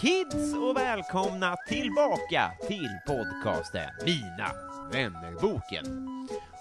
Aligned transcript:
Kids 0.00 0.54
och 0.54 0.76
välkomna 0.76 1.56
tillbaka 1.68 2.50
till 2.66 2.98
podcasten 3.06 3.90
Mina 4.04 4.50
vännerboken. 4.92 5.84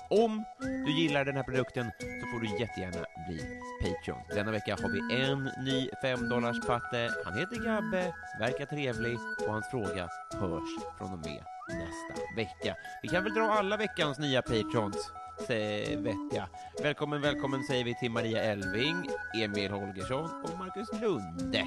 Om 0.09 0.43
du 0.85 1.01
gillar 1.01 1.25
den 1.25 1.35
här 1.35 1.43
produkten 1.43 1.91
så 1.99 2.27
får 2.27 2.39
du 2.39 2.59
jättegärna 2.59 3.05
bli 3.27 3.59
Patreon. 3.81 4.21
Denna 4.29 4.51
vecka 4.51 4.77
har 4.81 4.89
vi 4.89 5.23
en 5.23 5.49
ny 5.65 5.89
5 6.01 6.19
patte. 6.67 7.09
Han 7.25 7.39
heter 7.39 7.65
Gabbe, 7.65 8.13
verkar 8.39 8.65
trevlig 8.65 9.17
och 9.47 9.53
hans 9.53 9.67
fråga 9.67 10.09
hörs 10.33 10.97
från 10.97 11.13
och 11.13 11.19
med 11.19 11.43
nästa 11.69 12.35
vecka. 12.35 12.75
Vi 13.01 13.07
kan 13.07 13.23
väl 13.23 13.33
dra 13.33 13.51
alla 13.51 13.77
veckans 13.77 14.19
nya 14.19 14.41
Patreons 14.41 15.11
vettiga. 15.39 16.01
vet 16.01 16.33
jag. 16.33 16.47
Välkommen, 16.83 17.21
välkommen 17.21 17.63
säger 17.63 17.83
vi 17.83 17.95
till 17.95 18.11
Maria 18.11 18.41
Elving, 18.43 19.09
Emil 19.43 19.71
Holgersson 19.71 20.43
och 20.43 20.59
Marcus 20.59 21.01
Lunde. 21.01 21.65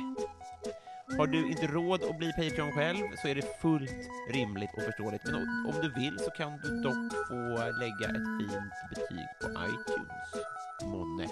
Har 1.18 1.26
du 1.26 1.48
inte 1.48 1.66
råd 1.66 2.02
att 2.02 2.18
bli 2.18 2.32
Patreon 2.32 2.72
själv 2.72 3.04
så 3.22 3.28
är 3.28 3.34
det 3.34 3.60
fullt 3.62 4.08
rimligt 4.32 4.70
och 4.76 4.82
förståeligt. 4.82 5.24
Men 5.24 5.34
om 5.68 5.74
du 5.82 6.00
vill 6.00 6.18
så 6.18 6.30
kan 6.30 6.58
du 6.62 6.80
dock 6.82 7.28
få 7.28 7.34
lägga 7.80 8.06
ett 8.16 8.28
fint 8.38 8.74
betyg 8.90 9.26
på 9.40 9.48
iTunes. 9.48 10.46
Månne. 10.84 11.28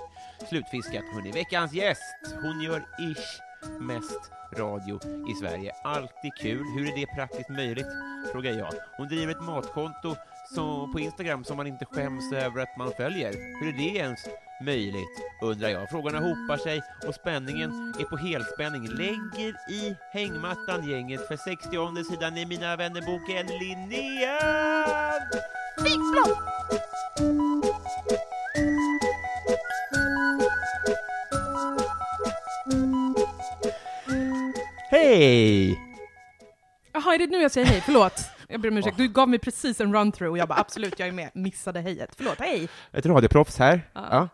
Slutfiskat, 0.49 1.05
hörni. 1.15 1.33
Veckans 1.33 1.73
gäst, 1.73 2.17
hon 2.43 2.61
gör 2.61 2.83
ish 2.99 3.41
mest 3.81 4.31
radio 4.57 5.01
i 5.31 5.35
Sverige. 5.35 5.73
Alltid 5.85 6.35
kul. 6.41 6.65
Hur 6.77 6.93
är 6.93 6.97
det 6.97 7.07
praktiskt 7.07 7.49
möjligt? 7.49 7.87
Frågar 8.33 8.53
jag. 8.53 8.73
Hon 8.97 9.09
driver 9.09 9.33
ett 9.33 9.43
matkonto 9.43 10.17
så 10.55 10.93
på 10.93 11.01
Instagram 11.01 11.45
som 11.45 11.57
man 11.57 11.67
inte 11.67 11.85
skäms 11.85 12.33
över 12.33 12.63
att 12.63 12.77
man 12.79 12.93
följer. 12.97 13.33
Hur 13.61 13.69
är 13.69 13.79
det 13.79 13.99
ens 13.99 14.29
möjligt, 14.61 15.21
undrar 15.43 15.69
jag. 15.69 15.91
Frågorna 15.91 16.19
hopar 16.19 16.57
sig 16.57 16.83
och 17.07 17.15
spänningen 17.15 17.95
är 18.01 18.05
på 18.05 18.17
helspänning. 18.17 18.89
Lägger 18.89 19.71
i 19.71 19.97
hängmattan 20.13 20.89
gänget 20.89 21.29
för 21.29 21.37
60 21.37 22.05
sidan 22.05 22.37
i 22.37 22.47
Mina 22.47 22.77
vännerboken 22.77 23.47
Linnea 23.47 24.39
Wikblom! 25.85 26.37
Hej! 34.91 35.79
Jaha, 36.93 37.15
är 37.15 37.19
det 37.19 37.27
nu 37.27 37.43
jag 37.43 37.51
säger 37.51 37.67
hej? 37.67 37.83
Förlåt. 37.85 38.31
Jag 38.49 38.61
ber 38.61 38.69
om 38.69 38.77
ursäkt. 38.77 38.97
Du 38.97 39.09
gav 39.09 39.29
mig 39.29 39.39
precis 39.39 39.81
en 39.81 39.95
run-through 39.95 40.31
och 40.31 40.39
jag 40.39 40.49
bara 40.49 40.59
absolut, 40.59 40.99
jag 40.99 41.09
är 41.09 41.13
med. 41.13 41.31
Missade 41.35 41.81
hejet. 41.81 42.11
Förlåt, 42.17 42.39
hej! 42.39 42.69
Ett 42.93 43.07
radioproffs 43.07 43.59
här. 43.59 43.81
Ja. 43.93 44.09
Ja. 44.11 44.29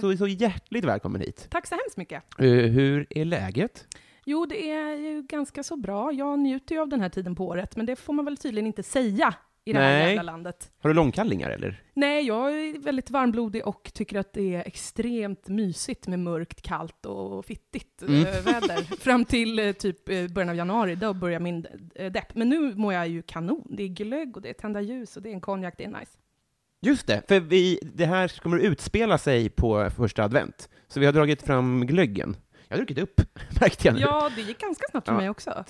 Så, 0.00 0.16
så 0.16 0.26
hjärtligt 0.26 0.84
välkommen 0.84 1.20
hit. 1.20 1.46
Tack 1.50 1.66
så 1.66 1.74
hemskt 1.74 1.96
mycket. 1.96 2.22
Eh, 2.38 2.46
hur 2.46 3.06
är 3.10 3.24
läget? 3.24 3.86
Jo, 4.24 4.46
det 4.46 4.70
är 4.70 4.94
ju 4.96 5.22
ganska 5.22 5.62
så 5.62 5.76
bra. 5.76 6.12
Jag 6.12 6.38
njuter 6.38 6.74
ju 6.74 6.80
av 6.80 6.88
den 6.88 7.00
här 7.00 7.08
tiden 7.08 7.34
på 7.34 7.46
året, 7.46 7.76
men 7.76 7.86
det 7.86 7.96
får 7.96 8.12
man 8.12 8.24
väl 8.24 8.36
tydligen 8.36 8.66
inte 8.66 8.82
säga 8.82 9.34
i 9.64 9.72
det 9.72 9.78
här 9.78 10.06
jävla 10.06 10.22
landet. 10.22 10.72
Har 10.78 10.90
du 10.90 10.94
långkallingar 10.94 11.50
eller? 11.50 11.82
Nej, 11.94 12.26
jag 12.26 12.52
är 12.52 12.78
väldigt 12.78 13.10
varmblodig 13.10 13.66
och 13.66 13.90
tycker 13.94 14.18
att 14.18 14.32
det 14.32 14.54
är 14.54 14.66
extremt 14.66 15.48
mysigt 15.48 16.06
med 16.06 16.18
mörkt, 16.18 16.62
kallt 16.62 17.06
och 17.06 17.44
fittigt 17.44 18.02
Mm. 18.02 18.20
eh, 18.20 18.26
väder. 18.26 18.96
Fram 19.00 19.24
till 19.24 19.58
eh, 19.58 19.72
typ 19.72 20.04
början 20.04 20.48
av 20.48 20.56
januari, 20.56 20.94
då 20.94 21.14
börjar 21.14 21.40
min 21.40 21.66
depp. 22.12 22.34
Men 22.34 22.48
nu 22.48 22.74
mår 22.74 22.92
jag 22.94 23.08
ju 23.08 23.22
kanon. 23.22 23.66
Det 23.76 23.82
är 23.82 23.88
glögg 23.88 24.36
och 24.36 24.42
det 24.42 24.48
är 24.48 24.54
tända 24.54 24.80
ljus 24.80 25.16
och 25.16 25.22
det 25.22 25.28
är 25.28 25.34
en 25.34 25.40
konjak, 25.40 25.74
det 25.78 25.84
är 25.84 25.88
nice. 25.88 26.18
Just 26.82 27.06
det, 27.06 27.22
för 27.28 27.40
vi, 27.40 27.78
det 27.82 28.06
här 28.06 28.40
kommer 28.42 28.56
att 28.56 28.62
utspela 28.62 29.18
sig 29.18 29.48
på 29.48 29.90
första 29.96 30.24
advent, 30.24 30.68
så 30.88 31.00
vi 31.00 31.06
har 31.06 31.12
dragit 31.12 31.42
fram 31.42 31.86
glöggen. 31.86 32.36
Jag 32.68 32.76
har 32.76 32.84
druckit 32.84 32.98
upp, 32.98 33.20
märkte 33.60 33.88
jag 33.88 33.94
nu. 33.94 34.00
Ja, 34.00 34.30
det 34.36 34.42
gick 34.42 34.58
ganska 34.60 34.86
snabbt 34.90 35.06
för 35.06 35.14
Ja. 35.14 35.18
mig 35.20 35.30
också. 35.30 35.64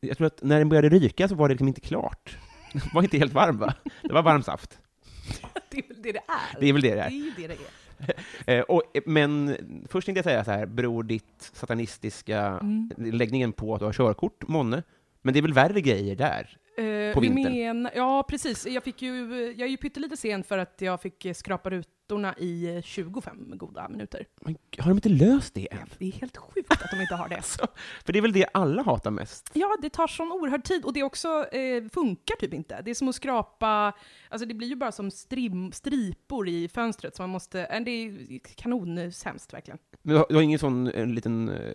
Jag 0.00 0.16
tror 0.16 0.26
att 0.26 0.42
när 0.42 0.58
den 0.58 0.68
började 0.68 0.88
ryka 0.88 1.28
så 1.28 1.34
var 1.34 1.48
det 1.48 1.52
liksom 1.52 1.68
inte 1.68 1.80
klart. 1.80 2.38
Den 2.72 2.82
var 2.94 3.02
inte 3.02 3.18
helt 3.18 3.32
varm, 3.32 3.58
va? 3.58 3.74
Det 4.02 4.12
var 4.12 4.22
varm 4.22 4.42
saft. 4.42 4.78
Det 5.70 5.78
är 5.78 5.88
väl 5.88 6.02
det 6.02 6.12
det 6.12 6.18
är. 6.18 6.60
Det 6.60 6.66
är 6.68 6.72
väl 6.72 6.82
det 6.82 6.88
det 6.88 6.94
Det 6.94 7.00
är. 7.00 7.06
är 7.06 7.10
ju 7.10 7.32
det 7.36 7.46
det 7.48 7.56
är. 7.56 8.58
Eh, 8.58 8.62
och, 8.62 8.82
eh, 8.94 9.02
men 9.06 9.56
först 9.88 10.06
tänkte 10.06 10.18
jag 10.18 10.24
säga 10.24 10.44
så 10.44 10.50
här, 10.50 10.66
beror 10.66 11.02
ditt 11.02 11.50
satanistiska 11.52 12.40
Mm. 12.40 12.90
läggningen 12.98 13.52
på 13.52 13.74
att 13.74 13.78
du 13.80 13.84
har 13.84 13.92
körkort, 13.92 14.48
månne? 14.48 14.82
Men 15.22 15.34
det 15.34 15.40
är 15.40 15.42
väl 15.42 15.52
värre 15.52 15.80
grejer 15.80 16.16
där? 16.16 16.56
Eh, 16.76 17.14
På 17.14 17.20
vi 17.20 17.28
vintern. 17.28 17.82
Men, 17.82 17.92
ja, 17.94 18.24
precis. 18.28 18.66
Jag, 18.66 18.82
fick 18.82 19.02
ju, 19.02 19.34
jag 19.56 19.66
är 19.66 19.70
ju 19.70 19.76
pyttelite 19.76 20.16
sen 20.16 20.44
för 20.44 20.58
att 20.58 20.74
jag 20.78 21.00
fick 21.00 21.24
eh, 21.24 21.34
skrapa 21.34 21.70
rutorna 21.70 22.34
i 22.38 22.76
eh, 22.76 22.82
25 22.82 23.52
goda 23.56 23.88
minuter. 23.88 24.26
Men 24.40 24.56
har 24.78 24.88
de 24.88 24.98
inte 24.98 25.08
löst 25.08 25.54
det 25.54 25.72
än? 25.72 25.88
Det 25.98 26.06
är 26.06 26.12
helt 26.12 26.36
sjukt 26.36 26.72
att 26.72 26.90
de 26.90 27.00
inte 27.00 27.14
har 27.14 27.28
det. 27.28 27.42
För 28.04 28.12
det 28.12 28.18
är 28.18 28.20
väl 28.22 28.32
det 28.32 28.46
alla 28.54 28.82
hatar 28.82 29.10
mest? 29.10 29.50
Ja, 29.52 29.76
det 29.82 29.90
tar 29.90 30.06
sån 30.06 30.32
oerhörd 30.32 30.64
tid 30.64 30.84
och 30.84 30.92
det 30.92 31.02
också 31.02 31.28
eh, 31.52 31.84
funkar 31.92 32.36
typ 32.36 32.54
inte. 32.54 32.82
Det 32.82 32.90
är 32.90 32.94
som 32.94 33.08
att 33.08 33.14
skrapa, 33.14 33.92
alltså 34.28 34.46
det 34.46 34.54
blir 34.54 34.68
ju 34.68 34.76
bara 34.76 34.92
som 34.92 35.10
strim, 35.10 35.72
stripor 35.72 36.48
i 36.48 36.68
fönstret 36.68 37.16
så 37.16 37.22
man 37.22 37.30
måste, 37.30 37.64
äh, 37.64 37.80
det 37.80 37.90
är 37.90 38.38
kanonsämst 38.38 39.54
verkligen. 39.54 39.78
Men 40.02 40.12
du 40.14 40.18
har, 40.18 40.26
du 40.28 40.34
har 40.34 40.42
ingen 40.42 40.58
sån 40.58 40.86
en 40.86 41.14
liten... 41.14 41.48
Eh, 41.48 41.74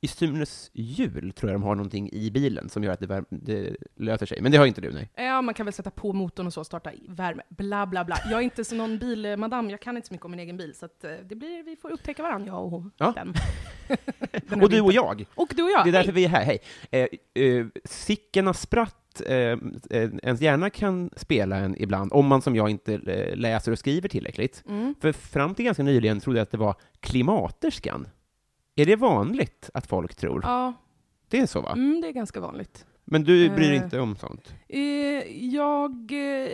I 0.00 0.08
Sunes 0.08 0.70
hjul 0.74 1.32
tror 1.32 1.50
jag 1.52 1.60
de 1.60 1.64
har 1.64 1.74
någonting 1.74 2.10
i 2.12 2.30
bilen 2.30 2.68
som 2.68 2.84
gör 2.84 2.92
att 2.92 3.00
det, 3.00 3.06
vär, 3.06 3.24
det 3.30 3.76
löser 3.96 4.26
sig. 4.26 4.40
Men 4.40 4.52
det 4.52 4.58
har 4.58 4.66
inte 4.66 4.80
du, 4.80 4.92
nej. 4.92 5.10
Ja, 5.16 5.42
man 5.42 5.54
kan 5.54 5.66
väl 5.66 5.72
sätta 5.72 5.90
på 5.90 6.12
motorn 6.12 6.46
och 6.46 6.52
så, 6.52 6.64
starta 6.64 6.90
värme, 7.08 7.42
bla 7.48 7.86
bla 7.86 8.04
bla. 8.04 8.16
Jag 8.30 8.38
är 8.38 8.44
inte 8.44 8.64
så 8.64 8.74
någon 8.74 8.98
bilmadam, 8.98 9.70
jag 9.70 9.80
kan 9.80 9.96
inte 9.96 10.08
så 10.08 10.14
mycket 10.14 10.24
om 10.24 10.30
min 10.30 10.40
egen 10.40 10.56
bil, 10.56 10.74
så 10.74 10.86
att 10.86 11.04
eh, 11.04 11.10
det 11.28 11.34
blir, 11.34 11.62
vi 11.62 11.76
får 11.76 11.90
upptäcka 11.90 12.22
varandra, 12.22 12.46
jag 12.46 12.72
och 12.74 12.82
Ja. 12.96 13.12
den. 13.16 13.34
Den 14.48 14.62
Och 14.62 14.70
du 14.70 14.80
och 14.80 14.92
jag. 14.92 15.24
Och 15.34 15.52
du 15.56 15.62
och 15.62 15.70
jag. 15.70 15.84
Det 15.84 15.90
är 15.90 15.92
därför 15.92 16.12
Hej. 16.12 16.14
vi 16.14 16.24
är 16.24 16.28
här, 16.28 16.44
hej. 16.44 16.58
Eh, 16.90 17.42
eh, 17.44 17.66
Sickerna 17.84 18.54
spratt, 18.54 19.22
eh, 19.26 19.34
eh, 19.36 19.58
ens 20.22 20.40
hjärna 20.40 20.70
kan 20.70 21.10
spela 21.16 21.56
en 21.56 21.82
ibland, 21.82 22.12
om 22.12 22.26
man 22.26 22.42
som 22.42 22.56
jag 22.56 22.70
inte 22.70 22.94
eh, 22.94 23.36
läser 23.36 23.72
och 23.72 23.78
skriver 23.78 24.08
tillräckligt. 24.08 24.64
Mm. 24.68 24.94
För 25.00 25.12
fram 25.12 25.54
till 25.54 25.64
ganska 25.64 25.82
nyligen 25.82 26.20
trodde 26.20 26.38
jag 26.38 26.42
att 26.42 26.50
det 26.50 26.58
var 26.58 26.74
klimaterskan. 27.00 28.08
Är 28.78 28.86
det 28.86 28.96
vanligt 28.96 29.70
att 29.74 29.86
folk 29.86 30.14
tror? 30.14 30.40
Ja, 30.44 30.72
Det 31.28 31.38
är 31.38 31.46
så, 31.46 31.60
va? 31.60 31.72
mm, 31.72 32.00
det 32.00 32.08
är 32.08 32.12
ganska 32.12 32.40
vanligt. 32.40 32.86
Men 33.04 33.24
du 33.24 33.48
bryr 33.50 33.68
dig 33.68 33.76
Eh. 33.76 33.84
inte 33.84 34.00
om 34.00 34.16
sånt? 34.16 34.54
Eh, 34.68 34.80
jag 35.54 35.92
eh, 36.12 36.48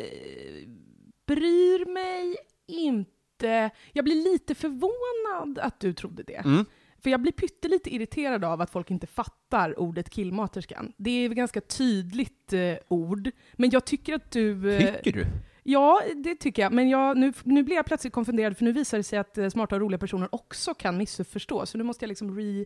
bryr 1.27 1.93
mig 1.93 2.37
inte. 2.67 3.71
Jag 3.93 4.05
blir 4.05 4.33
lite 4.33 4.55
förvånad 4.55 5.59
att 5.59 5.81
du 5.81 5.93
trodde 5.93 6.23
det. 6.23 6.37
Mm. 6.45 6.65
För 7.03 7.11
jag 7.11 7.21
blir 7.23 7.33
pyttelite 7.33 7.95
irriterad 7.95 8.45
av 8.45 8.61
att 8.61 8.71
folk 8.71 8.91
inte 8.91 9.07
fattar 9.07 9.79
ordet 9.81 10.11
killmaterskan. 10.11 10.93
Det 10.97 11.11
är 11.11 11.31
ett 11.31 11.37
ganska 11.37 11.61
tydligt 11.61 12.53
eh, 12.53 12.75
ord, 12.89 13.31
men 13.53 13.71
jag 13.71 13.85
tycker 13.85 14.15
att 14.15 14.31
du... 14.31 14.77
eh, 14.77 14.95
Tycker 14.95 15.13
du? 15.13 15.27
Ja, 15.67 16.03
det 16.17 16.35
tycker 16.35 16.63
jag. 16.63 16.73
Men 16.73 16.89
jag, 16.89 17.17
nu, 17.17 17.33
nu 17.43 17.63
blir 17.63 17.77
jag 17.77 17.87
plötsligt 17.87 18.13
konfunderad, 18.13 18.57
för 18.57 18.65
nu 18.65 18.73
visar 18.73 18.99
det 18.99 19.05
sig 19.05 19.19
att 19.19 19.39
eh, 19.39 19.49
smarta 19.49 19.75
och 19.75 19.81
roliga 19.81 19.99
personer 19.99 20.29
också 20.35 20.75
kan 20.75 20.97
missförstå. 20.97 21.67
Så 21.67 21.79
nu 21.79 21.85
måste 21.85 22.05
jag 22.05 22.09
liksom 22.09 22.39
re, 22.39 22.65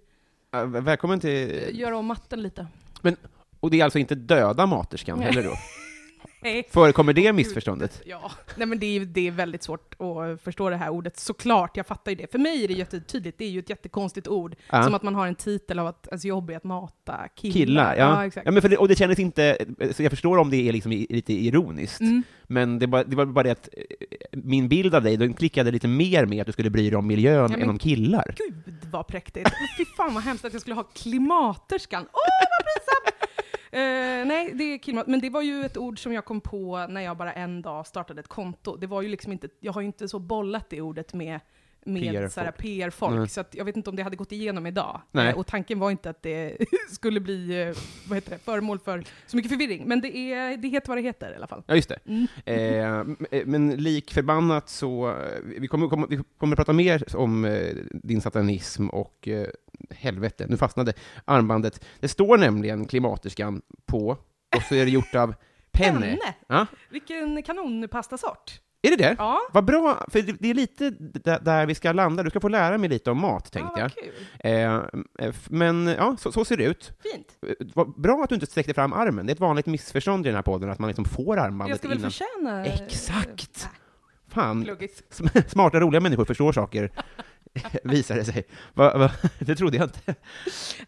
välkommen 0.67 1.21
till... 1.21 1.71
göra 1.73 1.97
om 1.97 2.06
matten 2.06 2.43
lite. 2.43 2.67
Och 3.61 3.71
det 3.71 3.81
är 3.81 3.85
alltså 3.85 3.99
inte 3.99 4.15
döda 4.15 4.67
materskan 4.67 5.21
heller 5.21 5.43
då? 5.43 5.53
Nej. 6.43 6.69
Förekommer 6.70 7.12
det 7.12 7.32
missförståndet? 7.32 8.03
Ja, 8.06 8.31
nej 8.56 8.67
men 8.67 8.79
det 8.79 8.87
är, 8.97 9.00
det 9.05 9.26
är 9.26 9.31
väldigt 9.31 9.62
svårt 9.62 9.94
att 10.00 10.41
förstå 10.43 10.70
det 10.70 10.76
här 10.76 10.88
ordet, 10.88 11.19
såklart, 11.19 11.76
jag 11.76 11.87
fattar 11.87 12.12
ju 12.12 12.17
det. 12.17 12.31
För 12.32 12.38
mig 12.38 12.65
är 12.65 12.69
det 12.69 12.75
jättetydligt, 12.75 13.38
det 13.38 13.44
är 13.44 13.49
ju 13.50 13.59
ett 13.59 13.70
jättekonstigt 13.70 14.29
ord. 14.29 14.56
Ja. 14.70 14.82
Som 14.85 14.94
att 14.94 15.03
man 15.03 15.15
har 15.15 15.26
en 15.26 15.35
titel 15.35 15.79
av 15.79 15.87
att 15.87 16.06
ens 16.06 16.25
jobb 16.25 16.50
är 16.50 16.56
att 16.56 16.65
mata 16.65 17.29
killar. 17.37 17.53
Killar, 17.55 17.97
ja. 17.97 18.26
exakt. 18.26 18.47
ja 18.47 18.53
men 18.53 18.62
för 18.62 18.69
det, 18.69 18.76
och 18.76 18.88
det 18.88 18.97
kändes 18.97 19.19
inte, 19.19 19.59
så 19.93 20.03
jag 20.03 20.11
förstår 20.11 20.38
om 20.38 20.50
det 20.50 20.69
är 20.69 20.73
liksom 20.73 20.93
lite 20.93 21.32
ironiskt, 21.32 22.00
Mm. 22.00 22.23
men 22.47 22.79
det, 22.79 22.87
var, 22.87 23.05
det 23.05 23.17
var 23.17 23.26
bara 23.26 23.43
det 23.43 23.50
att 23.50 23.69
eh, 23.73 23.82
min 24.32 24.69
bild 24.69 24.94
av 24.94 25.03
dig, 25.03 25.17
den 25.17 25.35
klickade 25.35 25.71
lite 25.71 25.88
mer 25.88 26.26
med 26.26 26.41
att 26.41 26.47
du 26.47 26.53
skulle 26.53 26.71
bry 26.71 26.91
dig 26.91 26.99
om 26.99 27.06
miljön 27.06 27.50
men- 27.50 27.62
än 27.62 27.71
om 27.71 27.79
killar. 27.79 28.35
Gud 28.37 28.76
vad 28.93 29.06
präktigt. 29.06 29.49
Fy 29.79 29.85
fan 29.97 30.14
vad 30.14 30.23
hemskt 30.23 30.44
att 30.44 30.53
jag 30.53 30.61
skulle 30.62 30.75
ha 30.75 30.82
klimaterskan. 30.82 32.03
Åh 32.12 32.19
vad 32.50 32.67
pinsam! 32.67 32.98
Eh, 33.73 34.26
nej, 34.26 34.53
det 34.55 34.65
är 34.65 34.79
klimat. 34.79 35.06
Men 35.06 35.20
det 35.20 35.31
var 35.31 35.43
ju 35.43 35.65
ett 35.65 35.76
ord 35.76 36.03
som 36.03 36.12
jag 36.12 36.25
kom 36.25 36.41
på 36.41 36.87
när 36.88 37.00
jag 37.00 37.17
bara 37.17 37.32
en 37.32 37.62
dag 37.62 37.87
startade 37.87 38.20
ett 38.20 38.29
konto. 38.29 38.76
Det 38.76 38.87
var 38.87 39.03
ju 39.03 39.09
liksom 39.09 39.32
inte, 39.32 39.49
jag 39.61 39.73
har 39.73 39.81
ju 39.81 39.87
inte 39.87 40.09
så 40.09 40.19
bollat 40.19 40.70
det 40.70 40.81
ordet 40.81 41.15
med 41.15 41.41
med 41.88 42.12
PR-folk. 42.12 42.56
PR-folk, 42.56 43.17
Nej. 43.17 43.29
så 43.29 43.41
att 43.41 43.55
jag 43.55 43.65
vet 43.65 43.76
inte 43.76 43.91
om 43.91 43.97
det 43.97 44.03
hade 44.03 44.17
gått 44.17 44.32
igenom 44.32 44.67
idag. 44.67 45.00
Nej. 45.12 45.29
Eh, 45.29 45.38
och 45.38 45.47
tanken 45.47 45.79
var 45.79 45.91
inte 45.91 46.11
att 46.11 46.23
det 46.23 46.56
skulle 46.91 47.20
bli 47.20 47.62
eh, 47.62 47.76
vad 48.09 48.17
heter 48.17 48.31
det, 48.31 48.38
föremål 48.38 48.79
för 48.79 49.05
så 49.26 49.37
mycket 49.37 49.50
förvirring. 49.50 49.85
Men 49.87 50.00
det, 50.00 50.17
är, 50.17 50.56
det 50.56 50.69
heter 50.69 50.88
vad 50.88 50.99
det 50.99 51.03
heter 51.03 51.32
i 51.32 51.37
alla 51.37 51.47
fall. 51.47 51.62
Ja, 51.67 51.75
just 51.75 51.88
det. 51.88 51.99
Mm. 52.06 52.26
Eh, 52.44 53.38
eh, 53.41 53.47
men 53.47 53.71
lik 53.71 54.12
förbannat 54.12 54.69
så, 54.69 55.14
vi 55.59 55.69
kommer, 55.69 55.88
kommer, 55.88 56.06
vi 56.06 56.21
kommer 56.38 56.56
prata 56.56 56.73
mer 56.73 57.17
om 57.17 57.59
din 57.93 58.21
satanism 58.21 58.88
och 58.88 59.29
helvete, 59.90 60.46
nu 60.49 60.56
fastnade 60.56 60.93
armbandet. 61.25 61.85
Det 62.00 62.08
står 62.08 62.38
nämligen 62.38 62.85
klimaterskan 62.87 63.62
på, 63.87 64.11
och 64.56 64.62
så 64.69 64.75
är 64.75 64.85
det 64.85 64.90
gjort 64.90 65.14
av 65.14 65.35
penne. 65.73 66.00
Penne? 66.00 66.35
Ja, 66.49 66.67
Vilken 66.90 67.43
kanonpastasort! 67.43 68.61
är 68.82 68.90
det 68.90 68.96
det? 68.96 69.14
Ja, 69.19 69.38
Vad 69.52 69.64
bra, 69.64 70.05
för 70.08 70.23
det, 70.23 70.50
är 70.50 70.55
lite 70.55 70.90
där 71.40 71.67
vi 71.67 71.75
ska 71.75 71.93
landa. 71.93 72.23
Du 72.23 72.31
ska 72.31 72.40
få 72.40 72.49
lära 72.49 72.79
mig 72.79 72.88
lite 72.88 73.11
om 73.11 73.20
mat, 73.20 73.52
tänkte 73.52 73.81
ja 73.81 73.90
jag. 74.43 74.79
Eh, 75.26 75.32
men 75.49 75.87
ja, 75.87 76.17
så, 76.20 76.32
så 76.32 76.44
ser 76.44 76.56
det 76.56 76.64
ut. 76.64 76.93
Fint. 77.12 77.38
Eh, 77.46 77.67
Vad 77.75 78.00
bra 78.00 78.23
att 78.23 78.29
du 78.29 78.35
inte 78.35 78.46
sträckte 78.46 78.75
fram 78.75 78.93
armen. 78.93 79.26
Det 79.26 79.31
är 79.31 79.35
ett 79.35 79.40
vanligt 79.40 79.67
missförstånd 79.67 80.26
i 80.26 80.29
den 80.29 80.35
här 80.37 80.43
podden, 80.43 80.70
att 80.70 80.79
man 80.79 80.88
liksom 80.88 81.05
får 81.05 81.37
Jag 81.37 81.46
armbandet 81.46 81.79
ska 81.79 81.88
väl 81.88 81.99
innan. 81.99 82.11
förtjäna... 82.11 82.64
Exakt. 82.67 83.62
Äh, 83.64 83.69
Fan, 84.35 84.64
pluggis. 84.64 85.02
Sm- 85.11 85.49
Smarta, 85.49 85.81
roliga 85.81 86.00
människor 86.00 86.25
förstår 86.25 86.52
saker, 86.52 86.90
visar 87.85 88.15
det 88.17 88.25
sig. 88.25 88.45
Va, 88.75 88.99
va, 88.99 89.11
det 89.39 89.56
trodde 89.56 89.77
jag 89.77 89.87
inte. 89.87 90.15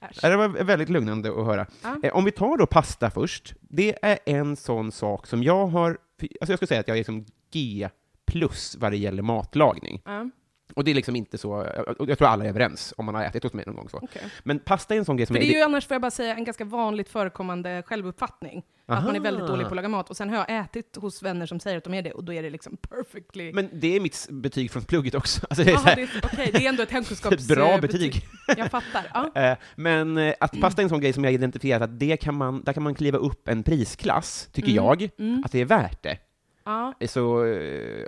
Äsch. 0.01 0.21
Det 0.23 0.37
var 0.37 0.49
väldigt 0.49 0.89
lugnande 0.89 1.29
att 1.29 1.47
höra. 1.47 1.67
Ja. 1.83 1.97
Eh, 2.03 2.17
Om 2.17 2.25
vi 2.25 2.33
tar 2.33 2.57
då 2.57 2.67
pasta 2.67 3.11
först, 3.11 3.55
det 3.61 3.99
är 4.05 4.19
en 4.27 4.57
sån 4.57 4.93
sak 4.93 5.27
som 5.27 5.43
jag 5.43 5.67
har, 5.67 5.91
alltså 5.91 6.53
jag 6.53 6.59
skulle 6.59 6.67
säga 6.69 6.81
att 6.81 6.89
jag 6.89 6.95
är 6.97 7.01
liksom 7.01 7.25
G 7.53 7.89
plus 8.27 8.77
vad 8.81 8.93
det 8.93 8.97
gäller 8.97 9.23
matlagning. 9.23 10.03
Ja, 10.05 10.31
Och 10.77 10.85
det 10.85 10.91
är 10.91 10.95
liksom 10.95 11.17
inte 11.17 11.39
så, 11.39 11.53
och 11.99 12.09
jag 12.11 12.19
tror 12.19 12.29
alla 12.29 12.45
är 12.45 12.49
överens 12.49 12.95
om 12.97 13.05
man 13.07 13.15
har 13.15 13.25
ätit 13.25 13.43
hos 13.43 13.53
mig 13.53 13.65
någon 13.67 13.77
gång 13.77 13.89
så. 13.89 13.99
okej. 14.03 14.23
Men 14.43 14.59
pasta 14.59 14.95
är 14.95 14.99
en 14.99 15.05
sån 15.05 15.17
grej 15.17 15.27
som 15.27 15.35
För 15.35 15.41
det 15.41 15.47
jag... 15.47 15.55
är 15.55 15.59
ju 15.59 15.65
annars, 15.65 15.87
får 15.87 15.95
jag 15.95 16.03
bara 16.03 16.11
säga, 16.11 16.35
en 16.35 16.45
ganska 16.45 16.65
vanligt 16.65 17.09
förekommande 17.09 17.83
självuppfattning. 17.87 18.63
Att 18.87 19.05
man 19.05 19.17
är 19.17 19.21
väldigt 19.21 19.43
Aha. 19.43 19.51
dålig 19.53 19.67
på 19.67 19.71
att 19.71 19.77
laga 19.77 19.89
mat. 19.89 20.11
Och 20.11 20.17
sen 20.17 20.29
har 20.31 20.37
jag 20.37 20.61
ätit 20.65 20.97
hos 20.97 21.23
vänner 21.23 21.47
som 21.47 21.61
säger 21.61 21.79
att 21.79 21.85
de 21.85 21.95
är 21.95 22.03
det, 22.03 22.13
och 22.13 22.25
då 22.25 22.33
är 22.33 22.43
det 22.43 22.51
liksom 22.51 22.77
perfectly... 22.77 23.53
Men 23.53 23.69
det 23.73 23.97
är 23.97 24.01
mitt 24.01 24.27
betyg 24.31 24.71
från 24.71 24.83
plugget 24.83 25.15
också. 25.15 25.47
Alltså 25.51 25.65
det 25.65 25.71
är 25.73 25.77
här, 25.77 25.97
det, 25.97 26.03
är, 26.03 26.11
okej, 26.25 26.51
det 26.53 26.65
är 26.65 26.69
ändå 26.69 26.83
ett 26.83 26.91
hemkunskaps... 26.91 27.37
ett 27.51 27.57
bra 27.57 27.71
eh, 27.73 27.81
betyg. 27.81 28.25
Jag 28.57 28.71
fattar. 28.71 29.11
Ja. 29.15 29.31
Eh, 29.43 29.57
Men 29.77 30.19
eh, 30.19 30.35
att 30.41 30.61
pasta 30.61 30.83
är 30.83 30.85
en 30.85 30.89
sån 30.89 31.01
grej 31.01 31.13
som 31.13 31.25
jag 31.25 31.33
identifierat 31.33 31.83
att 31.83 31.99
det 32.01 32.17
kan 32.17 32.35
man, 32.35 32.63
där 32.63 32.73
kan 32.73 32.83
man 32.83 32.95
kliva 32.95 33.19
upp 33.19 33.49
en 33.49 33.63
prisklass, 33.63 34.49
tycker 34.53 34.69
Mm. 34.73 34.85
jag, 34.85 35.11
Mm. 35.19 35.43
att 35.45 35.53
det 35.53 35.61
är 35.61 35.65
värt 35.65 36.03
det. 36.03 36.19
Ja. 36.65 36.95
Så, 37.09 37.45
eh, 37.45 38.05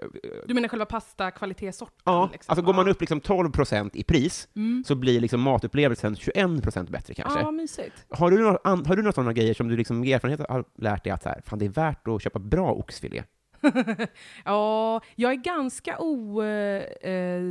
Du 0.47 0.55
menar 0.55 0.69
själva 0.69 0.87
pasta 0.87 1.31
kvalitetssorten? 1.31 1.97
ja, 2.05 2.29
liksom. 2.33 2.53
alltså 2.53 2.65
går 2.65 2.75
man 2.75 2.89
upp 2.89 3.01
liksom 3.01 3.21
12% 3.21 3.91
i 3.97 4.05
pris, 4.05 4.49
Mm. 4.57 4.85
så 4.87 4.95
blir 4.95 5.21
liksom 5.21 5.41
matupplevelsen 5.41 6.15
21% 6.17 6.91
bättre 6.91 7.15
kanske. 7.15 7.41
Ja, 7.41 7.51
mysigt. 7.51 8.07
Har 8.11 8.31
du, 8.31 8.39
några, 8.39 8.59
har 8.65 8.97
du 8.97 9.03
några 9.03 9.13
sådana 9.13 9.33
grejer 9.33 9.55
som 9.55 9.69
du 9.69 9.77
liksom 9.77 10.01
med 10.01 10.09
erfarenhet 10.09 10.49
har 10.49 10.65
lärt 10.79 11.05
dig 11.05 11.11
att 11.13 11.23
så 11.23 11.29
här, 11.29 11.43
fan 11.45 11.59
det 11.59 11.65
är 11.65 11.69
värt 11.69 12.09
att 12.09 12.23
köpa 12.23 12.39
bra 12.39 12.73
oxfilé? 12.73 13.23
ja, 14.45 15.01
jag 15.17 15.33
är 15.33 15.37
ganska 15.37 15.99
o... 15.99 16.43
Eh, 16.43 16.83
eh, 17.11 17.43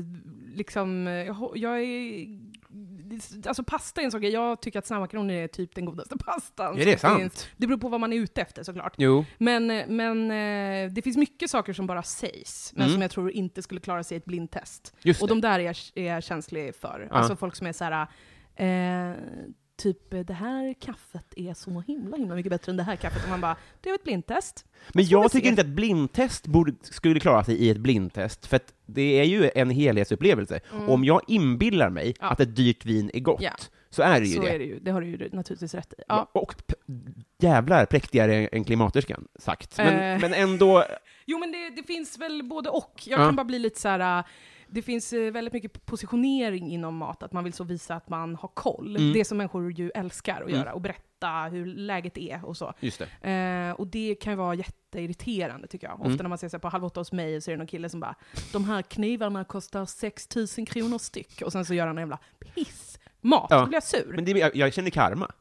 liksom, 0.55 1.07
jag, 1.55 1.79
är... 1.83 2.27
Alltså 3.47 3.63
pasta 3.63 4.01
är 4.01 4.05
en 4.05 4.11
sån 4.11 4.21
grej, 4.21 4.31
jag 4.31 4.61
tycker 4.61 4.79
att 4.79 4.85
snabbmakaroner 4.87 5.33
är 5.33 5.47
typ 5.47 5.75
den 5.75 5.85
godaste 5.85 6.17
pastan. 6.17 6.79
Är 6.79 6.85
det 6.85 6.97
sant? 6.99 7.19
finns. 7.19 7.47
Det 7.57 7.67
beror 7.67 7.77
på 7.79 7.89
vad 7.89 7.99
man 7.99 8.13
är 8.13 8.17
ute 8.17 8.41
efter 8.41 8.63
såklart. 8.63 8.93
Jo. 8.97 9.25
Men, 9.37 9.71
eh, 9.71 9.87
men 9.87 10.31
eh, 10.31 10.91
det 10.93 11.01
finns 11.01 11.17
mycket 11.17 11.49
saker 11.49 11.73
som 11.73 11.87
bara 11.87 12.03
sägs, 12.03 12.73
men 12.75 12.81
Mm. 12.81 12.93
som 12.93 13.01
jag 13.01 13.11
tror 13.11 13.31
inte 13.31 13.61
skulle 13.61 13.79
klara 13.81 14.03
sig 14.03 14.15
i 14.15 14.17
ett 14.17 14.25
blindtest. 14.25 14.93
Just 15.01 15.21
Och 15.21 15.27
det. 15.27 15.31
de 15.33 15.41
där 15.41 15.59
är 15.59 15.63
jag, 15.63 15.75
är 15.95 16.13
jag 16.13 16.23
känslig 16.23 16.75
för. 16.75 17.07
Ja. 17.09 17.15
Alltså 17.17 17.35
folk 17.35 17.55
som 17.55 17.67
är 17.67 17.73
så 17.73 17.83
här. 17.83 18.07
Eh, 18.55 19.15
typ 19.81 20.27
det 20.27 20.33
här 20.33 20.73
kaffet 20.81 21.25
är 21.35 21.53
så 21.53 21.81
himla 21.87 22.17
himla 22.17 22.35
mycket 22.35 22.49
bättre 22.49 22.69
än 22.71 22.77
det 22.77 22.83
här 22.83 22.95
kaffet. 22.95 23.23
Och 23.23 23.29
man 23.29 23.41
bara, 23.41 23.55
det 23.81 23.89
är 23.89 23.93
ett 23.95 24.03
blindtest. 24.03 24.65
Men 24.93 25.05
Så 25.05 25.11
jag 25.13 25.31
tycker 25.31 25.45
se. 25.45 25.49
inte 25.49 25.61
att 25.61 25.67
blindtest 25.67 26.47
borde, 26.47 26.73
skulle 26.81 27.19
klara 27.19 27.43
sig 27.43 27.55
i 27.55 27.69
ett 27.69 27.77
blindtest, 27.77 28.45
för 28.47 28.55
att 28.55 28.73
det 28.85 29.19
är 29.19 29.23
ju 29.23 29.51
en 29.55 29.69
helhetsupplevelse. 29.69 30.59
Om 30.87 31.03
jag 31.05 31.21
inbillar 31.27 31.89
mig 31.89 32.03
Mm. 32.03 32.15
Ja. 32.19 32.29
att 32.29 32.39
ett 32.39 32.55
dyrt 32.55 32.85
vin 32.85 33.11
är 33.13 33.19
gott, 33.19 33.41
Ja. 33.41 33.51
så 33.89 34.01
är 34.01 34.19
det 34.21 34.27
ju 34.27 34.35
Så 34.35 34.41
det. 34.41 34.49
är 34.49 34.59
det 34.59 34.65
ju, 34.65 34.79
det 34.79 34.91
har 34.91 35.01
du 35.01 35.07
ju 35.07 35.29
naturligtvis 35.31 35.73
rätt 35.73 35.93
i. 35.97 36.01
Ja. 36.07 36.29
Och 36.33 36.53
jävlar 37.41 37.85
präktigare 37.85 38.47
än 38.47 38.63
klimaterskan 38.63 39.27
sagt. 39.39 39.77
Men, 39.77 39.87
Eh. 40.15 40.21
men 40.21 40.33
ändå, 40.33 40.83
Jo 41.25 41.39
men 41.39 41.51
det, 41.51 41.69
det 41.75 41.83
finns 41.83 42.17
väl 42.19 42.43
både 42.43 42.69
och. 42.69 43.01
Jag 43.05 43.19
Ja. 43.19 43.25
kan 43.25 43.35
bara 43.35 43.43
bli 43.45 43.59
lite 43.59 43.79
så 43.79 43.87
här. 43.87 44.23
Det 44.71 44.81
finns 44.81 45.13
eh, 45.13 45.31
väldigt 45.31 45.53
mycket 45.53 45.85
positionering 45.85 46.71
inom 46.71 46.95
mat, 46.95 47.23
att 47.23 47.31
man 47.33 47.43
vill 47.43 47.53
så 47.53 47.63
visa 47.63 47.95
att 47.95 48.09
man 48.09 48.35
har 48.35 48.49
koll. 48.53 48.95
Mm. 48.95 49.13
Det 49.13 49.25
som 49.25 49.37
människor 49.37 49.71
ju 49.71 49.91
älskar 49.95 50.35
att 50.35 50.41
Mm. 50.41 50.55
göra, 50.55 50.73
och 50.73 50.81
berätta 50.81 51.47
hur 51.51 51.65
läget 51.65 52.17
är 52.17 52.45
och 52.45 52.57
så. 52.57 52.73
det. 53.21 53.29
Eh, 53.29 53.71
och 53.71 53.87
det 53.87 54.15
kan 54.15 54.33
ju 54.33 54.37
vara 54.37 54.55
jätteirriterande 54.55 55.67
tycker 55.67 55.87
jag. 55.87 55.93
Ofta 55.93 56.05
Mm. 56.05 56.17
när 56.17 56.29
man 56.29 56.37
ser 56.37 56.49
så 56.49 56.57
här 56.57 56.59
på 56.61 56.69
Halv 56.69 56.85
åtta 56.85 56.99
hos 56.99 57.11
mig 57.11 57.41
så 57.41 57.51
är 57.51 57.53
det 57.53 57.57
någon 57.57 57.67
kille 57.67 57.89
som 57.89 57.99
bara 57.99 58.15
De 58.53 58.65
här 58.65 58.81
knivarna 58.81 59.43
kostar 59.43 59.85
6000 59.85 60.65
kronor 60.65 60.97
styck. 60.97 61.41
Och 61.45 61.51
sen 61.51 61.65
så 61.65 61.73
gör 61.73 61.87
han 61.87 61.97
en 61.97 62.01
jävla 62.01 62.19
pissmat. 62.39 63.47
Ja. 63.49 63.59
Då 63.59 63.65
blir 63.65 63.75
jag 63.75 63.83
sur. 63.83 64.13
Men 64.15 64.25
det, 64.25 64.31
jag, 64.31 64.55
jag 64.55 64.73
känner 64.73 64.89
karma. 64.89 65.31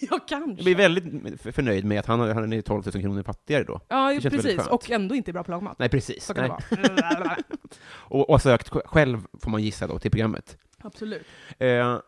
jag 0.10 0.28
kanske. 0.28 0.50
Jag 0.50 0.64
blir 0.64 0.74
väldigt 0.74 1.40
förnöjd 1.42 1.84
med 1.84 2.00
att 2.00 2.06
han, 2.06 2.20
han 2.20 2.52
är 2.52 2.62
12 2.62 2.82
000 2.94 3.02
kronor 3.02 3.22
fattigare 3.22 3.64
då. 3.64 3.80
Ja, 3.88 4.06
väldigt 4.06 4.32
precis. 4.32 4.66
Och 4.66 4.90
ändå 4.90 5.14
inte 5.14 5.32
bra 5.32 5.42
på 5.42 5.44
att 5.44 5.48
laga 5.48 5.64
mat. 5.64 5.78
Nej, 5.78 5.88
precis. 5.88 6.24
Så 6.24 6.34
kan 6.34 6.48
Nej. 6.48 6.82
det 6.82 7.02
vara. 7.02 7.36
Och, 7.92 8.30
och 8.30 8.42
sökt 8.42 8.68
själv, 8.68 9.18
får 9.40 9.50
man 9.50 9.62
gissa 9.62 9.86
då, 9.86 9.98
till 9.98 10.10
programmet. 10.10 10.58
Absolut. 10.78 11.26
Eh, 11.58 11.68
eh, 11.68 11.98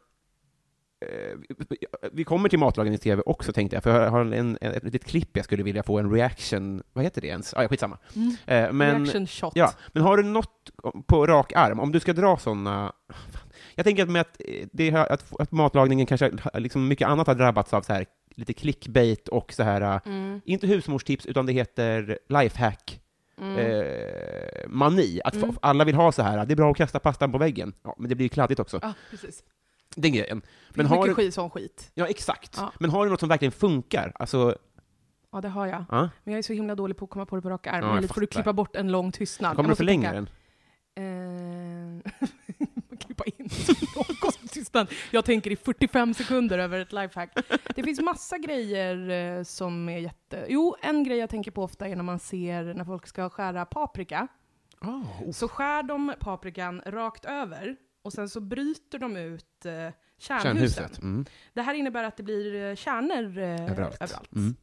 vi 2.13 2.25
kommer 2.25 2.49
till 2.49 2.59
matlagning 2.59 2.95
i 2.95 2.99
TV 2.99 3.23
också, 3.27 3.53
tänkte 3.53 3.77
jag, 3.77 3.83
för 3.83 4.03
jag 4.03 4.11
har 4.11 4.21
en, 4.21 4.33
en, 4.33 4.57
ett 4.61 4.85
litet 4.85 5.05
klipp 5.05 5.37
jag 5.37 5.45
skulle 5.45 5.63
vilja 5.63 5.83
få 5.83 5.99
en 5.99 6.13
reaction, 6.13 6.83
vad 6.93 7.05
heter 7.05 7.21
det 7.21 7.27
ens? 7.27 7.55
Ah, 7.55 7.63
ja, 7.63 7.69
skitsamma. 7.69 7.99
Mm. 8.17 8.37
Eh, 8.47 8.73
men, 8.73 9.05
Reaction 9.05 9.27
shot. 9.27 9.53
ja, 9.55 9.73
men 9.93 10.03
har 10.03 10.17
du 10.17 10.23
något 10.23 10.71
på 11.07 11.27
rak 11.27 11.53
arm, 11.53 11.81
om 11.81 11.93
du 11.93 12.01
ska 12.01 12.13
dra 12.13 12.37
sådana... 12.37 12.93
Jag 13.83 13.87
tänker 13.87 14.03
att, 14.03 14.09
med 14.11 14.21
att, 14.21 14.37
eh, 14.49 14.67
det, 14.73 14.95
att, 14.95 15.41
att 15.41 15.53
matlagningen 15.53 16.07
kanske, 16.07 16.31
liksom 16.55 16.89
mycket 16.89 17.09
annat 17.09 17.27
har 17.27 17.35
drabbats 17.35 17.75
av 17.75 17.83
så 17.83 17.93
här, 17.93 18.07
lite 18.35 18.53
clickbait 18.53 19.29
och 19.29 19.53
så 19.53 19.63
här, 19.63 19.81
eh, 19.81 20.01
Mm. 20.07 20.41
inte 20.45 20.67
husmorstips, 20.67 21.27
utan 21.27 21.47
det 21.47 21.53
heter 21.53 22.19
lifehack. 22.29 23.01
Mm. 23.41 23.57
Eh, 23.59 24.69
mani, 24.69 25.21
att 25.25 25.35
Mm. 25.35 25.57
alla 25.63 25.85
vill 25.85 25.95
ha 25.95 26.13
så 26.13 26.23
här, 26.23 26.47
det 26.47 26.55
är 26.55 26.57
bra 26.57 26.71
att 26.71 26.77
kasta 26.77 26.99
pastan 26.99 27.33
på 27.33 27.39
väggen. 27.39 27.73
Ja, 27.83 27.95
men 27.99 28.09
det 28.09 28.15
blir 28.15 28.25
ju 28.25 28.29
kladdigt 28.29 28.61
också. 28.61 28.79
Ja, 28.83 28.93
precis. 29.11 29.43
Den 29.97 30.13
grejen. 30.13 30.43
Men 30.71 30.87
har 30.87 30.97
mycket 30.97 31.17
du, 31.17 31.23
skit, 31.23 31.35
sån 31.35 31.51
skit. 31.51 31.91
ja, 31.95 32.07
exakt. 32.07 32.55
Ja. 32.57 32.73
Men 32.79 32.91
har 32.91 33.05
du 33.05 33.11
något 33.11 33.21
som 33.21 33.29
verkligen 33.29 33.53
funkar? 33.53 34.13
Alltså, 34.15 34.57
Ja, 35.33 35.41
det 35.41 35.49
har 35.49 35.67
jag. 35.67 35.85
ja. 35.91 36.09
Men 36.25 36.33
jag 36.33 36.39
är 36.39 36.43
så 36.43 36.53
himla 36.53 36.75
dålig 36.75 36.97
på 36.97 37.05
att 37.05 37.11
komma 37.11 37.27
på 37.27 37.37
det 37.37 37.43
på 37.43 37.51
raka 37.51 37.71
arm. 37.71 38.03
Ja, 38.03 38.09
får 38.09 38.21
du 38.21 38.27
klippa 38.27 38.53
bort 38.53 38.77
en 38.77 38.93
lång 38.93 39.13
tystnad? 39.13 39.57
Kommer 39.57 39.69
du 39.69 39.77
förlänga 39.77 40.13
den? 40.13 40.29
Eh, 40.97 42.13
klippa 43.23 43.43
in 43.43 43.49
konstig 44.21 44.51
tystnad. 44.51 44.93
Jag 45.11 45.25
tänker 45.25 45.51
i 45.51 45.57
45 45.57 46.15
sekunder 46.15 46.59
över 46.59 46.81
ett 46.81 46.93
lifehack. 46.93 47.31
Det 47.75 47.83
finns 47.83 48.01
massa 48.01 48.39
grejer 48.39 49.11
eh, 49.39 49.43
som 49.43 49.89
är 49.89 49.99
jätte... 49.99 50.47
Jo, 50.49 50.77
en 50.83 51.05
grej 51.05 51.19
jag 51.19 51.31
tänker 51.31 51.51
på 51.51 51.63
ofta 51.63 51.89
är 51.89 51.97
när 51.97 52.03
man 52.03 52.19
ser 52.19 52.75
när 52.75 52.85
folk 52.85 53.07
ska 53.07 53.31
skära 53.31 53.65
paprika. 53.65 54.29
Oh. 54.81 55.31
Så 55.31 55.49
skär 55.49 55.83
de 55.83 56.15
paprikan 56.21 56.83
rakt 56.87 57.25
över 57.25 57.77
och 58.03 58.13
sen 58.13 58.29
så 58.29 58.41
bryter 58.41 58.99
de 58.99 59.17
ut 59.17 59.65
eh, 59.65 59.73
kärnhusen. 59.73 59.97
Kärnhuset. 60.19 60.99
Mm. 61.03 61.25
Det 61.53 61.63
här 61.63 61.75
innebär 61.75 62.05
att 62.05 62.17
det 62.17 62.23
blir 62.23 62.55
eh, 62.71 62.75
kärnor 62.75 63.39
eh, 63.39 63.71
Överallt. 63.71 63.97
överallt. 64.01 64.33
Mm. 64.37 64.57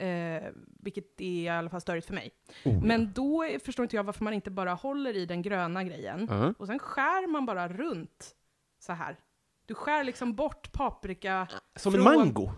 Eh, 0.00 0.42
vilket 0.82 1.20
är 1.20 1.24
i 1.24 1.48
alla 1.48 1.70
fall 1.70 1.80
störigt 1.80 2.06
för 2.06 2.14
mig. 2.14 2.30
Oh. 2.64 2.84
Men 2.84 3.12
då 3.12 3.46
förstår 3.64 3.82
inte 3.82 3.96
jag 3.96 4.04
varför 4.04 4.24
man 4.24 4.32
inte 4.34 4.50
bara 4.50 4.74
håller 4.74 5.16
i 5.16 5.26
den 5.26 5.42
gröna 5.42 5.84
grejen 5.84 6.26
Ja. 6.30 6.54
och 6.58 6.66
sen 6.66 6.78
skär 6.78 7.26
man 7.26 7.46
bara 7.46 7.68
runt 7.68 8.34
så 8.78 8.92
här. 8.92 9.16
Du 9.66 9.74
skär 9.74 10.04
liksom 10.04 10.34
bort 10.34 10.72
paprika. 10.72 11.48
Som 11.76 11.94
en 11.94 12.02
från- 12.02 12.16
mango? 12.16 12.52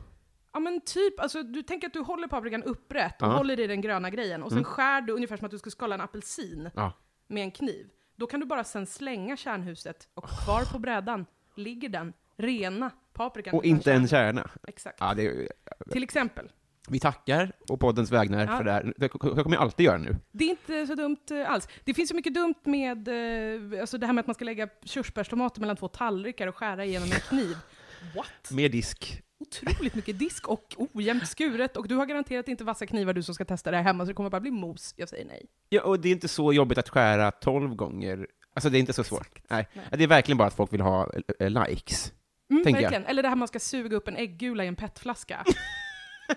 Ja 0.52 0.60
men 0.60 0.80
typ, 0.80 1.20
alltså 1.20 1.42
du 1.42 1.62
tänker 1.62 1.86
att 1.86 1.92
du 1.92 2.00
håller 2.00 2.28
paprikan 2.28 2.62
upprätt 2.62 3.22
och 3.22 3.28
Ja. 3.28 3.32
håller 3.36 3.60
i 3.60 3.66
den 3.66 3.80
gröna 3.80 4.10
grejen, 4.10 4.42
och 4.42 4.48
sen 4.50 4.58
Mm. 4.58 4.64
skär 4.64 5.00
du 5.00 5.12
ungefär 5.12 5.36
som 5.36 5.44
att 5.44 5.50
du 5.50 5.58
skulle 5.58 5.70
skala 5.70 5.94
en 5.94 6.00
apelsin 6.00 6.70
Ja. 6.74 6.92
med 7.26 7.42
en 7.42 7.50
kniv. 7.50 7.90
Då 8.16 8.26
kan 8.26 8.40
du 8.40 8.46
bara 8.46 8.64
sen 8.64 8.86
slänga 8.86 9.36
kärnhuset, 9.36 10.08
och 10.14 10.24
kvar 10.24 10.72
på 10.72 10.78
brädan 10.78 11.26
ligger 11.56 11.88
den 11.88 12.12
rena 12.36 12.90
paprikan. 13.12 13.54
Och 13.54 13.64
inte 13.64 13.92
en 13.92 14.08
kärn. 14.08 14.08
kärna. 14.08 14.50
Exakt. 14.68 14.96
Ja, 15.00 15.14
det, 15.14 15.48
Till 15.90 16.02
exempel. 16.02 16.50
Vi 16.88 17.00
tackar 17.00 17.52
och 17.68 17.80
poddens 17.80 18.10
vägnar 18.12 18.46
Ja. 18.46 18.56
för 18.56 18.64
det 18.64 18.72
här. 18.72 18.94
Det 18.96 19.08
kommer 19.08 19.52
jag 19.52 19.62
alltid 19.62 19.86
göra 19.86 19.98
nu. 19.98 20.16
Det 20.32 20.44
är 20.44 20.48
inte 20.50 20.86
så 20.86 20.94
dumt 20.94 21.16
eh, 21.30 21.50
alls. 21.50 21.68
Det 21.84 21.94
finns 21.94 22.08
så 22.08 22.14
mycket 22.16 22.34
dumt 22.34 22.54
med 22.64 23.08
eh, 23.08 23.80
alltså 23.80 23.98
det 23.98 24.06
här 24.06 24.12
med 24.12 24.20
att 24.20 24.26
man 24.26 24.34
ska 24.34 24.44
lägga 24.44 24.68
körsbärstomater 24.84 25.60
mellan 25.60 25.76
två 25.76 25.88
tallrikar 25.88 26.46
och 26.46 26.56
skära 26.56 26.84
igenom 26.84 27.08
en 27.12 27.20
kniv. 27.20 27.56
What? 28.16 28.50
Mer 28.50 28.68
disk. 28.68 29.22
Otroligt 29.40 29.94
mycket 29.94 30.18
disk 30.18 30.48
och 30.48 30.74
ojämnt 30.92 31.28
skuret, 31.28 31.76
och 31.76 31.88
du 31.88 31.94
har 31.94 32.06
garanterat 32.06 32.48
inte 32.48 32.64
vassa 32.64 32.86
knivar 32.86 33.12
du 33.12 33.22
som 33.22 33.34
ska 33.34 33.44
testa 33.44 33.70
det 33.70 33.76
här 33.76 33.84
hemma, 33.84 34.04
så 34.04 34.08
det 34.08 34.14
kommer 34.14 34.30
bara 34.30 34.40
bli 34.40 34.50
mos. 34.50 34.94
Jag 34.96 35.08
säger 35.08 35.24
nej. 35.24 35.46
Ja, 35.68 35.82
och 35.82 36.00
det 36.00 36.08
är 36.08 36.12
inte 36.12 36.28
så 36.28 36.52
jobbigt 36.52 36.78
att 36.78 36.88
skära 36.88 37.30
tolv 37.30 37.74
gånger. 37.74 38.26
Alltså, 38.54 38.70
det 38.70 38.78
är 38.78 38.80
inte 38.80 38.92
så 38.92 39.04
svårt. 39.04 39.38
Nej. 39.48 39.68
Nej. 39.74 39.84
Det 39.90 40.04
är 40.04 40.08
verkligen 40.08 40.38
bara 40.38 40.48
att 40.48 40.54
folk 40.54 40.72
vill 40.72 40.80
ha 40.80 41.10
eh, 41.38 41.50
likes. 41.50 42.12
Mm, 42.50 42.64
Tänker 42.64 42.80
jag. 42.80 42.90
verkligen. 42.90 43.04
Eller 43.10 43.22
det 43.22 43.28
här 43.28 43.36
man 43.36 43.48
ska 43.48 43.58
suga 43.58 43.96
upp 43.96 44.08
en 44.08 44.16
äggula 44.16 44.64
i 44.64 44.68
en 44.68 44.76
petflaska. 44.76 45.44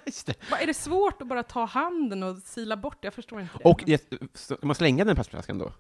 Det. 0.25 0.33
Vad 0.51 0.61
är 0.61 0.67
det 0.67 0.73
svårt 0.73 1.21
att 1.21 1.27
bara 1.27 1.43
ta 1.43 1.65
handen 1.65 2.23
och 2.23 2.37
sila 2.37 2.77
bort 2.77 2.97
det? 3.01 3.05
Jag 3.05 3.13
förstår 3.13 3.41
inte 3.41 3.57
det. 3.57 3.63
Och 3.69 3.83
det- 3.85 4.13
ska 4.33 4.57
man 4.61 4.75
slänga 4.75 5.05
den 5.05 5.15
plastflaskan 5.15 5.57
då? 5.57 5.73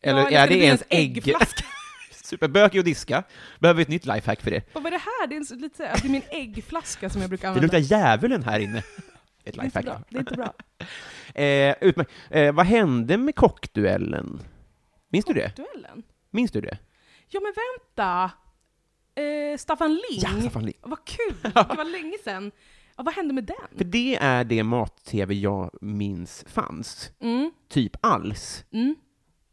Ja, 0.00 0.10
Eller 0.10 0.24
ska 0.26 0.34
är 0.36 0.42
det 0.48 0.54
bli 0.54 0.64
ens 0.64 0.82
ens 0.88 0.92
ägg? 1.04 1.18
äggflaska? 1.18 1.64
Superbökig 2.12 2.78
att 2.78 2.84
diska. 2.84 3.22
Behöver 3.58 3.76
vi 3.76 3.82
ett 3.82 3.88
nytt 3.88 4.06
lifehack 4.06 4.42
för 4.42 4.50
det. 4.50 4.74
Vad 4.74 4.82
var 4.82 4.90
det 4.90 4.96
här? 4.98 5.26
Det 5.26 5.36
är, 5.36 5.52
en, 5.52 5.58
lite, 5.60 5.82
det 6.02 6.04
är 6.04 6.08
min 6.10 6.22
äggflaska 6.30 7.10
som 7.10 7.20
jag 7.20 7.28
brukar 7.30 7.48
Det 7.48 7.48
använda. 7.54 7.78
luktar 7.78 7.96
djävulen 7.96 8.42
här 8.42 8.60
inne. 8.60 8.78
Ett 9.44 9.54
det 9.54 9.60
är 9.60 9.64
inte 9.64 9.78
lifehack. 9.80 9.84
bra. 9.84 10.02
Det 10.10 10.16
är 10.16 10.20
inte 10.20 10.34
bra. 10.34 10.52
Eh. 11.34 12.38
Eh, 12.42 12.52
vad 12.54 12.66
hände 12.66 13.16
med 13.16 13.34
kockduellen? 13.34 14.40
Minns 15.08 15.24
du 15.24 15.32
det? 15.34 15.52
Duellen? 15.56 16.02
Minns 16.30 16.50
du 16.50 16.60
det? 16.60 16.78
Ja 17.28 17.40
men 17.40 17.52
vänta! 17.56 18.30
Eh, 19.22 19.56
Staffan 19.58 19.90
Ling? 19.94 20.20
Ja, 20.20 20.28
Staffan 20.40 20.66
Ling. 20.66 20.76
Vad 20.82 21.04
kul! 21.04 21.34
Det 21.42 21.74
var 21.76 21.84
länge 21.92 22.18
sedan. 22.24 22.50
Ja, 22.98 23.02
vad 23.04 23.14
hände 23.14 23.34
med 23.34 23.50
För 23.72 23.78
den? 23.84 23.90
det 23.90 24.16
är 24.16 24.44
det 24.44 24.62
mat-tv 24.62 25.34
jag 25.34 25.70
minns 25.80 26.44
fanns. 26.48 27.12
Mm, 27.20 27.50
Typ 27.68 27.96
alls. 28.00 28.64
mm. 28.72 28.94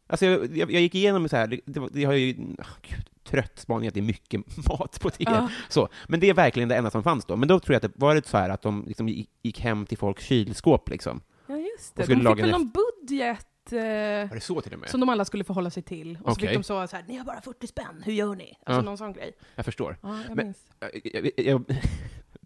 Alltså 0.08 0.26
jag, 0.26 0.56
jag, 0.56 0.72
jag 0.72 0.82
gick 0.82 0.94
igenom 0.94 1.28
så 1.28 1.36
här, 1.36 1.46
det, 1.46 1.60
det, 1.66 1.88
det 1.92 2.04
har 2.04 2.12
ju, 2.12 2.32
oh, 2.34 2.66
gud, 2.82 3.10
trött 3.24 3.58
spaning 3.58 3.88
att 3.88 3.94
det 3.94 4.00
är 4.00 4.02
mycket 4.02 4.40
mat 4.68 5.00
på 5.00 5.10
tv. 5.10 5.30
Ja. 5.30 5.48
Så, 5.68 5.88
men 6.08 6.20
det 6.20 6.28
är 6.30 6.34
verkligen 6.34 6.68
det 6.68 6.76
enda 6.76 6.90
som 6.90 7.02
fanns 7.02 7.24
då. 7.24 7.36
Men 7.36 7.48
då 7.48 7.60
tror 7.60 7.74
jag 7.74 7.84
att 7.84 7.92
det 7.94 8.00
var 8.00 8.14
det 8.14 8.26
så 8.26 8.36
här 8.36 8.50
att 8.50 8.62
de 8.62 8.84
liksom 8.86 9.08
gick, 9.08 9.30
gick 9.42 9.60
hem 9.60 9.86
till 9.86 9.98
folks 9.98 10.24
kylskåp 10.24 10.88
liksom. 10.90 11.20
Ja 11.46 11.56
just 11.56 11.96
det. 11.96 12.02
De 12.02 12.06
fick 12.06 12.38
väl 12.44 12.50
någon 12.50 12.70
budget 12.70 13.46
eh, 13.72 14.38
så 14.40 14.62
som 14.86 15.00
de 15.00 15.08
alla 15.08 15.24
skulle 15.24 15.44
förhålla 15.44 15.70
sig 15.70 15.82
till. 15.82 16.18
Och 16.22 16.26
så 16.28 16.32
Okej. 16.32 16.48
fick 16.48 16.56
de 16.58 16.62
så, 16.64 16.86
så 16.88 16.96
här, 16.96 17.04
ni 17.08 17.16
har 17.16 17.24
bara 17.24 17.40
40 17.40 17.66
spänn, 17.66 18.02
hur 18.04 18.12
gör 18.12 18.34
ni? 18.34 18.54
Alltså 18.64 18.80
Ja. 18.80 18.84
någon 18.84 18.98
sån 18.98 19.12
grej. 19.12 19.32
Jag 19.54 19.64
förstår. 19.64 19.98
Ja, 20.02 20.18
jag 20.28 20.36
Men- 20.36 20.46
minns. 20.46 20.58
Jag, 20.80 20.90
jag, 21.36 21.46
jag, 21.46 21.64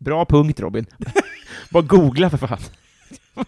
bra 0.00 0.24
punkt 0.24 0.60
Robin. 0.60 0.86
Bara 1.70 1.82
googla 1.82 2.30
för 2.30 2.36
fan. 2.36 2.58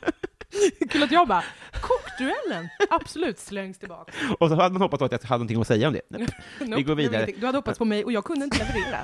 Kul 0.90 1.02
att 1.02 1.12
jag 1.12 1.28
bara, 1.28 1.44
kockduellen! 1.80 2.68
Absolut, 2.90 3.38
slängs 3.38 3.78
tillbaka. 3.78 4.12
Och 4.40 4.48
så 4.48 4.54
hade 4.54 4.72
man 4.72 4.82
hoppats 4.82 5.02
att 5.02 5.12
jag 5.12 5.18
hade 5.18 5.38
någonting 5.38 5.60
att 5.60 5.66
säga 5.66 5.88
om 5.88 5.94
det. 5.94 6.00
Nope, 6.10 6.28
går 6.60 6.76
det 6.76 6.84
var 6.84 6.94
vidare. 6.94 7.28
Du 7.40 7.46
hade 7.46 7.58
hoppats 7.58 7.78
på 7.78 7.84
mig 7.84 8.04
och 8.04 8.12
jag 8.12 8.24
kunde 8.24 8.44
inte 8.44 8.58
leverera. 8.58 9.00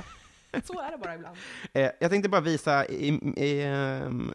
Så 0.65 0.81
är 0.81 0.91
det 0.91 0.99
bara 0.99 1.15
ibland. 1.15 1.37
Eh, 1.73 1.91
jag 2.01 2.11
tänkte 2.11 2.29
bara 2.29 2.41
visa, 2.41 2.87
i, 2.87 3.09
i, 3.37 3.63
ehm, 3.65 4.33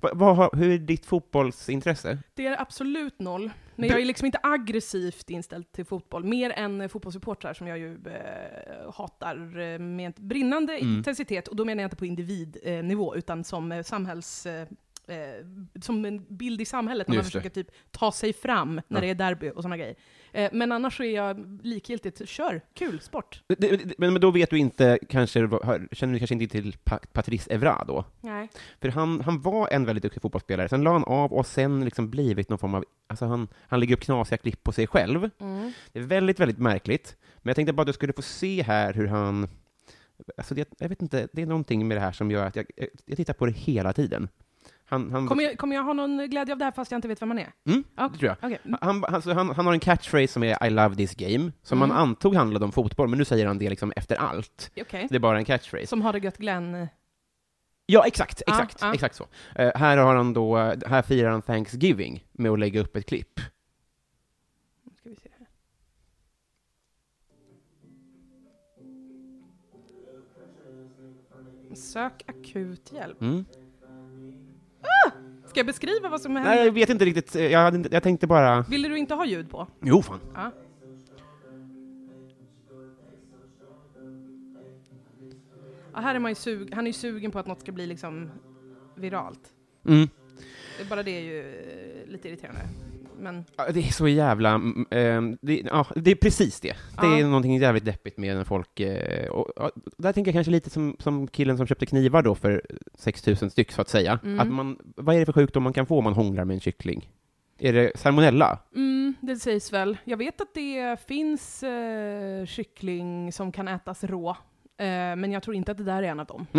vad, 0.00 0.18
vad, 0.36 0.58
hur 0.58 0.70
är 0.70 0.78
ditt 0.78 1.06
fotbollsintresse? 1.06 2.18
Det 2.34 2.46
är 2.46 2.60
absolut 2.60 3.18
noll. 3.18 3.50
Men 3.76 3.88
jag 3.88 4.00
är 4.00 4.04
liksom 4.04 4.26
inte 4.26 4.38
aggressivt 4.42 5.30
inställd 5.30 5.72
till 5.72 5.84
fotboll, 5.84 6.24
mer 6.24 6.50
än 6.50 6.80
eh, 6.80 6.88
fotbollssupportrar 6.88 7.54
som 7.54 7.66
jag 7.66 7.78
ju 7.78 7.94
eh, 7.94 8.92
hatar 8.94 9.58
eh, 9.58 9.78
med 9.78 10.12
brinnande 10.16 10.72
Mm. 10.78 10.96
intensitet. 10.96 11.48
Och 11.48 11.56
då 11.56 11.64
menar 11.64 11.82
jag 11.82 11.86
inte 11.86 11.96
på 11.96 12.06
individnivå, 12.06 13.16
utan 13.16 13.44
som 13.44 13.72
eh, 13.72 13.82
samhälls... 13.82 14.46
Eh, 14.46 14.66
eh, 15.08 15.44
som 15.80 16.04
en 16.04 16.36
bild 16.36 16.60
i 16.60 16.64
samhället, 16.64 17.08
när 17.08 17.14
man 17.14 17.24
Just 17.24 17.32
det. 17.32 17.40
försöker 17.40 17.62
typ 17.62 17.70
ta 17.90 18.12
sig 18.12 18.32
fram 18.32 18.74
när 18.74 18.82
Ja. 18.88 19.00
det 19.00 19.06
är 19.10 19.14
derby 19.14 19.50
och 19.50 19.54
sådana 19.62 19.76
grejer. 19.76 19.94
Eh, 20.32 20.50
men 20.52 20.72
annars 20.72 20.96
så 20.96 21.02
är 21.02 21.14
jag 21.14 21.58
likgiltigt, 21.62 22.28
kör, 22.28 22.60
kul, 22.74 23.00
sport. 23.00 23.42
Men, 23.98 24.12
men 24.12 24.20
då 24.20 24.30
vet 24.30 24.50
du 24.50 24.58
inte, 24.58 24.98
kanske, 25.08 25.38
känner 25.92 26.12
du 26.12 26.18
kanske 26.18 26.34
inte 26.34 26.46
till 26.46 26.76
pa 26.84 26.98
Patrice 27.12 27.48
Evra 27.50 27.84
då? 27.86 28.04
Nej. 28.20 28.48
För 28.80 28.88
han, 28.88 29.20
han 29.20 29.42
var 29.42 29.68
en 29.68 29.84
väldigt 29.84 30.02
duktig 30.02 30.22
fotbollsspelare, 30.22 30.68
sen 30.68 30.82
la 30.82 30.92
han 30.92 31.04
av 31.04 31.32
och 31.32 31.46
sen 31.46 31.84
liksom 31.84 32.10
blivit 32.10 32.48
någon 32.48 32.58
form 32.58 32.74
av, 32.74 32.84
alltså 33.06 33.26
han, 33.26 33.48
han 33.66 33.80
lägger 33.80 33.96
upp 33.96 34.02
knasiga 34.02 34.38
klipp 34.38 34.62
på 34.62 34.72
sig 34.72 34.86
själv. 34.86 35.30
Mm. 35.40 35.72
Det 35.92 35.98
är 35.98 36.02
väldigt, 36.02 36.40
väldigt 36.40 36.58
märkligt. 36.58 37.16
Men 37.36 37.50
jag 37.50 37.56
tänkte 37.56 37.72
bara 37.72 37.82
att 37.82 37.86
du 37.86 37.92
skulle 37.92 38.12
få 38.12 38.22
se 38.22 38.62
här 38.62 38.92
hur 38.92 39.06
han, 39.06 39.48
alltså 40.36 40.54
det, 40.54 40.68
jag 40.78 40.88
vet 40.88 41.02
inte, 41.02 41.28
det 41.32 41.42
är 41.42 41.46
någonting 41.46 41.88
med 41.88 41.96
det 41.96 42.00
här 42.00 42.12
som 42.12 42.30
gör 42.30 42.46
att 42.46 42.56
jag, 42.56 42.66
jag 43.06 43.16
tittar 43.16 43.34
på 43.34 43.46
det 43.46 43.52
hela 43.52 43.92
tiden. 43.92 44.28
Han, 44.90 45.12
han, 45.12 45.26
Kommer, 45.28 45.42
jag, 45.44 45.58
kommer 45.58 45.76
jag 45.76 45.82
ha 45.82 45.92
någon 45.92 46.30
glädje 46.30 46.52
av 46.52 46.58
det 46.58 46.64
här 46.64 46.72
fast 46.72 46.90
jag 46.90 46.98
inte 46.98 47.08
vet 47.08 47.22
vem 47.22 47.28
man 47.28 47.38
är? 47.38 47.52
Mm, 47.66 47.84
Ja. 47.96 48.08
det 48.12 48.18
tror 48.18 48.28
jag. 48.28 48.36
Okej. 48.42 48.78
Han, 48.80 49.04
alltså, 49.04 49.32
han, 49.32 49.50
han 49.50 49.66
har 49.66 49.72
en 49.72 49.80
catchphrase 49.80 50.32
som 50.32 50.42
är 50.42 50.66
I 50.66 50.70
love 50.70 50.96
this 50.96 51.14
game, 51.14 51.52
som 51.62 51.78
Mm. 51.78 51.88
man 51.88 51.98
antog 51.98 52.34
handlade 52.34 52.64
om 52.64 52.72
fotboll, 52.72 53.08
men 53.08 53.18
nu 53.18 53.24
säger 53.24 53.46
han 53.46 53.58
det 53.58 53.70
liksom 53.70 53.92
efter 53.96 54.16
allt. 54.16 54.70
Okej. 54.80 55.06
Det 55.10 55.16
är 55.16 55.20
bara 55.20 55.38
en 55.38 55.44
catchphrase. 55.44 55.86
Som 55.86 56.02
har 56.02 56.12
det 56.12 56.18
gött 56.18 56.38
Glenn. 56.38 56.88
Ja, 57.86 58.06
exakt, 58.06 58.42
Ja, 58.46 58.52
exakt, 58.52 58.78
ja. 58.80 58.94
exakt 58.94 59.14
så. 59.14 59.26
Eh, 59.54 59.70
här 59.74 59.96
har 59.96 60.14
han 60.16 60.32
då, 60.32 60.56
här 60.86 61.02
firar 61.02 61.30
han 61.30 61.42
Thanksgiving 61.42 62.24
med 62.32 62.50
att 62.50 62.58
lägga 62.58 62.80
upp 62.80 62.96
ett 62.96 63.06
klipp. 63.06 63.40
Sök 71.74 72.22
akut 72.26 72.92
hjälp. 72.92 73.20
Mm. 73.22 73.44
Ska 75.46 75.58
jag 75.60 75.66
beskriva 75.66 76.08
vad 76.08 76.20
som 76.20 76.36
händer? 76.36 76.54
Nej, 76.54 76.64
jag 76.64 76.72
vet 76.72 76.88
inte 76.90 77.04
riktigt, 77.04 77.36
eh, 77.36 77.46
jag, 77.46 77.60
hade 77.60 77.76
inte- 77.76 77.88
jag 77.92 78.02
tänkte 78.02 78.26
bara... 78.26 78.60
Ville 78.62 78.88
du 78.88 78.98
inte 78.98 79.14
ha 79.14 79.26
ljud 79.26 79.50
på? 79.50 79.66
Jo, 79.80 80.02
fan. 80.02 80.20
Ja. 80.34 80.50
Ja, 85.94 86.00
här 86.00 86.14
är 86.14 86.18
man 86.18 86.30
ju 86.30 86.34
sug, 86.34 86.74
han 86.74 86.86
är 86.86 86.88
ju 86.88 86.92
sugen 86.92 87.30
på 87.30 87.38
att 87.38 87.46
något 87.46 87.60
ska 87.60 87.72
bli 87.72 87.86
liksom 87.86 88.30
viralt. 88.94 89.52
Mm. 89.88 90.08
Det- 90.78 90.88
Bara 90.90 91.02
det 91.02 91.10
är 91.10 91.20
ju 91.22 91.40
eh, 91.40 92.10
lite 92.10 92.28
irriterande. 92.28 92.60
Men 93.18 93.44
Ja, 93.56 93.66
Det 93.72 93.80
är 93.80 93.92
så 93.92 94.08
jävla... 94.08 94.54
ehm, 94.90 95.38
det, 95.42 95.62
ja, 95.64 95.86
det 95.96 96.10
är 96.10 96.14
precis 96.14 96.60
det. 96.60 96.68
Det 97.00 97.06
Ja. 97.06 97.18
är 97.18 97.24
någonting 97.24 97.56
jävligt 97.58 97.84
deppigt 97.84 98.16
med 98.18 98.36
när 98.36 98.44
folk... 98.44 98.80
eh, 98.80 99.28
och, 99.30 99.52
ja, 99.56 99.70
där 99.98 100.12
tänker 100.12 100.28
jag 100.28 100.34
kanske 100.34 100.50
lite 100.50 100.70
som, 100.70 100.96
som 100.98 101.26
killen 101.28 101.56
som 101.56 101.66
köpte 101.66 101.86
knivar 101.86 102.22
då 102.22 102.34
för 102.34 102.62
6000 102.94 103.50
styck, 103.50 103.72
så 103.72 103.80
att 103.80 103.88
säga. 103.88 104.18
Mm. 104.24 104.40
Att 104.40 104.48
man, 104.48 104.78
vad 104.96 105.14
är 105.14 105.18
det 105.20 105.26
för 105.26 105.32
sjukdom 105.32 105.62
man 105.62 105.72
kan 105.72 105.86
få 105.86 105.98
om 105.98 106.04
man 106.04 106.12
hånglar 106.12 106.44
med 106.44 106.54
en 106.54 106.60
kyckling? 106.60 107.08
Är 107.58 107.72
det 107.72 107.92
salmonella? 107.94 108.58
Mm, 108.74 109.14
det 109.20 109.36
sägs 109.36 109.72
väl. 109.72 109.96
Jag 110.04 110.16
vet 110.16 110.40
att 110.40 110.54
det 110.54 111.00
finns 111.06 111.62
eh, 111.62 112.46
kyckling 112.46 113.32
som 113.32 113.52
kan 113.52 113.68
ätas 113.68 114.04
rå, 114.04 114.30
eh, 114.30 114.36
men 115.16 115.32
jag 115.32 115.42
tror 115.42 115.56
inte 115.56 115.72
att 115.72 115.78
det 115.78 115.84
där 115.84 116.02
är 116.02 116.06
en 116.08 116.20
av 116.20 116.26
dem. 116.26 116.46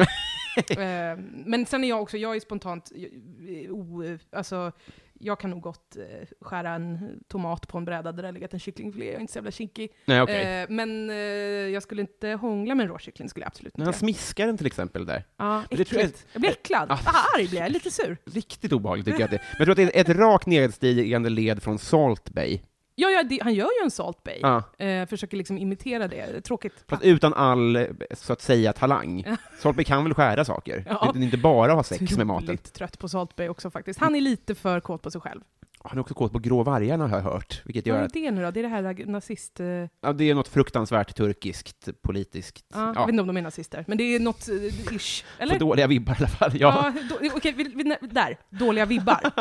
eh, 0.69 1.19
men 1.45 1.65
sen 1.65 1.83
är 1.83 1.89
jag 1.89 2.01
också, 2.01 2.17
jag 2.17 2.35
är 2.35 2.39
spontant, 2.39 2.91
eh, 2.95 3.71
o, 3.71 4.03
alltså, 4.31 4.71
jag 5.19 5.39
kan 5.39 5.49
nog 5.49 5.61
gott 5.61 5.95
eh, 5.95 6.27
skära 6.41 6.69
en 6.69 7.19
tomat 7.27 7.67
på 7.67 7.77
en 7.77 7.85
bräda 7.85 8.11
där 8.11 8.23
det 8.23 8.31
legat 8.31 8.53
en 8.53 8.59
kycklingfilé, 8.59 9.05
jag 9.05 9.15
är 9.15 9.19
inte 9.19 9.33
så 9.33 9.37
jävla 9.37 9.51
kinkig. 9.51 9.91
Nej, 10.05 10.21
okej. 10.21 10.61
Eh, 10.61 10.69
men 10.69 11.09
eh, 11.09 11.15
jag 11.15 11.83
skulle 11.83 12.01
inte 12.01 12.29
hångla 12.29 12.75
med 12.75 12.83
en 12.83 12.89
råkyckling, 12.89 13.29
skulle 13.29 13.43
jag 13.43 13.47
absolut 13.47 13.73
inte 13.73 13.81
han 13.81 13.85
göra. 13.85 13.93
smiskar 13.99 14.45
den 14.47 14.57
till 14.57 14.67
exempel 14.67 15.05
där. 15.05 15.23
Ja, 15.37 15.63
det 15.69 15.85
tror 15.85 16.01
jag-. 16.01 16.11
Jag 16.33 16.41
blir 16.41 16.51
äcklad. 16.51 16.91
Ah. 16.91 16.99
Ah, 17.05 17.37
arg 17.37 17.47
blir 17.47 17.59
jag, 17.59 17.71
lite 17.71 17.91
sur. 17.91 18.17
Riktigt 18.25 18.73
obehagligt 18.73 19.05
tycker 19.05 19.19
jag 19.19 19.25
att 19.25 19.31
det 19.31 19.37
Men 19.37 19.57
jag 19.57 19.65
tror 19.65 19.85
att 19.85 19.93
det 19.93 19.97
är 19.97 20.01
ett 20.11 20.17
rakt 20.17 20.47
nedstigande 20.47 21.29
led 21.29 21.63
från 21.63 21.79
Salt 21.79 22.29
Bay. 22.29 22.59
Ja, 22.99 23.09
ja 23.09 23.23
det, 23.23 23.39
han 23.43 23.53
gör 23.53 23.65
ju 23.65 23.83
en 23.83 23.91
Salt 23.91 24.23
Bay. 24.23 24.39
Ja. 24.41 24.63
Eh, 24.85 25.05
försöker 25.05 25.37
liksom 25.37 25.57
imitera 25.57 26.07
det. 26.07 26.41
Tråkigt. 26.41 26.73
Fast 26.87 27.03
utan 27.03 27.33
all, 27.33 27.87
så 28.11 28.33
att 28.33 28.41
säga, 28.41 28.73
talang. 28.73 29.25
Salt 29.59 29.75
Bay 29.75 29.85
kan 29.85 30.03
väl 30.03 30.13
skära 30.13 30.45
saker? 30.45 30.83
Ja. 30.89 31.11
Det 31.13 31.19
är 31.19 31.23
inte 31.23 31.37
bara 31.37 31.73
ha 31.73 31.83
sex 31.83 32.17
med 32.17 32.27
maten. 32.27 32.57
Trött 32.57 32.99
på 32.99 33.09
Salt 33.09 33.35
Bay 33.35 33.49
också 33.49 33.71
faktiskt. 33.71 33.99
Han 33.99 34.15
är 34.15 34.21
lite 34.21 34.55
för 34.55 34.79
kåt 34.79 35.01
på 35.01 35.11
sig 35.11 35.21
själv. 35.21 35.41
Han 35.83 35.97
är 35.97 36.01
också 36.01 36.13
kåt 36.13 36.31
på 36.31 36.39
grå 36.39 36.63
vargarna 36.63 37.07
har 37.07 37.17
jag 37.17 37.23
hört, 37.23 37.61
vilket 37.65 37.87
Vad 37.87 37.95
gör 37.95 38.01
är 38.01 38.05
att 38.05 38.13
det 38.13 38.31
nu 38.31 38.41
då? 38.41 38.51
Det 38.51 38.59
är 38.59 38.63
det 38.63 38.69
här 38.69 39.05
nazist... 39.05 39.59
eh, 39.59 39.65
ja, 40.01 40.13
det 40.13 40.29
är 40.29 40.35
något 40.35 40.47
fruktansvärt 40.47 41.15
turkiskt, 41.15 41.89
politiskt. 42.01 42.65
Ja, 42.73 42.93
Jag 42.95 43.01
vet 43.01 43.09
inte 43.09 43.21
om 43.21 43.27
de 43.27 43.37
är 43.37 43.41
nazister, 43.41 43.85
men 43.87 43.97
det 43.97 44.03
är 44.03 44.19
något 44.19 44.49
eh, 44.49 44.95
ish. 44.95 45.23
Eller? 45.39 45.53
Får 45.53 45.59
dåliga 45.59 45.87
vibbar 45.87 46.13
i 46.13 46.17
alla 46.17 46.27
fall. 46.27 46.51
Ja. 46.53 46.93
Ja, 46.95 47.03
då, 47.09 47.35
okej, 47.35 47.53
vi, 47.57 47.63
vi, 47.63 47.95
där. 48.07 48.37
Dåliga 48.49 48.85
vibbar. 48.85 49.19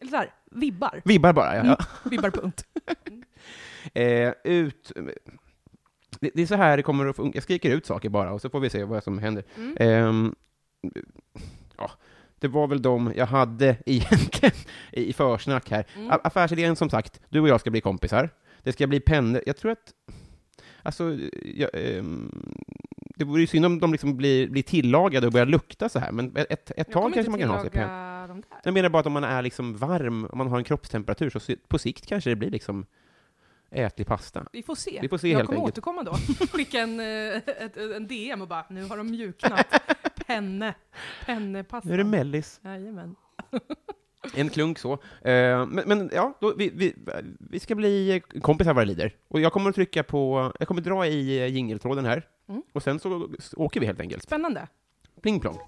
Eller 0.00 0.10
så 0.10 0.16
här, 0.16 0.30
vibbar. 0.50 1.02
Vibbar 1.04 1.32
bara, 1.32 1.56
ja. 1.56 1.64
ja. 1.66 1.78
Vibbar, 2.10 2.30
punkt. 2.30 2.64
Eh, 3.94 4.32
ut... 4.44 4.92
Det, 6.20 6.30
det 6.34 6.42
är 6.42 6.46
så 6.46 6.54
här 6.54 6.76
det 6.76 6.82
kommer 6.82 7.06
att 7.06 7.16
funka. 7.16 7.36
Jag 7.36 7.42
skriker 7.42 7.70
ut 7.70 7.86
saker 7.86 8.08
bara, 8.08 8.32
och 8.32 8.40
så 8.40 8.50
får 8.50 8.60
vi 8.60 8.70
se 8.70 8.84
vad 8.84 9.04
som 9.04 9.18
händer. 9.18 9.44
Mm. 9.56 9.76
Ehm, 9.80 10.34
Det 12.40 12.48
var 12.48 12.66
väl 12.66 12.82
de 12.82 13.12
jag 13.16 13.26
hade 13.26 13.76
egentligen 13.86 14.54
i 14.92 15.12
försnack 15.12 15.70
här. 15.70 15.86
Mm. 15.96 16.10
Affärsidén 16.24 16.76
som 16.76 16.90
sagt, 16.90 17.20
du 17.28 17.40
och 17.40 17.48
jag 17.48 17.60
ska 17.60 17.70
bli 17.70 17.80
kompisar. 17.80 18.30
Det 18.62 18.72
ska 18.72 18.86
bli 18.86 19.00
pennor. 19.00 19.42
Jag 19.46 19.56
tror 19.56 19.72
att... 19.72 19.92
Alltså, 20.82 21.18
jag, 21.42 21.70
ehm, 21.72 22.30
det 23.16 23.24
vore 23.24 23.40
ju 23.40 23.46
synd 23.46 23.66
om 23.66 23.80
de 23.80 23.92
liksom 23.92 24.16
blir, 24.16 24.48
blir 24.48 24.62
tillagade 24.62 25.26
och 25.26 25.32
börjar 25.32 25.46
lukta 25.46 25.88
så 25.88 25.98
här, 25.98 26.12
men 26.12 26.36
ett, 26.36 26.50
ett 26.50 26.72
Jag 26.76 26.90
tag 26.90 27.14
kanske 27.14 27.30
man 27.30 27.40
kan 27.40 27.48
ha 27.48 27.60
sig 27.60 27.70
pennor. 27.70 28.42
Jag 28.64 28.74
menar 28.74 28.88
bara 28.88 29.00
att 29.00 29.06
om 29.06 29.12
man 29.12 29.24
är 29.24 29.42
liksom 29.42 29.76
varm, 29.76 30.26
om 30.26 30.38
man 30.38 30.48
har 30.48 30.58
en 30.58 30.64
kroppstemperatur, 30.64 31.30
så 31.30 31.56
på 31.68 31.78
sikt 31.78 32.06
kanske 32.06 32.30
det 32.30 32.36
blir 32.36 32.50
liksom 32.50 32.86
ätlig 33.70 34.06
pasta. 34.06 34.46
Vi 34.52 34.62
får 34.62 34.74
se. 34.74 34.98
Vi 35.02 35.08
får 35.08 35.18
se 35.18 35.28
jag 35.28 35.46
kommer 35.46 35.58
enkelt. 35.60 35.72
återkomma 35.72 36.02
då. 36.02 36.12
Skicka 36.52 36.78
en, 36.80 37.00
eh, 37.00 37.36
ett, 37.36 37.76
en 37.76 38.06
DM 38.06 38.42
och 38.42 38.48
bara, 38.48 38.66
nu 38.70 38.84
har 38.84 38.96
de 38.96 39.10
mjuknat. 39.10 39.66
Penne. 40.26 40.74
Pennepasta. 41.26 41.88
Nu 41.88 41.94
är 41.94 41.98
det 41.98 42.04
mellis. 42.04 42.60
Jajamän. 42.64 43.16
En 44.34 44.48
klunk 44.48 44.78
så. 44.78 44.92
Eh, 44.92 45.66
men, 45.66 45.82
men 45.86 46.10
ja, 46.14 46.38
då, 46.40 46.54
vi, 46.56 46.70
vi, 46.74 46.94
vi 47.38 47.60
ska 47.60 47.74
bli 47.74 48.22
kompisar 48.42 48.74
vad 48.74 48.82
det 48.82 48.88
lider. 48.88 49.14
Och 49.28 49.40
jag 49.40 49.52
kommer 49.52 49.68
att 49.70 49.74
trycka 49.76 50.02
på, 50.02 50.52
jag 50.58 50.68
kommer 50.68 50.80
dra 50.80 51.06
i 51.06 51.38
eh, 51.40 51.46
jingeltråden 51.46 52.04
här, 52.04 52.26
Mm. 52.48 52.62
och 52.72 52.82
sen 52.82 53.00
så 53.00 53.28
åker 53.56 53.80
vi 53.80 53.86
helt 53.86 54.00
enkelt. 54.00 54.22
Spännande. 54.22 54.68
Pling 55.22 55.40
plong. 55.40 55.58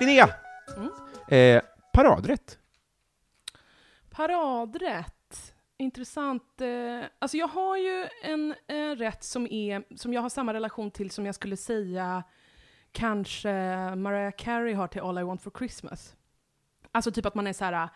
Linnea! 0.00 0.28
Mm. 0.76 0.90
Eh, 1.28 1.62
paradrätt. 1.92 2.58
Paradrätt. 4.10 5.54
Intressant. 5.76 6.60
eh, 6.60 7.04
Alltså 7.18 7.36
jag 7.36 7.48
har 7.48 7.76
ju 7.76 8.08
en 8.22 8.54
eh, 8.66 8.96
rätt 8.96 9.24
som, 9.24 9.46
är, 9.46 9.96
som 9.96 10.12
jag 10.12 10.20
har 10.20 10.28
samma 10.28 10.54
relation 10.54 10.90
till 10.90 11.10
som 11.10 11.26
jag 11.26 11.34
skulle 11.34 11.56
säga 11.56 12.22
kanske 12.92 13.52
Mariah 13.96 14.32
Carey 14.38 14.74
har 14.74 14.86
till 14.88 15.00
All 15.02 15.18
I 15.18 15.22
Want 15.22 15.42
For 15.42 15.50
Christmas. 15.58 16.14
Alltså 16.92 17.12
typ 17.12 17.26
att 17.26 17.34
man 17.34 17.46
är 17.46 17.52
så 17.52 17.64
här 17.64 17.88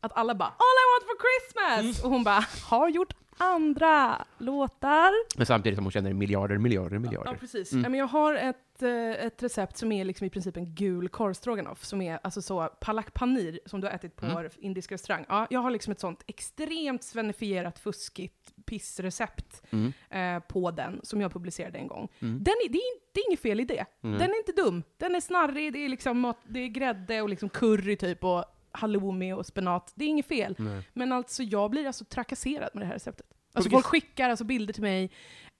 att 0.00 0.12
alla 0.16 0.34
bara 0.34 0.48
All 0.48 0.54
I 0.56 0.86
Want 0.92 1.04
For 1.10 1.18
Christmas! 1.24 2.04
Och 2.04 2.10
hon 2.10 2.24
bara 2.24 2.44
har 2.70 2.88
gjort 2.88 3.23
andra 3.38 4.24
låtar. 4.38 5.36
Men 5.38 5.46
samtidigt 5.46 5.76
som 5.76 5.84
hon 5.84 5.92
känner 5.92 6.12
miljarder, 6.12 6.58
miljarder, 6.58 6.98
miljarder. 6.98 7.30
Ja, 7.32 7.36
precis. 7.40 7.72
Mm. 7.72 7.90
Men 7.92 7.98
jag 8.00 8.06
har 8.06 8.34
ett, 8.34 8.82
eh, 8.82 9.26
ett 9.26 9.42
recept 9.42 9.76
som 9.76 9.92
är 9.92 10.04
liksom 10.04 10.26
i 10.26 10.30
princip 10.30 10.56
en 10.56 10.74
gul 10.74 11.08
korvstroganoff, 11.08 11.84
som 11.84 12.02
är 12.02 12.18
alltså 12.22 12.42
så 12.42 12.68
palak 12.80 13.14
paneer, 13.14 13.60
som 13.66 13.80
du 13.80 13.86
har 13.86 13.94
ätit 13.94 14.16
på 14.16 14.26
Mm. 14.26 14.48
indisk 14.58 14.92
restaurang. 14.92 15.24
Ja, 15.28 15.46
jag 15.50 15.60
har 15.60 15.70
liksom 15.70 15.92
ett 15.92 16.00
sånt 16.00 16.22
extremt 16.26 17.02
svenifierat, 17.02 17.78
fuskigt 17.78 18.52
pissrecept 18.66 19.62
Mm. 19.70 19.92
eh, 20.10 20.42
på 20.48 20.70
den, 20.70 21.00
som 21.02 21.20
jag 21.20 21.32
publicerade 21.32 21.78
en 21.78 21.88
gång. 21.88 22.08
Mm. 22.22 22.42
Den 22.42 22.54
är, 22.66 22.68
det, 22.72 22.78
är, 22.78 22.98
det 23.14 23.20
är 23.20 23.28
inget 23.28 23.40
fel 23.40 23.60
i 23.60 23.64
det. 23.64 23.84
Mm. 24.04 24.18
Den 24.18 24.30
är 24.30 24.36
inte 24.38 24.52
dum. 24.52 24.82
Den 24.96 25.14
är 25.14 25.20
snarrig, 25.20 25.72
det 25.72 25.84
är, 25.84 25.88
liksom 25.88 26.20
mat, 26.20 26.38
det 26.48 26.60
är 26.60 26.68
grädde 26.68 27.22
och 27.22 27.28
liksom 27.28 27.48
curry 27.48 27.96
typ, 27.96 28.24
och 28.24 28.44
halloumi 28.74 29.32
och 29.32 29.46
spenat. 29.46 29.92
Det 29.94 30.04
är 30.04 30.08
inget 30.08 30.26
fel. 30.28 30.54
Nej. 30.58 30.82
Men 30.92 31.12
alltså 31.12 31.42
jag 31.42 31.70
blir 31.70 31.86
alltså 31.86 32.04
trakasserad 32.04 32.70
med 32.74 32.82
det 32.82 32.86
här 32.86 32.94
receptet. 32.94 33.26
Alltså 33.56 33.70
folk 33.70 33.86
skickar 33.86 34.30
alltså 34.30 34.44
bilder 34.44 34.72
till 34.74 34.82
mig 34.82 35.10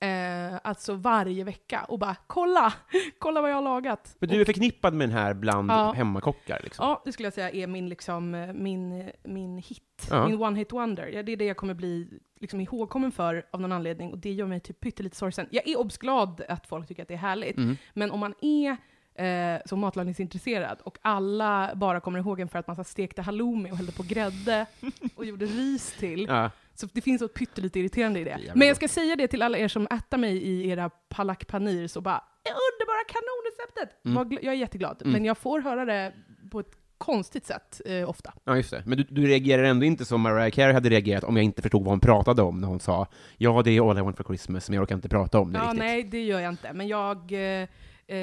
eh, 0.01 0.59
alltså 0.65 0.95
varje 0.95 1.45
vecka 1.45 1.85
och 1.85 1.99
bara 1.99 2.17
kolla, 2.27 2.73
kolla 3.19 3.41
vad 3.41 3.51
jag 3.51 3.55
har 3.55 3.63
lagat. 3.63 4.17
Men 4.19 4.29
du 4.29 4.41
är 4.41 4.45
förknippad 4.45 4.95
med 4.95 5.09
den 5.09 5.17
här 5.19 5.35
bland 5.35 5.71
Ja. 5.71 5.93
hemmakockar 5.93 6.61
liksom? 6.65 6.87
Ja, 6.87 7.03
det 7.05 7.13
skulle 7.13 7.27
jag 7.27 7.33
säga 7.35 7.51
är 7.51 7.67
min, 7.67 7.89
liksom, 7.89 8.35
eh, 8.35 8.53
min, 8.53 9.11
min 9.23 9.59
hit. 9.59 10.07
Ja. 10.11 10.27
Min 10.29 10.43
one 10.43 10.59
hit 10.59 10.73
wonder. 10.73 11.07
Ja, 11.07 11.23
det 11.23 11.33
är 11.33 11.37
det 11.37 11.45
jag 11.45 11.57
kommer 11.57 11.75
bli 11.75 12.09
liksom, 12.41 12.61
ihågkommen 12.61 13.13
för 13.13 13.47
av 13.51 13.61
någon 13.61 13.73
anledning 13.73 14.11
och 14.13 14.19
det 14.19 14.33
gör 14.33 14.47
mig 14.47 14.61
typ 14.61 14.81
pyttelite 14.81 15.17
sorgsen. 15.17 15.47
Jag 15.51 15.69
är 15.69 15.79
obsglad 15.79 16.43
att 16.49 16.67
folk 16.67 16.89
tycker 16.89 17.03
att 17.03 17.09
det 17.09 17.15
är 17.15 17.19
härligt, 17.19 17.57
Mm. 17.57 17.77
men 17.93 18.11
om 18.11 18.21
man 18.21 18.35
är 18.41 18.77
eh, 19.15 19.61
så 19.67 19.77
matlagningsintresserad 19.77 20.79
och 20.83 20.99
alla 21.03 21.73
bara 21.75 22.01
kommer 22.01 22.19
ihåg 22.19 22.41
en 22.41 22.49
för 22.49 22.59
att 22.59 22.67
man 22.67 22.85
stekte 22.85 23.23
halloumi 23.23 23.71
och 23.73 23.77
hällde 23.77 23.93
på 23.93 24.03
grädde 24.03 24.67
och 25.17 25.25
gjorde 25.25 25.47
ris 25.47 25.93
till. 25.99 26.27
Ja. 26.29 26.51
Så 26.75 26.87
det 26.93 27.01
finns 27.01 27.21
något 27.21 27.35
pyttelite 27.35 27.81
irriterande 27.81 28.21
i 28.21 28.25
det. 28.25 28.31
Jävligt 28.31 28.55
Men 28.55 28.69
jag 28.69 28.77
ska 28.77 28.89
säga 28.89 29.17
det 29.17 29.29
till 29.29 29.43
alla 29.43 29.59
er 29.59 29.69
som 29.69 29.87
äter 29.87 30.19
mig 30.19 30.37
i 30.37 30.69
era 30.71 30.91
palak 30.91 31.47
panir, 31.47 31.89
så 31.89 32.01
bara 32.01 32.25
"Det 32.43 32.51
underbara 32.51 33.05
kanonreceptet! 33.09 34.05
Mm. 34.05 34.39
Jag 34.43 34.55
är 34.55 34.59
jätteglad, 34.59 34.97
Mm. 35.03 35.13
men 35.13 35.25
jag 35.25 35.39
får 35.39 35.61
höra 35.61 35.85
det 35.85 36.13
på 36.51 36.61
ett 36.61 36.73
konstigt 36.99 37.47
sätt 37.47 37.81
eh, 37.87 38.09
ofta. 38.11 38.33
Ja, 38.45 38.57
just 38.57 38.71
det. 38.71 38.83
Men 38.87 38.99
du, 38.99 39.05
du 39.11 39.27
reagerar 39.27 39.63
ändå 39.63 39.87
inte 39.87 40.05
som 40.05 40.21
Mariah 40.21 40.51
Carey 40.51 40.73
hade 40.75 40.89
reagerat 40.89 41.25
om 41.25 41.37
jag 41.37 41.45
inte 41.45 41.63
förstod 41.63 41.83
vad 41.83 41.91
hon 41.93 42.01
pratade 42.01 42.43
om 42.43 42.61
när 42.61 42.69
hon 42.69 42.81
sa 42.81 43.07
ja, 43.37 43.63
det 43.63 43.71
är 43.71 43.91
All 43.91 43.99
I 43.99 44.01
Want 44.01 44.17
For 44.17 44.25
Christmas, 44.25 44.69
men 44.69 44.75
jag 44.75 44.83
orkar 44.83 44.95
inte 44.95 45.09
prata 45.09 45.39
om 45.39 45.53
det 45.53 45.59
Ja, 45.59 45.65
riktigt. 45.65 45.79
nej, 45.79 46.03
det 46.03 46.23
gör 46.25 46.41
jag 46.41 46.53
inte. 46.53 46.73
Men 46.73 46.89
jag, 46.89 47.17
eh, 47.63 47.69
eh, 48.07 48.17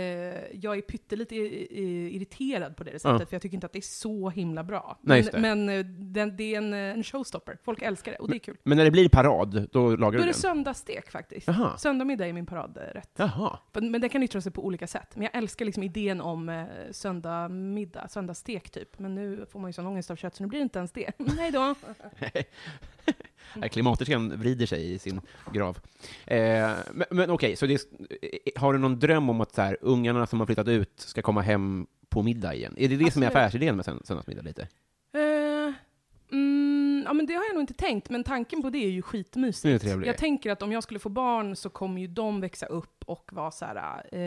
jag 0.54 0.78
är 0.78 0.82
pyttelite 0.82 1.36
irriterad 1.36 2.76
på 2.78 2.84
det 2.84 2.92
receptet, 2.92 3.20
Ja. 3.22 3.26
för 3.26 3.36
jag 3.36 3.42
tycker 3.42 3.56
inte 3.58 3.66
att 3.66 3.74
det 3.74 3.80
är 3.80 3.82
så 3.82 4.30
himla 4.30 4.64
bra. 4.64 5.00
Nej, 5.02 5.30
men 5.34 5.42
men 5.42 5.70
eh, 5.70 5.86
den, 5.86 6.38
det 6.38 6.54
är 6.54 6.58
en, 6.58 6.74
eh, 6.74 6.80
en 6.80 7.04
showstopper. 7.04 7.58
Folk 7.64 7.82
älskar 7.82 8.12
det, 8.12 8.18
och 8.18 8.30
det 8.30 8.36
är 8.38 8.40
kul. 8.40 8.58
Men 8.64 8.78
när 8.78 8.86
det 8.86 8.92
blir 8.92 9.10
parad, 9.10 9.68
då 9.72 9.90
lagar 9.90 9.98
Då 9.98 10.10
du 10.12 10.18
är 10.18 10.20
det 10.20 10.26
den? 10.26 10.34
söndagsstek 10.34 11.12
faktiskt. 11.12 11.48
Jaha. 11.48 11.78
Söndagmiddag 11.78 12.28
är 12.28 12.34
min 12.34 12.46
paradrätt. 12.46 13.10
Jaha. 13.18 13.60
Men 13.74 13.92
men 13.92 14.02
det 14.02 14.10
kan 14.10 14.24
yttra 14.24 14.42
sig 14.42 14.52
på 14.52 14.66
olika 14.66 14.88
sätt. 14.88 15.08
Men 15.16 15.24
jag 15.24 15.36
älskar 15.36 15.66
liksom 15.66 15.84
idén 15.84 16.22
om 16.22 16.50
eh, 16.50 16.66
söndagmiddag, 16.92 18.08
söndagsstek 18.08 18.70
typ. 18.70 19.00
Men 19.00 19.16
nu 19.16 19.46
får 19.52 19.60
man 19.60 19.70
ju 19.70 19.74
sån 19.74 19.88
ångest 19.88 20.12
av 20.12 20.16
kött 20.16 20.36
så 20.36 20.44
nu 20.44 20.48
blir 20.50 20.60
det 20.60 20.64
inte 20.64 20.80
ens 20.80 20.92
det. 20.92 21.12
Hej 21.40 21.52
då! 21.52 21.76
Klimaterskan 23.72 24.40
vrider 24.40 24.66
sig 24.66 24.94
i 24.94 25.00
sin 25.00 25.22
grav. 25.54 25.80
Eh, 26.26 26.70
men 26.94 27.06
men 27.12 27.30
okej, 27.30 27.56
så 27.56 27.66
det 27.66 27.74
är, 27.74 27.80
eh, 28.22 28.62
har 28.62 28.74
du 28.74 28.80
någon 28.80 29.00
dröm 29.00 29.30
om 29.30 29.42
att 29.42 29.54
så 29.56 29.62
här, 29.62 29.78
ungarna 29.82 30.28
som 30.28 30.40
har 30.40 30.46
flyttat 30.46 30.68
ut 30.68 30.92
ska 30.96 31.22
komma 31.22 31.42
hem 31.42 31.88
på 32.10 32.22
middag 32.22 32.56
igen? 32.56 32.74
Är 32.78 32.90
det 32.90 32.96
det 32.96 33.12
som 33.12 33.24
är 33.24 33.28
Absolut. 33.28 33.44
affärsidén 33.46 33.76
med 33.76 33.86
sönd- 33.86 34.06
söndagsmiddag 34.06 34.42
lite? 34.42 34.62
Eh, 35.14 35.74
mm, 36.32 36.61
ja 37.06 37.14
men 37.14 37.26
det 37.26 37.34
har 37.34 37.44
jag 37.44 37.54
nog 37.54 37.64
inte 37.64 37.74
tänkt, 37.74 38.10
men 38.10 38.24
tanken 38.24 38.62
på 38.62 38.70
det 38.70 38.78
är 38.78 38.90
ju 38.90 38.92
Det 38.92 38.98
är 38.98 39.02
skitmysigt. 39.02 39.86
Jag 40.06 40.18
tänker 40.18 40.52
att 40.52 40.62
om 40.62 40.72
jag 40.72 40.84
skulle 40.84 41.00
få 41.00 41.10
barn 41.10 41.56
så 41.56 41.70
kommer 41.70 42.02
ju 42.02 42.08
de 42.08 42.42
växa 42.42 42.66
upp 42.66 43.04
och 43.06 43.30
vara 43.34 43.52
så 43.52 43.66
här, 43.66 44.04
eh, 44.12 44.20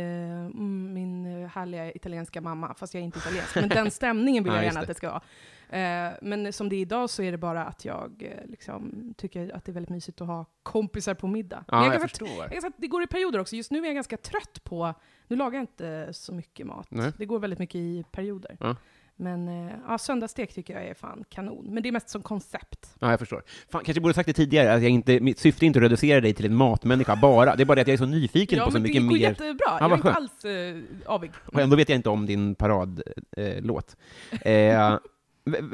mm, 0.46 0.92
min 0.94 1.42
eh, 1.42 1.48
härliga 1.48 1.92
italienska 1.92 2.40
mamma, 2.40 2.74
fast 2.74 2.94
jag 2.94 3.00
är 3.00 3.04
inte 3.04 3.18
italiensk, 3.18 3.54
men 3.54 3.68
den 3.68 3.90
stämningen 4.00 4.44
vill 4.44 4.52
Ja, 4.52 4.56
jag 4.58 4.64
just 4.64 4.74
gärna 4.74 4.80
det. 4.80 4.84
att 4.84 4.88
det 4.88 4.94
ska 4.94 5.10
vara. 5.10 5.22
Eh, 5.70 6.12
men 6.22 6.52
som 6.52 6.68
det 6.68 6.76
är 6.76 6.80
idag 6.80 7.10
så 7.10 7.22
är 7.22 7.32
det 7.32 7.38
bara 7.38 7.64
att 7.64 7.84
jag 7.84 8.22
eh, 8.22 8.50
liksom, 8.50 9.14
tycker 9.16 9.56
att 9.56 9.64
det 9.64 9.72
är 9.72 9.74
väldigt 9.74 9.90
mysigt 9.90 10.20
att 10.20 10.26
ha 10.26 10.44
kompisar 10.62 11.14
på 11.14 11.26
middag. 11.26 11.64
Men 11.68 11.78
Ja, 11.78 11.86
jag 11.86 11.94
jag 11.94 12.02
förstår. 12.02 12.28
Jag 12.28 12.52
kan 12.52 12.60
säga 12.60 12.68
att 12.68 12.74
det 12.76 12.86
går 12.86 13.02
i 13.02 13.06
perioder 13.06 13.38
också. 13.38 13.56
Just 13.56 13.70
nu 13.70 13.78
är 13.78 13.84
jag 13.86 13.94
ganska 13.94 14.16
trött 14.16 14.64
på, 14.64 14.94
nu 15.28 15.36
lagar 15.36 15.54
jag 15.58 15.62
inte 15.62 16.08
så 16.12 16.34
mycket 16.34 16.66
mat. 16.66 16.86
Nej. 16.90 17.12
Det 17.18 17.26
går 17.26 17.38
väldigt 17.38 17.58
mycket 17.58 17.74
i 17.74 18.04
perioder. 18.10 18.56
Ja. 18.60 18.76
Men 19.16 19.48
eh, 19.48 19.74
ja, 19.88 19.98
söndagsstek 19.98 20.54
tycker 20.54 20.74
jag 20.74 20.84
är 20.84 20.94
fan 20.94 21.24
kanon. 21.28 21.64
Men 21.74 21.82
det 21.82 21.88
är 21.88 21.92
mest 21.92 22.08
som 22.08 22.22
koncept. 22.22 22.94
Ja, 22.98 23.10
jag 23.10 23.18
förstår. 23.18 23.42
Fan, 23.70 23.84
kanske 23.84 24.00
borde 24.00 24.14
sagt 24.14 24.26
det 24.26 24.32
tidigare, 24.32 24.74
att 24.74 24.82
jag 24.82 24.90
inte, 24.90 25.20
mitt 25.20 25.38
syfte 25.38 25.64
är 25.64 25.66
inte 25.66 25.78
att 25.78 25.82
reducera 25.82 26.20
dig 26.20 26.34
till 26.34 26.46
en 26.46 26.54
matmänniska 26.54 27.16
bara. 27.16 27.56
Det 27.56 27.62
är 27.62 27.64
bara 27.64 27.74
det 27.74 27.80
att 27.80 27.88
jag 27.88 27.94
är 27.94 27.98
så 27.98 28.06
nyfiken 28.06 28.58
ja, 28.58 28.64
på 28.64 28.70
så 28.70 28.74
men 28.74 28.82
mycket 28.82 29.02
det 29.02 29.06
går 29.08 29.14
mer. 29.14 29.20
jättebra. 29.20 29.66
Ja, 29.66 29.78
jag 29.80 29.90
är 29.92 29.96
inte 29.96 30.12
alls 30.12 30.44
eh, 30.44 30.76
avig. 31.06 31.30
Och 31.46 31.60
ändå 31.60 31.76
vet 31.76 31.88
jag 31.88 31.96
inte 31.96 32.08
om 32.08 32.26
din 32.26 32.54
paradlåt. 32.54 33.06
Eh, 33.36 33.60
låt. 33.62 33.96
eh, 34.42 34.98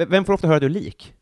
vem 0.09 0.25
får 0.25 0.33
ofta 0.33 0.47
höra 0.47 0.57
att 0.57 0.61
du 0.61 0.67
är 0.67 0.71
lik? 0.71 1.15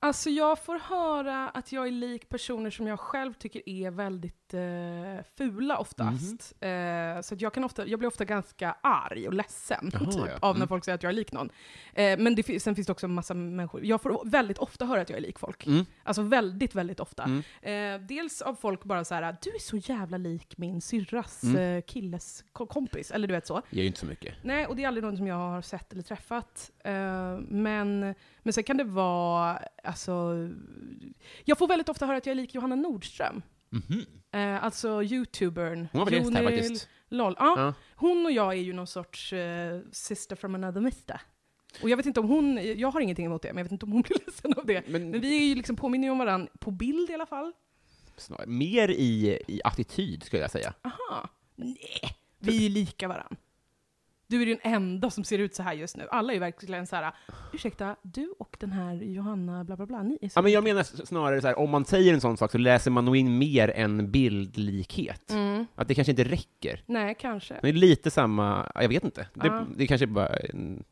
Alltså 0.00 0.30
jag 0.30 0.58
får 0.64 0.78
höra 0.78 1.48
att 1.48 1.72
jag 1.72 1.86
är 1.86 1.90
lik 1.90 2.28
personer 2.28 2.70
som 2.70 2.86
jag 2.86 3.00
själv 3.00 3.32
tycker 3.32 3.68
är 3.68 3.90
väldigt 3.90 4.54
eh, 4.54 5.24
fula 5.36 5.78
oftast. 5.78 6.54
Mhm. 6.60 6.70
Eh, 6.70 7.20
så 7.20 7.34
att 7.34 7.40
jag, 7.40 7.54
kan 7.54 7.64
ofta, 7.64 7.86
jag 7.86 7.98
blir 7.98 8.08
ofta 8.08 8.24
ganska 8.24 8.76
arg 8.80 9.26
och 9.28 9.34
ledsen 9.34 9.90
Jaha, 9.92 10.04
typ, 10.12 10.16
ja. 10.26 10.38
av 10.40 10.54
när 10.54 10.58
Mm. 10.58 10.68
folk 10.68 10.84
säger 10.84 10.94
att 10.94 11.02
jag 11.02 11.10
är 11.10 11.14
lik 11.14 11.32
någon. 11.32 11.50
Eh, 11.94 12.18
men 12.18 12.34
det, 12.34 12.62
sen 12.62 12.74
finns 12.74 12.86
det 12.86 12.92
också 12.92 13.06
en 13.06 13.14
massa 13.14 13.34
människor, 13.34 13.84
jag 13.84 14.02
får 14.02 14.22
väldigt 14.30 14.58
ofta 14.58 14.84
höra 14.86 15.00
att 15.00 15.10
jag 15.10 15.16
är 15.16 15.22
lik 15.22 15.38
folk. 15.38 15.66
Mm. 15.66 15.84
Alltså 16.02 16.22
väldigt, 16.22 16.74
väldigt 16.74 17.00
ofta. 17.00 17.22
Mm. 17.62 18.00
Eh, 18.00 18.06
dels 18.06 18.42
av 18.42 18.54
folk 18.54 18.84
bara 18.84 19.04
så 19.04 19.14
här: 19.14 19.36
du 19.42 19.50
är 19.50 19.58
så 19.60 19.76
jävla 19.76 20.16
lik 20.16 20.58
min 20.58 20.80
syrras 20.80 21.42
Mm. 21.44 21.76
eh, 21.76 21.82
killes 21.86 22.44
ko- 22.52 22.66
kompis, 22.66 23.10
eller 23.10 23.28
du 23.28 23.34
vet 23.34 23.46
så. 23.46 23.62
Ger 23.70 23.82
ju 23.82 23.86
inte 23.86 24.00
så 24.00 24.06
mycket. 24.06 24.34
Nej, 24.42 24.66
och 24.66 24.76
det 24.76 24.84
är 24.84 24.88
aldrig 24.88 25.04
någon 25.04 25.16
som 25.16 25.26
jag 25.26 25.36
har 25.36 25.62
sett 25.62 25.92
eller 25.92 26.02
träffat. 26.02 26.70
Eh, 26.84 26.92
men, 27.48 28.14
men 28.42 28.52
sen 28.52 28.64
kan 28.64 28.76
det 28.76 28.84
vara, 28.84 29.58
alltså, 29.88 30.34
jag 31.44 31.58
får 31.58 31.68
väldigt 31.68 31.88
ofta 31.88 32.06
höra 32.06 32.16
att 32.16 32.26
jag 32.26 32.30
är 32.30 32.34
lik 32.36 32.54
Johanna 32.54 32.76
Nordström. 32.76 33.42
Mhm. 33.70 34.06
Eh, 34.32 34.64
alltså 34.64 35.02
youtubern. 35.02 35.88
Hon 35.92 35.98
var 35.98 36.06
väl 36.06 36.14
gäst 36.14 36.34
här 36.34 36.44
faktiskt? 36.44 36.88
Lol. 37.08 37.34
Ja, 37.38 37.54
Ja. 37.56 37.74
Hon 37.96 38.26
och 38.26 38.32
jag 38.32 38.52
är 38.52 38.62
ju 38.62 38.72
någon 38.72 38.86
sorts 38.86 39.32
eh, 39.32 39.80
sister 39.92 40.36
from 40.36 40.54
another 40.54 40.80
mister. 40.80 41.20
Och 41.82 41.90
jag 41.90 41.96
vet 41.96 42.06
inte 42.06 42.20
om 42.20 42.28
hon, 42.28 42.60
jag 42.76 42.90
har 42.90 43.00
ingenting 43.00 43.26
emot 43.26 43.42
det, 43.42 43.48
men 43.48 43.56
jag 43.56 43.64
vet 43.64 43.72
inte 43.72 43.86
om 43.86 43.92
hon 43.92 44.02
blir 44.08 44.18
ledsen 44.26 44.54
av 44.56 44.66
det. 44.66 44.88
Men, 44.88 45.10
Men 45.10 45.20
vi 45.20 45.36
är 45.36 45.46
ju 45.48 45.54
liksom 45.54 45.76
påminner 45.76 46.08
ju 46.08 46.12
om 46.12 46.18
varandra, 46.18 46.52
på 46.58 46.70
bild 46.70 47.10
i 47.10 47.14
alla 47.14 47.26
fall. 47.26 47.52
snar, 48.16 48.46
mer 48.46 48.88
i, 48.88 49.38
i 49.48 49.60
attityd, 49.64 50.22
skulle 50.22 50.42
jag 50.42 50.50
säga. 50.50 50.74
Aha. 50.82 51.28
Nej, 51.56 52.00
vi 52.38 52.56
är 52.56 52.60
ju 52.60 52.68
lika 52.68 53.08
varandra. 53.08 53.36
Du 54.30 54.42
är 54.42 54.46
den 54.46 54.58
enda 54.62 55.10
som 55.10 55.24
ser 55.24 55.38
ut 55.38 55.54
så 55.54 55.62
här 55.62 55.72
just 55.72 55.96
nu. 55.96 56.06
Alla 56.10 56.32
är 56.32 56.40
verkligen 56.40 56.86
så 56.86 56.96
här, 56.96 57.12
ursäkta, 57.52 57.96
du 58.02 58.34
och 58.38 58.56
den 58.60 58.72
här 58.72 58.94
Johanna 58.94 59.64
bla 59.64 59.76
bla 59.76 59.86
bla, 59.86 60.02
ni 60.02 60.18
är 60.22 60.28
så 60.28 60.38
Ja, 60.38 60.42
men 60.42 60.52
jag 60.52 60.64
menar 60.64 60.82
snarare 60.82 61.40
så 61.40 61.46
här, 61.46 61.58
om 61.58 61.70
man 61.70 61.84
säger 61.84 62.14
en 62.14 62.20
sån 62.20 62.36
sak 62.36 62.50
så 62.50 62.58
läser 62.58 62.90
man 62.90 63.04
nog 63.04 63.16
in 63.16 63.38
mer 63.38 63.68
än 63.70 64.10
bildlikhet. 64.10 65.30
Mm. 65.30 65.66
Att 65.74 65.88
det 65.88 65.94
kanske 65.94 66.10
inte 66.10 66.24
räcker. 66.24 66.82
Nej, 66.86 67.16
kanske. 67.20 67.54
Men 67.54 67.62
det 67.62 67.68
är 67.68 67.80
lite 67.80 68.10
samma, 68.10 68.72
jag 68.74 68.88
vet 68.88 69.04
inte. 69.04 69.26
Det, 69.34 69.46
Ja. 69.46 69.64
det 69.76 69.86
kanske 69.86 70.06
bara, 70.06 70.28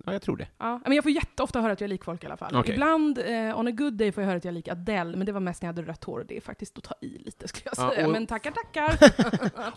ja 0.05 0.13
jag 0.13 0.23
tror 0.23 0.37
det. 0.37 0.49
Ja, 0.59 0.81
men 0.87 0.93
jag 0.93 1.03
får 1.05 1.13
jätteofta 1.13 1.61
höra 1.61 1.73
att 1.73 1.81
jag 1.81 1.87
är 1.89 1.93
lik 1.93 2.05
folk 2.05 2.23
i 2.23 2.27
alla 2.27 2.37
fall. 2.37 2.57
Okej. 2.57 2.73
Ibland, 2.75 3.19
eh, 3.19 3.59
on 3.59 3.69
a 3.69 3.71
good 3.71 3.95
day, 3.95 4.13
får 4.13 4.23
jag 4.23 4.29
höra 4.29 4.37
att 4.39 4.45
jag 4.45 4.51
är 4.53 4.55
lik 4.55 4.69
Adele, 4.69 5.17
men 5.17 5.27
det 5.27 5.33
var 5.33 5.41
mest 5.41 5.63
när 5.63 5.69
jag 5.69 5.75
hade 5.77 5.89
rött 5.89 6.05
hår, 6.05 6.19
och 6.21 6.27
det 6.27 6.37
är 6.37 6.41
faktiskt 6.41 6.79
att 6.79 6.85
ta 6.85 6.95
i 7.01 7.19
lite, 7.19 7.49
skulle 7.49 7.63
jag 7.77 7.85
Ja, 7.87 7.91
säga. 7.95 8.07
och- 8.07 8.13
Men 8.13 8.27
tackar, 8.27 8.51
tackar! 8.51 8.99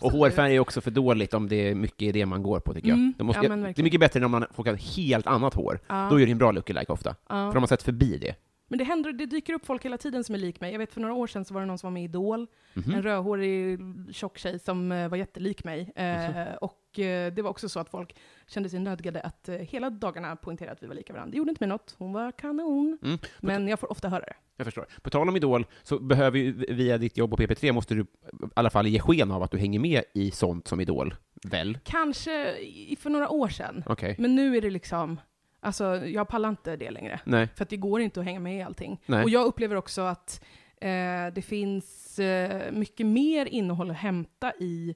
Och 0.04 0.12
hårfärg 0.12 0.56
är 0.56 0.60
också 0.60 0.80
för 0.80 0.90
dåligt 0.90 1.34
om 1.34 1.48
det 1.48 1.70
är 1.70 1.74
mycket 1.74 2.14
det 2.14 2.26
man 2.26 2.42
går 2.42 2.60
på, 2.60 2.74
tycker 2.74 2.88
jag. 2.88 2.98
Mm, 2.98 3.14
Det, 3.18 3.24
måste, 3.24 3.42
ja, 3.46 3.48
men 3.50 3.58
det 3.58 3.64
är 3.64 3.66
verkligen. 3.68 3.84
mycket 3.84 4.00
bättre 4.00 4.20
när 4.20 4.28
man 4.28 4.46
får 4.50 4.68
ett 4.68 4.82
helt 4.96 5.26
annat 5.26 5.54
hår. 5.54 5.80
Ja, 5.88 6.08
Då 6.10 6.20
är 6.20 6.26
det 6.26 6.32
en 6.32 6.38
bra 6.38 6.52
lookalike 6.52 6.92
ofta. 6.92 7.14
För 7.28 7.52
de 7.54 7.56
har 7.62 7.66
sett 7.66 7.82
förbi 7.82 8.18
det. 8.18 8.34
Men 8.68 8.78
det 8.78 8.84
händer, 8.84 9.12
det 9.12 9.26
dyker 9.26 9.52
upp 9.52 9.66
folk 9.66 9.84
hela 9.84 9.98
tiden 9.98 10.24
som 10.24 10.34
är 10.34 10.38
lik 10.38 10.60
mig. 10.60 10.72
Jag 10.72 10.78
vet 10.78 10.92
för 10.92 11.00
några 11.00 11.14
år 11.14 11.26
sedan 11.26 11.44
så 11.44 11.54
var 11.54 11.60
det 11.60 11.66
någon 11.66 11.78
som 11.78 11.86
var 11.86 11.92
med 11.92 12.02
i 12.02 12.04
Idol, 12.04 12.46
Mhm. 12.74 12.94
en 12.94 13.02
rödhårig 13.02 13.80
tjock 14.12 14.38
tjej 14.38 14.58
som 14.58 14.92
eh, 14.92 15.08
var 15.08 15.16
jättelik 15.16 15.64
mig. 15.64 15.92
Eh, 15.96 16.54
och 16.60 16.98
eh, 16.98 17.32
det 17.32 17.42
var 17.42 17.50
också 17.50 17.68
så 17.68 17.80
att 17.80 17.88
folk 17.90 18.16
kände 18.46 18.68
sig 18.68 18.78
nödgade 18.80 19.20
att 19.20 19.48
eh, 19.48 19.54
hela 19.54 19.90
dagarna 19.90 20.36
poängtera 20.36 20.72
att 20.72 20.82
vi 20.82 20.86
var 20.86 20.94
lika 20.94 21.12
varandra. 21.12 21.30
Det 21.30 21.36
gjorde 21.38 21.50
inte 21.50 21.62
mig 21.62 21.68
något, 21.68 21.94
hon 21.98 22.12
var 22.12 22.32
kanon. 22.32 22.98
Mm. 23.02 23.18
Men 23.40 23.68
jag 23.68 23.78
får 23.80 23.92
ofta 23.92 24.08
höra 24.08 24.20
det. 24.20 24.34
Jag 24.56 24.64
förstår. 24.64 24.86
På 25.02 25.10
tal 25.10 25.28
om 25.28 25.36
Idol, 25.36 25.66
så 25.82 25.98
behöver 25.98 26.38
ju 26.38 26.52
via 26.74 26.98
ditt 26.98 27.16
jobb 27.16 27.30
på 27.30 27.36
PP3 27.36 27.72
måste 27.72 27.94
du 27.94 28.00
i 28.00 28.06
alla 28.54 28.70
fall 28.70 28.86
ge 28.86 29.00
sken 29.00 29.30
av 29.30 29.42
att 29.42 29.50
du 29.50 29.58
hänger 29.58 29.80
med 29.80 30.02
i 30.14 30.30
sånt 30.30 30.68
som 30.68 30.80
Idol, 30.80 31.14
väl? 31.46 31.78
Kanske 31.84 32.58
i- 32.58 32.96
för 33.00 33.10
några 33.10 33.28
år 33.30 33.48
sedan. 33.48 33.82
Okej. 33.86 34.14
Men 34.18 34.34
nu 34.34 34.56
är 34.56 34.60
det 34.60 34.70
liksom, 34.70 35.20
alltså 35.60 35.84
jag 36.06 36.28
pallar 36.28 36.48
inte 36.48 36.76
det 36.76 36.90
längre. 36.90 37.20
Nej. 37.24 37.48
För 37.56 37.62
att 37.62 37.70
det 37.70 37.76
går 37.76 38.00
inte 38.00 38.20
att 38.20 38.26
hänga 38.26 38.40
med 38.40 38.56
i 38.58 38.62
allting. 38.62 39.00
Nej. 39.06 39.22
Och 39.24 39.30
jag 39.30 39.46
upplever 39.46 39.76
också 39.76 40.00
att 40.02 40.44
eh, 40.80 40.88
det 41.34 41.44
finns 41.46 42.18
eh, 42.18 42.72
mycket 42.72 43.06
mer 43.06 43.46
innehåll 43.46 43.90
att 43.90 43.96
hämta 43.96 44.52
i 44.60 44.94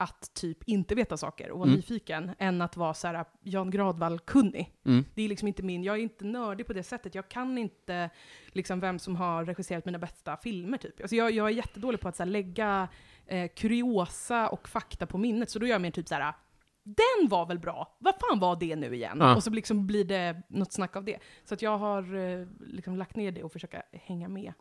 att 0.00 0.34
typ 0.34 0.58
inte 0.66 0.94
veta 0.94 1.16
saker 1.16 1.50
och 1.50 1.58
vara 1.58 1.66
Mm. 1.68 1.76
nyfiken, 1.76 2.30
än 2.38 2.62
att 2.62 2.76
vara 2.76 2.94
så 2.94 3.06
här 3.08 3.24
Jan 3.42 3.70
Gradvall-kunnig. 3.70 4.72
Mm. 4.84 5.04
Det 5.14 5.22
är 5.22 5.28
liksom 5.28 5.48
inte 5.48 5.62
min, 5.62 5.84
jag 5.84 5.96
är 5.96 6.00
inte 6.02 6.24
nördig 6.24 6.66
på 6.66 6.72
det 6.72 6.82
sättet. 6.82 7.14
Jag 7.14 7.28
kan 7.28 7.58
inte 7.58 8.10
liksom 8.48 8.80
vem 8.80 8.98
som 8.98 9.16
har 9.16 9.44
regisserat 9.44 9.84
mina 9.84 9.98
bästa 9.98 10.36
filmer 10.36 10.78
typ. 10.78 11.00
Alltså 11.00 11.16
jag, 11.16 11.30
jag 11.30 11.46
är 11.46 11.50
jättedålig 11.50 12.00
på 12.00 12.08
att 12.08 12.16
så 12.16 12.22
här, 12.22 12.30
lägga 12.30 12.88
eh, 13.26 13.50
kuriosa 13.56 14.48
och 14.48 14.68
fakta 14.68 15.06
på 15.06 15.18
minnet, 15.18 15.50
så 15.50 15.58
då 15.58 15.66
gör 15.66 15.74
jag 15.74 15.82
mer 15.82 15.90
typ 15.90 16.08
så 16.08 16.14
här. 16.14 16.34
Den 16.82 17.28
var 17.28 17.46
väl 17.46 17.58
bra? 17.58 17.96
Vad 17.98 18.14
fan 18.20 18.38
var 18.40 18.56
det 18.56 18.76
nu 18.76 18.94
igen? 18.94 19.18
Ja. 19.20 19.36
Och 19.36 19.44
så 19.44 19.50
liksom 19.50 19.86
blir 19.86 20.04
det 20.04 20.42
något 20.48 20.72
snack 20.72 20.96
av 20.96 21.04
det. 21.04 21.18
Så 21.44 21.54
att 21.54 21.62
jag 21.62 21.78
har 21.78 22.14
eh, 22.14 22.46
liksom 22.60 22.96
lagt 22.96 23.16
ner 23.16 23.32
det 23.32 23.42
och 23.42 23.52
försöka 23.52 23.82
hänga 23.92 24.28
med. 24.28 24.52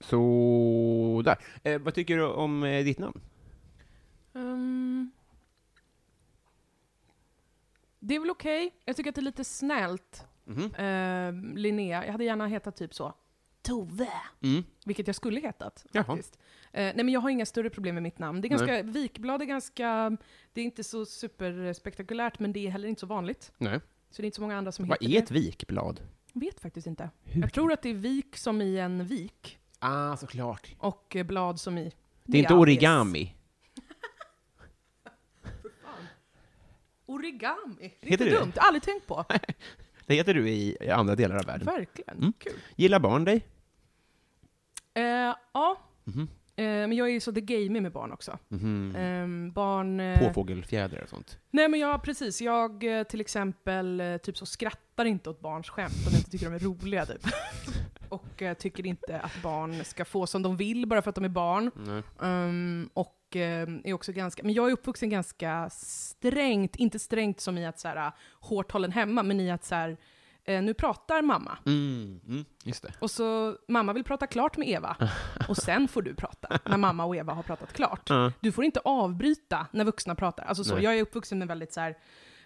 Så, 0.00 1.22
där. 1.24 1.36
Eh, 1.62 1.78
vad 1.80 1.94
tycker 1.94 2.16
du 2.16 2.26
om 2.26 2.62
eh, 2.64 2.84
ditt 2.84 2.98
namn? 2.98 3.20
Ehm, 4.34 5.10
det 8.00 8.14
är 8.14 8.20
väl 8.20 8.30
okej. 8.30 8.74
Jag 8.84 8.96
tycker 8.96 9.08
att 9.10 9.14
det 9.14 9.20
är 9.20 9.22
lite 9.22 9.44
snällt. 9.44 10.26
Mhm. 10.44 10.74
Uh, 10.74 11.54
Linnea, 11.56 12.04
jag 12.04 12.12
hade 12.12 12.24
gärna 12.24 12.46
hetat 12.46 12.76
typ 12.76 12.94
så. 12.94 13.14
Tove. 13.62 14.08
Mm. 14.42 14.64
Vilket 14.84 15.06
jag 15.06 15.16
skulle 15.16 15.40
hetat. 15.40 15.86
Jaha. 15.92 16.04
Faktiskt. 16.04 16.38
Eh, 16.72 16.82
nej 16.82 16.94
men 16.96 17.08
jag 17.08 17.20
har 17.20 17.30
inga 17.30 17.46
större 17.46 17.70
problem 17.70 17.94
med 17.94 18.02
mitt 18.02 18.18
namn. 18.18 18.40
Det 18.40 18.48
är 18.48 18.50
ganska, 18.50 18.82
Vikblad 18.82 19.42
är 19.42 19.46
ganska, 19.46 20.16
det 20.52 20.60
är 20.60 20.64
inte 20.64 20.84
så 20.84 21.06
superspektakulärt 21.06 22.38
men 22.38 22.52
det 22.52 22.66
är 22.66 22.70
heller 22.70 22.88
inte 22.88 23.00
så 23.00 23.06
vanligt. 23.06 23.52
Nej. 23.58 23.80
Så 24.10 24.22
det 24.22 24.24
är 24.24 24.26
inte 24.26 24.36
så 24.36 24.42
många 24.42 24.56
andra 24.58 24.72
som 24.72 24.86
Vad 24.86 25.02
heter 25.02 25.06
är 25.16 25.20
det. 25.20 25.24
ett 25.24 25.30
vikblad? 25.30 26.00
Jag 26.32 26.40
vet 26.40 26.60
faktiskt 26.60 26.86
inte. 26.86 27.10
Hur? 27.24 27.40
Jag 27.42 27.52
tror 27.52 27.72
att 27.72 27.82
det 27.82 27.88
är 27.88 27.94
vik 27.94 28.36
som 28.36 28.62
i 28.62 28.78
en 28.78 29.04
vik. 29.06 29.58
Ah, 29.78 30.16
såklart. 30.16 30.74
Och 30.78 31.16
eh, 31.16 31.26
blad 31.26 31.60
som 31.60 31.78
i... 31.78 31.92
Det 32.24 32.38
är 32.38 32.42
inte 32.42 32.54
origami. 32.54 33.34
Origami. 37.12 37.94
Det 38.00 38.16
det? 38.16 38.30
dumt. 38.30 38.52
Har 38.56 38.66
aldrig 38.66 38.82
tänkt 38.82 39.06
på. 39.06 39.24
Det 40.06 40.14
heter 40.14 40.34
du 40.34 40.48
i 40.50 40.76
i 40.80 40.90
andra 40.90 41.14
delar 41.14 41.36
av 41.36 41.44
världen. 41.44 41.66
Verkligen. 41.66 42.16
Mm. 42.18 42.32
Kul. 42.38 42.52
Gillar 42.76 42.98
barn 42.98 43.24
dig? 43.24 43.46
Eh, 44.94 45.34
ja. 45.52 45.76
Mhm. 46.04 46.28
Eh, 46.56 46.64
men 46.64 46.92
jag 46.92 47.08
är 47.08 47.12
ju 47.12 47.20
så 47.20 47.32
the 47.32 47.40
gamey 47.40 47.80
med 47.80 47.92
barn 47.92 48.12
också. 48.12 48.38
Mhm. 48.48 48.96
Eh, 48.96 49.52
barn... 49.52 50.02
Påfågelfjädrar 50.18 51.02
och 51.02 51.08
sånt. 51.08 51.38
Nej 51.50 51.68
men 51.68 51.80
jag, 51.80 52.02
precis. 52.02 52.40
Jag 52.40 52.98
eh, 52.98 53.02
till 53.02 53.20
exempel 53.20 54.00
eh, 54.00 54.16
typ 54.16 54.36
så 54.38 54.46
skrattar 54.46 55.04
inte 55.04 55.30
åt 55.30 55.40
barns 55.40 55.68
skämt 55.68 55.92
om 56.06 56.12
jag 56.12 56.18
inte 56.20 56.30
tycker 56.30 56.46
de 56.50 56.54
är 56.54 56.58
roliga 56.58 57.06
typ. 57.06 57.26
och 58.08 58.42
eh, 58.42 58.54
tycker 58.54 58.86
inte 58.86 59.20
att 59.20 59.42
barn 59.42 59.84
ska 59.84 60.04
få 60.04 60.26
som 60.26 60.42
de 60.42 60.56
vill 60.56 60.86
bara 60.86 61.02
för 61.02 61.08
att 61.08 61.14
de 61.14 61.24
är 61.24 61.28
barn. 61.28 61.70
Nej. 61.74 62.02
Ehm, 62.22 62.90
och 63.32 63.36
eh, 63.36 63.68
är 63.84 63.92
också 63.92 64.12
ganska, 64.12 64.42
men 64.42 64.54
jag 64.54 64.68
är 64.68 64.72
uppvuxen 64.72 65.10
ganska 65.10 65.70
strängt, 65.70 66.76
inte 66.76 66.98
strängt 66.98 67.40
som 67.40 67.58
i 67.58 67.66
att 67.66 67.80
så 67.80 67.88
här, 67.88 68.12
hårt 68.40 68.72
hållen 68.72 68.92
hemma, 68.92 69.22
men 69.22 69.40
i 69.40 69.50
att 69.50 69.64
så 69.64 69.74
här, 69.74 69.96
eh, 70.44 70.62
nu 70.62 70.74
pratar 70.74 71.22
mamma. 71.22 71.58
Mm, 71.66 72.20
mm, 72.28 72.44
just 72.64 72.82
det. 72.82 72.92
Och 72.98 73.10
så, 73.10 73.56
mamma 73.68 73.92
vill 73.92 74.04
prata 74.04 74.26
klart 74.26 74.56
med 74.56 74.68
Eva, 74.68 74.96
och 75.48 75.56
sen 75.56 75.88
får 75.88 76.02
du 76.02 76.14
prata, 76.14 76.58
när 76.64 76.76
mamma 76.76 77.04
och 77.04 77.16
Eva 77.16 77.32
har 77.32 77.42
pratat 77.42 77.72
klart. 77.72 78.10
Du 78.40 78.52
får 78.52 78.64
inte 78.64 78.80
avbryta 78.84 79.66
när 79.70 79.84
vuxna 79.84 80.14
pratar. 80.14 80.44
Alltså 80.44 80.64
så, 80.64 80.74
Nej. 80.74 80.84
jag 80.84 80.98
är 80.98 81.02
uppvuxen 81.02 81.38
med 81.38 81.48
väldigt 81.48 81.72
så 81.72 81.80
här, 81.80 81.98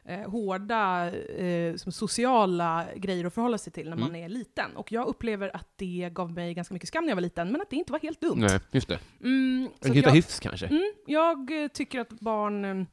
eh, 0.06 0.30
hårda 0.30 1.10
eh, 1.16 1.76
som 1.76 1.92
sociala 1.92 2.86
grejer 2.96 3.24
att 3.24 3.34
förhålla 3.34 3.58
sig 3.58 3.72
till 3.72 3.90
när 3.90 3.96
man 3.96 4.16
är 4.16 4.28
liten. 4.28 4.76
Och 4.76 4.92
jag 4.92 5.06
upplever 5.06 5.56
att 5.56 5.68
det 5.76 6.10
gav 6.12 6.32
mig 6.32 6.54
ganska 6.54 6.74
mycket 6.74 6.88
skam 6.88 7.04
när 7.04 7.10
jag 7.10 7.16
var 7.16 7.22
liten, 7.22 7.52
men 7.52 7.60
att 7.60 7.70
det 7.70 7.76
inte 7.76 7.92
var 7.92 8.00
helt 8.00 8.20
dumt. 8.20 8.40
Nej, 8.40 8.60
just 8.70 8.88
det. 8.88 8.98
Mm, 9.22 9.68
så 9.80 9.92
hitta 9.92 10.08
jag, 10.08 10.14
hyfs 10.14 10.40
kanske? 10.40 10.66
mm, 10.66 10.92
jag 11.06 11.62
eh, 11.62 11.68
tycker 11.68 12.00
att 12.00 12.10
barn 12.10 12.64
eh, 12.64 12.86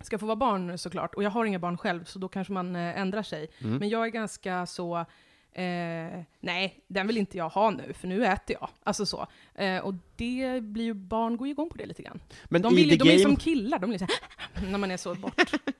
ska 0.00 0.18
få 0.18 0.26
vara 0.26 0.36
barn 0.36 0.78
såklart, 0.78 1.14
och 1.14 1.22
jag 1.22 1.30
har 1.30 1.44
inga 1.44 1.58
barn 1.58 1.78
själv, 1.78 2.04
så 2.04 2.18
då 2.18 2.28
kanske 2.28 2.52
man 2.52 2.76
eh, 2.76 3.00
ändrar 3.00 3.22
sig. 3.22 3.50
Mm. 3.58 3.76
Men 3.76 3.88
jag 3.88 4.04
är 4.04 4.08
ganska 4.08 4.66
så, 4.66 5.06
Eh, 5.52 6.22
nej, 6.40 6.84
den 6.86 7.06
vill 7.06 7.16
inte 7.16 7.38
jag 7.38 7.48
ha 7.48 7.70
nu, 7.70 7.92
för 7.92 8.08
nu 8.08 8.26
äter 8.26 8.56
jag. 8.60 8.68
Alltså 8.82 9.06
så. 9.06 9.26
Eh, 9.54 9.78
och 9.78 9.94
det 10.16 10.62
blir 10.62 10.84
ju, 10.84 10.94
barn 10.94 11.36
går 11.36 11.46
ju 11.46 11.52
igång 11.52 11.70
på 11.70 11.76
det 11.76 11.86
lite 11.86 12.02
grann. 12.02 12.20
Men 12.44 12.62
De, 12.62 12.74
vill, 12.74 12.98
de 12.98 13.04
är 13.04 13.12
game, 13.12 13.18
som 13.18 13.36
killar, 13.36 13.78
de 13.78 13.90
blir 13.90 13.98
så 13.98 14.04
här, 14.04 14.66
när 14.70 14.78
man 14.78 14.90
är 14.90 14.96
så 14.96 15.14
bort. 15.14 15.52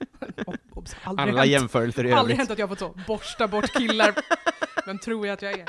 Obs, 0.75 0.97
aldrig 1.05 1.29
alla 1.29 1.41
hänt. 1.41 1.51
jämförelser 1.53 2.07
i 2.07 2.13
Aldrig 2.13 2.37
hänt 2.39 2.51
att 2.51 2.59
jag 2.59 2.69
fått 2.69 2.79
så, 2.79 2.95
borsta 3.07 3.49
bort 3.49 3.73
killar. 3.73 4.15
Vem 4.87 4.99
tror 4.99 5.27
jag 5.27 5.35
att 5.35 5.43
jag 5.43 5.53
är? 5.53 5.67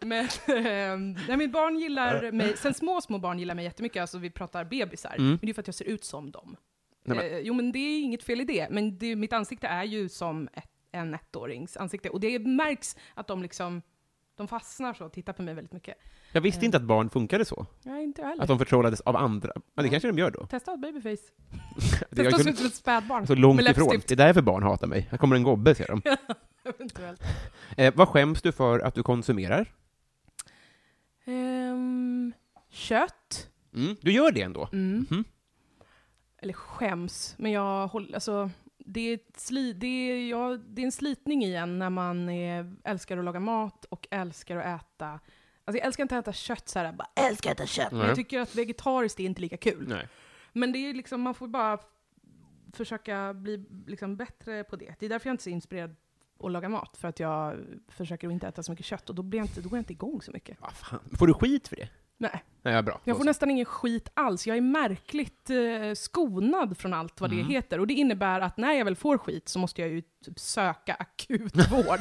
Men, 0.00 0.24
eh, 0.24 1.16
nej, 1.28 1.36
mitt 1.36 1.52
barn 1.52 1.78
gillar 1.78 2.32
mig, 2.32 2.56
sen 2.56 2.74
små, 2.74 3.00
små 3.00 3.18
barn 3.18 3.38
gillar 3.38 3.54
mig 3.54 3.64
jättemycket, 3.64 4.00
alltså 4.00 4.18
vi 4.18 4.30
pratar 4.30 4.64
bebisar. 4.64 5.14
Mm. 5.18 5.28
Men 5.28 5.38
det 5.40 5.48
är 5.50 5.54
för 5.54 5.62
att 5.62 5.68
jag 5.68 5.74
ser 5.74 5.84
ut 5.88 6.04
som 6.04 6.30
dem. 6.30 6.56
Nej, 7.04 7.16
men- 7.16 7.26
Eh, 7.26 7.38
jo 7.38 7.54
men 7.54 7.72
det 7.72 7.78
är 7.78 8.00
inget 8.02 8.22
fel 8.22 8.40
i 8.40 8.44
det, 8.44 8.66
men 8.70 8.98
det, 8.98 9.16
mitt 9.16 9.32
ansikte 9.32 9.66
är 9.66 9.84
ju 9.84 10.08
som 10.08 10.48
ett, 10.52 10.70
en 10.92 11.14
ettårings 11.14 11.76
ansikte. 11.76 12.10
Och 12.10 12.20
det 12.20 12.38
märks 12.38 12.96
att 13.14 13.26
de 13.26 13.42
liksom, 13.42 13.82
de 14.36 14.48
fastnar 14.48 14.94
så 14.94 15.04
och 15.04 15.12
tittar 15.12 15.32
på 15.32 15.42
mig 15.42 15.54
väldigt 15.54 15.72
mycket. 15.72 15.94
Jag 16.32 16.40
visste 16.40 16.64
inte 16.64 16.76
att 16.76 16.82
barn 16.82 17.10
funkade 17.10 17.44
så. 17.44 17.66
Nej, 17.82 18.04
inte 18.04 18.22
heller. 18.22 18.42
Att 18.42 18.48
de 18.48 18.58
förtrollades 18.58 19.00
av 19.00 19.16
andra. 19.16 19.52
Men 19.74 19.84
det 19.84 19.88
kanske 19.90 20.08
de 20.08 20.18
gör 20.18 20.30
då. 20.30 20.46
Testa 20.46 20.72
ett 20.74 20.80
babyface. 20.80 21.22
Testa 22.10 22.28
att 22.36 22.42
se 22.42 22.50
ut 22.50 22.56
som 22.58 22.66
ett 22.66 22.74
spädbarn. 22.74 23.26
så 23.26 23.34
långt 23.34 23.60
ifrån. 23.60 24.00
Det 24.06 24.14
är 24.14 24.16
därför 24.16 24.42
barn 24.42 24.62
hatar 24.62 24.86
mig. 24.86 25.08
Här 25.10 25.18
kommer 25.18 25.36
en 25.36 25.42
gobbe, 25.42 25.74
ser 25.74 25.86
de. 25.86 26.02
Eventuellt. 26.64 27.22
Eh, 27.76 27.94
vad 27.96 28.08
skäms 28.08 28.42
du 28.42 28.52
för 28.52 28.80
att 28.80 28.94
du 28.94 29.02
konsumerar? 29.02 29.72
Ehm, 31.24 32.32
kött. 32.70 33.48
Mm. 33.74 33.96
Du 34.00 34.12
gör 34.12 34.30
det 34.32 34.42
ändå? 34.42 34.68
Mm. 34.72 35.06
Mhm. 35.10 35.24
Eller 36.42 36.52
skäms, 36.52 37.34
men 37.38 37.52
jag 37.52 37.86
håller, 37.86 38.14
alltså, 38.14 38.50
det 38.84 39.00
är, 39.12 39.18
sli, 39.36 39.72
det, 39.72 39.86
är, 39.86 40.28
ja, 40.28 40.56
det 40.56 40.82
är 40.82 40.86
en 40.86 40.92
slitning 40.92 41.44
i 41.44 41.54
en 41.54 41.78
när 41.78 41.90
man 41.90 42.28
är, 42.28 42.74
älskar 42.84 43.18
att 43.18 43.24
laga 43.24 43.40
mat 43.40 43.84
och 43.84 44.08
älskar 44.10 44.56
att 44.56 44.80
äta. 44.80 45.20
Alltså 45.64 45.78
jag 45.78 45.86
älskar 45.86 46.02
inte 46.02 46.18
att 46.18 46.24
äta 46.24 46.32
kött 46.32 46.68
så 46.68 46.78
här, 46.78 46.92
bara 46.92 47.08
älskar 47.14 47.50
att 47.50 47.60
äta 47.60 47.66
kött. 47.66 47.92
Nej. 47.92 48.06
jag 48.06 48.16
tycker 48.16 48.40
att 48.40 48.54
vegetariskt 48.54 49.20
är 49.20 49.24
inte 49.24 49.40
lika 49.40 49.56
kul. 49.56 49.88
Nej. 49.88 50.08
Men 50.52 50.72
det 50.72 50.78
är 50.78 50.94
liksom, 50.94 51.20
man 51.20 51.34
får 51.34 51.48
bara 51.48 51.78
försöka 52.72 53.34
bli 53.34 53.64
liksom 53.86 54.16
bättre 54.16 54.64
på 54.64 54.76
det. 54.76 54.94
Det 54.98 55.06
är 55.06 55.10
därför 55.10 55.28
jag 55.28 55.34
inte 55.34 55.42
är 55.42 55.44
så 55.44 55.50
inspirerad 55.50 55.96
att 56.40 56.52
laga 56.52 56.68
mat, 56.68 56.96
för 56.96 57.08
att 57.08 57.20
jag 57.20 57.56
försöker 57.88 58.30
inte 58.30 58.48
äta 58.48 58.62
så 58.62 58.72
mycket 58.72 58.86
kött, 58.86 59.08
och 59.08 59.14
då, 59.14 59.22
blir 59.22 59.40
jag 59.40 59.46
inte, 59.46 59.60
då 59.60 59.68
går 59.68 59.76
jag 59.76 59.80
inte 59.80 59.92
igång 59.92 60.22
så 60.22 60.32
mycket. 60.32 60.60
Vad 60.60 60.72
fan. 60.72 61.00
Får 61.18 61.26
du 61.26 61.34
skit 61.34 61.68
för 61.68 61.76
det? 61.76 61.88
Nej. 62.18 62.44
Nej, 62.62 62.82
bra. 62.82 63.00
Jag 63.04 63.16
får 63.16 63.24
nästan 63.24 63.50
ingen 63.50 63.64
skit 63.64 64.08
alls. 64.14 64.46
Jag 64.46 64.56
är 64.56 64.60
märkligt 64.60 65.50
eh, 65.50 65.94
skonad 65.94 66.78
från 66.78 66.94
allt 66.94 67.20
vad 67.20 67.32
Mm. 67.32 67.46
det 67.46 67.52
heter. 67.54 67.80
Och 67.80 67.86
det 67.86 67.94
innebär 67.94 68.40
att 68.40 68.56
när 68.56 68.72
jag 68.72 68.84
väl 68.84 68.96
får 68.96 69.18
skit 69.18 69.48
så 69.48 69.58
måste 69.58 69.80
jag 69.80 69.90
ju 69.90 70.02
typ 70.24 70.38
söka 70.38 70.94
akut 70.94 71.56
vård. 71.72 72.00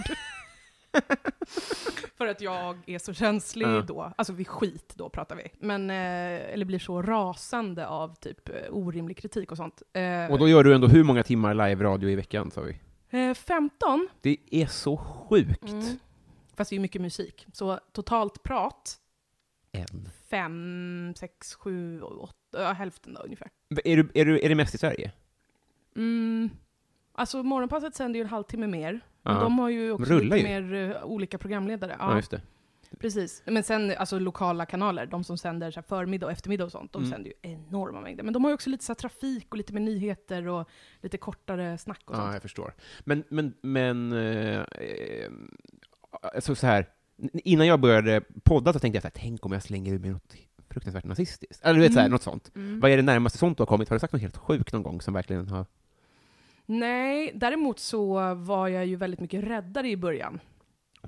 För 2.17 2.28
att 2.28 2.41
jag 2.41 2.78
är 2.86 2.99
så 2.99 3.13
känslig 3.13 3.65
Ja. 3.67 3.82
då, 3.82 4.13
alltså 4.17 4.34
vid 4.34 4.47
skit 4.47 4.93
då 4.95 5.10
pratar 5.10 5.36
vi. 5.36 5.47
Men, 5.60 5.89
eh, 5.89 6.54
eller 6.54 6.65
blir 6.65 6.80
så 6.80 7.02
rasande 7.02 7.88
av 7.88 8.15
typ 8.15 8.49
eh, 8.49 8.56
orimlig 8.71 9.17
kritik 9.17 9.52
och 9.52 9.58
sånt. 9.58 9.82
Eh, 9.93 10.32
Och 10.32 10.39
då 10.39 10.47
gör 10.47 10.63
du 10.63 10.76
ändå 10.76 10.88
hur 10.88 11.04
många 11.04 11.23
timmar 11.23 11.54
live-radio 11.54 12.10
i 12.10 12.15
veckan, 12.15 12.52
sa 12.52 12.62
vi? 12.62 12.80
eh, 13.10 13.34
15, 13.34 14.08
Det 14.21 14.38
är 14.52 14.65
så 14.65 14.97
sjukt. 14.97 15.69
mm. 15.69 15.97
fast 16.56 16.69
det 16.69 16.73
är 16.73 16.78
ju 16.78 16.82
mycket 16.82 17.02
musik. 17.02 17.47
Så 17.54 17.80
totalt 17.93 18.43
prat, 18.43 18.95
En. 19.73 20.09
5, 20.29 21.13
6, 21.17 21.55
7, 21.55 22.01
8, 22.01 22.33
ja, 22.51 22.71
hälften 22.71 23.13
då 23.13 23.21
ungefär. 23.21 23.47
Är, 23.86 23.97
du, 23.97 24.09
är, 24.13 24.25
du, 24.25 24.39
är 24.39 24.49
det 24.49 24.55
mest 24.55 24.75
i 24.75 24.77
Sverige? 24.77 25.12
Mm. 25.95 26.49
Alltså 27.15 27.43
morgonpasset 27.43 27.95
sänder 27.95 28.17
ju 28.19 28.23
en 28.23 28.29
halvtimme 28.29 28.67
mer. 28.67 28.99
Men 29.21 29.39
de 29.39 29.59
har 29.59 29.69
ju 29.69 29.91
också 29.91 30.13
rullar 30.13 30.38
lite 30.38 30.49
ju. 30.49 30.62
mer 30.62 30.95
eh, 30.95 31.03
olika 31.05 31.38
programledare. 31.38 31.95
Ja, 31.99 32.09
Ja, 32.09 32.15
just 32.15 32.31
det. 32.31 32.41
precis. 32.99 33.43
Men 33.45 33.63
sen 33.63 33.93
alltså 33.97 34.19
lokala 34.19 34.65
kanaler, 34.65 35.05
de 35.05 35.23
som 35.23 35.38
sänder 35.38 35.71
så 35.71 35.79
här, 35.79 35.88
förmiddag 35.88 36.25
och 36.25 36.31
eftermiddag 36.31 36.65
och 36.65 36.71
sånt, 36.71 36.93
de 36.93 37.01
Mm. 37.01 37.12
sänder 37.12 37.29
ju 37.43 37.51
enorma 37.51 38.01
mängder. 38.01 38.23
Men 38.23 38.33
de 38.33 38.43
har 38.43 38.51
ju 38.51 38.53
också 38.55 38.69
lite 38.69 38.83
så 38.83 38.91
här, 38.91 38.95
trafik 38.95 39.47
och 39.51 39.57
lite 39.57 39.73
mer 39.73 39.81
nyheter 39.81 40.47
och 40.47 40.69
lite 41.01 41.17
kortare 41.17 41.77
snack 41.77 42.01
och 42.05 42.15
Ja, 42.15 42.19
sånt. 42.19 42.33
jag 42.33 42.41
förstår. 42.41 42.73
Men, 42.99 43.23
men, 43.29 43.53
men 43.62 44.12
eh, 44.13 44.59
eh, 44.62 45.31
alltså 46.21 46.55
så 46.55 46.67
här, 46.67 46.86
innan 47.33 47.67
jag 47.67 47.79
började 47.79 48.21
podda 48.43 48.73
så 48.73 48.79
tänkte 48.79 48.95
jag 48.95 49.01
så 49.01 49.07
här, 49.07 49.23
tänk 49.29 49.45
om 49.45 49.51
jag 49.51 49.63
slänger 49.63 49.93
ur 49.93 49.99
mig 49.99 50.09
något 50.09 50.36
fruktansvärt 50.69 51.03
nazistiskt. 51.05 51.63
Eller 51.65 51.75
du 51.75 51.81
vet, 51.81 51.93
så 51.93 51.99
här, 51.99 52.05
Mm. 52.05 52.12
något 52.12 52.23
sånt. 52.23 52.51
Mm. 52.55 52.79
Vad 52.79 52.91
är 52.91 52.97
det 52.97 53.03
närmaste 53.03 53.38
sånt 53.38 53.57
du 53.57 53.62
har 53.62 53.65
kommit? 53.67 53.89
Har 53.89 53.95
du 53.95 53.99
sagt 53.99 54.13
något 54.13 54.21
helt 54.21 54.38
sjukt 54.38 54.73
någon 54.73 54.83
gång 54.83 55.01
som 55.01 55.13
verkligen 55.13 55.47
har... 55.47 55.65
Nej, 56.65 57.31
däremot 57.36 57.79
så 57.79 58.33
var 58.36 58.67
jag 58.67 58.86
ju 58.86 58.95
väldigt 58.95 59.19
mycket 59.19 59.43
räddare 59.43 59.89
i 59.89 59.97
början. 59.97 60.39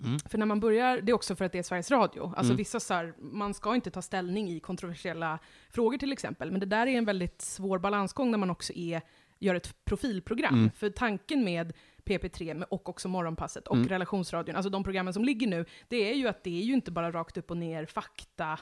Mm. 0.06 0.20
För 0.20 0.38
när 0.38 0.46
man 0.46 0.60
börjar, 0.60 1.02
det 1.02 1.12
är 1.12 1.14
också 1.14 1.36
för 1.36 1.46
att 1.46 1.52
det 1.52 1.60
är 1.60 1.64
Sveriges 1.64 1.92
Radio. 1.92 2.24
Alltså 2.24 2.44
Mm. 2.44 2.58
vissa 2.58 2.80
så 2.80 2.94
här, 2.94 3.14
man 3.20 3.54
ska 3.54 3.76
inte 3.76 3.92
ta 3.92 4.02
ställning 4.02 4.50
i 4.50 4.60
kontroversiella 4.60 5.40
frågor 5.70 5.98
till 5.98 6.12
exempel. 6.14 6.52
Men 6.52 6.60
det 6.60 6.66
där 6.66 6.88
är 6.88 6.98
en 6.98 7.06
väldigt 7.06 7.42
svår 7.42 7.80
balansgång 7.80 8.32
när 8.32 8.38
man 8.38 8.50
också 8.50 8.74
är, 8.74 9.02
gör 9.40 9.56
ett 9.56 9.86
profilprogram. 9.86 10.54
Mm. 10.54 10.72
För 10.72 10.90
tanken 10.90 11.44
med 11.44 11.74
PP3 12.06 12.54
med- 12.54 12.68
och 12.72 12.90
också 12.90 13.08
Morgonpasset 13.10 13.68
och 13.68 13.76
Mm. 13.76 13.88
Relationsradion, 13.88 14.56
alltså 14.56 14.70
de 14.70 14.84
programmen 14.84 15.14
som 15.14 15.24
ligger 15.24 15.48
nu, 15.48 15.66
det 15.88 16.12
är 16.12 16.16
ju 16.16 16.28
att 16.28 16.44
det 16.44 16.62
är 16.62 16.64
ju 16.64 16.74
inte 16.74 16.92
bara 16.92 17.12
rakt 17.12 17.38
upp 17.38 17.52
och 17.52 17.58
ner 17.58 17.86
fakta 17.86 18.60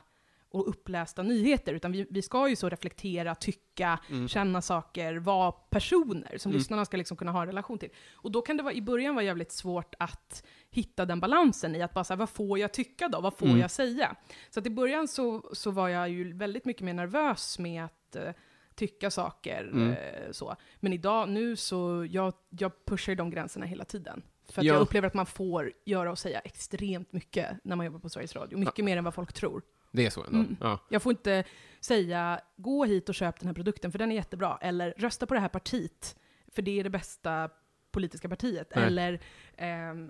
och 0.49 0.69
upplästa 0.69 1.23
nyheter, 1.23 1.73
utan 1.73 1.91
vi, 1.91 2.07
vi 2.09 2.21
ska 2.21 2.47
ju 2.49 2.55
så 2.55 2.69
reflektera, 2.69 3.35
tycka, 3.35 3.99
Mm. 4.09 4.27
känna 4.27 4.61
saker, 4.61 5.15
vara 5.15 5.51
personer 5.51 6.37
som 6.37 6.49
Mm. 6.49 6.57
lyssnarna 6.59 6.85
ska 6.85 6.97
liksom 6.97 7.17
kunna 7.17 7.31
ha 7.31 7.41
en 7.41 7.47
relation 7.47 7.77
till. 7.77 7.89
Och 8.13 8.31
då 8.31 8.41
kan 8.41 8.57
det 8.57 8.63
vara, 8.63 8.73
i 8.73 8.81
början 8.81 9.15
vara 9.15 9.25
jävligt 9.25 9.51
svårt 9.51 9.95
att 9.99 10.43
hitta 10.69 11.05
den 11.05 11.19
balansen 11.19 11.75
i 11.75 11.81
att 11.81 11.93
bara 11.93 12.03
säga, 12.03 12.17
vad 12.17 12.29
får 12.29 12.59
jag 12.59 12.73
tycka 12.73 13.07
då? 13.07 13.21
Vad 13.21 13.33
får 13.37 13.45
Mm. 13.47 13.59
jag 13.59 13.71
säga? 13.71 14.15
Så 14.49 14.59
att 14.59 14.67
i 14.67 14.69
början 14.69 15.07
så, 15.07 15.49
så 15.53 15.71
var 15.71 15.89
jag 15.89 16.09
ju 16.09 16.33
väldigt 16.33 16.65
mycket 16.65 16.81
mer 16.83 16.93
nervös 16.93 17.59
med 17.59 17.85
att 17.85 18.15
eh, 18.15 18.31
tycka 18.75 19.11
saker. 19.11 19.63
Mm. 19.73 19.91
eh, 19.91 20.31
så. 20.31 20.55
Men 20.79 20.93
idag, 20.93 21.29
nu 21.29 21.55
så, 21.55 22.07
jag, 22.09 22.33
jag 22.49 22.85
pushar 22.85 23.15
de 23.15 23.29
gränserna 23.29 23.65
hela 23.65 23.85
tiden. 23.85 24.23
För 24.51 24.61
att 24.61 24.65
Ja. 24.65 24.73
jag 24.73 24.81
upplever 24.81 25.07
att 25.07 25.13
man 25.13 25.25
får 25.25 25.71
göra 25.85 26.11
och 26.11 26.19
säga 26.19 26.39
extremt 26.39 27.13
mycket 27.13 27.57
när 27.63 27.75
man 27.75 27.85
jobbar 27.85 27.99
på 27.99 28.09
Sveriges 28.09 28.35
Radio. 28.35 28.57
Mycket 28.57 28.85
mer 28.85 28.97
än 28.97 29.03
vad 29.03 29.13
folk 29.13 29.33
tror. 29.33 29.61
Det 29.91 30.05
är 30.05 30.09
så 30.09 30.23
ändå? 30.23 30.39
Mm. 30.39 30.57
Ja. 30.61 30.79
Jag 30.89 31.01
får 31.01 31.11
inte 31.11 31.43
säga 31.79 32.41
gå 32.57 32.85
hit 32.85 33.09
och 33.09 33.15
köp 33.15 33.39
den 33.39 33.47
här 33.47 33.53
produkten 33.53 33.91
för 33.91 33.99
den 33.99 34.11
är 34.11 34.15
jättebra, 34.15 34.57
eller 34.61 34.93
rösta 34.97 35.25
på 35.25 35.33
det 35.33 35.39
här 35.39 35.49
partiet 35.49 36.15
för 36.47 36.61
det 36.61 36.79
är 36.79 36.83
det 36.83 36.89
bästa 36.89 37.49
politiska 37.91 38.29
partiet. 38.29 38.71
Nej. 38.75 38.85
Eller, 38.85 39.19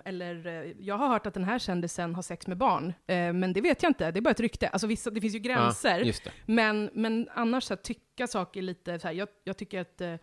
eller 0.04 0.46
eh, 0.46 0.72
jag 0.80 0.98
har 0.98 1.08
hört 1.08 1.26
att 1.26 1.34
den 1.34 1.44
här 1.44 1.58
kändisen 1.58 2.14
har 2.14 2.22
sex 2.22 2.46
med 2.46 2.56
barn, 2.56 2.86
eh, 3.06 3.32
men 3.32 3.52
det 3.52 3.60
vet 3.60 3.82
jag 3.82 3.90
inte, 3.90 4.10
det 4.10 4.18
är 4.18 4.22
bara 4.22 4.30
ett 4.30 4.40
rykte. 4.40 4.68
Alltså 4.68 4.86
vissa, 4.86 5.10
det 5.10 5.20
finns 5.20 5.34
ju 5.34 5.38
gränser, 5.38 5.98
Ja, 5.98 6.04
men, 6.46 6.90
men 6.94 7.28
annars 7.34 7.64
så 7.64 7.74
här, 7.74 7.82
tycka 7.82 8.26
saker 8.26 8.62
lite 8.62 8.98
så 8.98 9.06
här, 9.08 9.14
jag, 9.14 9.28
jag 9.44 9.56
tycker 9.56 9.80
att 9.80 10.00
eh, 10.00 10.08
jag 10.08 10.18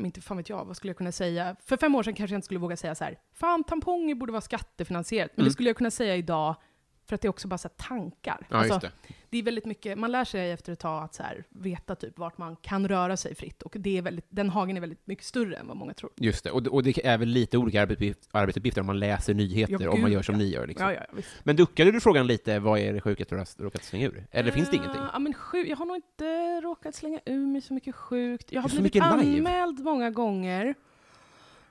men 0.00 0.06
inte 0.06 0.20
fan 0.20 0.36
vet 0.36 0.48
jag, 0.48 0.64
vad 0.64 0.76
skulle 0.76 0.88
jag 0.90 0.96
kunna 0.96 1.12
säga? 1.12 1.56
För 1.64 1.76
fem 1.76 1.94
år 1.94 2.02
sedan 2.02 2.14
kanske 2.14 2.34
jag 2.34 2.38
inte 2.38 2.44
skulle 2.44 2.60
våga 2.60 2.76
säga 2.76 2.94
så 2.94 3.04
här, 3.04 3.18
fan 3.32 3.64
tamponger 3.64 4.14
borde 4.14 4.32
vara 4.32 4.40
skattefinansierat. 4.40 5.30
Men 5.34 5.42
Mm. 5.42 5.48
det 5.48 5.52
skulle 5.52 5.68
jag 5.68 5.76
kunna 5.76 5.90
säga 5.90 6.16
idag, 6.16 6.56
för 7.06 7.14
att 7.14 7.20
det 7.20 7.26
är 7.26 7.30
också 7.30 7.48
bara 7.48 7.58
så 7.58 7.68
tankar. 7.68 8.46
Ja, 8.50 8.56
Alltså, 8.56 8.78
det. 8.78 8.90
det 9.30 9.38
är 9.38 9.42
väldigt 9.42 9.64
mycket, 9.64 9.98
man 9.98 10.12
lär 10.12 10.24
sig 10.24 10.50
efter 10.52 10.72
ett 10.72 10.78
tag 10.78 11.04
att 11.04 11.14
så 11.14 11.22
här, 11.22 11.44
veta 11.48 11.94
typ 11.94 12.18
vart 12.18 12.38
man 12.38 12.56
kan 12.56 12.88
röra 12.88 13.16
sig 13.16 13.34
fritt. 13.34 13.62
Och 13.62 13.76
det 13.78 13.98
är 13.98 14.02
väldigt, 14.02 14.26
den 14.28 14.50
hagen 14.50 14.76
är 14.76 14.80
väldigt 14.80 15.06
mycket 15.06 15.24
större 15.24 15.56
än 15.56 15.66
vad 15.68 15.76
många 15.76 15.94
tror. 15.94 16.10
Just 16.16 16.44
det. 16.44 16.50
Och, 16.50 16.62
det- 16.62 16.70
och 16.70 16.82
det 16.82 17.06
är 17.06 17.18
väl 17.18 17.28
lite 17.28 17.58
olika 17.58 17.82
arbetsuppgifter, 17.82 18.80
om 18.80 18.86
man 18.86 18.98
läser 18.98 19.34
nyheter, 19.34 19.76
Ja, 19.80 19.90
om 19.90 20.00
man 20.00 20.12
gör 20.12 20.22
som 20.22 20.34
ja. 20.34 20.38
ni 20.38 20.44
gör. 20.50 20.66
Liksom. 20.66 20.86
Ja, 20.86 20.92
ja. 21.16 21.22
Men 21.42 21.56
duckade 21.56 21.92
du 21.92 22.00
frågan 22.00 22.26
lite, 22.26 22.58
vad 22.58 22.78
är 22.78 22.92
det 22.92 23.00
sjukaste 23.00 23.34
du 23.34 23.38
har 23.38 23.64
råkat 23.64 23.84
slänga 23.84 24.06
ur? 24.06 24.26
Eller 24.30 24.50
finns 24.50 24.70
det 24.70 24.76
ingenting? 24.76 25.00
Eh, 25.02 25.08
Ja, 25.12 25.18
men 25.18 25.34
sjuk, 25.34 25.68
jag 25.68 25.76
har 25.76 25.86
nog 25.86 25.96
inte 25.96 26.60
råkat 26.60 26.94
slänga 26.94 27.20
ur 27.26 27.46
mig 27.46 27.60
så 27.60 27.74
mycket 27.74 27.94
sjukt. 27.94 28.52
Jag 28.52 28.62
har 28.62 28.68
blivit 28.68 28.94
live. 28.94 29.06
anmäld 29.06 29.80
många 29.84 30.10
gånger. 30.10 30.74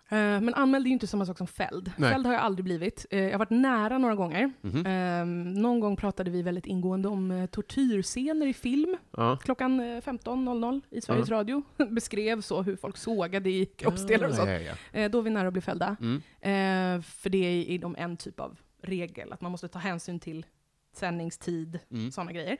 Eh, 0.10 0.18
Men 0.18 0.54
anmäld 0.54 0.86
är 0.86 0.88
ju 0.88 0.94
inte 0.94 1.08
samma 1.08 1.26
sak 1.26 1.38
som 1.38 1.48
fälld. 1.48 1.92
Nej. 1.98 2.12
Fälld 2.12 2.26
har 2.26 2.34
jag 2.34 2.42
aldrig 2.42 2.64
blivit. 2.64 3.06
Eh, 3.12 3.20
Jag 3.24 3.32
har 3.32 3.40
varit 3.40 3.50
nära 3.50 3.98
några 3.98 4.16
gånger. 4.16 4.52
Eh, 4.64 5.26
Någon 5.62 5.80
gång 5.80 5.96
pratade 5.96 6.32
vi 6.32 6.42
väldigt 6.42 6.66
ingående 6.66 7.08
om 7.10 7.32
eh, 7.32 7.46
tortyrscener 7.46 8.48
i 8.48 8.54
film. 8.54 8.98
Ja. 9.18 9.38
Klockan 9.44 9.80
eh, 9.80 9.84
15.00 10.02 10.82
i 10.90 11.02
Sveriges 11.02 11.30
Ja. 11.30 11.36
Radio. 11.36 11.64
Beskrev 11.90 12.42
så 12.42 12.62
hur 12.62 12.76
folk 12.76 12.98
sågade 12.98 13.50
i 13.50 13.66
kroppsdelar 13.66 14.28
och 14.28 14.34
sånt. 14.36 14.50
ja, 14.50 14.76
ja. 14.94 15.10
Då 15.10 15.18
är 15.18 15.22
vi 15.22 15.30
nära 15.30 15.48
att 15.48 15.54
bli 15.54 15.62
fällda. 15.62 15.96
Mm. 16.02 16.22
För 17.04 17.30
det 17.30 17.38
är 17.38 17.66
inom 17.66 17.96
en 17.96 18.18
typ 18.18 18.40
av 18.40 18.60
regel, 18.82 19.34
att 19.34 19.42
man 19.42 19.52
måste 19.52 19.68
ta 19.68 19.80
hänsyn 19.80 20.20
till 20.20 20.46
sändningstid, 20.96 21.80
Mm. 21.92 22.12
sådana 22.12 22.32
grejer. 22.32 22.58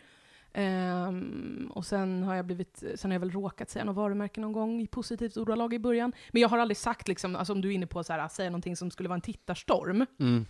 Ehm, 0.54 1.72
och 1.74 1.86
sen 1.86 2.24
har 2.24 2.36
jag 2.36 2.46
blivit, 2.46 2.84
sen 2.96 3.12
har 3.12 3.16
jag 3.16 3.20
väl 3.20 3.32
råkat 3.32 3.70
säga 3.70 3.86
något 3.86 3.96
varumärke 3.96 4.42
någon 4.42 4.54
gång 4.54 4.82
i 4.82 4.88
positivt 4.88 5.38
ordalag 5.38 5.74
i 5.74 5.80
början. 5.80 6.14
Men 6.32 6.42
jag 6.42 6.50
har 6.50 6.58
aldrig 6.58 6.78
sagt, 6.78 7.08
liksom, 7.08 7.36
alltså 7.36 7.54
om 7.54 7.62
du 7.62 7.70
är 7.70 7.74
inne 7.74 7.88
på 7.88 8.04
så 8.04 8.14
här, 8.14 8.20
att 8.20 8.32
säga 8.32 8.50
någonting 8.50 8.76
som 8.76 8.92
skulle 8.92 9.10
vara 9.10 9.16
en 9.16 9.22
tittarstorm. 9.22 10.06
Mm. 10.20 10.46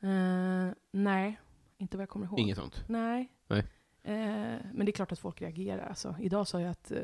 Eh, 0.00 0.74
nej, 0.90 1.40
inte 1.78 1.96
vad 1.96 2.02
jag 2.02 2.08
kommer 2.08 2.26
ihåg. 2.26 2.40
Inget 2.40 2.56
sånt? 2.56 2.84
Nej. 2.88 3.32
Nej. 3.46 3.66
Eh, 4.02 4.58
men 4.72 4.86
det 4.86 4.90
är 4.90 4.92
klart 4.92 5.12
att 5.12 5.18
folk 5.18 5.42
reagerar. 5.42 5.88
Alltså, 5.88 6.16
idag 6.20 6.48
sa 6.48 6.60
jag 6.60 6.70
att 6.70 6.90
eh, 6.90 6.98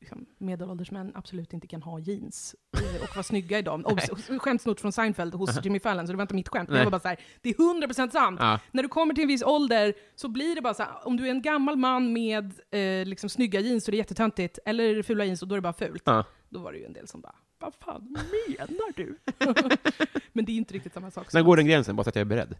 liksom, 0.00 0.26
medelålders 0.38 0.90
män 0.90 1.12
absolut 1.14 1.52
inte 1.52 1.66
kan 1.66 1.82
ha 1.82 1.98
jeans 1.98 2.54
och 3.02 3.16
vara 3.16 3.22
snygga 3.22 3.58
i 3.58 3.62
dem. 3.62 3.84
Och, 3.84 3.92
och, 3.92 4.42
skämtsnot 4.42 4.80
från 4.80 4.92
Seinfeld 4.92 5.34
hos 5.34 5.64
Jimmy 5.64 5.80
Fallon, 5.80 6.06
så 6.06 6.12
det 6.12 6.16
var 6.16 6.22
inte 6.22 6.34
mitt 6.34 6.48
skämt. 6.48 6.68
Nej. 6.68 6.78
jag 6.78 6.84
var 6.84 6.90
bara 6.90 7.00
så 7.00 7.08
här, 7.08 7.20
det 7.40 7.50
är 7.50 7.54
100% 7.54 8.10
sant. 8.10 8.40
Ja. 8.40 8.60
När 8.70 8.82
du 8.82 8.88
kommer 8.88 9.14
till 9.14 9.22
en 9.22 9.28
viss 9.28 9.42
ålder 9.42 9.94
så 10.14 10.28
blir 10.28 10.54
det 10.54 10.62
bara 10.62 10.74
så 10.74 10.82
här, 10.82 11.06
om 11.06 11.16
du 11.16 11.26
är 11.26 11.30
en 11.30 11.42
gammal 11.42 11.76
man 11.76 12.12
med 12.12 12.52
eh, 12.70 13.06
liksom, 13.06 13.30
snygga 13.30 13.60
jeans 13.60 13.84
så 13.84 13.88
är 13.88 13.92
det 13.92 13.98
jättetöntigt, 13.98 14.58
eller 14.64 15.02
fula 15.02 15.24
jeans 15.24 15.42
och 15.42 15.48
då 15.48 15.54
är 15.54 15.56
det 15.56 15.62
bara 15.62 15.72
fult. 15.72 16.02
Ja. 16.04 16.24
Då 16.48 16.60
var 16.60 16.72
det 16.72 16.78
ju 16.78 16.84
en 16.84 16.92
del 16.92 17.08
som 17.08 17.20
bara, 17.20 17.34
vad 17.58 17.74
fan 17.74 18.02
menar 18.12 18.96
du? 18.96 19.18
men 20.32 20.44
det 20.44 20.52
är 20.52 20.56
inte 20.56 20.74
riktigt 20.74 20.94
samma 20.94 21.10
sak. 21.10 21.32
När 21.32 21.42
går 21.42 21.56
den 21.56 21.66
gränsen? 21.66 21.96
Bara 21.96 22.04
så 22.04 22.08
att 22.08 22.16
jag 22.16 22.20
är 22.20 22.24
beredd. 22.24 22.56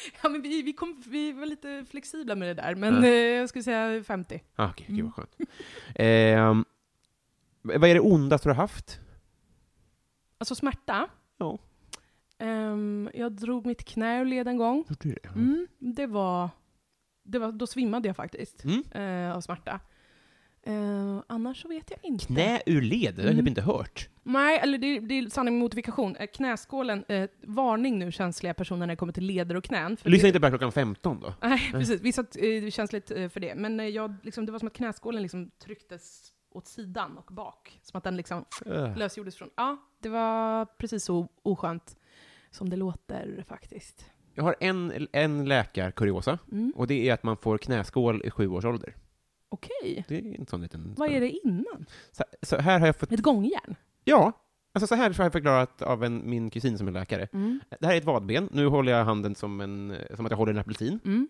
Ja, 0.22 0.28
men 0.28 0.42
vi, 0.42 0.62
vi, 0.62 0.72
kom, 0.72 1.02
vi 1.06 1.32
var 1.32 1.46
lite 1.46 1.84
flexibla 1.90 2.34
med 2.34 2.48
det 2.48 2.62
där, 2.62 2.74
men 2.74 3.04
eh, 3.04 3.10
jag 3.10 3.48
skulle 3.48 3.62
säga 3.62 4.04
50. 4.04 4.42
Ah, 4.56 4.68
Okej, 4.70 4.86
gud 4.88 4.98
Mm. 4.98 5.06
vad 5.06 5.14
skönt. 5.14 5.50
Ehm, 5.94 6.64
vad 7.62 7.90
är 7.90 7.94
det 7.94 8.00
ondaste 8.00 8.48
du 8.48 8.52
har 8.52 8.60
haft? 8.62 9.00
Alltså 10.38 10.54
smärta. 10.54 11.08
Ja. 11.38 11.58
Ehm, 12.38 13.10
jag 13.14 13.32
drog 13.32 13.66
mitt 13.66 13.84
knä 13.84 14.20
ur 14.20 14.24
led 14.24 14.48
en 14.48 14.56
gång. 14.56 14.76
Gjorde 14.88 15.08
du 15.08 15.16
det? 15.22 15.28
Mm, 15.28 15.66
det 15.78 16.06
var, 16.06 16.50
det 17.22 17.38
var, 17.38 17.52
då 17.52 17.66
svimmade 17.66 18.08
jag 18.08 18.16
faktiskt 18.16 18.64
Mm. 18.64 18.82
eh, 18.92 19.36
av 19.36 19.40
smärta. 19.40 19.80
Eh, 20.62 21.22
annars 21.26 21.62
så 21.62 21.68
vet 21.68 21.90
jag 21.90 21.98
inte. 22.02 22.26
Knä 22.26 22.60
ur 22.66 22.82
led? 22.82 23.14
Det 23.14 23.22
har 23.22 23.26
jag 23.28 23.32
Mm. 23.32 23.44
typ 23.44 23.48
inte 23.48 23.60
hört. 23.62 24.08
Nej, 24.22 24.58
eller 24.58 24.78
det, 24.78 25.00
det 25.00 25.14
är 25.18 25.28
sanning 25.30 25.54
med 25.54 25.60
modifikation. 25.60 26.16
Eh, 26.16 26.26
knäskålen, 26.26 27.04
eh, 27.08 27.30
varning 27.42 27.98
nu 27.98 28.12
känsliga 28.12 28.54
personer 28.54 28.78
när 28.80 28.86
det 28.86 28.96
kommer 28.96 29.12
till 29.12 29.24
leder 29.24 29.54
och 29.54 29.64
knän. 29.64 29.96
För 29.96 30.10
Lyssna 30.10 30.22
det- 30.22 30.28
inte 30.28 30.40
på 30.40 30.48
klockan 30.48 30.72
15 30.72 31.20
då. 31.20 31.34
Nej, 31.42 31.68
precis. 31.72 32.00
Vissa 32.00 32.20
eh, 32.38 32.86
lite 32.92 33.22
eh, 33.22 33.28
för 33.28 33.40
det. 33.40 33.54
Men 33.54 33.80
eh, 33.80 33.86
jag, 33.86 34.14
liksom, 34.22 34.46
det 34.46 34.52
var 34.52 34.58
som 34.58 34.68
att 34.68 34.74
knäskålen 34.74 35.22
liksom 35.22 35.50
trycktes 35.64 36.32
åt 36.52 36.66
sidan 36.66 37.18
och 37.18 37.34
bak. 37.34 37.80
Som 37.82 37.98
att 37.98 38.04
den 38.04 38.16
liksom 38.16 38.44
Öh. 38.66 38.96
lösgjordes 38.98 39.36
från... 39.36 39.50
Ja, 39.56 39.76
det 40.02 40.08
var 40.08 40.64
precis 40.64 41.04
så 41.04 41.28
oskönt 41.42 41.96
som 42.50 42.68
det 42.70 42.76
låter 42.76 43.44
faktiskt. 43.48 44.04
Jag 44.34 44.44
har 44.44 44.54
en, 44.60 45.08
en 45.12 45.48
läkarkuriosa, 45.48 46.38
Mm. 46.52 46.72
och 46.76 46.86
det 46.86 47.08
är 47.08 47.14
att 47.14 47.22
man 47.22 47.36
får 47.36 47.58
knäskål 47.58 48.22
i 48.24 48.30
sju 48.30 48.48
års 48.48 48.64
ålder. 48.64 48.94
Okej. 49.50 50.04
Det 50.08 50.18
är 50.18 50.38
en 50.38 50.46
sån 50.46 50.62
liten... 50.62 50.94
Vad 50.96 51.10
är 51.10 51.20
det 51.20 51.30
innan? 51.30 51.86
Så, 52.12 52.24
så 52.42 52.56
här 52.56 52.80
har 52.80 52.86
jag 52.86 52.96
fått... 52.96 53.12
Ett 53.12 53.22
gångjärn? 53.22 53.74
Ja, 54.04 54.32
alltså 54.72 54.86
så 54.86 54.94
här 54.94 55.14
har 55.14 55.24
jag 55.24 55.32
förklarat 55.32 55.82
av 55.82 56.04
en, 56.04 56.30
min 56.30 56.50
kusin 56.50 56.78
som 56.78 56.88
är 56.88 56.92
läkare. 56.92 57.28
Mm. 57.32 57.60
Det 57.80 57.86
här 57.86 57.94
är 57.94 57.98
ett 57.98 58.04
vadben. 58.04 58.48
Nu 58.52 58.66
håller 58.66 58.92
jag 58.92 59.04
handen 59.04 59.34
som, 59.34 59.60
en, 59.60 59.96
som 60.16 60.26
att 60.26 60.30
jag 60.30 60.36
håller 60.36 60.52
en 60.52 60.58
apelsin. 60.58 61.00
Mm. 61.04 61.28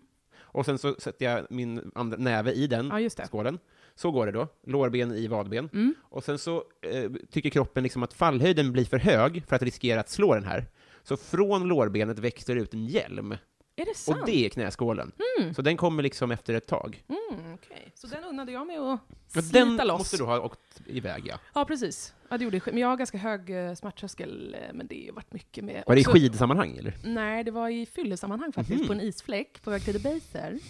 Och 0.53 0.65
sen 0.65 0.77
så 0.77 0.95
sätter 0.99 1.25
jag 1.25 1.47
min 1.49 1.91
andra 1.95 2.17
näve 2.17 2.51
i 2.51 2.67
den 2.67 2.91
Ja, 3.17 3.25
skålen. 3.25 3.59
Så 3.95 4.11
går 4.11 4.25
det 4.25 4.31
då. 4.31 4.47
Lårben 4.63 5.11
i 5.11 5.27
vadben. 5.27 5.69
Mm. 5.73 5.95
Och 6.01 6.23
sen 6.23 6.37
så 6.37 6.63
eh, 6.81 7.11
tycker 7.31 7.49
kroppen 7.49 7.83
liksom 7.83 8.03
att 8.03 8.13
fallhöjden 8.13 8.71
blir 8.71 8.85
för 8.85 8.99
hög 8.99 9.43
för 9.47 9.55
att 9.55 9.61
riskera 9.61 9.99
att 9.99 10.09
slå 10.09 10.33
den 10.33 10.45
här. 10.45 10.65
Så 11.03 11.17
från 11.17 11.67
lårbenet 11.67 12.19
växer 12.19 12.55
ut 12.55 12.73
en 12.73 12.85
hjälm, 12.85 13.35
Är 13.81 13.85
det 13.85 13.95
sant? 13.97 14.19
och 14.19 14.25
det 14.25 14.45
är 14.45 14.49
knäskålen. 14.49 15.11
Så 15.55 15.61
den 15.61 15.77
kommer 15.77 16.03
liksom 16.03 16.31
efter 16.31 16.53
ett 16.53 16.67
tag. 16.67 17.03
Mm, 17.09 17.53
okej. 17.53 17.91
Så 17.95 18.07
den 18.07 18.23
unnade 18.23 18.51
jag 18.51 18.67
mig 18.67 18.77
att 18.77 18.99
Men 19.33 19.43
slita 19.43 19.65
den 19.65 19.87
loss. 19.87 19.97
måste 19.99 20.17
du 20.17 20.23
ha 20.23 20.39
åkt 20.39 20.81
iväg, 20.85 21.23
ja. 21.27 21.35
Ja, 21.53 21.65
precis. 21.65 22.13
Ja, 22.29 22.37
det 22.37 22.43
gjorde 22.43 22.57
jag. 22.57 22.67
Men 22.73 22.77
jag 22.77 22.87
har 22.87 22.97
ganska 22.97 23.17
hög 23.17 23.49
eh, 23.49 23.73
smärttröskel, 23.73 24.55
eh, 24.59 24.73
men 24.73 24.87
det 24.87 25.05
har 25.07 25.13
varit 25.15 25.33
mycket 25.33 25.63
med... 25.63 25.83
Var 25.87 25.95
det 25.95 26.01
i 26.01 26.05
skidsammanhang, 26.05 26.77
eller? 26.77 26.97
Nej, 27.03 27.43
det 27.43 27.51
var 27.51 27.69
i 27.69 27.85
fyllesammanhang 27.85 28.51
faktiskt, 28.53 28.79
Mhm. 28.79 28.87
på 28.87 28.93
en 28.93 29.01
isfläck 29.01 29.61
på 29.63 29.69
väg 29.69 29.83
till 29.85 29.93
Debaser. 29.93 30.59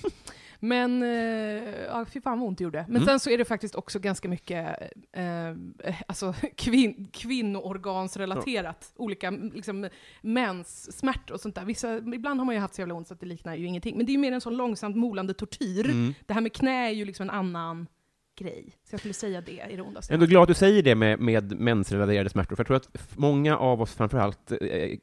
Men, 0.64 1.04
eh, 1.04 1.84
ja, 1.88 2.06
fy 2.14 2.22
fan 2.22 2.40
vad 2.40 2.48
ont 2.48 2.58
det 2.58 2.64
gjorde. 2.64 2.86
Men 2.88 2.96
Mm. 2.96 3.06
sen 3.08 3.20
så 3.20 3.30
är 3.30 3.38
det 3.38 3.46
faktiskt 3.46 3.76
också 3.76 4.00
ganska 4.00 4.28
mycket 4.30 4.78
eh, 5.14 5.56
alltså, 6.08 6.34
kvin 6.56 7.08
kvinnoorgansrelaterat. 7.14 8.94
Olika 8.96 9.28
m- 9.28 9.52
liksom, 9.56 9.90
menssmärtor 10.22 11.34
och 11.36 11.42
sånt 11.42 11.56
där. 11.56 11.66
Vissa, 11.66 11.98
ibland 11.98 12.40
har 12.40 12.46
man 12.46 12.56
ju 12.56 12.62
haft 12.62 12.76
så 12.76 12.82
jävla 12.82 12.94
ont 12.94 13.08
så 13.08 13.14
att 13.14 13.20
det 13.20 13.26
liknar 13.26 13.56
ju 13.56 13.66
ingenting. 13.66 13.98
Men 13.98 14.06
det 14.06 14.10
är 14.12 14.14
ju 14.14 14.20
mer 14.20 14.32
en 14.32 14.42
sån 14.42 14.58
långsamt 14.58 14.96
molande 14.96 15.34
tortyr. 15.34 15.86
Mm. 15.90 16.14
Det 16.26 16.34
här 16.34 16.42
med 16.42 16.54
knä 16.54 16.88
är 16.88 16.92
ju 16.92 17.06
liksom 17.06 17.24
en 17.24 17.36
annan 17.36 17.88
grej. 18.42 18.66
Så 18.84 18.94
jag 18.94 19.00
skulle 19.00 19.14
säga 19.14 19.42
det 19.42 19.60
är 19.60 19.78
det 19.78 19.82
ondaste. 19.82 20.14
Jag 20.14 20.18
är 20.20 20.24
ändå 20.24 20.30
glad 20.32 20.42
att 20.42 20.48
du 20.48 20.54
säger 20.54 20.84
det 20.84 20.96
med, 20.96 21.20
med 21.20 21.60
mensrelaterade 21.60 22.30
smärtor, 22.30 22.56
för 22.56 22.60
jag 22.62 22.68
tror 22.68 22.78
att 22.78 23.18
många 23.18 23.58
av 23.58 23.82
oss, 23.82 23.94
framförallt 23.94 24.52
eh, 24.52 24.58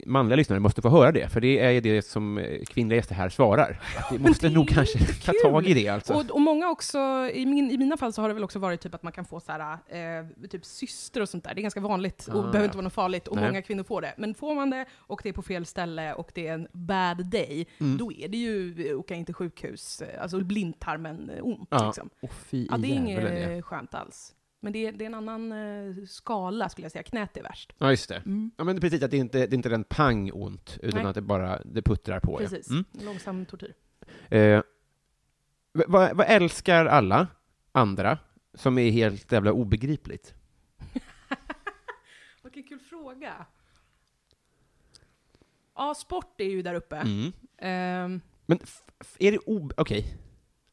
manliga 0.07 0.37
lyssnare, 0.37 0.61
måste 0.61 0.83
få 0.83 0.89
höra 0.89 1.13
det, 1.13 1.29
för 1.29 1.41
det 1.41 1.59
är 1.59 1.71
ju 1.71 1.81
det 1.81 2.03
som 2.03 2.39
eh, 2.39 2.65
kvinnliga 2.65 2.97
gäster 2.97 3.15
här 3.15 3.29
svarar. 3.29 3.81
Att 3.99 4.13
vi 4.13 4.19
måste 4.19 4.49
nog 4.49 4.69
kanske 4.69 4.99
ta 5.25 5.33
tag 5.43 5.67
i 5.67 5.75
det 5.75 5.89
alltså. 5.89 6.15
Och, 6.15 6.31
och 6.31 6.41
många 6.41 6.69
också, 6.71 6.99
i, 7.35 7.47
min, 7.47 7.71
i 7.71 7.79
mina 7.79 7.97
fall 7.97 8.13
så 8.13 8.21
har 8.23 8.29
det 8.29 8.35
väl 8.35 8.45
också 8.45 8.59
varit 8.59 8.81
typ 8.81 8.95
att 8.95 9.03
man 9.03 9.13
kan 9.13 9.25
få 9.25 9.41
så 9.41 9.53
här, 9.53 9.73
eh, 9.73 10.49
typ 10.51 10.65
syster 10.65 11.21
och 11.21 11.29
sånt 11.29 11.45
där. 11.45 11.55
Det 11.55 11.61
är 11.61 11.63
ganska 11.63 11.81
vanligt 11.81 12.27
och 12.29 12.35
Ah, 12.35 12.43
behöver 12.43 12.59
ja. 12.59 12.65
inte 12.65 12.77
vara 12.77 12.85
något 12.85 12.93
farligt 12.93 13.29
och 13.29 13.37
Nej. 13.37 13.45
många 13.47 13.63
kvinnor 13.63 13.85
får 13.85 14.01
det. 14.03 14.15
Men 14.17 14.35
får 14.35 14.55
man 14.55 14.71
det 14.71 14.85
och 14.97 15.21
det 15.23 15.29
är 15.29 15.33
på 15.33 15.43
fel 15.43 15.67
ställe 15.67 16.15
och 16.15 16.31
det 16.35 16.47
är 16.47 16.55
en 16.55 16.69
bad 16.73 17.27
day, 17.31 17.67
Mm. 17.81 17.99
då 17.99 18.13
är 18.13 18.29
det 18.29 18.37
ju 18.37 18.95
åka 18.95 19.15
in 19.15 19.25
till 19.25 19.35
sjukhus, 19.35 20.03
eh, 20.03 20.23
alltså 20.23 20.41
blindtarmen 20.41 21.31
eh, 21.31 21.45
ont 21.45 21.69
Ja. 21.71 21.87
liksom. 21.87 22.11
Åh, 22.21 22.31
fy 22.51 22.67
Ja, 22.71 22.77
det 22.77 22.89
är 22.89 22.93
ja. 23.33 23.53
inget 23.53 23.65
skönt 23.65 23.95
alls. 23.95 24.35
Men 24.61 24.73
det 24.73 24.87
är, 24.87 24.93
det 24.93 25.05
är 25.05 25.07
en 25.07 25.15
annan 25.15 25.53
eh, 25.53 26.05
skala 26.07 26.69
skulle 26.69 26.85
jag 26.85 26.93
säga, 26.93 27.03
knät 27.03 27.37
är 27.37 27.43
värst. 27.43 27.73
Ja, 27.79 27.91
just 27.91 28.09
det. 28.09 28.17
Mm. 28.17 28.51
Ja, 28.57 28.65
men 28.65 28.81
precis, 28.81 29.03
att 29.03 29.11
det 29.11 29.17
inte 29.17 29.39
det 29.39 29.55
är 29.55 29.55
inte 29.55 29.69
den 29.69 29.85
pang 29.85 30.31
ont, 30.35 30.79
utan 30.83 31.01
Nej. 31.03 31.09
att 31.11 31.15
det 31.15 31.21
bara 31.23 31.63
det 31.65 31.83
puttrar 31.83 32.21
på. 32.21 32.33
ja. 32.43 32.49
Precis, 32.49 32.71
Mm. 32.71 32.85
långsam 32.93 33.47
tortyr. 33.47 33.75
Eh, 34.31 34.63
vad, 35.73 36.17
vad 36.17 36.27
älskar 36.29 36.87
alla 36.87 37.27
andra 37.73 38.19
som 38.55 38.79
är 38.79 38.91
helt 38.91 39.33
jävla 39.33 39.53
obegripligt? 39.53 40.35
Vilken 42.43 42.63
kul 42.63 42.79
fråga. 42.81 43.47
Ja, 45.75 45.95
sport 45.95 46.41
är 46.41 46.45
ju 46.45 46.63
där 46.63 46.75
uppe. 46.75 46.97
Mm. 46.97 47.33
Ehm, 47.59 48.21
Men 48.47 48.59
är 49.19 49.33
det 49.33 49.39
ob... 49.39 49.73
Okej. 49.77 50.17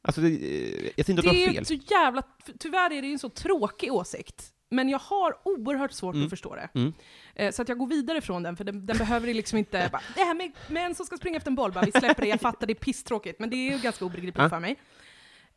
Alltså, 0.06 0.22
det, 0.22 0.28
eh, 0.28 0.92
jag 0.96 1.06
tänkte 1.06 1.14
att 1.14 1.24
Det 1.24 1.32
du 1.32 1.42
är 1.44 1.48
har 1.48 1.54
fel. 1.54 1.66
så 1.66 1.74
jävla, 1.74 2.24
tyvärr 2.60 2.92
är 2.94 3.02
det 3.02 3.12
en 3.12 3.20
så 3.20 3.30
tråkig 3.30 3.94
åsikt. 3.94 4.52
Men 4.70 4.90
jag 4.90 5.00
har 5.00 5.36
oerhört 5.44 5.92
svårt 5.92 6.16
Mm. 6.16 6.26
att 6.26 6.30
förstå 6.30 6.56
det. 6.56 6.70
Mm. 6.76 6.94
Eh, 7.36 7.52
Så 7.52 7.62
att 7.62 7.70
jag 7.70 7.78
går 7.78 7.88
vidare 7.88 8.22
från 8.22 8.44
den, 8.44 8.58
för 8.58 8.64
den, 8.64 8.86
den 8.86 8.98
behöver 8.98 9.34
liksom 9.34 9.58
inte... 9.58 9.90
Bara, 9.92 10.02
det 10.16 10.22
här 10.24 10.34
med 10.36 10.52
män 10.70 10.96
som 10.96 11.06
ska 11.06 11.18
springa 11.18 11.38
efter 11.38 11.52
en 11.52 11.56
boll, 11.56 11.72
bara, 11.72 11.86
vi 11.86 11.92
släpper 11.92 12.22
det, 12.22 12.28
jag 12.28 12.42
fattar, 12.42 12.68
det 12.68 12.74
är 12.74 12.76
pisstråkigt, 12.76 13.40
men 13.40 13.50
det 13.50 13.56
är 13.56 13.72
ju 13.72 13.80
ganska 13.82 14.06
obegripligt 14.06 14.50
för 14.50 14.60
mig. 14.60 14.76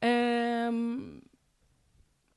Ehm, 0.00 1.20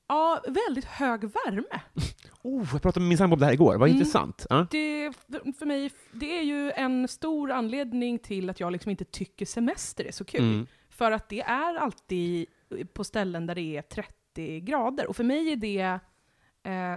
ja, 0.08 0.44
väldigt 0.48 0.86
hög 0.86 1.22
värme. 1.22 1.80
Oh, 2.44 2.68
jag 2.72 2.82
pratade 2.82 3.00
med 3.04 3.10
min 3.10 3.18
sambo 3.18 3.34
om 3.34 3.40
det 3.40 3.46
här 3.46 3.54
igår, 3.54 3.76
vad 3.78 3.90
Mm. 3.90 3.98
intressant. 4.00 4.46
Ja. 4.50 4.68
Det, 4.72 5.12
för 5.60 5.66
mig, 5.66 5.92
det 6.12 6.38
är 6.40 6.44
ju 6.44 6.72
en 6.72 7.08
stor 7.08 7.52
anledning 7.52 8.20
till 8.20 8.50
att 8.50 8.60
jag 8.60 8.72
liksom 8.72 8.90
inte 8.92 9.06
tycker 9.06 9.46
semester 9.46 10.06
är 10.06 10.12
så 10.12 10.26
kul. 10.26 10.66
För 11.02 11.12
att 11.12 11.30
det 11.30 11.42
är 11.42 11.76
alltid 11.76 12.46
på 12.94 13.04
ställen 13.04 13.46
där 13.46 13.56
det 13.56 13.78
är 13.78 13.82
30 13.82 14.60
grader. 14.60 15.08
Och 15.08 15.16
för 15.16 15.24
mig 15.24 15.52
är 15.52 15.56
det, 15.56 15.82
eh, 16.64 16.96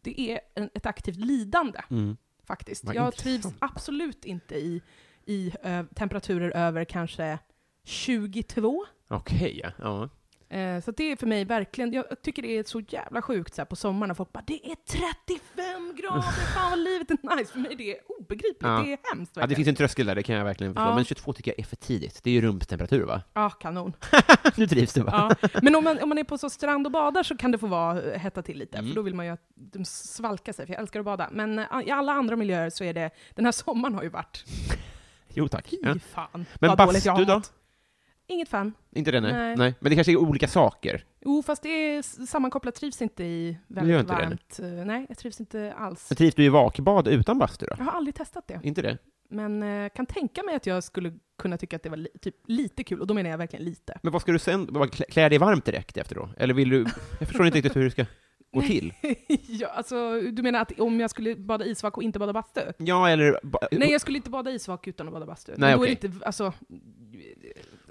det 0.00 0.20
är 0.20 0.40
en, 0.54 0.70
ett 0.74 0.86
aktivt 0.86 1.16
lidande, 1.16 1.80
Mm. 1.90 2.16
faktiskt. 2.44 2.84
Vad 2.84 2.94
jag 2.94 3.14
trivs 3.16 3.46
absolut 3.58 4.24
inte 4.24 4.54
i, 4.54 4.82
i 5.26 5.52
ö, 5.62 5.84
temperaturer 5.94 6.50
över 6.50 6.84
kanske 6.84 7.38
22. 7.84 8.84
Okej, 9.08 9.60
ja. 9.64 9.70
ja. 9.78 10.08
Eh, 10.48 10.80
så 10.80 10.90
det 10.90 11.12
är 11.12 11.16
för 11.16 11.26
mig 11.26 11.44
verkligen, 11.44 11.92
jag 11.92 12.22
tycker 12.22 12.42
det 12.42 12.58
är 12.58 12.64
så 12.64 12.80
jävla 12.80 13.22
sjukt 13.22 13.54
så 13.54 13.60
här 13.60 13.66
på 13.66 13.76
sommaren 13.76 14.08
när 14.08 14.14
folk 14.14 14.32
bara 14.32 14.44
“det 14.46 14.66
är 14.70 14.76
35 14.86 15.96
grader, 15.96 16.20
fan 16.54 16.70
vad 16.70 16.78
livet 16.78 17.10
är 17.10 17.36
nice”. 17.36 17.52
För 17.52 17.58
mig 17.58 17.72
är 17.72 17.76
det 17.76 17.98
obegripligt, 18.06 18.56
Ja. 18.62 18.68
det 18.84 18.92
är 18.92 18.98
hemskt 19.14 19.32
ja, 19.34 19.40
det 19.40 19.40
verkligen. 19.40 19.56
finns 19.56 19.68
en 19.68 19.74
tröskel 19.74 20.06
där, 20.06 20.14
det 20.14 20.22
kan 20.22 20.36
jag 20.36 20.44
verkligen 20.44 20.74
förstå. 20.74 20.88
Ja. 20.88 20.94
Men 20.94 21.04
22 21.04 21.32
tycker 21.32 21.50
jag 21.50 21.58
är 21.58 21.64
för 21.64 21.76
tidigt. 21.76 22.20
Det 22.24 22.30
är 22.30 22.34
ju 22.34 22.40
rumstemperatur, 22.40 23.04
va? 23.04 23.22
Ja, 23.34 23.50
kanon. 23.50 23.92
nu 24.56 24.66
trivs 24.66 24.92
du, 24.92 25.00
va? 25.02 25.36
Ja. 25.42 25.48
Men 25.62 25.74
om 25.74 25.84
man, 25.84 25.98
om 26.02 26.08
man 26.08 26.18
är 26.18 26.24
på 26.24 26.38
så 26.38 26.50
strand 26.50 26.86
och 26.86 26.92
badar 26.92 27.22
så 27.22 27.36
kan 27.36 27.50
det 27.52 27.58
få 27.58 27.66
vara, 27.66 28.02
eh, 28.02 28.20
hetta 28.20 28.42
till 28.42 28.58
lite, 28.58 28.78
Mm. 28.78 28.90
för 28.90 28.96
då 28.96 29.02
vill 29.02 29.14
man 29.14 29.26
ju 29.26 29.32
att 29.32 29.42
de 29.54 29.84
svalkar 29.84 30.52
sig, 30.52 30.66
för 30.66 30.72
jag 30.74 30.80
älskar 30.80 31.00
att 31.00 31.06
bada. 31.06 31.28
Men 31.32 31.58
eh, 31.58 31.64
i 31.84 31.90
alla 31.90 32.12
andra 32.12 32.36
miljöer 32.36 32.70
så 32.70 32.84
är 32.84 32.94
det, 32.94 33.10
den 33.34 33.44
här 33.44 33.52
sommaren 33.52 33.94
har 33.94 34.02
ju 34.02 34.08
varit, 34.08 34.44
Jo, 35.36 35.48
tack. 35.48 35.68
fy 35.70 35.98
fan 35.98 36.46
Men 36.60 36.68
vad 36.68 36.78
dåligt 36.88 37.04
jag 37.04 37.12
har 37.12 37.18
bastu 37.18 37.32
då? 37.32 37.34
mått. 37.38 37.52
Inget 38.26 38.48
fan. 38.48 38.72
Inte 38.92 39.10
det, 39.10 39.20
nej. 39.20 39.32
Nej. 39.32 39.56
nej. 39.56 39.74
Men 39.80 39.90
det 39.90 39.94
kanske 39.96 40.12
är 40.12 40.16
olika 40.16 40.48
saker. 40.48 41.04
Jo, 41.20 41.42
fast 41.42 41.62
det 41.62 41.68
är 41.68 42.02
sammankopplat, 42.26 42.74
trivs 42.74 43.02
inte 43.02 43.24
i 43.24 43.58
väldigt 43.66 44.00
inte 44.00 44.14
det, 44.14 44.20
varmt. 44.26 44.58
eh, 44.62 44.86
Nej, 44.86 45.06
jag 45.08 45.18
trivs 45.18 45.40
inte 45.40 45.74
alls. 45.76 46.10
Men 46.10 46.16
trivs 46.16 46.34
du 46.34 46.44
i 46.44 46.48
vakbad 46.48 47.08
utan 47.08 47.38
bastu 47.38 47.66
då? 47.66 47.74
Jag 47.78 47.84
har 47.84 47.92
aldrig 47.92 48.14
testat 48.14 48.48
det. 48.48 48.60
Inte 48.62 48.82
det? 48.82 48.98
Men 49.28 49.62
eh, 49.62 49.88
kan 49.88 50.06
tänka 50.06 50.42
mig 50.42 50.54
att 50.56 50.66
jag 50.66 50.84
skulle 50.84 51.12
kunna 51.38 51.56
tycka 51.58 51.76
att 51.76 51.82
det 51.82 51.88
var 51.88 51.96
li 51.96 52.08
typ 52.20 52.34
lite 52.46 52.84
kul, 52.84 53.00
och 53.00 53.06
då 53.06 53.14
menar 53.14 53.30
jag 53.30 53.38
verkligen 53.38 53.64
lite. 53.64 53.98
Men 54.02 54.12
vad 54.12 54.22
ska 54.22 54.32
du 54.32 54.38
sen, 54.38 54.88
klä, 55.08 55.28
dig 55.28 55.38
varmt 55.38 55.64
direkt 55.64 55.96
efter 55.96 56.14
då? 56.14 56.28
Eller 56.36 56.54
vill 56.54 56.68
du, 56.68 56.86
jag 57.20 57.28
förstår 57.28 57.46
inte 57.46 57.58
riktigt 57.58 57.76
hur 57.76 57.84
det 57.84 57.90
ska 57.90 58.06
gå 58.52 58.62
till. 58.62 58.92
ja, 59.48 59.68
alltså, 59.68 60.20
du 60.20 60.42
menar 60.42 60.60
att 60.60 60.80
om 60.80 61.00
jag 61.00 61.10
skulle 61.10 61.36
bada 61.36 61.64
isvak 61.64 61.96
och 61.96 62.02
inte 62.02 62.18
bada 62.18 62.32
bastu? 62.32 62.60
Ja, 62.76 63.08
eller... 63.08 63.40
ba- 63.42 63.58
Nej, 63.72 63.92
jag 63.92 64.00
skulle 64.00 64.16
inte 64.16 64.30
bada 64.30 64.50
isvak 64.50 64.86
utan 64.88 65.06
att 65.08 65.12
bada 65.14 65.26
bastu. 65.26 65.52
Nej, 65.56 65.70
Men 65.70 65.78
då 65.78 65.82
okej. 65.84 65.92
är 65.92 65.96
det 66.00 66.06
inte, 66.14 66.26
alltså... 66.26 66.52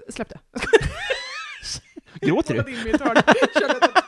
Släpp 0.08 0.28
det. 0.28 0.38
Gråter 2.26 2.54
du? 2.54 2.62
din 2.62 2.84
min 2.84 2.98
törn. 2.98 3.16
Kände 3.60 3.76
att 3.76 4.04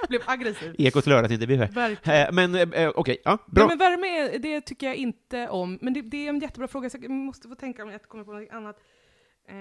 jag 0.00 0.08
blev 0.08 0.22
aggressiv. 0.26 0.74
Ekots 0.78 1.06
lördagsintervju 1.06 1.56
här. 1.56 1.66
Verkligen. 1.66 2.26
Eh, 2.26 2.32
Men 2.32 2.72
eh, 2.72 2.88
okej, 2.94 3.18
ja, 3.24 3.38
bra. 3.46 3.66
Nej, 3.66 3.76
men 3.76 3.78
värme, 3.78 4.06
är- 4.34 4.38
det 4.38 4.60
tycker 4.60 4.86
jag 4.86 4.96
inte 4.96 5.48
om. 5.48 5.78
Men 5.82 5.94
det, 5.94 6.02
det 6.02 6.24
är 6.26 6.28
en 6.28 6.38
jättebra 6.38 6.68
fråga, 6.68 6.90
så 6.90 6.98
jag 7.02 7.10
måste 7.10 7.48
få 7.48 7.54
tänka 7.54 7.82
om 7.82 7.90
jag 7.90 8.02
kommer 8.02 8.24
på 8.24 8.32
något 8.32 8.48
annat. 8.52 8.76
Eh, 9.48 9.56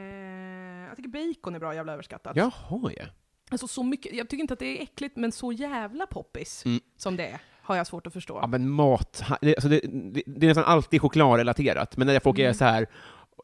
jag 0.88 0.96
tycker 0.96 1.10
bacon 1.10 1.56
är 1.56 1.60
bra 1.60 1.76
jävla 1.76 1.94
överskattat. 1.94 2.36
Jaha, 2.36 2.92
ja. 2.98 3.06
Alltså 3.52 3.68
så 3.68 3.84
mycket, 3.84 4.13
jag 4.13 4.30
tycker 4.30 4.42
inte 4.42 4.54
att 4.54 4.60
det 4.60 4.80
är 4.80 4.84
äckligt, 4.84 5.16
men 5.18 5.32
så 5.32 5.52
jävla 5.52 6.06
poppis 6.08 6.66
Mm. 6.66 6.80
som 6.98 7.16
det 7.18 7.28
är, 7.28 7.40
har 7.62 7.76
jag 7.76 7.88
svårt 7.88 8.08
att 8.08 8.13
förstå. 8.13 8.40
Ja, 8.42 8.48
men 8.48 8.70
mat, 8.70 9.24
ha- 9.30 9.38
det, 9.42 9.56
alltså 9.56 9.70
det, 9.70 9.80
det, 10.13 10.24
det 10.26 10.46
är 10.46 10.48
nästan 10.48 10.63
alltid 10.63 11.02
chokladrelaterat, 11.02 11.98
men 11.98 12.08
när 12.08 12.20
folk 12.20 12.40
är 12.40 12.44
Mm. 12.44 12.54
så 12.54 12.66
här 12.66 12.88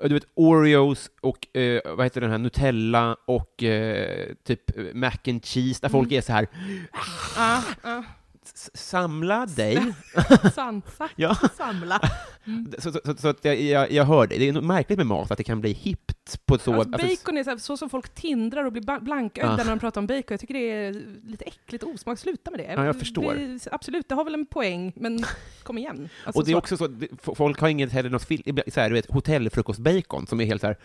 du 0.02 0.14
vet, 0.14 0.26
Oreos 0.34 1.10
och 1.22 1.58
eh, 1.58 1.82
vad 1.96 2.06
heter 2.06 2.22
den 2.22 2.32
här, 2.32 2.38
Nutella 2.38 3.18
och 3.26 3.64
eh, 3.64 4.28
typ 4.44 4.78
eh, 4.78 4.84
mac 4.94 5.12
and 5.28 5.46
cheese, 5.46 5.80
där 5.82 5.90
folk 5.90 6.08
Mm. 6.08 6.18
är 6.18 6.22
så 6.22 6.32
här 6.34 6.48
Ja, 7.38 7.64
ja. 7.84 8.04
"S- 8.56 8.70
samla 8.74 9.46
dig. 9.46 9.94
Sansa, 10.56 11.10
Ja. 11.16 11.36
samla. 11.58 12.00
Så, 12.80 12.92
så, 12.92 13.00
så, 13.06 13.16
så 13.18 13.28
att 13.28 13.46
jag, 13.46 13.62
jag, 13.62 13.92
jag 13.92 14.06
hör 14.06 14.28
det. 14.28 14.38
Det 14.38 14.48
är 14.50 14.54
något 14.54 14.64
märkligt 14.64 14.98
med 14.98 15.08
mat, 15.08 15.32
att 15.32 15.38
det 15.38 15.44
kan 15.44 15.62
bli 15.62 15.72
hippt 15.74 16.46
på 16.46 16.58
så... 16.60 16.74
Alltså, 16.74 16.94
alltså, 16.94 17.08
bacon 17.08 17.38
är 17.38 17.44
så, 17.44 17.50
här, 17.50 17.58
så 17.58 17.78
som 17.78 17.90
folk 17.90 18.10
tindrar 18.16 18.64
och 18.66 18.72
blir 18.72 19.00
blankögda 19.00 19.52
Ah. 19.54 19.58
när 19.58 19.66
de 19.66 19.80
pratar 19.80 20.02
om 20.02 20.08
bacon. 20.08 20.24
Jag 20.30 20.40
tycker 20.40 20.54
det 20.54 20.72
är 20.72 20.94
lite 21.24 21.46
äckligt 21.46 21.84
osmak. 21.84 22.20
Sluta 22.20 22.52
med 22.52 22.60
det. 22.60 22.74
Ja, 22.74 22.86
jag 22.86 23.00
förstår. 23.00 23.34
Det, 23.36 23.68
absolut, 23.72 24.10
det 24.10 24.16
har 24.16 24.24
väl 24.24 24.34
en 24.34 24.46
poäng, 24.46 24.94
men 24.96 25.26
kom 25.64 25.78
igen. 25.78 26.10
Alltså, 26.26 26.40
och 26.40 26.46
det 26.46 26.52
är 26.52 26.54
så- 26.54 26.58
också 26.58 26.78
så, 26.78 26.88
det- 26.88 27.08
folk 27.36 27.60
har 27.60 27.68
inget 27.70 27.92
heller 27.92 28.10
något 28.10 28.22
så 28.74 28.80
här, 28.80 28.90
du 28.90 28.94
vet, 28.96 29.12
hotellfrukostbacon 29.12 30.28
som 30.28 30.42
är 30.42 30.46
helt 30.46 30.62
så 30.62 30.68
här 30.68 30.78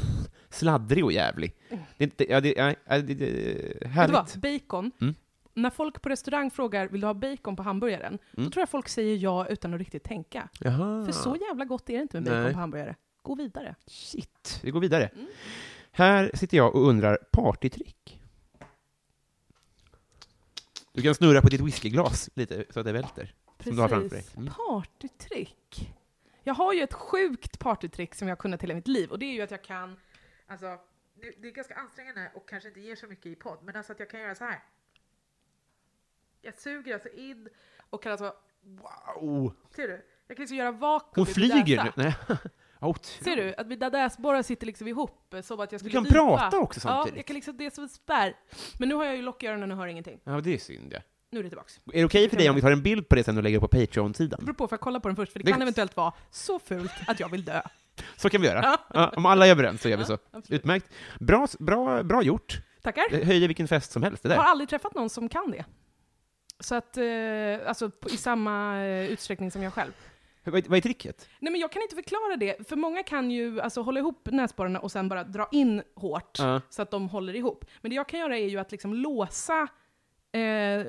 sladdrig 0.50 1.04
och 1.04 1.12
jävlig. 1.12 1.54
Det 1.68 1.76
är 2.04 2.06
inte, 2.06 2.30
ja, 2.32 2.40
det, 2.40 2.54
ja, 2.56 2.74
det, 2.98 3.02
det, 3.02 3.26
Vet 3.26 3.80
du 3.80 3.86
härligt. 3.88 4.14
vad? 4.14 4.40
Bacon. 4.60 4.90
Mm. 5.00 5.14
När 5.56 5.70
folk 5.70 6.02
på 6.02 6.08
restaurang 6.08 6.50
frågar 6.50 6.88
vill 6.88 7.00
du 7.00 7.06
ha 7.06 7.14
bacon 7.14 7.56
på 7.56 7.62
hamburgaren, 7.62 8.18
Mm. 8.36 8.44
då 8.44 8.50
tror 8.50 8.60
jag 8.60 8.68
folk 8.68 8.88
säger 8.88 9.16
ja 9.16 9.46
utan 9.48 9.74
att 9.74 9.78
riktigt 9.80 10.04
tänka. 10.04 10.48
Jaha. 10.60 11.04
För 11.04 11.12
så 11.12 11.36
jävla 11.36 11.64
gott 11.64 11.90
är 11.90 11.94
det 11.96 12.02
inte 12.02 12.16
med 12.20 12.24
bacon 12.24 12.42
Nej. 12.42 12.52
på 12.52 12.58
hamburgare. 12.58 12.96
Gå 13.22 13.34
vidare. 13.34 13.74
Shit, 13.86 14.60
vi 14.62 14.70
går 14.70 14.80
vidare. 14.80 15.06
Mm. 15.06 15.26
Här 15.90 16.30
sitter 16.34 16.56
jag 16.56 16.74
och 16.74 16.88
undrar 16.88 17.18
partytrick. 17.32 18.20
Du 20.92 21.02
kan 21.02 21.14
snurra 21.14 21.40
på 21.42 21.48
ditt 21.48 21.60
whiskyglas 21.60 22.30
lite 22.34 22.64
så 22.70 22.80
att 22.80 22.86
det 22.86 22.92
välter. 22.92 23.34
Som 23.62 23.76
du 23.76 23.82
har 23.82 23.88
framför 23.88 24.08
dig. 24.16 24.24
Mm. 24.36 24.52
Partytrick. 24.56 25.94
Jag 26.42 26.54
har 26.54 26.72
ju 26.72 26.82
ett 26.82 26.94
sjukt 26.94 27.58
partytrick 27.58 28.14
som 28.14 28.28
jag 28.28 28.36
har 28.36 28.40
kunnat 28.40 28.62
hela 28.62 28.74
mitt 28.74 28.88
liv 28.88 29.10
och 29.10 29.18
det 29.18 29.26
är 29.26 29.32
ju 29.32 29.42
att 29.42 29.50
jag 29.50 29.64
kan, 29.64 29.96
alltså, 30.46 30.78
det 31.40 31.48
är 31.48 31.52
ganska 31.52 31.74
ansträngande 31.74 32.30
och 32.34 32.48
kanske 32.48 32.68
inte 32.68 32.80
ger 32.80 32.96
så 32.96 33.06
mycket 33.06 33.26
i 33.26 33.34
podd, 33.34 33.58
men 33.62 33.76
alltså 33.76 33.92
att 33.92 34.00
jag 34.00 34.10
kan 34.10 34.20
göra 34.20 34.34
så 34.34 34.44
här. 34.44 34.62
Jag 36.46 36.54
suger 36.58 36.94
alltså 36.94 37.08
in 37.08 37.48
och 37.90 38.02
kan 38.02 38.12
alltså, 38.12 38.32
Wow! 38.64 39.52
ser 39.76 39.88
du? 39.88 40.04
Jag 40.28 40.36
kan 40.36 40.42
liksom 40.42 40.56
göra 40.56 40.70
vakuum 40.72 41.12
Hon 41.14 41.26
flyger 41.34 41.84
nu. 41.84 41.90
Nej. 42.02 42.14
Ser 43.20 43.36
du? 43.36 43.54
Att 43.54 43.66
mina 43.66 43.88
näsborrar 43.88 44.42
sitter 44.42 44.66
liksom 44.66 44.88
ihop, 44.88 45.34
eh, 45.34 45.40
som 45.42 45.60
att 45.60 45.72
jag 45.72 45.80
Du 45.80 45.82
skulle 45.82 45.92
kan 45.92 46.02
dipa. 46.04 46.14
prata 46.14 46.58
också 46.58 46.80
Ja, 46.80 46.82
samtidigt. 46.82 47.16
jag 47.16 47.26
kan 47.26 47.34
liksom, 47.34 47.56
det 47.56 47.66
är 47.66 47.70
som 47.70 47.84
ett 47.84 47.90
spärr. 47.90 48.36
Men 48.78 48.88
nu 48.88 48.94
har 48.94 49.04
jag 49.04 49.16
ju 49.16 49.22
lock 49.22 49.42
i 49.42 49.46
öronen 49.46 49.70
och 49.72 49.76
hör 49.78 49.86
ingenting. 49.86 50.20
Ja, 50.24 50.40
det 50.40 50.54
är 50.54 50.58
synd 50.58 50.92
ja. 50.92 50.98
Nu 51.30 51.38
är 51.38 51.42
det 51.42 51.48
tillbaks. 51.50 51.80
Är 51.92 51.98
det 51.98 52.04
okej 52.04 52.28
för 52.30 52.36
dig 52.36 52.48
om 52.50 52.54
vi 52.56 52.62
tar 52.62 52.70
en 52.70 52.82
bild 52.82 53.08
på 53.08 53.14
det 53.14 53.24
sen 53.24 53.36
och 53.36 53.42
lägger 53.42 53.56
upp 53.64 53.70
på 53.70 53.76
Det 53.76 53.86
Patreon-sidan? 53.86 54.40
beror 54.44 54.54
på, 54.54 54.68
för 54.68 54.74
jag 54.76 54.80
kolla 54.80 55.00
på 55.00 55.08
den 55.08 55.16
först, 55.16 55.32
för 55.32 55.38
det, 55.38 55.44
Det- 55.44 55.52
kan 55.52 55.62
eventuellt 55.62 55.96
vara 55.96 56.12
så 56.30 56.58
fult 56.58 56.92
att 57.06 57.20
jag 57.20 57.28
vill 57.28 57.44
dö. 57.44 57.62
Så 58.16 58.30
kan 58.30 58.40
vi 58.40 58.46
göra. 58.46 58.60
Ja. 58.62 58.78
Ja, 58.94 59.12
om 59.16 59.26
alla 59.26 59.46
är 59.46 59.50
överens 59.50 59.82
så 59.82 59.88
gör 59.88 59.96
vi 59.96 60.02
Ja, 60.02 60.06
så. 60.06 60.18
absolut. 60.30 60.60
Utmärkt. 60.60 60.86
Bra, 61.20 61.46
bra, 61.58 62.02
bra 62.02 62.22
gjort. 62.22 62.60
Tackar. 62.82 63.04
Det 63.10 63.24
höjer 63.24 63.48
vilken 63.48 63.68
fest 63.68 63.92
som 63.92 64.02
helst 64.02 64.22
det 64.22 64.28
Jag 64.28 64.36
har 64.36 64.42
där. 64.44 64.50
aldrig 64.50 64.68
träffat 64.68 64.94
någon 64.94 65.10
som 65.10 65.28
kan 65.28 65.50
det. 65.50 65.64
Så 66.60 66.74
att, 66.74 66.96
eh, 66.96 67.68
alltså 67.68 67.90
på, 67.90 68.08
i 68.10 68.16
samma 68.16 68.84
eh, 68.84 69.10
utsträckning 69.12 69.50
som 69.50 69.62
jag 69.62 69.72
själv. 69.72 69.92
Vad, 70.44 70.66
vad 70.66 70.76
är 70.76 70.80
tricket? 70.80 71.28
Nej 71.38 71.52
men 71.52 71.60
jag 71.60 71.72
kan 71.72 71.82
inte 71.82 71.94
förklara 71.94 72.36
det, 72.36 72.68
för 72.68 72.76
många 72.76 73.02
kan 73.02 73.30
ju 73.30 73.60
alltså, 73.60 73.82
hålla 73.82 74.00
ihop 74.00 74.28
näsborrarna 74.32 74.80
och 74.80 74.92
sen 74.92 75.08
bara 75.08 75.24
dra 75.24 75.48
in 75.52 75.82
hårt, 75.94 76.38
Ja. 76.38 76.60
så 76.70 76.82
att 76.82 76.90
de 76.90 77.08
håller 77.08 77.36
ihop. 77.36 77.64
Men 77.80 77.90
det 77.90 77.94
jag 77.96 78.08
kan 78.08 78.20
göra 78.20 78.38
är 78.38 78.46
ju 78.48 78.58
att 78.58 78.72
liksom 78.72 78.94
låsa 78.94 79.62
eh, 80.32 80.38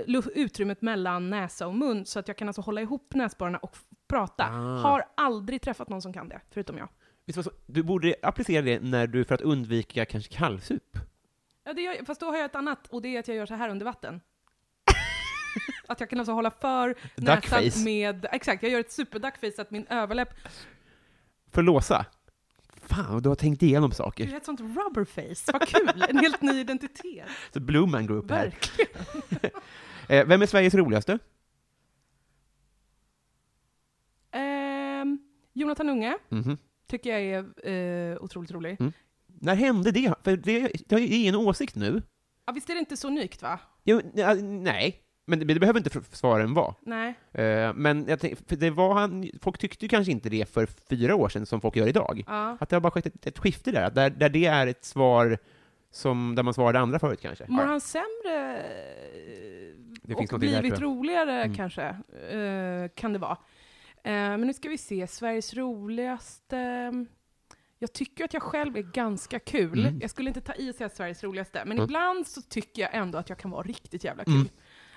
lu- 0.05 0.31
utrymmet 0.35 0.81
mellan 0.81 1.29
näsa 1.29 1.67
och 1.67 1.75
mun, 1.75 2.05
så 2.05 2.19
att 2.19 2.27
jag 2.27 2.37
kan 2.37 2.47
alltså 2.49 2.61
hålla 2.61 2.81
ihop 2.81 3.13
näsborrarna 3.15 3.57
och 3.57 3.71
f- 3.73 3.83
prata. 4.07 4.43
Ah. 4.43 4.77
Har 4.81 5.05
aldrig 5.17 5.61
träffat 5.61 5.89
någon 5.89 6.01
som 6.01 6.13
kan 6.13 6.29
det, 6.29 6.41
förutom 6.51 6.77
jag. 6.77 6.89
Visst 7.25 7.37
var 7.37 7.43
så, 7.43 7.51
du 7.65 7.83
borde 7.83 8.15
applicera 8.21 8.61
det 8.61 8.79
när 8.79 9.07
du, 9.07 9.23
för 9.25 9.35
att 9.35 9.41
undvika 9.41 10.05
kanske 10.05 10.33
kallsup. 10.35 10.97
Ja, 11.63 11.73
det 11.73 11.81
gör, 11.81 12.05
fast 12.05 12.19
då 12.21 12.25
har 12.25 12.35
jag 12.37 12.45
ett 12.45 12.55
annat, 12.55 12.87
och 12.87 13.01
det 13.01 13.15
är 13.15 13.19
att 13.19 13.27
jag 13.27 13.37
gör 13.37 13.45
så 13.45 13.53
här 13.53 13.69
under 13.69 13.85
vatten. 13.85 14.21
att 15.87 15.99
jag 15.99 16.09
kan 16.09 16.19
alltså 16.19 16.33
hålla 16.33 16.51
för 16.51 16.95
Duckface. 17.15 17.61
näsan 17.65 17.83
med, 17.83 18.25
exakt, 18.31 18.63
jag 18.63 18.71
gör 18.71 18.79
ett 18.79 18.91
superduckface 18.91 19.51
så 19.55 19.61
att 19.61 19.71
min 19.71 19.87
överläpp, 19.87 20.29
För 21.51 21.61
att 21.61 21.65
låsa. 21.65 22.05
Fan, 22.81 23.21
du 23.21 23.29
har 23.29 23.35
tänkt 23.35 23.63
igenom 23.63 23.89
det 23.89 23.95
saker. 23.95 24.33
är 24.33 24.37
ett 24.37 24.45
sånt 24.45 24.59
rubberface, 24.61 25.51
vad 25.51 25.67
kul, 25.67 26.03
en 26.09 26.17
helt 26.17 26.41
ny 26.41 26.59
identitet. 26.59 27.25
Så 27.53 27.59
Blue 27.59 27.87
Man 27.87 28.07
Group 28.07 28.31
här. 28.31 28.43
Verkligen. 28.45 29.51
Eh, 30.09 30.25
vem 30.27 30.41
är 30.41 30.45
Sveriges 30.45 30.73
roligaste? 30.73 31.19
Ehm, 34.31 35.19
Jonathan 35.53 35.89
Unge 35.89 36.17
Mhm. 36.29 36.57
tycker 36.87 37.17
jag 37.17 37.21
är 37.21 37.69
eh, 37.69 38.17
otroligt 38.23 38.51
rolig. 38.51 38.77
Mm. 38.79 38.93
När 39.27 39.55
hände 39.55 39.91
det? 39.91 40.13
För 40.23 40.37
det, 40.37 40.71
det 40.87 40.95
är 40.95 41.29
en 41.29 41.35
åsikt 41.35 41.75
nu. 41.75 42.01
Ja, 42.45 42.53
visst 42.53 42.69
är 42.69 42.73
det 42.73 42.79
inte 42.79 42.97
så 42.97 43.07
unikt 43.07 43.41
va? 43.41 43.59
Jo, 43.83 44.01
nej, 44.41 45.01
men 45.27 45.39
det, 45.39 45.45
det 45.45 45.59
behöver 45.59 45.79
inte 45.79 46.01
svaren 46.11 46.53
vara. 46.53 46.75
Nej. 46.81 47.13
Eh, 47.31 47.73
men 47.73 48.05
jag 48.07 48.19
tänk, 48.19 48.47
för 48.49 48.55
det 48.55 48.69
var 48.69 48.93
han, 48.93 49.29
folk 49.41 49.57
tyckte 49.57 49.85
ju 49.85 49.89
kanske 49.89 50.11
inte 50.11 50.29
det 50.29 50.49
för 50.49 50.65
fyra 50.89 51.15
år 51.15 51.29
sedan 51.29 51.45
som 51.45 51.61
folk 51.61 51.75
gör 51.75 51.87
idag. 51.87 52.23
Ja. 52.27 52.57
Att 52.59 52.69
det 52.69 52.75
har 52.75 52.81
bara 52.81 52.91
skett 52.91 53.05
ett, 53.05 53.27
ett 53.27 53.39
skifte 53.39 53.71
där, 53.71 53.81
att 53.83 53.95
där, 53.95 54.09
där 54.09 54.29
det 54.29 54.45
är 54.45 54.67
ett 54.67 54.85
svar 54.85 55.37
som, 55.91 56.35
där 56.35 56.43
man 56.43 56.53
svarade 56.53 56.79
andra 56.79 56.99
förut 56.99 57.19
kanske. 57.21 57.45
Mår 57.47 57.63
han 57.63 57.81
sämre 57.81 58.63
Det 60.03 60.13
och 60.13 60.19
finns 60.19 60.29
där, 60.29 60.37
blivit 60.37 60.75
tror 60.75 60.95
roligare 60.95 61.43
Mm. 61.43 61.55
kanske? 61.55 61.83
Eh, 62.29 62.89
kan 62.95 63.13
det 63.13 63.19
vara. 63.19 63.37
Eh, 64.03 64.11
men 64.13 64.41
nu 64.41 64.53
ska 64.53 64.69
vi 64.69 64.77
se, 64.77 65.07
Sveriges 65.07 65.53
roligaste... 65.53 66.91
Jag 67.79 67.93
tycker 67.93 68.25
att 68.25 68.33
jag 68.33 68.43
själv 68.43 68.77
är 68.77 68.81
ganska 68.81 69.39
kul. 69.39 69.79
Mm. 69.85 69.99
Jag 70.01 70.09
skulle 70.09 70.29
inte 70.29 70.41
ta 70.41 70.53
i 70.53 70.71
och 70.71 70.75
säga 70.75 70.89
Sveriges 70.89 71.23
roligaste, 71.23 71.61
men 71.65 71.71
Mm. 71.77 71.83
ibland 71.83 72.27
så 72.27 72.41
tycker 72.41 72.81
jag 72.81 72.95
ändå 72.95 73.17
att 73.17 73.29
jag 73.29 73.37
kan 73.37 73.51
vara 73.51 73.61
riktigt 73.63 74.03
jävla 74.03 74.23
kul. 74.25 74.49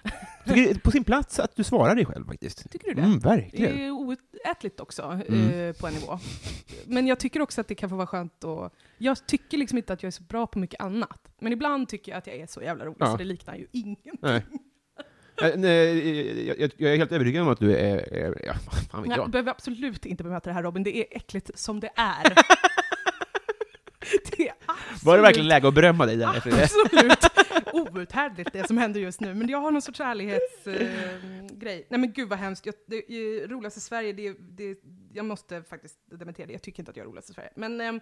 Mm. 0.05 0.14
Jag 0.44 0.57
det 0.57 0.70
är 0.70 0.74
på 0.80 0.90
sin 0.90 1.05
plats 1.05 1.38
att 1.40 1.57
du 1.57 1.64
svarar 1.64 1.94
dig 1.94 2.05
själv 2.07 2.26
faktiskt. 2.26 2.70
Tycker 2.70 2.88
du 2.88 2.94
det? 2.94 3.03
Mm, 3.03 3.18
verkligen. 3.18 3.76
Det 3.76 3.84
är 3.84 3.90
oätligt 3.90 4.80
också, 4.80 5.20
Mm. 5.28 5.51
eh, 5.68 5.72
på 5.72 5.86
en 5.86 5.94
nivå. 5.94 6.18
Men 6.86 7.07
jag 7.07 7.18
tycker 7.20 7.42
också 7.42 7.61
att 7.61 7.68
det 7.68 7.74
kan 7.74 7.90
få 7.90 7.96
vara 7.96 8.07
skönt 8.07 8.44
att... 8.44 8.72
Jag 8.98 9.26
tycker 9.26 9.59
liksom 9.59 9.78
inte 9.78 9.92
att 9.92 10.03
jag 10.03 10.09
är 10.09 10.12
så 10.12 10.22
bra 10.22 10.46
på 10.46 10.59
mycket 10.59 10.80
annat. 10.80 11.20
Men 11.40 11.53
ibland 11.53 11.88
tycker 11.88 12.12
jag 12.12 12.18
att 12.18 12.26
jag 12.26 12.36
är 12.36 12.46
så 12.46 12.62
jävla 12.62 12.84
rolig, 12.84 12.96
Ja. 13.01 13.07
så 13.07 13.16
det 13.16 13.24
liknar 13.24 13.55
ju 13.57 13.66
ingenting. 13.72 14.12
Nej. 14.22 14.46
Eh, 15.42 15.51
nej, 15.57 16.46
jag, 16.48 16.61
jag, 16.61 16.70
jag 16.76 16.92
är 16.92 16.96
helt 16.96 17.12
övertygad 17.12 17.42
om 17.42 17.48
att 17.48 17.59
du 17.59 17.76
är, 17.76 18.12
är 18.14 18.42
ja, 18.46 18.53
fan 18.90 19.03
vet 19.03 19.09
Nej, 19.09 19.16
du 19.16 19.22
jag. 19.22 19.30
behöver 19.30 19.51
absolut 19.51 20.07
inte 20.07 20.24
bemöta 20.24 20.51
det 20.51 20.55
här 20.55 20.62
Robin, 20.62 20.82
det 20.82 20.96
är 20.96 21.16
äckligt 21.16 21.59
som 21.59 21.80
det 21.80 21.90
är. 21.96 22.32
det 24.36 24.53
Var 25.05 25.16
det 25.16 25.22
verkligen 25.22 25.48
läge 25.48 25.68
att 25.68 25.74
berömma 25.74 26.07
dig 26.07 26.16
där 26.16 26.36
efter 26.36 26.51
det? 26.51 26.62
absolut 26.64 27.18
outhärdligt 27.96 28.53
det 28.53 28.66
som 28.66 28.78
händer 28.78 29.01
just 29.01 29.20
nu. 29.20 29.34
Men 29.34 29.48
jag 29.48 29.59
har 29.59 29.70
någon 29.70 29.82
sorts 29.82 30.01
ärlighetsgrej. 30.01 31.78
Eh. 31.78 31.86
Nej 31.90 32.01
men 32.01 32.12
gud 32.12 32.28
vad 32.28 32.38
hemskt. 32.38 32.66
Jag, 32.66 32.74
det, 32.86 32.96
eh, 32.96 33.48
roligast 33.48 33.76
i 33.76 33.80
Sverige, 33.80 34.12
det, 34.12 34.32
det, 34.40 34.78
jag 35.12 35.24
måste 35.24 35.62
faktiskt 35.62 35.98
dementera 36.11 36.46
det. 36.46 36.53
Jag 36.53 36.62
tycker 36.62 36.80
inte 36.82 36.90
att 36.90 36.96
jag 36.96 37.05
är 37.05 37.09
roligast 37.11 37.30
i 37.30 37.32
Sverige. 37.32 37.51
Men, 37.57 37.80
eh, 37.80 37.92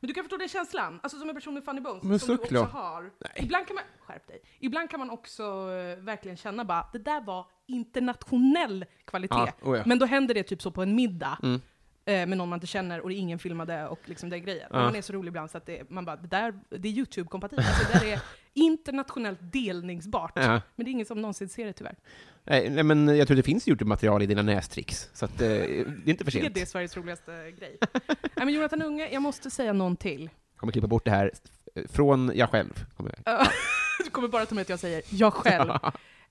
men 0.00 0.08
du 0.08 0.14
kan 0.14 0.24
förstå 0.24 0.36
den 0.36 0.48
känslan, 0.48 1.00
alltså 1.02 1.18
som 1.18 1.28
en 1.28 1.34
person 1.34 1.54
med 1.54 1.64
funny 1.64 1.80
bones, 1.80 2.02
Men 2.02 2.18
som 2.18 2.28
du 2.28 2.34
också 2.34 2.46
såklart. 2.46 2.72
har. 2.72 3.10
Ibland 3.36 3.66
kan 3.66 3.74
man, 3.74 3.84
skärp 4.00 4.26
dig, 4.28 4.40
ibland 4.58 4.90
kan 4.90 5.00
man 5.00 5.10
också 5.10 5.42
eh, 5.42 6.04
verkligen 6.04 6.36
känna 6.36 6.64
bara, 6.64 6.86
det 6.92 6.98
där 6.98 7.20
var 7.20 7.46
internationell 7.66 8.84
kvalitet. 9.04 9.34
Ja, 9.36 9.52
oh 9.62 9.76
ja. 9.76 9.82
Men 9.86 9.98
då 9.98 10.06
händer 10.06 10.34
det 10.34 10.42
typ 10.42 10.62
så 10.62 10.70
på 10.70 10.82
en 10.82 10.94
middag, 10.94 11.38
Mm. 11.42 11.60
Eh, 12.08 12.26
med 12.26 12.38
någon 12.38 12.48
man 12.48 12.56
inte 12.56 12.66
känner 12.66 13.00
och 13.00 13.08
det 13.08 13.14
är 13.14 13.18
ingen 13.18 13.38
filmade 13.38 13.88
och 13.88 14.00
liksom 14.04 14.30
det 14.30 14.36
är 14.36 14.38
grejen. 14.38 14.68
Ja. 14.72 14.78
Man 14.78 14.96
är 14.96 15.02
så 15.02 15.12
rolig 15.12 15.28
ibland 15.28 15.50
så 15.50 15.58
att 15.58 15.66
det, 15.66 15.90
man 15.90 16.04
bara, 16.04 16.16
det 16.16 16.28
där 16.28 16.60
det 16.70 16.88
är 16.88 16.92
YouTube-kompatibelt. 16.92 17.68
Alltså, 17.68 17.92
det 17.92 17.98
där 17.98 18.12
är 18.12 18.20
internationellt 18.54 19.38
delningsbart. 19.42 20.32
Ja. 20.34 20.60
Men 20.76 20.84
det 20.84 20.90
är 20.90 20.92
ingen 20.92 21.06
som 21.06 21.20
någonsin 21.22 21.48
ser 21.48 21.66
det 21.66 21.72
tyvärr. 21.72 21.96
Nej, 22.44 22.70
nej, 22.70 22.84
men 22.84 23.16
jag 23.16 23.26
tror 23.26 23.36
det 23.36 23.42
finns 23.42 23.68
Youtube-material 23.68 24.22
i 24.22 24.26
dina 24.26 24.42
nästricks, 24.42 25.10
så 25.14 25.24
att, 25.24 25.40
eh, 25.40 25.48
det 25.48 25.80
är 25.80 26.08
inte 26.08 26.24
för 26.24 26.32
Det 26.32 26.38
är 26.38 26.42
sent. 26.42 26.54
det 26.54 26.66
Sveriges 26.66 26.96
roligaste 26.96 27.50
grej. 27.58 27.78
Nej, 28.08 28.16
men 28.36 28.48
Jonathan 28.54 28.82
Unge, 28.82 29.08
jag 29.12 29.22
måste 29.22 29.50
säga 29.50 29.72
någon 29.72 29.96
till. 29.96 30.30
Jag 30.52 30.60
kommer 30.60 30.72
klippa 30.72 30.88
bort 30.88 31.04
det 31.04 31.10
här 31.10 31.32
eh, 31.74 31.84
från 31.88 32.32
jag 32.34 32.50
själv. 32.50 32.84
Kommer 32.96 33.14
jag. 33.24 33.46
du 34.04 34.10
kommer 34.10 34.28
bara 34.28 34.46
ta 34.46 34.54
med 34.54 34.62
att 34.62 34.68
jag 34.68 34.78
säger 34.78 35.02
jag 35.10 35.34
själv. 35.34 35.70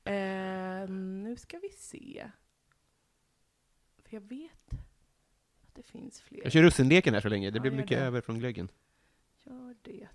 Eh, 0.07 0.89
nu 0.89 1.35
ska 1.39 1.57
vi 1.57 1.69
se. 1.69 2.25
För 4.05 4.13
jag 4.15 4.21
vet 4.21 4.51
det 5.77 5.83
finns 5.83 6.21
fler. 6.21 6.39
Jag 6.43 6.51
kör 6.51 6.61
russinleken 6.63 7.13
här 7.13 7.21
så 7.21 7.29
länge, 7.29 7.49
det 7.51 7.57
Ja, 7.57 7.61
blir 7.61 7.71
mycket 7.71 7.89
det. 7.99 8.05
över 8.05 8.21
från 8.21 8.39
glöggen. 8.39 8.69
Gör 9.43 9.75
det. 9.81 10.07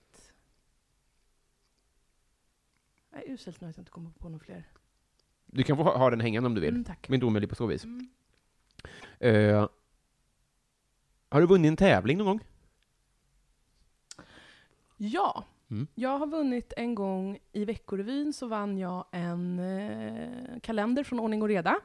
Jag 3.10 3.22
är 3.22 3.30
uselt 3.32 3.60
nu 3.60 3.68
att 3.68 3.76
jag 3.76 3.82
inte 3.82 3.90
kommer 3.92 4.10
på 4.10 4.28
några 4.28 4.44
fler. 4.44 4.64
Du 5.46 5.62
kan 5.62 5.76
få 5.76 5.82
ha, 5.82 5.98
ha 5.98 6.10
den 6.10 6.20
hängande 6.20 6.46
om 6.46 6.54
du 6.54 6.60
vill, 6.60 6.70
Mm, 6.74 6.84
tack. 6.84 7.08
men 7.08 7.14
inte 7.14 7.26
omöjlig 7.26 7.48
på 7.50 7.54
så 7.56 7.66
vis. 7.66 7.84
Mm. 7.84 8.08
Eh, 9.20 9.68
har 11.28 11.40
du 11.40 11.46
vunnit 11.46 11.68
en 11.68 11.76
tävling 11.76 12.18
någon 12.18 12.26
gång? 12.26 12.40
Ja. 14.96 15.44
Mm. 15.70 15.86
Jag 15.94 16.18
har 16.18 16.26
vunnit 16.26 16.72
en 16.76 16.94
gång 16.94 17.38
i 17.52 17.64
Veckorevyn 17.64 18.32
så 18.32 18.46
vann 18.46 18.78
jag 18.78 19.06
en 19.12 19.58
eh, 19.58 20.60
kalender 20.60 21.04
från 21.04 21.20
Ordning 21.20 21.42
och 21.42 21.48
Reda. 21.48 21.80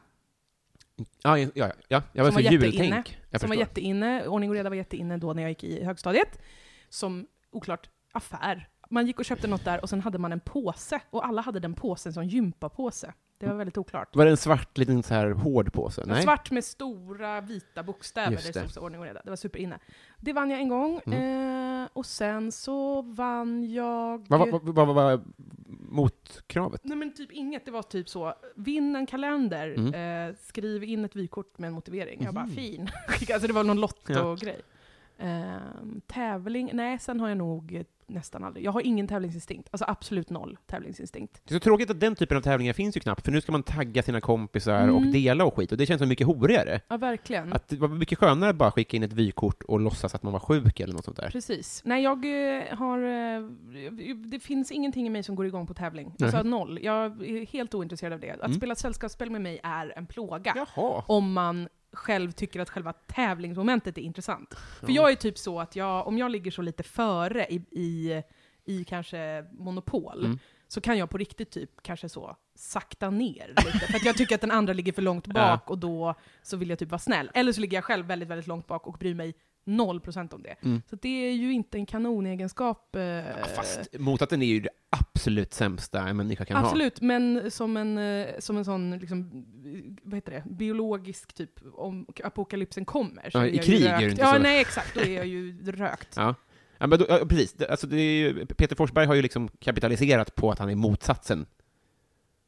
Ja, 1.24 1.38
ja, 1.38 1.50
ja, 1.56 1.72
ja. 1.88 2.04
jag 2.14 2.24
var 2.24 2.32
Som 2.32 2.42
så 2.42 2.48
var 2.48 2.52
jultänk. 2.52 3.20
Jag 3.30 3.42
som 3.42 3.50
var 3.50 3.56
jätteinne. 3.56 4.28
Ordning 4.28 4.50
och 4.50 4.56
Reda 4.56 4.70
var 4.70 4.76
jätteinne 4.76 5.18
då 5.18 5.34
när 5.34 5.42
jag 5.42 5.50
gick 5.50 5.64
i 5.64 5.84
högstadiet. 5.84 6.42
Som, 6.90 7.28
oklart, 7.52 7.90
affär. 8.12 8.70
Man 8.90 9.08
gick 9.08 9.20
och 9.20 9.26
köpte 9.26 9.48
något 9.48 9.66
där 9.66 9.82
och 9.82 9.90
sen 9.90 10.02
hade 10.02 10.18
man 10.18 10.32
en 10.32 10.40
påse. 10.40 11.00
Och 11.10 11.26
alla 11.26 11.42
hade 11.42 11.60
den 11.60 11.74
påsen 11.74 12.14
som 12.14 12.26
gympapåse. 12.26 13.14
Det 13.40 13.48
var 13.48 13.54
väldigt 13.56 13.78
oklart. 13.78 14.16
Var 14.16 14.26
det 14.26 14.32
en 14.32 14.38
svart 14.38 14.78
liten 14.78 15.04
så 15.04 15.14
här 15.14 15.30
hård 15.32 15.74
påse? 15.74 16.04
Nej? 16.06 16.24
Svart 16.24 16.52
med 16.52 16.64
stora 16.64 17.42
vita 17.42 17.84
bokstäver, 17.84 18.32
Just 18.32 18.54
det 18.54 18.62
det. 18.62 18.70
stod 18.70 18.84
ordning 18.84 19.00
och 19.02 19.06
reda. 19.08 19.22
Det 19.24 19.30
var 19.30 19.38
superinne. 19.38 19.80
Det 20.18 20.34
vann 20.34 20.50
jag 20.50 20.60
en 20.60 20.70
gång, 20.70 21.02
Mm. 21.06 21.82
eh, 21.84 21.88
och 21.94 22.06
sen 22.06 22.52
så 22.52 23.02
vann 23.02 23.74
jag... 23.74 24.26
Vad 24.30 24.40
var, 24.40 24.60
vad, 24.64 24.88
vad 24.88 24.96
var 24.96 25.22
motkravet? 25.90 26.82
Nej 26.84 26.98
men 26.98 27.14
typ 27.14 27.32
inget, 27.32 27.66
det 27.66 27.72
var 27.72 27.82
typ 27.82 28.10
så, 28.10 28.34
vinn 28.56 28.96
en 28.96 29.06
kalender, 29.06 29.76
Mm. 29.78 30.30
eh, 30.30 30.36
skriv 30.42 30.84
in 30.84 31.06
ett 31.06 31.16
vykort 31.16 31.58
med 31.58 31.68
en 31.68 31.74
motivering. 31.74 32.24
Jag 32.24 32.34
bara, 32.34 32.46
Mhm. 32.46 32.56
fin. 32.56 32.90
alltså 33.34 33.48
det 33.48 33.54
var 33.54 33.64
någon 33.64 33.78
Ja. 33.78 33.82
lotto-grej. 33.82 34.62
Ehm, 35.18 36.02
tävling, 36.08 36.70
nej 36.74 37.00
sen 37.00 37.20
har 37.20 37.28
jag 37.30 37.38
nog 37.38 37.76
eh, 37.76 37.84
nästan 38.10 38.44
aldrig. 38.44 38.66
Jag 38.66 38.72
har 38.72 38.82
ingen 38.82 39.08
tävlingsinstinkt, 39.08 39.68
alltså 39.72 39.86
absolut 39.88 40.30
noll 40.30 40.58
tävlingsinstinkt. 40.66 41.42
Det 41.44 41.54
är 41.54 41.56
så 41.56 41.60
tråkigt 41.60 41.90
att 41.90 42.00
den 42.00 42.16
typen 42.16 42.38
av 42.38 42.42
tävlingar 42.42 42.74
finns 42.74 42.98
ju 42.98 43.00
knappt, 43.00 43.26
för 43.26 43.32
nu 43.32 43.42
ska 43.42 43.52
man 43.52 43.64
tagga 43.64 44.04
sina 44.04 44.22
kompisar 44.22 44.88
och 44.88 44.98
Mm. 44.98 45.12
dela 45.12 45.46
och 45.46 45.56
skit, 45.56 45.72
och 45.72 45.78
det 45.78 45.86
känns 45.86 46.02
så 46.02 46.08
mycket 46.08 46.28
horigare. 46.28 46.82
Ja 46.88 46.98
verkligen. 46.98 47.54
Att 47.54 47.68
det 47.68 47.78
var 47.78 47.88
mycket 47.88 48.18
skönare 48.20 48.50
att 48.50 48.56
bara 48.56 48.72
skicka 48.72 48.98
in 48.98 49.04
ett 49.04 49.14
vykort 49.14 49.64
och 49.64 49.80
låtsas 49.80 50.16
att 50.16 50.24
man 50.24 50.34
var 50.34 50.40
sjuk 50.40 50.80
eller 50.80 50.94
något 50.94 51.06
sånt 51.06 51.18
där. 51.18 51.30
Precis. 51.30 51.82
Nej, 51.86 52.04
jag 52.04 52.26
eh, 52.58 52.64
har... 52.78 53.00
Eh, 53.00 53.42
det 54.16 54.40
finns 54.40 54.72
ingenting 54.72 55.08
i 55.08 55.10
mig 55.10 55.24
som 55.24 55.36
går 55.36 55.46
igång 55.46 55.68
på 55.68 55.74
tävling. 55.74 56.14
Alltså 56.22 56.38
Nej. 56.42 56.46
noll. 56.52 56.80
Jag 56.84 57.06
är 57.06 57.46
helt 57.46 57.74
ointresserad 57.74 58.14
av 58.14 58.20
det. 58.20 58.32
Att 58.32 58.42
Mm. 58.46 58.54
spela 58.58 58.76
sällskapsspel 58.76 59.30
med 59.30 59.42
mig 59.42 59.60
är 59.64 59.94
en 59.98 60.06
plåga. 60.06 60.54
Jaha. 60.76 61.04
Om 61.08 61.34
man 61.34 61.68
själv 61.98 62.32
tycker 62.32 62.60
att 62.60 62.70
själva 62.70 62.94
tävlingsmomentet 62.94 63.98
är 63.98 64.02
intressant. 64.02 64.54
För 64.80 64.88
Ja. 64.88 64.94
jag 64.96 65.12
är 65.12 65.16
typ 65.16 65.38
så 65.38 65.60
att 65.60 65.76
jag, 65.76 66.08
om 66.08 66.18
jag 66.18 66.32
ligger 66.32 66.52
så 66.52 66.62
lite 66.62 66.84
före 66.84 67.46
i, 67.50 67.56
i, 67.72 68.24
i 68.66 68.84
kanske 68.84 69.46
Monopol, 69.52 70.26
Mm. 70.26 70.40
så 70.68 70.82
kan 70.82 70.98
jag 70.98 71.10
på 71.10 71.18
riktigt 71.18 71.52
typ 71.52 71.72
kanske 71.82 72.10
så 72.10 72.36
sakta 72.56 73.10
ner 73.10 73.48
lite. 73.48 73.80
För 73.88 73.96
att 73.96 74.06
jag 74.06 74.18
tycker 74.18 74.36
att 74.36 74.42
den 74.42 74.52
andra 74.52 74.74
ligger 74.74 74.94
för 74.94 75.02
långt 75.02 75.28
bak 75.34 75.70
och 75.70 75.78
då 75.78 76.16
så 76.42 76.58
vill 76.58 76.70
jag 76.70 76.80
typ 76.80 76.90
vara 76.90 77.00
snäll. 77.00 77.32
Eller 77.34 77.52
så 77.54 77.62
ligger 77.62 77.78
jag 77.78 77.84
själv 77.84 78.06
väldigt, 78.06 78.30
väldigt 78.30 78.48
långt 78.48 78.68
bak 78.68 78.88
och 78.88 78.94
bryr 79.00 79.14
mig 79.16 79.34
0% 79.68 80.34
om 80.34 80.44
det. 80.44 80.56
Mm. 80.64 80.82
Så 80.90 80.96
det 80.96 81.28
är 81.28 81.32
ju 81.34 81.54
inte 81.54 81.78
en 81.78 81.86
kanonegenskap. 81.86 82.96
Eh, 82.96 83.02
Ja, 83.02 83.24
fast 83.56 84.00
motsatsen 84.00 84.42
är 84.42 84.46
ju 84.46 84.60
det 84.60 84.70
absolut 84.90 85.54
sämsta 85.54 86.08
en 86.08 86.18
människa 86.18 86.46
kan 86.46 86.58
ha. 86.58 86.64
Absolut, 86.64 87.02
men 87.02 87.52
som 87.52 87.78
en, 87.78 87.98
eh, 87.98 88.28
som 88.40 88.58
en 88.58 88.66
sån, 88.66 88.98
liksom, 89.00 89.46
vad 90.04 90.16
heter 90.16 90.32
det, 90.32 90.44
biologisk 90.50 91.34
typ, 91.34 91.52
om 91.74 92.06
apokalypsen 92.24 92.86
kommer. 92.86 93.30
Ja, 93.34 93.46
i 93.46 93.58
krig 93.58 93.82
är 93.86 94.00
det 94.00 94.10
inte 94.10 94.22
Ja, 94.22 94.34
så. 94.34 94.40
nej 94.40 94.62
exakt, 94.62 94.94
då 94.96 95.02
är 95.02 95.16
jag 95.16 95.28
ju 95.28 95.62
rökt. 95.72 96.14
Ja. 96.16 96.36
Ja, 96.80 96.88
men 96.88 97.00
då, 97.00 97.06
ja, 97.10 97.20
precis. 97.30 97.62
Alltså, 97.62 97.88
ju, 97.88 98.46
Peter 98.46 98.76
Forsberg 98.76 99.06
har 99.06 99.16
ju 99.16 99.22
liksom 99.22 99.48
kapitaliserat 99.60 100.36
på 100.36 100.52
att 100.52 100.60
han 100.60 100.70
är 100.70 100.76
motsatsen. 100.76 101.46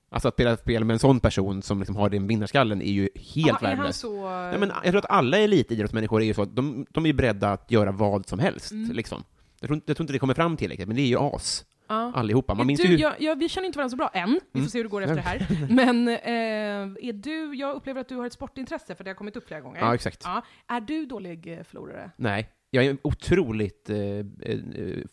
Alltså 0.09 0.27
att 0.27 0.33
spela 0.33 0.57
spel 0.57 0.83
med 0.85 0.93
en 0.93 0.99
sån 0.99 1.19
person 1.19 1.61
som 1.61 1.79
liksom 1.79 1.95
har 1.95 2.09
den 2.09 2.27
vinnarskallen 2.27 2.81
är 2.81 2.91
ju 2.91 3.09
helt 3.15 3.49
Aha, 3.49 3.57
är 3.61 3.67
han 3.67 3.77
värdelös. 3.77 3.97
så... 3.99 4.29
Nej, 4.29 4.59
men 4.59 4.69
jag 4.83 4.83
tror 4.91 4.97
att 4.97 5.09
alla 5.09 5.37
elitidrottsmänniskor 5.37 6.21
är 6.21 6.25
ju 6.25 6.33
så 6.33 6.41
att 6.41 6.55
de, 6.55 6.85
de 6.89 7.05
är 7.05 7.13
beredda 7.13 7.51
att 7.51 7.71
göra 7.71 7.91
vad 7.91 8.27
som 8.29 8.39
helst. 8.39 8.71
Mm. 8.71 8.91
Liksom. 8.91 9.23
Jag, 9.59 9.67
tror, 9.67 9.81
jag 9.85 9.97
tror 9.97 10.03
inte 10.03 10.13
det 10.13 10.19
kommer 10.19 10.33
fram 10.33 10.57
tillräckligt, 10.57 10.87
men 10.87 10.97
det 10.97 11.01
är 11.03 11.07
ju 11.07 11.17
as. 11.19 11.65
ja. 11.87 12.11
Allihopa. 12.15 12.53
Man 12.53 12.67
minns 12.67 12.81
du, 12.81 12.87
ju... 12.87 12.97
jag, 12.97 13.13
jag, 13.21 13.35
vi 13.39 13.49
känner 13.49 13.65
inte 13.67 13.77
varandra 13.77 13.89
så 13.91 13.97
bra 13.97 14.09
än, 14.13 14.29
vi 14.29 14.39
får 14.51 14.59
Mm. 14.59 14.69
se 14.69 14.77
hur 14.77 14.83
det 14.83 14.89
går 14.89 15.01
efter 15.01 15.15
det 15.15 15.21
här. 15.21 15.67
Men 15.69 16.07
eh, 16.07 17.07
är 17.09 17.13
du, 17.13 17.55
jag 17.55 17.75
upplever 17.75 18.01
att 18.01 18.09
du 18.09 18.15
har 18.15 18.25
ett 18.25 18.33
sportintresse, 18.33 18.95
för 18.95 19.03
det 19.03 19.09
har 19.09 19.15
kommit 19.15 19.35
upp 19.35 19.47
flera 19.47 19.61
gånger. 19.61 19.79
Ja, 19.79 19.95
exakt. 19.95 20.21
Ja. 20.23 20.41
Är 20.67 20.81
du 20.81 21.05
dålig 21.05 21.53
eh, 21.57 21.63
förlorare? 21.63 22.11
Nej, 22.15 22.49
jag 22.71 22.85
är 22.85 22.89
en 22.89 22.97
otroligt 23.01 23.89
eh, 23.89 23.97
eh, 23.97 24.59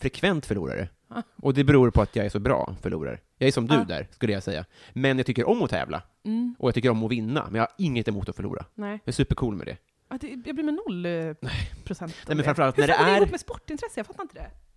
frekvent 0.00 0.46
förlorare. 0.46 0.88
Ah. 1.08 1.22
Och 1.42 1.54
det 1.54 1.64
beror 1.64 1.90
på 1.90 2.02
att 2.02 2.16
jag 2.16 2.26
är 2.26 2.30
så 2.30 2.38
bra 2.40 2.74
förlorare. 2.82 3.18
Jag 3.38 3.48
är 3.48 3.52
som 3.52 3.66
du 3.66 3.84
där, 3.84 4.08
skulle 4.10 4.32
jag 4.32 4.42
säga. 4.42 4.64
Men 4.92 5.16
jag 5.16 5.26
tycker 5.26 5.48
om 5.48 5.62
att 5.62 5.70
tävla, 5.70 6.02
Mm, 6.24 6.54
och 6.58 6.68
jag 6.68 6.74
tycker 6.74 6.90
om 6.90 7.04
att 7.04 7.10
vinna, 7.10 7.44
men 7.44 7.54
jag 7.54 7.62
har 7.62 7.72
inget 7.78 8.08
emot 8.08 8.28
att 8.28 8.36
förlora. 8.36 8.64
nej. 8.74 8.90
Jag 9.04 9.08
är 9.08 9.12
supercool 9.12 9.54
med 9.56 9.66
det. 9.66 9.76
Ja, 10.08 10.18
det, 10.20 10.28
jag 10.44 10.54
blir 10.54 10.64
med 10.64 10.74
noll 10.86 11.06
eh, 11.06 11.50
procent 11.84 12.12
av 12.12 12.18
Nej, 12.26 12.36
men 12.36 12.44
framförallt 12.44 12.78
Hur 12.78 12.82
när 12.82 12.88
det 12.88 12.94
fan 12.94 13.04
går 13.04 13.10
det 13.10 13.16
är... 13.16 13.20
ihop 13.20 13.30
med 13.30 13.40
sportintresse? 13.40 14.00
Jag 14.00 14.06
fattar 14.06 14.22
inte 14.22 14.34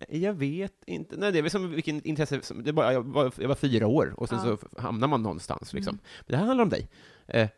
det. 0.08 0.16
Jag 0.18 0.32
vet 0.32 0.72
inte. 0.86 1.16
Nej, 1.16 1.32
det 1.32 1.38
är 1.38 1.42
väl 1.42 1.50
som 1.50 1.70
vilken 1.70 2.02
intresse... 2.06 2.42
Som, 2.42 2.62
det 2.64 2.70
är 2.70 2.72
bara, 2.72 2.92
jag, 2.92 3.02
var, 3.02 3.32
jag 3.38 3.48
var 3.48 3.54
fyra 3.54 3.86
år, 3.86 4.14
och 4.16 4.28
sen 4.28 4.38
Ja. 4.44 4.56
så 4.74 4.80
hamnar 4.80 5.08
man 5.08 5.22
någonstans. 5.22 5.72
Liksom. 5.72 5.90
Mm. 5.94 6.02
Men 6.20 6.32
det 6.32 6.36
här 6.36 6.44
handlar 6.46 6.62
om 6.62 6.68
dig. 6.68 6.88
Eh, 7.26 7.48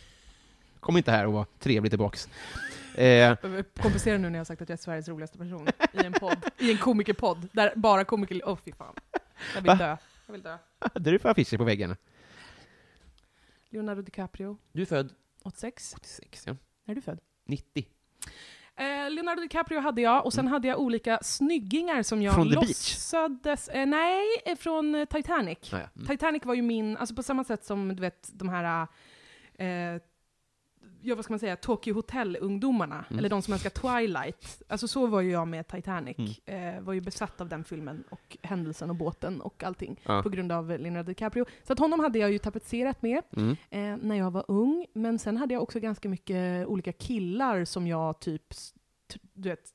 kom 0.80 0.96
inte 0.96 1.10
här 1.10 1.26
och 1.26 1.32
var 1.32 1.46
trevlig 1.58 1.92
tillbaks. 1.92 2.28
Eh, 2.94 3.36
Kompensera 3.80 4.18
nu 4.18 4.30
när 4.30 4.38
jag 4.38 4.40
har 4.40 4.44
sagt 4.44 4.62
att 4.62 4.68
jag 4.68 4.76
är 4.78 4.82
Sveriges 4.82 5.08
roligaste 5.08 5.38
person 5.38 5.68
i 5.92 6.04
en 6.06 6.12
podd, 6.12 6.36
i 6.58 6.70
en 6.72 6.78
komikerpodd, 6.78 7.48
där 7.52 7.72
bara 7.76 8.04
komiker... 8.04 8.40
Åh 8.44 8.58
fy 8.64 8.72
fan. 8.72 8.94
Jag 9.54 9.62
vill 9.62 9.68
Va? 9.68 9.74
dö. 9.74 9.96
Jag 10.26 10.32
vill 10.32 10.42
dö. 10.42 10.58
hade 10.78 11.10
du 11.10 11.18
för 11.18 11.28
affischer 11.28 11.58
på 11.58 11.64
väggen? 11.64 11.96
Leonardo 13.68 14.02
DiCaprio, 14.02 14.58
Du 14.72 14.82
är 14.82 14.86
född 14.86 15.12
86. 15.42 15.94
86, 15.98 16.46
ja. 16.46 16.56
När 16.84 16.92
är 16.92 16.94
du 16.96 17.00
född? 17.02 17.20
90. 17.46 17.86
Eh, 18.76 19.10
Leonardo 19.10 19.42
DiCaprio 19.42 19.80
hade 19.80 20.00
jag, 20.02 20.24
och 20.24 20.32
sen 20.32 20.48
hade 20.48 20.68
jag 20.68 20.80
olika 20.80 21.18
snyggingar 21.22 22.02
som 22.02 22.22
jag 22.22 22.34
Mm. 22.34 22.44
Från 22.44 22.52
The 22.52 22.66
Beach? 22.66 22.68
låtsades... 22.68 23.68
Eh, 23.68 23.86
nej, 23.86 24.24
eh, 24.44 24.56
från 24.56 24.94
eh, 24.94 25.04
Titanic. 25.04 25.58
Ah, 25.72 25.78
ja. 25.78 25.88
mm. 25.96 26.08
Titanic 26.08 26.44
var 26.44 26.54
ju 26.54 26.62
min, 26.62 26.96
alltså 26.96 27.14
på 27.14 27.22
samma 27.22 27.44
sätt 27.44 27.64
som 27.64 27.88
du 27.96 28.00
vet 28.00 28.30
de 28.32 28.48
här, 28.48 28.86
eh, 29.54 30.00
ja 31.02 31.14
vad 31.14 31.24
ska 31.24 31.32
man 31.32 31.38
säga, 31.38 31.56
Tokyo 31.56 31.94
Hotel-ungdomarna, 31.94 33.04
Mm. 33.10 33.18
eller 33.18 33.28
de 33.28 33.42
som 33.42 33.54
älskar 33.54 33.70
Twilight. 33.70 34.62
Alltså 34.68 34.88
så 34.88 35.06
var 35.06 35.20
ju 35.20 35.30
jag 35.30 35.48
med 35.48 35.68
Titanic. 35.68 36.16
Mm. 36.46 36.76
Eh, 36.76 36.80
var 36.82 36.92
ju 36.92 37.00
besatt 37.00 37.40
av 37.40 37.48
den 37.48 37.64
filmen 37.64 38.04
och 38.10 38.36
händelsen 38.42 38.90
och 38.90 38.96
båten 38.96 39.40
och 39.40 39.64
allting 39.64 40.00
Ja. 40.04 40.22
på 40.22 40.28
grund 40.28 40.52
av 40.52 40.68
Leonardo 40.68 41.06
DiCaprio. 41.06 41.44
Så 41.64 41.72
att 41.72 41.78
honom 41.78 42.00
hade 42.00 42.18
jag 42.18 42.32
ju 42.32 42.38
tapetserat 42.38 43.02
med 43.02 43.22
Mm. 43.36 43.56
eh, 43.70 44.06
när 44.06 44.16
jag 44.16 44.30
var 44.30 44.44
ung, 44.48 44.86
men 44.92 45.18
sen 45.18 45.36
hade 45.36 45.54
jag 45.54 45.62
också 45.62 45.80
ganska 45.80 46.08
mycket 46.08 46.66
olika 46.66 46.92
killar 46.92 47.64
som 47.64 47.86
jag 47.86 48.20
typ, 48.20 48.54
du 49.34 49.48
vet, 49.48 49.70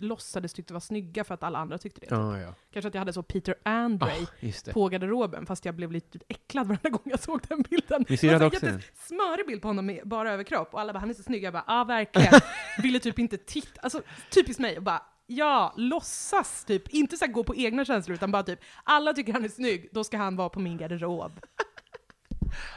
låtsades 0.00 0.52
tyckte 0.52 0.72
var 0.72 0.80
snygga 0.80 1.24
för 1.24 1.34
att 1.34 1.42
alla 1.42 1.58
andra 1.58 1.78
tyckte 1.78 2.00
det. 2.00 2.06
Ja, 2.10 2.38
ja. 2.38 2.54
Kanske 2.72 2.88
att 2.88 2.94
jag 2.94 3.00
hade 3.00 3.12
så 3.12 3.22
Peter 3.22 3.54
Andre 3.62 4.12
Ah, 4.42 4.72
på 4.72 4.88
garderoben, 4.88 5.46
fast 5.46 5.64
jag 5.64 5.74
blev 5.74 5.92
lite 5.92 6.18
äcklad 6.28 6.66
varenda 6.66 6.88
gång 6.90 7.00
jag 7.04 7.20
såg 7.20 7.40
den 7.48 7.62
bilden. 7.62 8.04
Syrra 8.18 8.32
hade 8.32 8.44
Alltså, 8.44 8.56
också 8.58 8.66
en. 8.66 8.72
jättesmörig 8.78 9.46
bild 9.46 9.62
på 9.62 9.68
honom 9.68 9.86
med 9.86 10.00
bara 10.04 10.32
överkropp, 10.32 10.74
och 10.74 10.80
alla 10.80 10.92
bara 10.92 10.98
'han 10.98 11.10
är 11.10 11.14
så 11.14 11.22
snygg' 11.22 11.42
Jag 11.44 11.52
bara 11.52 11.64
'ja, 11.66 11.84
verkligen' 11.84 12.40
Ville 12.82 12.98
typ 13.00 13.18
inte 13.18 13.36
titta, 13.36 13.80
alltså 13.80 14.02
typiskt 14.30 14.60
mig, 14.60 14.76
och 14.76 14.82
bara 14.82 15.02
Ja, 15.30 15.74
låtsas 15.76 16.64
typ. 16.64 16.88
Inte 16.88 17.16
så 17.16 17.26
gå 17.26 17.44
på 17.44 17.56
egna 17.56 17.84
känslor, 17.84 18.14
utan 18.14 18.30
bara 18.32 18.42
typ, 18.42 18.60
alla 18.84 19.12
tycker 19.12 19.32
han 19.32 19.44
är 19.44 19.48
snygg, 19.48 19.88
då 19.92 20.04
ska 20.04 20.16
han 20.16 20.36
vara 20.36 20.48
på 20.48 20.60
min 20.60 20.76
garderob. 20.78 21.40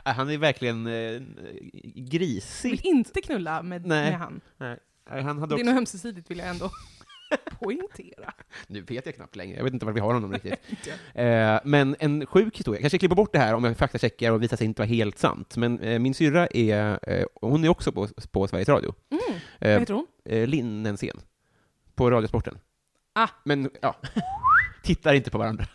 Äh, 0.06 0.14
Han 0.14 0.30
är 0.30 0.38
verkligen 0.38 0.88
eh, 0.88 1.22
grisig. 1.96 2.72
vill 2.72 2.82
inte 2.84 3.22
knulla 3.22 3.62
med, 3.64 3.86
Nej. 3.86 4.10
med 4.10 4.20
han. 4.20 4.42
Nej, 4.58 4.80
han 5.10 5.40
hade 5.40 5.56
Det 5.56 5.56
är 5.56 5.56
också... 5.56 5.66
nog 5.66 5.78
ömsesidigt 5.78 6.32
vill 6.32 6.38
jag 6.38 6.48
ändå 6.50 6.70
poängtera. 7.60 8.34
Nu 8.68 8.82
vet 8.82 9.06
jag 9.06 9.16
knappt 9.16 9.36
längre, 9.36 9.58
jag 9.58 9.64
vet 9.64 9.74
inte 9.74 9.86
var 9.86 9.94
vi 9.94 10.00
har 10.00 10.14
honom 10.14 10.34
riktigt. 10.34 10.54
Eh, 11.14 11.60
men 11.64 11.96
en 12.00 12.26
sjuk 12.26 12.58
historia, 12.58 12.82
kanske 12.82 12.98
klipper 13.00 13.16
bort 13.16 13.34
det 13.34 13.40
här 13.40 13.54
om 13.54 13.64
jag 13.64 13.78
faktacheckar 13.78 14.32
och 14.32 14.44
visar 14.44 14.58
sig 14.58 14.66
inte 14.66 14.82
vara 14.82 14.88
helt 14.90 15.18
sant. 15.18 15.58
Men 15.58 15.80
eh, 15.80 16.00
min 16.00 16.14
syrra 16.14 16.48
är, 16.48 17.00
eh, 17.12 17.26
hon 17.42 17.64
är 17.64 17.70
också 17.70 17.92
på, 17.92 18.08
på 18.32 18.48
Sveriges 18.48 18.70
Radio. 18.70 18.94
Mm. 19.12 19.40
Vad 19.60 19.70
Eh, 19.72 19.80
heter 19.80 19.94
hon? 19.94 20.08
eh, 20.26 20.48
Linnenscen. 20.48 21.22
På 21.96 22.12
Radiosporten. 22.12 22.58
Ah. 23.14 23.28
Men, 23.46 23.70
ja. 23.82 23.96
Tittar 24.84 25.14
inte 25.14 25.32
på 25.32 25.38
varandra. 25.38 25.66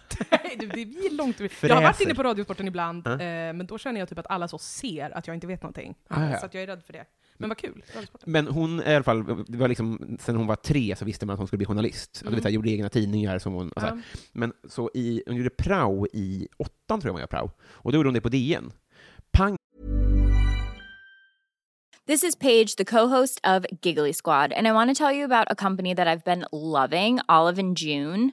Det, 0.58 0.66
det 0.66 0.80
är 0.82 1.14
långt 1.16 1.40
Jag 1.60 1.74
har 1.74 1.82
varit 1.82 2.00
inne 2.00 2.14
på 2.14 2.22
Radiosporten 2.22 2.68
ibland, 2.68 3.02
Ja. 3.06 3.12
eh, 3.12 3.52
men 3.52 3.66
då 3.66 3.78
känner 3.78 4.00
jag 4.00 4.08
typ 4.08 4.18
att 4.18 4.26
alla 4.30 4.48
så 4.48 4.58
ser 4.58 5.16
att 5.16 5.26
jag 5.26 5.36
inte 5.36 5.46
vet 5.46 5.62
någonting. 5.62 5.94
Ah, 6.08 6.30
ja. 6.30 6.38
Så 6.38 6.46
att 6.46 6.54
jag 6.54 6.62
är 6.62 6.66
rädd 6.66 6.82
för 6.84 6.92
det. 6.92 7.04
Men 7.38 7.48
vad 7.48 7.58
kul. 7.58 7.82
Men 8.24 8.46
hon 8.46 8.80
är 8.80 8.92
i 8.92 8.94
alla 8.94 9.04
fall, 9.04 9.44
det 9.48 9.58
var 9.58 9.68
liksom, 9.68 10.18
sen 10.20 10.36
hon 10.36 10.46
var 10.46 10.56
tre 10.56 10.96
så 10.96 11.04
visste 11.04 11.26
man 11.26 11.34
att 11.34 11.38
hon 11.38 11.46
skulle 11.46 11.58
bli 11.58 11.66
journalist. 11.66 12.22
Mm. 12.22 12.26
Mm. 12.26 12.34
vet, 12.34 12.42
så 12.42 12.48
här, 12.48 12.54
gjorde 12.54 12.70
egna 12.70 12.88
tidningar 12.88 13.38
som 13.38 13.52
hon, 13.52 13.68
och 13.68 13.80
så 13.80 13.86
här. 13.86 13.96
Ja. 13.96 14.18
Men 14.32 14.52
så 14.68 14.90
i, 14.94 15.22
hon 15.26 15.36
gjorde 15.36 15.50
prao 15.50 16.06
i 16.12 16.48
åttan 16.56 17.00
tror 17.00 17.08
jag 17.08 17.12
hon 17.12 17.20
gjorde 17.20 17.30
prao. 17.30 17.50
Och 17.60 17.92
då 17.92 17.98
gjorde 17.98 18.08
hon 18.08 18.14
det 18.14 18.20
på 18.20 18.28
DN. 18.28 18.72
Pang 19.32 19.56
This 22.06 22.22
is 22.24 22.36
Paige, 22.36 22.76
the 22.76 22.84
co-host 22.84 23.40
of 23.42 23.66
Giggly 23.82 24.12
Squad, 24.12 24.52
and 24.52 24.68
I 24.68 24.72
want 24.72 24.90
to 24.90 24.94
tell 24.94 25.10
you 25.12 25.24
about 25.24 25.48
a 25.50 25.56
company 25.56 25.92
that 25.92 26.06
I've 26.06 26.24
been 26.24 26.46
loving, 26.52 27.18
Olive 27.28 27.58
and 27.58 27.76
June. 27.76 28.32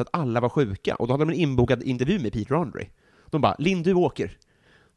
att 0.00 0.08
alla 0.12 0.40
var 0.40 0.48
sjuka. 0.48 0.94
Och 0.94 1.06
då 1.06 1.14
hade 1.14 1.24
de 1.24 1.30
en 1.30 1.40
inbokad 1.40 1.82
intervju 1.82 2.18
med 2.18 2.32
Peter 2.32 2.54
Andre. 2.54 2.86
De 3.30 3.40
bara, 3.40 3.56
Linn, 3.58 3.82
du 3.82 3.94
åker. 3.94 4.38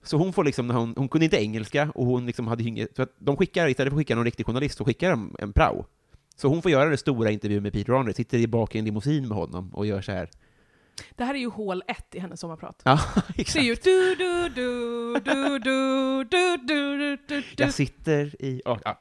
Så 0.03 0.17
hon 0.17 0.33
får 0.33 0.43
liksom, 0.43 0.69
hon, 0.69 0.93
hon 0.97 1.09
kunde 1.09 1.25
inte 1.25 1.37
engelska, 1.37 1.91
och 1.95 2.05
hon 2.05 2.25
liksom 2.25 2.47
hade 2.47 2.63
inget, 2.63 2.95
så 2.95 3.01
att 3.01 3.15
de 3.19 3.37
skickar, 3.37 3.67
istället 3.67 3.91
för 3.91 3.95
att 3.95 4.01
skicka 4.01 4.15
någon 4.15 4.25
riktig 4.25 4.45
journalist, 4.45 4.77
så 4.77 4.85
skickar 4.85 5.09
de 5.09 5.35
en 5.39 5.53
prao. 5.53 5.85
Så 6.35 6.47
hon 6.47 6.61
får 6.61 6.71
göra 6.71 6.89
den 6.89 6.97
stora 6.97 7.31
intervjun 7.31 7.63
med 7.63 7.73
Peter 7.73 7.93
Andre, 7.93 8.13
sitter 8.13 8.37
i 8.37 8.47
bak 8.47 8.75
i 8.75 8.79
en 8.79 8.85
limousin 8.85 9.27
med 9.27 9.37
honom 9.37 9.69
och 9.73 9.85
gör 9.85 10.01
så 10.01 10.11
här 10.11 10.29
Det 11.15 11.23
här 11.23 11.33
är 11.35 11.39
ju 11.39 11.49
hål 11.49 11.83
ett 11.87 12.15
i 12.15 12.19
hennes 12.19 12.39
sommarprat. 12.39 12.81
Ja, 12.85 12.99
Det 13.15 13.21
är 13.35 13.41
exakt. 13.41 13.65
ju 13.65 13.75
du, 13.75 14.15
du, 14.15 14.49
du, 14.49 15.13
du, 15.19 15.59
du, 15.59 16.23
du, 16.23 16.57
du, 16.57 16.97
du, 16.97 17.17
du. 17.27 17.43
Jag 17.57 17.73
sitter 17.73 18.41
i... 18.41 18.61
ja, 18.65 18.79
ja. 18.85 18.99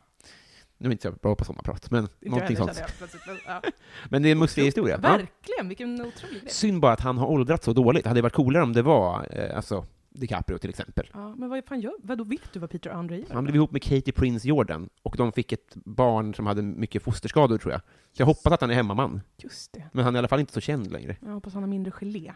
Nu 0.82 0.86
är 0.86 0.90
jag 0.90 0.94
inte 0.94 1.08
så 1.08 1.12
bra 1.22 1.34
på 1.34 1.44
sommarprat, 1.44 1.90
men 1.90 2.08
någonting 2.20 2.56
jag 2.56 2.74
sånt. 2.74 3.10
jag 3.26 3.38
ja. 3.46 3.62
Men 4.08 4.22
det 4.22 4.28
är 4.28 4.32
en 4.32 4.38
mustig 4.38 4.64
historia. 4.64 4.96
Verkligen, 4.96 5.68
vilken 5.68 6.00
otrolig 6.00 6.40
grej. 6.40 6.50
Synd 6.50 6.80
bara 6.80 6.92
att 6.92 7.00
han 7.00 7.18
har 7.18 7.26
åldrats 7.26 7.64
så 7.64 7.72
dåligt. 7.72 8.02
Det 8.02 8.10
hade 8.10 8.22
varit 8.22 8.32
coolare 8.32 8.62
om 8.62 8.72
det 8.72 8.82
var, 8.82 9.26
eh, 9.30 9.56
alltså, 9.56 9.86
DiCaprio 10.10 10.58
till 10.58 10.70
exempel. 10.70 11.10
Ja, 11.12 11.34
men 11.34 11.48
vad 11.48 11.64
fan 11.64 11.80
gör, 11.80 11.92
vadå 12.02 12.24
vet 12.24 12.52
du 12.52 12.60
vad 12.60 12.70
Peter 12.70 12.90
Andre 12.90 13.18
gör? 13.18 13.26
Han 13.30 13.44
blev 13.44 13.56
ihop 13.56 13.70
med 13.70 13.82
Katie 13.82 14.12
Prince 14.12 14.48
Jordan, 14.48 14.88
och 15.02 15.14
de 15.16 15.32
fick 15.32 15.52
ett 15.52 15.74
barn 15.74 16.34
som 16.34 16.46
hade 16.46 16.62
mycket 16.62 17.02
fosterskador, 17.02 17.58
tror 17.58 17.72
jag. 17.72 17.80
Så 18.12 18.22
jag 18.22 18.26
hoppas 18.26 18.52
att 18.52 18.60
han 18.60 18.70
är 18.70 18.74
hemmaman. 18.74 19.20
Just 19.36 19.72
det. 19.72 19.84
Men 19.92 20.04
han 20.04 20.14
är 20.14 20.18
i 20.18 20.20
alla 20.20 20.28
fall 20.28 20.40
inte 20.40 20.52
så 20.52 20.60
känd 20.60 20.92
längre. 20.92 21.16
Jag 21.20 21.32
hoppas 21.32 21.54
han 21.54 21.62
har 21.62 21.70
mindre 21.70 21.92
gelé. 21.92 22.32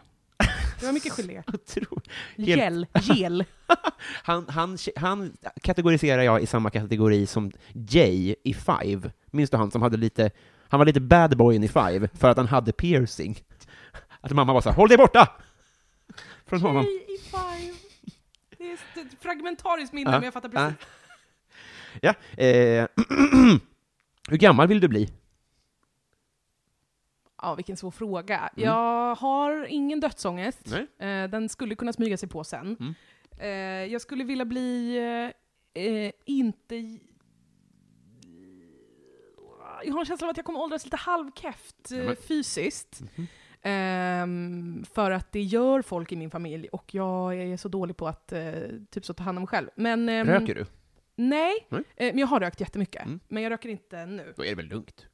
Det 0.79 0.85
var 0.85 0.93
mycket 0.93 1.13
gelé. 1.13 1.43
Gel, 2.35 2.85
gel. 3.01 3.45
Han, 4.23 4.45
han, 4.49 4.77
han 4.95 5.33
kategoriserar 5.61 6.21
jag 6.21 6.41
i 6.41 6.45
samma 6.45 6.69
kategori 6.69 7.27
som 7.27 7.51
Jay 7.73 8.35
i 8.43 8.53
Five. 8.53 9.11
Minns 9.31 9.49
du 9.49 9.57
han 9.57 9.71
som 9.71 9.81
hade 9.81 9.97
lite, 9.97 10.31
han 10.69 10.77
var 10.79 10.85
lite 10.85 10.99
bad 10.99 11.37
boyen 11.37 11.63
i 11.63 11.67
Five, 11.67 12.09
för 12.13 12.29
att 12.29 12.37
han 12.37 12.47
hade 12.47 12.71
piercing. 12.71 13.39
Att 14.21 14.31
mamma 14.31 14.53
var 14.53 14.61
så 14.61 14.69
här, 14.69 14.75
håll 14.75 14.89
dig 14.89 14.97
borta! 14.97 15.31
Från 16.45 16.61
honom. 16.61 16.83
Jay 16.83 17.15
i 17.15 17.17
Five. 17.17 17.73
Det 18.57 18.69
är 18.69 19.05
ett 19.05 19.21
fragmentariskt 19.21 19.93
minne, 19.93 20.11
Ja, 20.11 20.17
men 20.17 20.23
jag 20.23 20.33
fattar 20.33 20.49
precis. 20.49 20.87
Ja, 22.01 22.13
eh, 22.43 22.87
hur 24.29 24.37
gammal 24.37 24.67
vill 24.67 24.79
du 24.79 24.87
bli? 24.87 25.09
Ja, 27.41 27.55
vilken 27.55 27.77
svår 27.77 27.91
fråga. 27.91 28.49
Jag 28.55 29.15
har 29.15 29.65
ingen 29.65 29.99
dödsångest. 29.99 30.73
Eh, 30.73 31.23
den 31.29 31.49
skulle 31.49 31.75
kunna 31.75 31.93
smyga 31.93 32.17
sig 32.17 32.29
på 32.29 32.43
sen. 32.43 32.77
Mm. 32.79 32.93
Eh, 33.39 33.91
jag 33.93 34.01
skulle 34.01 34.23
vilja 34.23 34.45
bli 34.45 34.97
eh, 35.75 35.83
eh, 35.83 36.11
inte... 36.25 36.75
Jag 39.83 39.93
har 39.93 39.99
en 39.99 40.05
känsla 40.05 40.27
av 40.27 40.31
att 40.31 40.37
jag 40.37 40.45
kommer 40.45 40.59
åldras 40.59 40.85
lite 40.85 40.97
halvkäft 40.97 41.91
eh, 41.91 41.97
Nämen. 41.97 42.15
fysiskt. 42.15 43.01
Mhm. 43.15 43.27
Ehm, 43.61 44.85
för 44.93 45.11
att 45.11 45.31
det 45.31 45.41
gör 45.41 45.81
folk 45.81 46.11
i 46.11 46.15
min 46.15 46.29
familj 46.31 46.67
och 46.67 46.93
jag 46.93 47.35
är 47.41 47.57
så 47.57 47.67
dålig 47.69 47.97
på 47.97 48.07
att 48.07 48.31
eh, 48.31 48.51
typ 48.89 49.05
så 49.05 49.13
ta 49.13 49.23
hand 49.23 49.37
om 49.37 49.41
mig 49.41 49.47
själv. 49.47 49.69
Men, 49.75 50.09
ehm, 50.09 50.27
Röker 50.27 50.55
du? 50.55 50.65
Nej. 51.15 51.67
Eh, 51.69 51.81
men 51.95 52.17
jag 52.17 52.27
har 52.27 52.39
rökt 52.39 52.59
jättemycket. 52.59 53.05
Mm. 53.05 53.19
Men 53.27 53.43
jag 53.43 53.49
röker 53.51 53.69
inte 53.69 54.05
nu. 54.05 54.33
Då 54.37 54.43
är 54.43 54.49
det 54.49 54.55
väl 54.55 54.65
lugnt? 54.65 55.07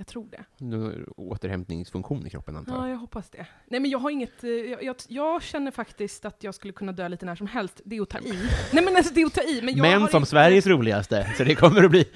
Jag 0.00 0.06
tror 0.06 0.28
det. 0.30 0.44
Har 0.76 1.20
återhämtningsfunktion 1.20 2.26
i 2.26 2.30
kroppen 2.30 2.56
antar 2.56 2.74
Ja, 2.76 2.82
jag. 2.82 2.90
jag 2.90 2.98
hoppas 2.98 3.30
det. 3.30 3.46
Nej 3.66 3.80
men 3.80 3.90
jag 3.90 3.98
har 3.98 4.10
inget, 4.10 4.44
eh, 4.44 4.50
jag, 4.50 4.82
jag, 4.82 4.96
jag 5.08 5.42
känner 5.42 5.70
faktiskt 5.70 6.24
att 6.24 6.44
jag 6.44 6.54
skulle 6.54 6.72
kunna 6.72 6.92
dö 6.92 7.08
lite 7.08 7.26
när 7.26 7.34
som 7.34 7.46
helst. 7.46 7.80
Det 7.84 7.96
är 7.96 8.02
att 8.02 8.08
ta 8.08 8.18
i. 8.18 8.48
Nej 8.72 8.84
men 8.84 8.96
alltså 8.96 9.14
det 9.14 9.20
är 9.22 9.26
att 9.26 9.34
ta 9.34 9.42
i, 9.42 9.62
men 9.62 9.76
jag 9.76 9.82
Men 9.82 10.08
som 10.08 10.16
inte, 10.18 10.30
Sveriges 10.30 10.66
roligaste, 10.66 11.34
så 11.36 11.44
det 11.44 11.54
kommer 11.54 11.84
att 11.84 11.90
bli... 11.90 12.04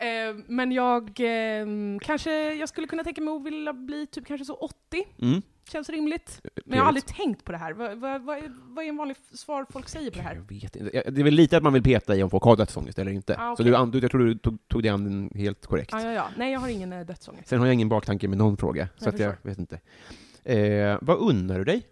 Eh, 0.00 0.36
men 0.46 0.72
jag, 0.72 1.02
eh, 1.20 1.66
kanske, 2.00 2.54
jag 2.54 2.68
skulle 2.68 2.86
kunna 2.86 3.04
tänka 3.04 3.20
mig 3.20 3.34
att 3.34 3.44
vilja 3.44 3.72
bli 3.72 4.06
typ 4.06 4.26
kanske 4.26 4.44
så 4.44 4.54
80. 4.54 4.74
Mm. 5.22 5.42
Känns 5.68 5.88
rimligt. 5.88 6.40
Men 6.64 6.76
jag 6.76 6.84
har 6.84 6.88
aldrig 6.88 7.06
tänkt 7.06 7.44
på 7.44 7.52
det 7.52 7.58
här. 7.58 7.72
Vad, 7.72 7.98
vad, 7.98 8.22
vad, 8.22 8.36
är, 8.38 8.52
vad 8.74 8.84
är 8.84 8.88
en 8.88 8.96
vanlig 8.96 9.16
svar 9.32 9.66
folk 9.70 9.88
säger 9.88 10.10
på 10.10 10.16
det 10.16 10.22
här? 10.22 10.34
Jag 10.34 10.48
vet 10.60 10.76
inte. 10.76 11.10
Det 11.10 11.20
är 11.20 11.24
väl 11.24 11.34
lite 11.34 11.56
att 11.56 11.62
man 11.62 11.72
vill 11.72 11.82
peta 11.82 12.16
i 12.16 12.22
om 12.22 12.30
folk 12.30 12.42
har 12.42 12.56
dödsångest 12.56 12.98
eller 12.98 13.12
inte. 13.12 13.36
Ah, 13.38 13.56
Så 13.56 13.62
okej. 13.62 13.90
du, 13.90 13.98
jag 13.98 14.10
tror 14.10 14.24
du 14.24 14.38
tog, 14.38 14.68
tog 14.68 14.82
det 14.82 14.88
an 14.88 15.30
helt 15.34 15.66
korrekt. 15.66 15.92
Ja, 15.92 16.02
ja, 16.02 16.12
ja. 16.12 16.28
Nej, 16.36 16.52
jag 16.52 16.60
har 16.60 16.68
ingen 16.68 16.92
eh, 16.92 17.06
dödsångest. 17.06 17.48
Sen 17.48 17.58
har 17.58 17.66
jag 17.66 17.74
ingen 17.74 17.88
baktanke 17.88 18.28
med 18.28 18.38
någon 18.38 18.56
fråga, 18.56 18.88
så 18.96 19.04
Jag 19.04 19.20
jag 19.20 19.34
vet 19.42 19.58
inte. 19.58 19.80
Eh, 20.44 20.98
vad 21.00 21.18
unnar 21.18 21.58
du 21.58 21.64
dig? 21.64 21.82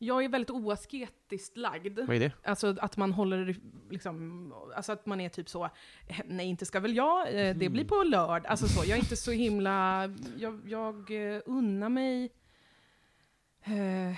Jag 0.00 0.24
är 0.24 0.28
väldigt 0.28 0.50
oasketiskt 0.50 1.56
lagd. 1.56 1.98
Vad 1.98 2.16
är 2.16 2.20
det? 2.20 2.32
Alltså 2.44 2.76
att 2.80 2.96
man 2.96 3.12
håller, 3.12 3.56
liksom, 3.90 4.52
alltså 4.76 4.92
att 4.92 5.06
man 5.06 5.20
är 5.20 5.28
typ 5.28 5.48
så, 5.48 5.64
"Eh, 6.06 6.20
nej 6.26 6.46
inte 6.46 6.66
ska 6.66 6.80
väl 6.80 6.96
jag, 6.96 7.28
eh, 7.48 7.56
det 7.56 7.68
blir 7.68 7.84
på 7.84 8.02
lördag. 8.02 8.46
Alltså 8.46 8.68
så, 8.68 8.80
jag 8.84 8.90
är 8.98 9.02
inte 9.02 9.16
så 9.16 9.30
himla, 9.30 10.04
jag, 10.36 10.60
jag 10.66 11.10
eh, 11.34 11.40
unnar 11.46 11.88
mig, 11.88 12.30
eh, 13.62 14.10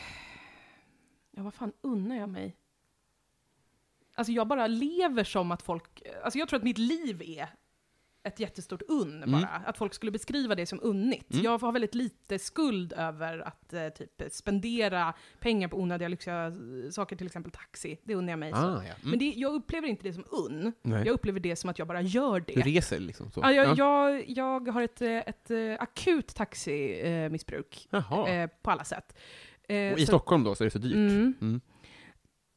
ja 1.31 1.43
vad 1.43 1.55
fan 1.55 1.73
unnar 1.81 2.17
jag 2.17 2.29
mig? 2.29 2.57
Alltså 4.15 4.33
jag 4.33 4.47
bara 4.49 4.67
lever 4.67 5.25
som 5.25 5.51
att 5.51 5.63
folk, 5.63 6.03
alltså 6.25 6.39
jag 6.39 6.49
tror 6.49 6.57
att 6.59 6.65
mitt 6.65 6.79
liv 6.79 7.23
är 7.23 7.49
ett 8.23 8.41
jättestort 8.41 8.83
unn 8.89 9.25
bara. 9.27 9.47
Att 9.67 9.79
folk 9.79 9.95
skulle 9.95 10.13
beskriva 10.13 10.55
det 10.55 10.67
som 10.67 10.81
unnigt. 10.83 11.33
Mm. 11.33 11.45
Jag 11.45 11.59
har 11.61 11.73
väldigt 11.73 11.95
lite 11.95 12.39
skuld 12.39 12.93
över 12.93 13.39
att 13.39 13.73
eh, 13.73 13.89
typ 13.89 14.23
spendera 14.31 15.15
pengar 15.41 15.69
på 15.69 15.77
onödiga 15.81 16.09
lyxiga 16.09 16.47
eh, 16.47 16.53
saker, 16.91 17.17
till 17.17 17.27
exempel 17.27 17.53
taxi. 17.53 17.99
Det 18.05 18.15
unnar 18.15 18.33
jag 18.33 18.39
mig. 18.39 18.53
så. 18.53 18.59
Ah, 18.59 18.63
ja. 18.63 18.81
Mm. 18.81 18.95
Men 19.11 19.19
det, 19.19 19.25
jag 19.37 19.53
upplever 19.55 19.89
inte 19.89 20.03
det 20.09 20.13
som 20.13 20.25
unn. 20.31 20.73
Nej. 20.83 21.03
Jag 21.07 21.13
upplever 21.15 21.41
det 21.41 21.57
som 21.57 21.71
att 21.71 21.79
jag 21.79 21.89
bara 21.89 22.01
gör 22.03 22.41
det. 22.41 22.53
Du 22.55 22.61
reser 22.61 22.99
liksom? 23.01 23.31
Så. 23.31 23.41
Ja, 23.41 23.53
jag, 23.53 23.67
Ja. 23.79 24.11
jag, 24.11 24.25
jag 24.29 24.69
har 24.73 24.83
ett, 24.83 25.03
eh, 25.03 25.11
ett, 25.17 25.51
eh, 25.51 25.59
akut 25.79 26.35
taximissbruk 26.35 27.89
eh, 27.93 28.47
på 28.63 28.71
alla 28.71 28.85
sätt. 28.85 29.17
Eh, 29.69 29.93
Och 29.93 29.99
I 29.99 30.07
så- 30.07 30.07
Stockholm 30.07 30.45
då, 30.45 30.55
så 30.55 30.65
är 30.65 30.67
det 30.67 30.71
så 30.71 30.79
dyrt? 30.79 31.37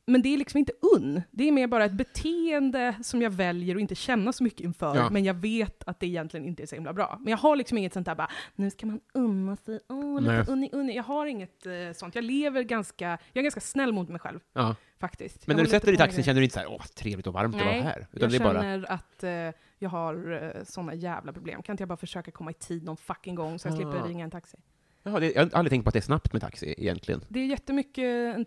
Men 0.05 0.21
det 0.21 0.33
är 0.33 0.37
liksom 0.37 0.57
inte 0.57 0.73
unn. 0.95 1.21
Det 1.31 1.47
är 1.47 1.51
mer 1.51 1.67
bara 1.67 1.85
ett 1.85 1.91
beteende 1.91 2.95
som 3.01 3.21
jag 3.21 3.29
väljer 3.29 3.75
att 3.75 3.81
inte 3.81 3.95
känna 3.95 4.33
så 4.33 4.43
mycket 4.43 4.59
inför, 4.61 4.95
Ja. 4.95 5.09
men 5.09 5.23
jag 5.23 5.33
vet 5.33 5.83
att 5.83 5.99
det 5.99 6.07
egentligen 6.07 6.45
inte 6.45 6.63
är 6.63 6.67
så 6.67 6.75
himla 6.75 6.93
bra. 6.93 7.17
Men 7.21 7.31
jag 7.31 7.37
har 7.37 7.55
liksom 7.55 7.77
inget 7.77 7.93
sånt 7.93 8.05
där 8.05 8.15
bara, 8.15 8.29
nu 8.55 8.69
ska 8.69 8.85
man 8.85 8.99
unna 9.13 9.55
sig, 9.55 9.79
åh, 9.89 10.21
lite 10.21 10.45
unni, 10.51 10.69
unni. 10.71 10.95
Jag 10.95 11.03
har 11.03 11.25
inget 11.25 11.65
eh, 11.65 11.71
sånt. 11.95 12.15
Jag 12.15 12.23
lever 12.23 12.63
ganska, 12.63 13.05
jag 13.33 13.37
är 13.37 13.43
ganska 13.43 13.61
snäll 13.61 13.93
mot 13.93 14.09
mig 14.09 14.19
själv, 14.19 14.39
Ja. 14.53 14.75
faktiskt. 14.99 15.47
Men 15.47 15.53
Jag 15.53 15.57
när 15.57 15.63
du 15.65 15.69
sätter 15.71 15.85
dig 15.85 15.95
i 15.95 15.97
taxin 15.97 16.23
känner 16.23 16.39
du 16.39 16.43
inte 16.43 16.53
så 16.53 16.59
här, 16.59 16.67
åh, 16.71 16.81
trevligt 16.85 17.27
och 17.27 17.33
varmt 17.33 17.55
att 17.55 17.61
Nej, 17.65 17.79
vara 17.81 17.89
här? 17.89 18.07
jag 18.11 18.29
det 18.29 18.35
är 18.35 18.39
bara, 18.39 18.61
känner 18.61 18.91
att 18.91 19.23
eh, 19.23 19.59
jag 19.79 19.89
har 19.89 20.41
eh, 20.57 20.63
såna 20.63 20.93
jävla 20.93 21.33
problem. 21.33 21.61
Kan 21.63 21.73
inte 21.73 21.81
jag 21.81 21.89
bara 21.89 21.97
försöka 21.97 22.31
komma 22.31 22.51
i 22.51 22.53
tid 22.53 22.83
någon 22.83 22.97
fucking 22.97 23.35
gång 23.35 23.59
så 23.59 23.67
jag 23.67 23.73
Ah. 23.73 23.77
slipper 23.77 24.07
ringa 24.07 24.23
en 24.23 24.31
taxi? 24.31 24.57
Jaha, 25.03 25.19
det, 25.19 25.31
jag 25.31 25.41
har 25.41 25.49
aldrig 25.53 25.69
tänkt 25.69 25.83
på 25.83 25.89
att 25.89 25.93
det 25.93 25.99
är 25.99 26.01
snabbt 26.01 26.33
med 26.33 26.41
taxi 26.41 26.75
egentligen. 26.77 27.21
Det 27.29 27.39
är 27.39 27.45
jättemycket 27.45 28.35
en 28.35 28.45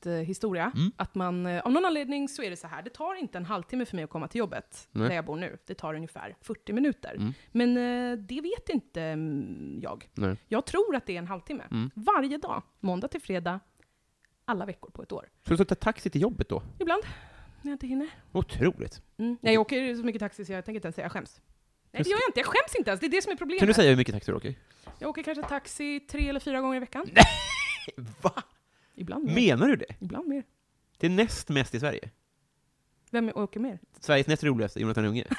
tidsoptimist-historia. 0.00 0.72
Mm. 0.74 0.92
Att 0.96 1.14
man, 1.14 1.46
eh, 1.46 1.62
av 1.62 1.72
någon 1.72 1.84
anledning 1.84 2.28
så 2.28 2.42
är 2.42 2.50
det 2.50 2.56
så 2.56 2.66
här, 2.66 2.82
det 2.82 2.90
tar 2.90 3.14
inte 3.14 3.38
en 3.38 3.44
halvtimme 3.44 3.84
för 3.84 3.96
mig 3.96 4.04
att 4.04 4.10
komma 4.10 4.28
till 4.28 4.38
jobbet, 4.38 4.88
Nej. 4.92 5.08
där 5.08 5.16
jag 5.16 5.24
bor 5.24 5.36
nu. 5.36 5.58
Det 5.66 5.74
tar 5.74 5.94
ungefär 5.94 6.36
40 6.40 6.72
minuter. 6.72 7.14
Mm. 7.14 7.32
Men 7.52 7.76
eh, 7.76 8.18
det 8.18 8.40
vet 8.40 8.68
inte 8.68 9.02
mm, 9.02 9.80
jag. 9.82 10.08
Nej. 10.14 10.36
Jag 10.48 10.66
tror 10.66 10.96
att 10.96 11.06
det 11.06 11.14
är 11.14 11.18
en 11.18 11.26
halvtimme. 11.26 11.64
Mm. 11.70 11.90
Varje 11.94 12.38
dag, 12.38 12.62
måndag 12.80 13.08
till 13.08 13.20
fredag, 13.20 13.60
alla 14.44 14.66
veckor 14.66 14.90
på 14.90 15.02
ett 15.02 15.12
år. 15.12 15.28
Så 15.48 15.54
du 15.54 15.64
tar 15.64 15.74
taxi 15.74 16.10
till 16.10 16.22
jobbet 16.22 16.48
då? 16.48 16.62
Ibland, 16.78 17.02
när 17.62 17.70
jag 17.70 17.74
inte 17.74 17.86
hinner. 17.86 18.08
Otroligt. 18.32 19.02
Mm. 19.18 19.36
Nej, 19.40 19.54
jag 19.54 19.60
åker 19.60 19.94
så 19.94 20.02
mycket 20.02 20.20
taxi 20.20 20.44
så 20.44 20.52
jag 20.52 20.64
tänker 20.64 20.76
inte 20.76 20.86
ens 20.86 20.96
säga 20.96 21.04
jag 21.04 21.12
skäms. 21.12 21.40
Nej, 21.92 22.02
det 22.02 22.10
gör 22.10 22.16
jag 22.16 22.28
inte. 22.28 22.40
Jag 22.40 22.46
skäms 22.46 22.76
inte 22.78 22.90
ens. 22.90 23.00
Det 23.00 23.06
är 23.06 23.10
det 23.10 23.22
som 23.22 23.32
är 23.32 23.36
problemet. 23.36 23.58
Kan 23.58 23.68
du 23.68 23.74
säga 23.74 23.90
hur 23.90 23.96
mycket 23.96 24.14
taxi 24.14 24.30
du 24.30 24.36
åker? 24.36 24.54
Jag 24.98 25.10
åker 25.10 25.22
kanske 25.22 25.42
taxi 25.42 26.00
tre 26.00 26.28
eller 26.28 26.40
fyra 26.40 26.60
gånger 26.60 26.76
i 26.76 26.80
veckan. 26.80 27.10
Va? 28.22 28.42
Ibland 28.98 29.24
mer. 29.24 29.34
Menar 29.34 29.68
du 29.68 29.76
det? 29.76 29.94
Ibland 30.00 30.28
mer. 30.28 30.44
Det 30.98 31.06
är 31.06 31.10
näst 31.10 31.48
mest 31.48 31.74
i 31.74 31.80
Sverige. 31.80 32.10
Vem 33.10 33.32
åker 33.34 33.60
mer? 33.60 33.78
Sveriges 34.00 34.26
näst 34.26 34.44
roligaste, 34.44 34.80
Jonathan 34.80 35.04
Unge. 35.04 35.24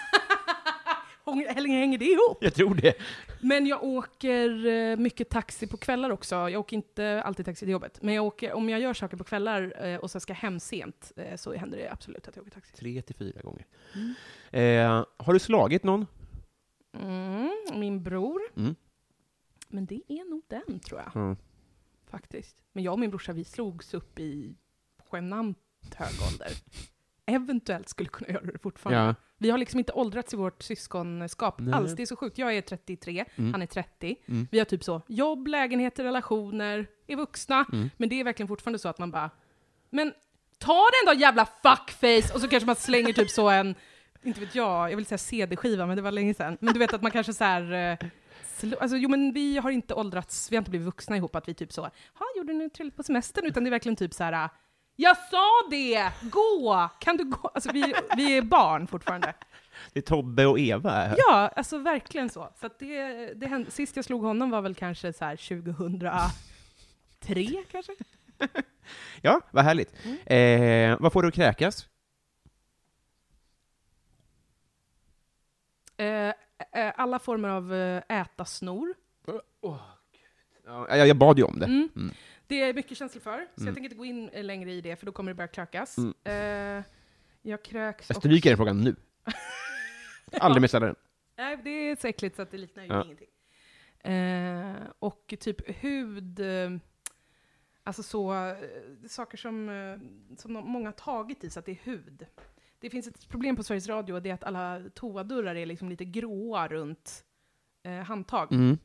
Hänger, 1.26 1.80
hänger 1.80 1.98
det 1.98 2.06
ihop? 2.06 2.38
Jag 2.42 2.54
tror 2.54 2.76
det. 2.76 2.94
Men 3.42 3.68
jag 3.68 3.84
åker 3.84 4.66
eh, 4.66 4.98
mycket 4.98 5.30
taxi 5.30 5.68
på 5.68 5.78
kvällar 5.78 6.10
också. 6.10 6.36
Jag 6.36 6.60
åker 6.60 6.76
inte 6.76 7.22
alltid 7.26 7.46
taxi 7.46 7.66
till 7.66 7.72
jobbet. 7.72 8.02
Men 8.02 8.16
jag 8.16 8.26
åker, 8.26 8.54
om 8.54 8.70
jag 8.70 8.80
gör 8.80 8.94
saker 8.94 9.18
på 9.18 9.24
kvällar 9.24 9.86
eh, 9.86 9.98
och 9.98 10.12
så 10.12 10.20
ska 10.20 10.34
hem 10.34 10.60
sent 10.60 11.12
eh, 11.16 11.36
så 11.36 11.54
händer 11.54 11.78
det 11.78 11.92
absolut 11.92 12.28
att 12.28 12.36
jag 12.36 12.44
åker 12.44 12.52
taxi. 12.52 12.76
Tre 12.76 13.02
till 13.02 13.16
fyra 13.16 13.42
gånger. 13.42 13.66
Mm. 13.96 14.16
Eh, 14.52 15.06
har 15.18 15.34
du 15.34 15.40
slagit 15.40 15.84
någon? 15.84 16.08
Mm, 16.94 17.52
min 17.74 18.04
bror. 18.04 18.42
Mm. 18.58 18.76
Men 19.68 19.86
det 19.86 20.02
är 20.08 20.30
nog 20.30 20.42
den 20.48 20.80
tror 20.80 21.00
jag 21.00 21.12
Ja. 21.16 21.36
Faktiskt. 22.10 22.58
Men 22.74 22.84
jag 22.84 22.92
och 22.94 23.00
min 23.00 23.10
brorsa 23.10 23.34
vi 23.34 23.44
slogs 23.44 23.94
upp 23.94 24.20
i 24.20 24.56
genant 25.12 25.58
hög 25.96 26.14
ålder. 26.32 26.52
Eventuellt 27.26 27.90
skulle 27.90 28.10
kunna 28.10 28.30
göra 28.30 28.46
det 28.46 28.60
fortfarande. 28.60 29.00
ja. 29.02 29.16
Vi 29.38 29.50
har 29.50 29.58
liksom 29.58 29.80
inte 29.80 29.94
åldrats 29.94 30.34
i 30.34 30.38
vårt 30.38 30.64
syskonskap 30.64 31.56
Nej. 31.60 31.74
alls. 31.74 31.96
Det 31.96 32.02
är 32.02 32.06
så 32.06 32.16
sjukt. 32.16 32.38
Jag 32.38 32.58
är 32.58 32.62
33, 32.62 33.26
Mm. 33.36 33.52
han 33.54 33.62
är 33.62 33.66
30. 33.66 34.16
Mm. 34.28 34.48
Vi 34.52 34.58
har 34.60 34.66
typ 34.66 34.84
så 34.84 35.02
jobb, 35.08 35.48
lägenheter, 35.48 36.04
relationer, 36.04 36.88
är 37.08 37.16
vuxna. 37.16 37.66
Mm. 37.74 37.90
Men 37.98 38.10
det 38.10 38.20
är 38.20 38.24
verkligen 38.24 38.48
fortfarande 38.48 38.80
så 38.80 38.90
att 38.90 39.00
man 39.00 39.12
bara, 39.12 39.30
men 39.90 40.14
ta 40.58 40.74
den 41.06 41.14
då 41.16 41.20
jävla 41.22 41.46
fuckface! 41.46 42.34
Och 42.34 42.42
så 42.42 42.48
kanske 42.48 42.66
man 42.68 42.76
slänger 42.76 43.14
typ 43.14 43.30
så 43.30 43.50
en, 43.50 43.76
inte 44.24 44.40
vet 44.40 44.56
jag, 44.56 44.92
jag 44.92 44.96
vill 44.98 45.06
säga 45.06 45.18
CD-skiva, 45.18 45.86
men 45.86 45.96
det 45.96 46.02
var 46.02 46.12
länge 46.12 46.34
sedan. 46.34 46.58
Men 46.62 46.74
du 46.74 46.80
vet 46.80 46.94
att 46.94 47.02
man 47.02 47.12
kanske 47.12 47.34
så 47.34 47.44
här, 47.44 47.98
alltså 48.64 48.98
jo 48.98 49.10
men 49.10 49.34
vi 49.34 49.58
har 49.58 49.72
inte 49.72 49.94
åldrats, 49.94 50.52
vi 50.52 50.56
har 50.56 50.62
inte 50.62 50.70
blivit 50.72 50.86
vuxna 50.88 51.18
ihop, 51.18 51.36
att 51.36 51.48
vi 51.48 51.54
typ 51.54 51.74
så, 51.74 51.82
ha 51.82 51.92
gjorde 52.38 52.54
ni 52.54 52.70
trevligt 52.70 52.96
på 52.96 53.04
semestern? 53.04 53.46
Utan 53.46 53.64
det 53.64 53.68
är 53.68 53.72
verkligen 53.72 53.96
typ 53.96 54.14
så 54.14 54.24
här, 54.24 54.50
Jag 54.96 55.18
sa 55.18 55.46
det! 55.70 56.12
Gå! 56.22 56.90
Kan 57.00 57.18
du 57.18 57.24
gå? 57.26 57.52
Alltså 57.54 57.72
vi, 57.72 57.94
vi 58.18 58.38
är 58.38 58.42
barn 58.42 58.88
fortfarande. 58.88 59.34
Det 59.94 60.00
är 60.00 60.04
Tobbe 60.04 60.46
och 60.46 60.60
Eva. 60.60 60.92
här. 60.92 61.16
Ja, 61.18 61.52
alltså 61.56 61.78
verkligen 61.78 62.30
så. 62.30 62.54
så 62.62 62.70
det, 62.80 63.34
det 63.34 63.48
hände, 63.48 63.72
sist 63.72 63.96
jag 63.96 64.06
slog 64.06 64.24
honom 64.24 64.50
var 64.50 64.62
väl 64.62 64.76
kanske 64.76 65.14
så 65.14 65.26
här 65.26 65.36
2003 65.36 67.64
kanske? 67.72 67.92
Ja, 69.22 69.42
vad 69.52 69.64
härligt. 69.64 69.94
Eh, 70.26 70.98
vad 71.00 71.14
får 71.14 71.22
du 71.22 71.28
att 71.28 71.34
kräkas? 71.34 71.88
Eh, 75.98 76.34
alla 76.96 77.20
former 77.20 77.50
av 77.50 77.74
eh, 77.74 78.04
äta-snor. 78.22 78.94
Ja, 80.66 80.98
jag, 80.98 81.08
jag 81.08 81.18
bad 81.18 81.38
ju 81.38 81.44
om 81.44 81.60
det. 81.60 81.66
Mm. 81.66 81.90
Mm. 81.96 82.12
Det 82.48 82.62
är 82.62 82.74
mycket 82.74 82.98
känslor 82.98 83.22
för, 83.22 83.48
så 83.56 83.66
jag 83.66 83.74
tänker 83.74 83.84
inte 83.84 83.96
gå 83.96 84.06
in 84.06 84.30
eh, 84.30 84.44
längre 84.44 84.72
i 84.72 84.82
det, 84.82 84.96
för 84.96 85.06
då 85.06 85.12
kommer 85.12 85.32
det 85.32 85.36
börja 85.36 85.48
krökas. 85.48 85.98
Mm. 85.98 86.14
Eh, 86.24 86.84
jag 87.42 87.64
kröks 87.64 88.10
Jag 88.10 88.18
stryker 88.18 88.50
den 88.50 88.58
frågan 88.58 88.82
nu. 88.82 88.96
Aldrig 90.40 90.62
mer 90.62 90.68
ställa 90.68 90.86
den. 90.86 90.96
Nej, 91.38 91.58
det 91.64 91.70
är 91.70 91.96
så 91.96 92.08
äckligt 92.08 92.36
så 92.36 92.42
att 92.42 92.52
det 92.52 92.58
liknar 92.58 92.84
ju 92.84 92.90
Ja. 92.90 93.04
ingenting. 93.06 93.28
Eh, 94.14 94.76
och 95.00 95.34
typ 95.40 95.84
hud, 95.84 96.40
eh, 96.40 96.72
alltså 97.84 98.04
så, 98.04 98.34
eh, 98.34 98.58
saker 99.08 99.38
som, 99.38 99.70
eh, 99.70 100.38
som 100.38 100.54
många 100.54 100.88
har 100.88 100.94
tagit 100.94 101.44
i 101.44 101.50
så 101.50 101.60
att 101.60 101.66
det 101.66 101.72
är 101.72 101.80
hud. 101.84 102.26
Det 102.80 102.90
finns 102.90 103.08
ett 103.08 103.30
problem 103.30 103.56
på 103.56 103.64
Sveriges 103.64 103.88
Radio 103.88 104.14
och 104.14 104.22
det 104.22 104.30
är 104.30 104.34
att 104.34 104.44
alla 104.44 104.82
toadörrar 104.94 105.56
är 105.56 105.66
liksom 105.66 105.90
lite 105.90 106.06
gråa 106.06 106.68
runt 106.68 107.24
eh, 107.84 107.94
handtag. 107.94 108.52
Mm. 108.52 108.78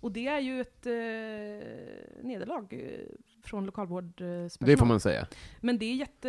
Och 0.00 0.12
det 0.12 0.26
är 0.26 0.38
ju 0.38 0.60
ett 0.60 0.86
eh, 0.86 0.92
nederlag 2.22 2.66
eh, 2.70 2.78
från 3.44 3.66
lokalvårdspersonal. 3.66 4.70
Det 4.70 4.76
får 4.76 4.86
man 4.86 5.00
säga. 5.00 5.26
Men 5.60 5.78
det 5.78 5.84
är 5.86 5.94
jätte... 5.94 6.28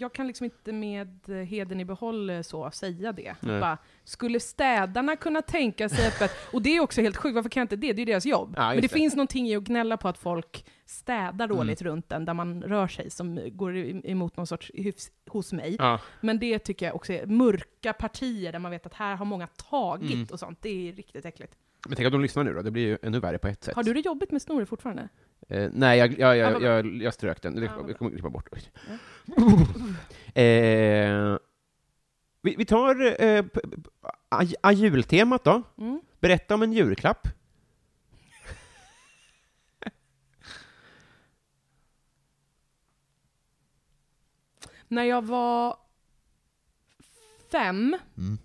Jag 0.00 0.14
kan 0.14 0.26
liksom 0.26 0.44
inte 0.44 0.72
med 0.72 1.28
heden 1.48 1.80
i 1.80 1.84
behåll 1.84 2.30
eh, 2.30 2.42
så 2.42 2.70
säga 2.70 3.12
det. 3.12 3.34
Bara, 3.40 3.78
skulle 4.04 4.40
städarna 4.40 5.16
kunna 5.16 5.42
tänka 5.42 5.88
sig 5.88 6.08
öppet? 6.08 6.30
Och 6.52 6.62
det 6.62 6.76
är 6.76 6.80
också 6.80 7.00
helt 7.00 7.16
sjukt, 7.16 7.34
varför 7.34 7.50
kan 7.50 7.60
jag 7.60 7.64
inte 7.64 7.76
det? 7.76 7.92
Det 7.92 8.02
är 8.02 8.06
deras 8.06 8.26
jobb. 8.26 8.54
Ja, 8.56 8.66
Men 8.66 8.76
det, 8.76 8.82
det. 8.82 8.88
Finns 8.88 9.16
någonting 9.16 9.48
i 9.48 9.56
att 9.56 9.64
gnälla 9.64 9.96
på 9.96 10.08
att 10.08 10.18
folk 10.18 10.64
städar 10.90 11.48
dåligt 11.48 11.82
runt 11.82 12.08
den, 12.08 12.24
där 12.24 12.34
man 12.34 12.62
rör 12.62 12.88
sig, 12.88 13.10
som 13.10 13.40
går 13.52 13.76
emot 14.06 14.36
någon 14.36 14.46
sorts 14.46 14.70
hyfs 14.74 15.10
hos 15.26 15.52
mig. 15.52 15.76
Ja. 15.78 16.00
Men 16.20 16.38
det 16.38 16.58
tycker 16.58 16.86
jag 16.86 16.94
också 16.94 17.12
är 17.12 17.26
mörka 17.26 17.92
partier, 17.92 18.52
där 18.52 18.58
man 18.58 18.70
vet 18.70 18.86
att 18.86 18.94
här 18.94 19.16
har 19.16 19.24
många 19.24 19.46
tagit 19.46 20.14
Mm. 20.14 20.26
och 20.32 20.38
sånt. 20.38 20.58
Det 20.62 20.88
är 20.88 20.92
riktigt 20.92 21.24
äckligt. 21.24 21.56
Men 21.88 21.96
tänk 21.96 22.06
att 22.06 22.12
de 22.12 22.20
lyssnar 22.22 22.44
nu 22.44 22.54
då, 22.54 22.62
det 22.62 22.70
blir 22.70 22.82
ju 22.86 22.98
ännu 23.02 23.20
värre 23.20 23.38
på 23.38 23.48
ett 23.48 23.64
sätt. 23.64 23.74
Har 23.76 23.82
du 23.82 23.94
det 23.94 24.00
jobbigt 24.00 24.30
med 24.32 24.42
snoret 24.42 24.68
fortfarande? 24.68 25.08
Eh, 25.48 25.70
nej, 25.72 25.98
jag, 25.98 26.10
jag, 26.18 26.18
Ja, 26.18 26.34
jag, 26.50 26.60
bra. 26.60 26.68
jag, 26.70 26.86
jag 27.02 27.14
strök 27.14 27.42
den. 27.42 27.54
Ja, 27.54 27.60
bra. 27.60 27.84
jag 27.88 27.98
kommer 27.98 28.10
klippa 28.10 28.30
bort. 28.30 28.48
eh, 30.34 31.38
vi, 32.42 32.54
vi 32.58 32.64
tar 32.64 33.22
eh, 33.24 33.42
p- 33.42 33.60
p- 33.62 33.90
a, 34.28 34.42
a, 34.62 34.72
jultemat 34.72 35.44
då. 35.44 35.62
Mm. 35.78 36.00
Berätta 36.20 36.54
om 36.54 36.62
en 36.62 36.72
julklapp. 36.72 37.28
När 44.90 45.04
jag 45.04 45.22
var 45.22 45.76
fem 47.52 47.96
Mm. 48.18 48.38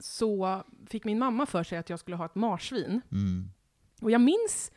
så 0.00 0.62
fick 0.90 1.04
min 1.04 1.18
mamma 1.18 1.46
för 1.46 1.62
sig 1.62 1.78
att 1.78 1.90
jag 1.90 1.98
skulle 1.98 2.16
ha 2.16 2.24
ett 2.26 2.34
marsvin. 2.34 3.00
Mm. 3.12 3.44
Och 4.00 4.10
jag 4.10 4.20
minns 4.20 4.72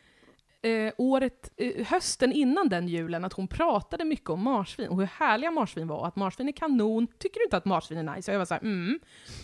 eh, 0.62 0.92
året, 0.98 1.52
eh, 1.56 1.86
hösten 1.86 2.32
innan 2.32 2.68
den 2.68 2.88
julen 2.88 3.24
att 3.24 3.32
hon 3.32 3.48
pratade 3.48 4.04
mycket 4.04 4.30
om 4.30 4.42
marsvin 4.42 4.88
och 4.88 4.96
hur 4.96 5.06
härliga 5.06 5.50
marsvin 5.50 5.88
var 5.88 5.96
och 5.98 6.06
att 6.06 6.16
marsvin 6.16 6.48
är 6.48 6.52
kanon. 6.52 7.06
Tycker 7.18 7.40
du 7.40 7.44
inte 7.44 7.56
att 7.56 7.64
marsvin 7.64 8.08
är 8.08 8.16
nice? 8.16 8.30
Och 8.30 8.34
jag 8.34 8.38
var 8.38 8.46
så 8.46 8.54
här, 8.54 8.62
mm. 8.62 9.00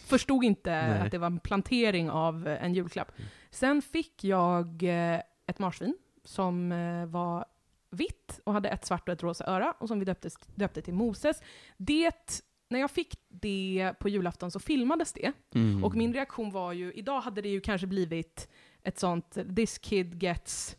Förstod 0.07 0.45
inte 0.45 0.71
Nej. 0.71 1.01
att 1.01 1.11
det 1.11 1.19
var 1.19 1.27
en 1.27 1.41
plantering 1.41 2.11
av 2.11 2.49
eh, 2.49 2.65
en 2.65 2.75
julklapp. 2.75 3.13
Sen 3.51 3.83
fick 3.83 4.25
jag 4.25 4.83
eh, 4.83 5.21
ett 5.47 5.59
marsvin 5.59 5.97
som 6.25 6.73
eh, 6.73 7.07
var 7.07 7.45
vitt 7.91 8.41
och 8.45 8.53
hade 8.53 8.69
ett 8.69 8.85
svart 8.87 9.09
och 9.09 9.13
ett 9.13 9.23
rosa 9.23 9.45
öra 9.47 9.75
och 9.79 9.89
som 9.89 9.99
vi 9.99 10.05
döpte, 10.05 10.31
döpte 10.55 10.83
till 10.83 10.95
Moses. 10.95 11.43
Det, 11.77 12.43
när 12.71 12.81
jag 12.81 12.91
fick 12.91 13.15
det 13.29 13.93
på 14.01 14.09
julafton 14.09 14.51
så 14.51 14.61
filmades 14.61 15.13
det. 15.13 15.33
Mm. 15.55 15.85
Och 15.85 15.95
min 15.95 16.15
reaktion 16.15 16.51
var 16.51 16.73
ju, 16.73 16.93
idag 16.93 17.21
hade 17.21 17.43
det 17.43 17.49
ju 17.49 17.61
kanske 17.61 17.87
blivit 17.87 18.49
ett 18.83 18.99
sånt 18.99 19.39
“this 19.57 19.79
kid 19.79 20.23
gets 20.23 20.77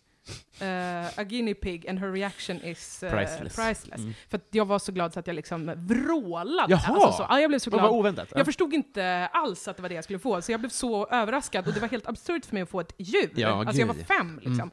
eh, 0.60 1.20
a 1.20 1.24
guinea 1.24 1.56
pig 1.56 1.88
and 1.90 2.00
her 2.00 2.12
reaction 2.12 2.62
is 2.64 3.04
eh, 3.04 3.12
Priceless. 3.12 3.56
priceless. 3.56 4.00
Mm. 4.00 4.14
För 4.30 4.40
jag 4.52 4.66
var 4.66 4.80
så 4.80 4.92
glad 4.92 5.14
så 5.14 5.20
att 5.20 5.28
jag 5.28 5.36
liksom 5.36 5.74
vrålade. 5.76 6.74
Jaha! 6.74 6.94
Alltså 6.96 7.12
så, 7.12 7.26
ja, 7.30 7.40
jag 7.42 7.50
blev 7.50 7.60
så 7.60 7.70
Vad 7.70 7.82
var 7.82 7.90
glad. 7.90 8.00
oväntat? 8.00 8.34
Jag 8.36 8.46
förstod 8.46 8.74
inte 8.74 9.30
alls 9.34 9.68
att 9.68 9.76
det 9.76 9.82
var 9.82 9.90
det 9.90 9.96
jag 9.96 10.04
skulle 10.04 10.20
få, 10.20 10.42
så 10.42 10.52
jag 10.52 10.60
blev 10.60 10.70
så 10.70 11.08
överraskad. 11.08 11.68
Och 11.68 11.74
det 11.74 11.80
var 11.80 11.88
helt 11.88 12.08
absurt 12.08 12.46
för 12.46 12.54
mig 12.54 12.64
att 12.64 12.70
få 12.70 12.80
ett 12.80 12.94
djur. 12.98 13.32
Ja, 13.36 13.48
alltså 13.66 13.80
jag 13.80 13.88
var 13.88 13.94
fem 13.94 14.36
liksom. 14.36 14.54
Mm. 14.54 14.72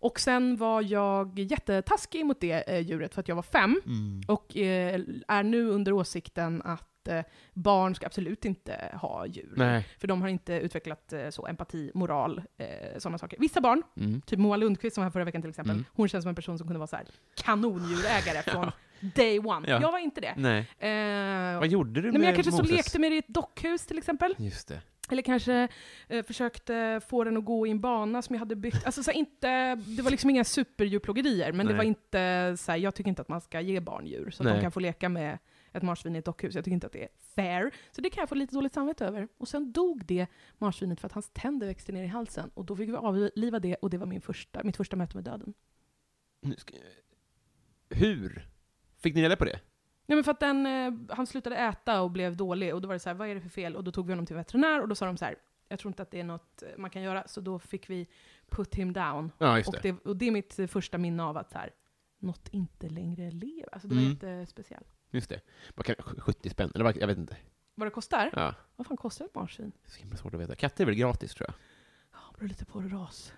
Och 0.00 0.20
sen 0.20 0.56
var 0.56 0.82
jag 0.82 1.38
jättetaskig 1.38 2.26
mot 2.26 2.40
det 2.40 2.70
eh, 2.70 2.78
djuret 2.78 3.14
för 3.14 3.20
att 3.20 3.28
jag 3.28 3.36
var 3.36 3.42
fem. 3.42 3.80
Mm. 3.86 4.20
Och 4.28 4.56
eh, 4.56 5.00
är 5.28 5.42
nu 5.42 5.68
under 5.68 5.92
åsikten 5.92 6.62
att 6.64 7.08
eh, 7.08 7.20
barn 7.54 7.94
ska 7.94 8.06
absolut 8.06 8.44
inte 8.44 8.90
ha 9.00 9.26
djur. 9.26 9.52
Nej. 9.56 9.86
För 9.98 10.08
de 10.08 10.22
har 10.22 10.28
inte 10.28 10.52
utvecklat 10.54 11.12
eh, 11.12 11.30
så 11.30 11.46
empati, 11.46 11.90
moral, 11.94 12.42
eh, 12.58 12.98
sådana 12.98 13.18
saker. 13.18 13.36
Vissa 13.40 13.60
barn, 13.60 13.82
Mm. 13.96 14.20
typ 14.20 14.38
Moa 14.38 14.56
Lundqvist 14.56 14.94
som 14.94 15.02
var 15.02 15.06
här 15.06 15.12
förra 15.12 15.24
veckan 15.24 15.42
till 15.42 15.50
exempel, 15.50 15.72
Mm. 15.74 15.84
hon 15.92 16.08
känns 16.08 16.22
som 16.24 16.28
en 16.28 16.34
person 16.34 16.58
som 16.58 16.66
kunde 16.66 16.78
vara 16.78 16.86
så 16.86 16.96
här 16.96 17.06
kanondjurägare 17.36 18.42
från 18.52 18.70
day 19.00 19.38
one. 19.38 19.68
Ja. 19.68 19.80
Jag 19.80 19.92
var 19.92 19.98
inte 19.98 20.20
det. 20.20 20.34
Nej. 20.36 20.58
Eh, 21.52 21.58
Vad 21.58 21.68
gjorde 21.68 21.90
du 22.00 22.02
Nej, 22.02 22.12
med 22.12 22.20
men 22.20 22.26
jag 22.26 22.34
kanske 22.34 22.52
så 22.52 22.58
Moses? 22.62 22.76
lekte 22.76 22.98
med 22.98 23.12
det 23.12 23.16
i 23.16 23.18
ett 23.18 23.28
dockhus 23.28 23.86
till 23.86 23.98
exempel. 23.98 24.34
Just 24.38 24.68
det. 24.68 24.80
Eller 25.12 25.22
kanske 25.22 25.68
eh, 26.08 26.24
försökte 26.24 27.00
få 27.08 27.24
den 27.24 27.36
att 27.36 27.44
gå 27.44 27.66
i 27.66 27.70
en 27.70 27.80
bana 27.80 28.22
som 28.22 28.34
jag 28.34 28.40
hade 28.40 28.56
byggt. 28.56 28.86
Alltså, 28.86 29.02
så 29.02 29.10
inte, 29.10 29.74
det 29.74 30.02
var 30.02 30.10
liksom 30.10 30.30
inga 30.30 30.44
superdjurplågerier, 30.44 31.52
men 31.52 31.66
det 31.66 31.72
Nej. 31.72 31.76
var 31.76 31.84
inte 31.84 32.54
så 32.58 32.72
här, 32.72 32.78
jag 32.78 32.94
tycker 32.94 33.08
inte 33.08 33.22
att 33.22 33.28
man 33.28 33.40
ska 33.40 33.60
ge 33.60 33.80
barn 33.80 34.06
djur, 34.06 34.30
så 34.30 34.42
att 34.42 34.44
Nej. 34.44 34.54
de 34.54 34.62
kan 34.62 34.72
få 34.72 34.80
leka 34.80 35.08
med 35.08 35.38
ett 35.72 35.82
marsvin 35.82 36.16
i 36.16 36.18
ett 36.18 36.24
dockhus. 36.24 36.54
Jag 36.54 36.64
tycker 36.64 36.74
inte 36.74 36.86
att 36.86 36.92
det 36.92 37.02
är 37.02 37.08
fair. 37.34 37.70
Så 37.90 38.00
det 38.00 38.10
kan 38.10 38.22
jag 38.22 38.28
få 38.28 38.34
lite 38.34 38.54
dåligt 38.54 38.74
samvete 38.74 39.06
över. 39.06 39.28
Och 39.38 39.48
sen 39.48 39.72
dog 39.72 40.04
det 40.04 40.26
marsvinet 40.58 41.00
för 41.00 41.06
att 41.06 41.12
hans 41.12 41.30
tänder 41.32 41.66
växte 41.66 41.92
ner 41.92 42.04
i 42.04 42.06
halsen. 42.06 42.50
Och 42.54 42.64
då 42.64 42.76
fick 42.76 42.88
vi 42.88 42.94
avliva 42.94 43.58
det, 43.58 43.74
och 43.74 43.90
det 43.90 43.98
var 43.98 44.06
min 44.06 44.20
första, 44.20 44.62
mitt 44.62 44.76
första 44.76 44.96
möte 44.96 45.16
med 45.16 45.24
döden. 45.24 45.54
Hur? 47.90 48.48
Fick 48.98 49.14
ni 49.14 49.22
reda 49.22 49.36
på 49.36 49.44
det? 49.44 49.60
Nej, 50.08 50.16
men 50.16 50.24
för 50.24 50.30
att 50.30 50.40
den, 50.40 50.66
eh, 50.66 51.14
han 51.16 51.26
slutade 51.26 51.56
äta 51.56 52.00
och 52.02 52.10
blev 52.10 52.36
dålig, 52.36 52.74
och 52.74 52.80
då 52.80 52.88
var 52.88 52.94
det 52.94 52.98
så 53.00 53.08
här, 53.08 53.14
vad 53.14 53.28
är 53.28 53.34
det 53.34 53.40
för 53.40 53.48
fel? 53.48 53.76
Och 53.76 53.84
då 53.84 53.92
tog 53.92 54.06
vi 54.06 54.12
honom 54.12 54.26
till 54.26 54.36
veterinär, 54.36 54.80
och 54.82 54.88
då 54.88 54.94
sa 54.94 55.06
de 55.06 55.16
så 55.16 55.24
här, 55.24 55.34
jag 55.68 55.78
tror 55.78 55.90
inte 55.90 56.02
att 56.02 56.10
det 56.10 56.20
är 56.20 56.24
något 56.24 56.62
eh, 56.62 56.68
man 56.78 56.90
kan 56.90 57.02
göra, 57.02 57.28
så 57.28 57.40
då 57.40 57.58
fick 57.58 57.90
vi 57.90 58.06
put 58.50 58.74
him 58.74 58.92
down. 58.92 59.32
Ja, 59.38 59.56
just 59.56 59.68
Och 59.68 59.74
det. 59.82 59.92
det, 59.92 60.04
och 60.04 60.16
det 60.16 60.26
är 60.26 60.30
mitt 60.30 60.58
eh, 60.58 60.66
första 60.66 60.98
minne 60.98 61.22
av 61.22 61.36
att 61.36 61.50
så 61.50 61.58
här, 61.58 61.70
något 62.18 62.48
inte 62.48 62.88
längre 62.88 63.30
lever. 63.30 63.68
Alltså 63.72 63.88
det 63.88 63.94
var 63.94 64.02
Mm. 64.02 64.12
jättespeciellt. 64.12 64.88
Just 65.10 65.28
det. 65.30 65.40
Vad 65.74 65.86
kan... 65.86 65.94
70 66.18 66.50
spänn? 66.50 66.72
Eller 66.74 66.84
vad... 66.84 66.96
Jag 66.96 67.06
vet 67.06 67.18
inte. 67.18 67.36
Vad 67.74 67.86
det 67.86 67.90
kostar? 67.90 68.30
Ja. 68.32 68.54
Vad 68.76 68.86
fan 68.86 68.96
kostar 68.96 69.24
ett 69.24 69.34
marsvin? 69.34 69.72
Så 69.86 69.98
himla 70.00 70.16
svårt 70.16 70.34
att 70.34 70.40
veta. 70.40 70.54
Katter 70.54 70.84
är 70.84 70.86
väl 70.86 70.94
gratis, 70.94 71.34
tror 71.34 71.48
jag? 71.48 71.54
Ja, 72.12 72.34
beror 72.38 72.48
lite 72.48 72.64
på 72.64 72.80
ras. 72.80 73.32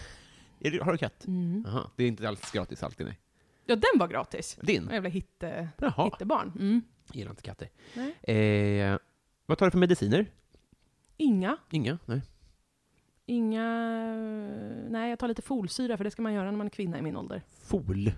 Är 0.60 0.70
det... 0.70 0.84
Har 0.84 0.92
du 0.92 0.98
katt? 0.98 1.26
Mm. 1.26 1.62
Jaha. 1.66 1.90
Det 1.96 2.04
är 2.04 2.08
inte 2.08 2.28
alls 2.28 2.50
gratis 2.52 2.82
alltid, 2.82 3.06
nej. 3.06 3.18
Ja, 3.68 3.76
den 3.76 3.98
var 3.98 4.08
gratis. 4.08 4.58
Din? 4.62 4.88
Jävla 4.92 5.08
hitte, 5.08 5.68
Jaha. 5.78 6.04
hittebarn. 6.04 6.52
Mm. 6.58 6.82
Jag 7.06 7.16
gillar 7.16 7.30
inte 7.30 7.42
katter. 7.42 7.68
Eh, 8.22 8.98
vad 9.46 9.58
tar 9.58 9.66
du 9.66 9.70
för 9.70 9.78
mediciner? 9.78 10.26
Inga. 11.16 11.56
Inga? 11.70 11.98
Nej. 12.04 12.22
Inga... 13.26 13.64
Nej, 14.90 15.10
jag 15.10 15.18
tar 15.18 15.28
lite 15.28 15.42
folsyra, 15.42 15.96
för 15.96 16.04
det 16.04 16.10
ska 16.10 16.22
man 16.22 16.32
göra 16.32 16.50
när 16.50 16.58
man 16.58 16.66
är 16.66 16.70
kvinna 16.70 16.98
i 16.98 17.02
min 17.02 17.16
ålder. 17.16 17.42
Fol? 17.62 18.12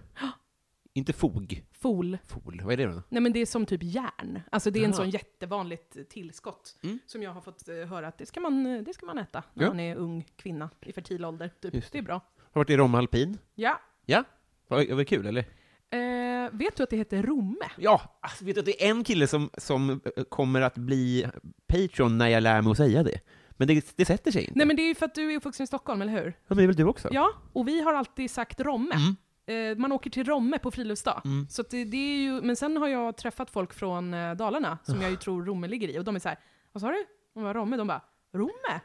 inte 0.93 1.13
fog? 1.13 1.65
Fol. 1.73 2.19
Fol, 2.27 2.61
vad 2.65 2.73
är 2.73 2.77
det 2.77 2.87
då? 2.95 3.03
Nej 3.09 3.23
men 3.23 3.33
det 3.33 3.41
är 3.41 3.47
som 3.47 3.67
typ 3.67 3.83
järn. 3.83 4.41
Alltså 4.53 4.71
det 4.71 4.79
är 4.79 4.85
en 4.85 4.91
Jaha. 4.91 4.97
sån 4.97 5.11
jättevanligt 5.11 5.97
tillskott. 6.11 6.79
Mm. 6.83 6.99
Som 7.07 7.23
jag 7.23 7.31
har 7.31 7.41
fått 7.41 7.69
eh, 7.69 7.75
höra 7.77 8.09
att 8.09 8.19
det 8.19 8.27
ska 8.27 8.41
man, 8.41 8.67
eh, 8.67 8.83
det 8.83 8.95
ska 8.95 9.07
man 9.07 9.19
äta 9.19 9.43
när 9.55 9.65
Ja. 9.65 9.71
man 9.71 9.81
är 9.81 9.97
ung 9.97 10.25
kvinna 10.37 10.71
i 10.81 10.93
fertil 10.93 11.25
ålder. 11.25 11.51
Typ. 11.61 11.75
Just 11.75 11.93
Det 11.93 11.99
är 11.99 12.03
bra. 12.03 12.21
Har 12.39 12.61
varit 12.61 12.71
i 12.71 12.77
Romme 12.77 12.99
Alpin? 12.99 13.39
Ja. 13.55 13.81
Ja? 14.07 14.25
Var, 14.71 14.91
var 14.91 14.97
det 14.97 15.05
kul, 15.05 15.27
eller? 15.27 15.45
Eh, 15.93 16.51
vet 16.53 16.77
du 16.77 16.83
att 16.83 16.91
det 16.91 16.97
heter 16.97 17.23
Romme? 17.23 17.71
Ja, 17.77 18.19
alltså, 18.21 18.45
vet 18.45 18.55
du 18.55 18.61
att 18.61 18.67
det 18.67 18.85
är 18.85 18.91
en 18.91 19.05
kille 19.05 19.27
som, 19.27 19.51
som 19.59 19.91
eh, 20.17 20.25
kommer 20.25 20.61
att 20.61 20.75
bli 20.75 21.27
Patreon 21.67 22.19
när 22.19 22.29
jag 22.29 22.43
lär 22.43 22.63
mig 22.63 22.71
att 22.71 22.77
säga 22.77 23.03
det. 23.03 23.21
Men 23.51 23.69
det, 23.69 23.97
det 23.97 24.05
sätter 24.05 24.31
sig 24.31 24.43
inte. 24.43 24.55
Nej 24.55 24.67
men 24.67 24.77
det 24.77 24.83
är 24.83 24.89
ju 24.89 24.95
för 24.95 25.07
att 25.07 25.15
du 25.15 25.33
är 25.33 25.37
uppvuxen 25.37 25.65
i 25.65 25.67
Stockholm, 25.67 26.03
eller 26.03 26.13
hur? 26.13 26.27
Ja, 26.27 26.33
men 26.49 26.57
det 26.57 26.63
är 26.63 26.67
väl 26.67 26.77
du 26.77 26.85
också? 26.85 27.09
Ja, 27.13 27.33
och 27.53 27.69
vi 27.69 27.81
har 27.81 27.95
alltid 27.95 28.31
sagt 28.31 28.61
Romme. 28.61 28.95
Mm. 28.95 29.17
Eh, 29.73 29.79
man 29.79 29.93
åker 29.93 30.11
till 30.11 30.25
Romme 30.25 30.59
på 30.59 30.71
friluftsdag. 30.71 31.23
Mm. 31.25 31.47
Så 31.51 31.63
det, 31.71 31.85
det 31.85 31.97
är 31.97 32.17
ju, 32.17 32.41
men 32.41 32.57
sen 32.57 32.77
har 32.77 32.89
jag 32.89 33.17
träffat 33.17 33.51
folk 33.51 33.75
från 33.75 34.15
eh, 34.15 34.35
Dalarna, 34.35 34.79
som 34.83 35.03
jag 35.03 35.11
ju 35.11 35.17
tror 35.17 35.45
Romme 35.45 35.69
ligger 35.69 35.89
i, 35.89 35.99
och 35.99 36.05
de 36.05 36.17
är 36.17 36.21
så 36.21 36.29
här, 36.29 36.39
vad 36.73 36.81
sa 36.81 36.89
du? 36.89 37.05
De 37.35 37.43
bara, 37.43 37.55
Romme? 37.55 37.77
De 37.77 37.87
bara, 37.87 38.03
Romme? 38.35 38.81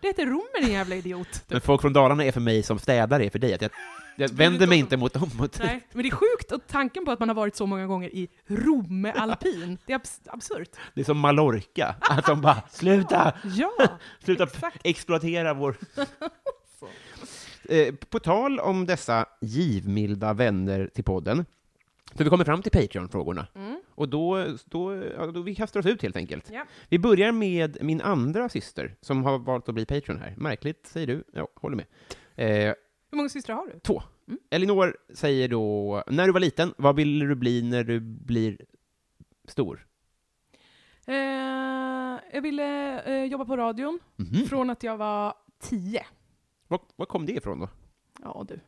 Det 0.00 0.08
heter 0.08 0.26
Romer, 0.26 0.60
din 0.60 0.72
jävla 0.72 0.96
idiot. 0.96 1.44
Men 1.48 1.60
folk 1.60 1.80
från 1.80 1.92
Dalarna 1.92 2.24
är 2.24 2.32
för 2.32 2.40
mig 2.40 2.62
som 2.62 2.78
städare 2.78 3.26
är 3.26 3.30
för 3.30 3.38
dig. 3.38 3.54
Att 3.54 3.62
jag, 3.62 3.70
jag 4.16 4.28
vänder 4.28 4.66
mig 4.66 4.78
inte 4.78 4.96
mot 4.96 5.12
dem. 5.12 5.30
Nej, 5.58 5.86
men 5.92 6.02
det 6.02 6.08
är 6.08 6.10
sjukt, 6.16 6.52
och 6.52 6.66
tanken 6.66 7.04
på 7.04 7.10
att 7.10 7.20
man 7.20 7.28
har 7.28 7.36
varit 7.36 7.56
så 7.56 7.66
många 7.66 7.86
gånger 7.86 8.08
i 8.14 8.28
Romme 8.46 9.12
alpin, 9.12 9.78
det 9.86 9.92
är 9.92 9.96
abs 9.96 10.20
absurt. 10.26 10.70
Det 10.94 11.00
är 11.00 11.04
som 11.04 11.18
Mallorca, 11.18 11.94
att 12.00 12.26
de 12.26 12.40
bara 12.40 12.62
”sluta, 12.70 13.32
Ja, 13.44 13.72
sluta 14.24 14.44
exakt. 14.44 14.80
exploatera 14.84 15.54
vår...” 15.54 15.76
eh, 17.68 17.94
På 17.94 18.18
tal 18.18 18.60
om 18.60 18.86
dessa 18.86 19.26
givmilda 19.40 20.32
vänner 20.32 20.90
till 20.94 21.04
podden, 21.04 21.44
så 22.14 22.24
vi 22.24 22.30
kommer 22.30 22.44
fram 22.44 22.62
till 22.62 22.72
Patreon-frågorna. 22.72 23.46
Och 23.94 24.08
då, 24.08 24.46
då, 24.64 25.02
ja, 25.16 25.26
då 25.26 25.42
vi 25.42 25.54
kastar 25.54 25.80
oss 25.80 25.86
ut 25.86 26.02
helt 26.02 26.16
enkelt. 26.16 26.50
Ja. 26.52 26.64
Vi 26.88 26.98
börjar 26.98 27.32
med 27.32 27.78
min 27.80 28.00
andra 28.00 28.48
syster, 28.48 28.94
som 29.00 29.24
har 29.24 29.38
valt 29.38 29.68
att 29.68 29.74
bli 29.74 29.86
Patreon 29.86 30.18
här. 30.20 30.34
Märkligt, 30.36 30.86
säger 30.86 31.06
du. 31.06 31.24
Ja, 31.32 31.48
håller 31.54 31.76
med. 31.76 31.86
Eh, 32.68 32.74
Hur 33.12 33.16
många 33.16 33.28
systrar 33.28 33.56
har 33.56 33.66
du? 33.66 33.80
Två. 33.80 34.02
Elinor 34.50 34.96
säger 35.14 35.48
då, 35.48 36.02
när 36.06 36.26
du 36.26 36.32
var 36.32 36.40
liten, 36.40 36.74
vad 36.78 36.96
ville 36.96 37.24
du 37.24 37.34
bli 37.34 37.62
när 37.62 37.84
du 37.84 38.00
blir 38.00 38.58
stor? 39.48 39.86
Eh, 41.06 41.14
jag 42.32 42.42
ville 42.42 43.00
eh, 43.02 43.24
jobba 43.24 43.44
på 43.44 43.56
radion 43.56 43.98
Mhm. 44.16 44.46
från 44.46 44.70
att 44.70 44.82
jag 44.82 44.96
var 44.96 45.34
tio. 45.60 46.06
Var, 46.68 46.80
var 46.96 47.06
kom 47.06 47.26
det 47.26 47.32
ifrån 47.32 47.60
då? 47.60 47.68
Ja 48.22 48.44
du. 48.48 48.60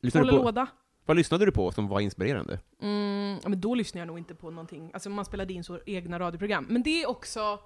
Lyssnade 0.00 0.22
Håller 0.26 0.32
du 0.32 0.38
på, 0.38 0.44
låda. 0.44 0.66
vad 1.06 1.16
lyssnade 1.16 1.44
du 1.44 1.52
på 1.52 1.72
som 1.72 1.88
var 1.88 2.00
inspirerande? 2.00 2.60
Mm, 2.80 3.38
ja, 3.42 3.48
men 3.48 3.60
då 3.60 3.74
lyssnar 3.74 4.00
jag 4.00 4.06
nog 4.06 4.18
inte 4.18 4.34
på 4.34 4.50
någonting. 4.50 4.90
Alltså 4.94 5.10
man 5.10 5.24
spelade 5.24 5.52
in 5.52 5.64
så 5.64 5.80
egna 5.86 6.18
radioprogram. 6.18 6.66
Men 6.70 6.82
det 6.82 7.02
är 7.02 7.08
också 7.10 7.60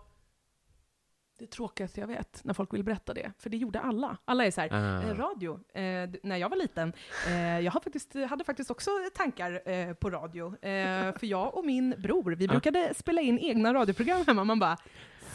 det 1.39 1.47
tråkigaste 1.47 2.01
jag 2.01 2.07
vet, 2.07 2.45
när 2.45 2.55
folk 2.55 2.75
vill 2.75 2.85
berätta 2.85 3.15
det. 3.15 3.33
För 3.39 3.51
det 3.51 3.57
gjorde 3.57 3.81
alla. 3.81 4.17
Alla 4.25 4.47
är 4.47 4.51
så 4.51 4.61
här, 4.61 4.69
Ah. 4.73 5.03
eh, 5.03 5.15
radio, 5.15 5.53
eh, 5.75 6.11
när 6.23 6.37
jag 6.37 6.49
var 6.49 6.57
liten, 6.57 6.93
eh, 7.29 7.61
jag 7.61 7.73
faktiskt, 7.73 8.15
hade 8.29 8.45
faktiskt 8.45 8.71
också 8.71 8.91
tankar 9.15 9.69
eh, 9.71 9.93
på 9.95 10.11
radio. 10.11 10.47
Eh, 10.47 11.19
för 11.19 11.25
jag 11.27 11.55
och 11.55 11.65
min 11.65 11.95
bror, 11.99 12.35
vi 12.37 12.49
brukade 12.49 12.95
spela 12.95 13.21
in 13.21 13.39
egna 13.39 13.75
radioprogram 13.75 14.25
hemma. 14.27 14.45
Man 14.45 14.59
bara, 14.59 14.77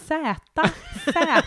Z, 0.08 0.36
Z, 1.06 1.42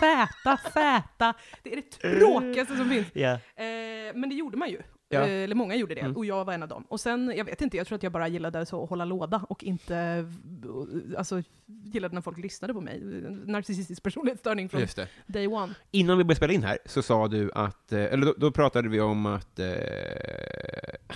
Z, 0.00 0.56
Z. 0.72 1.34
Det 1.62 1.72
är 1.72 1.76
det 1.76 1.82
tråkigaste 1.90 2.76
som 2.76 2.88
finns. 2.90 3.12
Eh, 3.56 4.14
men 4.14 4.28
det 4.28 4.34
gjorde 4.34 4.56
man 4.56 4.70
ju. 4.70 4.82
Ja. 5.12 5.20
Eh, 5.20 5.30
eller 5.44 5.54
många 5.54 5.74
gjorde 5.76 5.94
det, 5.94 6.00
Mm. 6.00 6.16
och 6.16 6.24
jag 6.24 6.44
var 6.44 6.52
en 6.52 6.62
av 6.62 6.68
dem. 6.68 6.84
Och 6.88 7.00
sen, 7.00 7.32
jag 7.36 7.44
vet 7.44 7.60
inte, 7.62 7.76
jag 7.76 7.86
tror 7.86 7.96
att 7.96 8.02
jag 8.02 8.12
bara 8.12 8.28
gillade 8.28 8.66
så 8.66 8.82
att 8.84 8.88
hålla 8.90 9.04
låda 9.04 9.44
och 9.48 9.64
inte, 9.64 9.96
eh, 9.96 11.18
alltså, 11.18 11.42
gillade 11.84 12.14
när 12.14 12.22
folk 12.22 12.38
lyssnade 12.38 12.74
på 12.74 12.80
mig. 12.80 13.00
Narcissistisk 13.46 14.02
personlighetsstörning 14.02 14.68
från 14.68 14.80
day 15.26 15.46
one. 15.46 15.74
Innan 15.90 16.18
vi 16.18 16.24
började 16.24 16.36
spela 16.36 16.52
in 16.52 16.62
här 16.62 16.78
så 16.86 17.02
sa 17.02 17.28
du 17.28 17.50
att, 17.54 17.92
eh, 17.92 18.04
eller 18.04 18.26
då, 18.26 18.34
då 18.38 18.50
pratade 18.50 18.88
vi 18.88 19.00
om 19.00 19.26
att, 19.26 19.58
eh, 19.58 19.66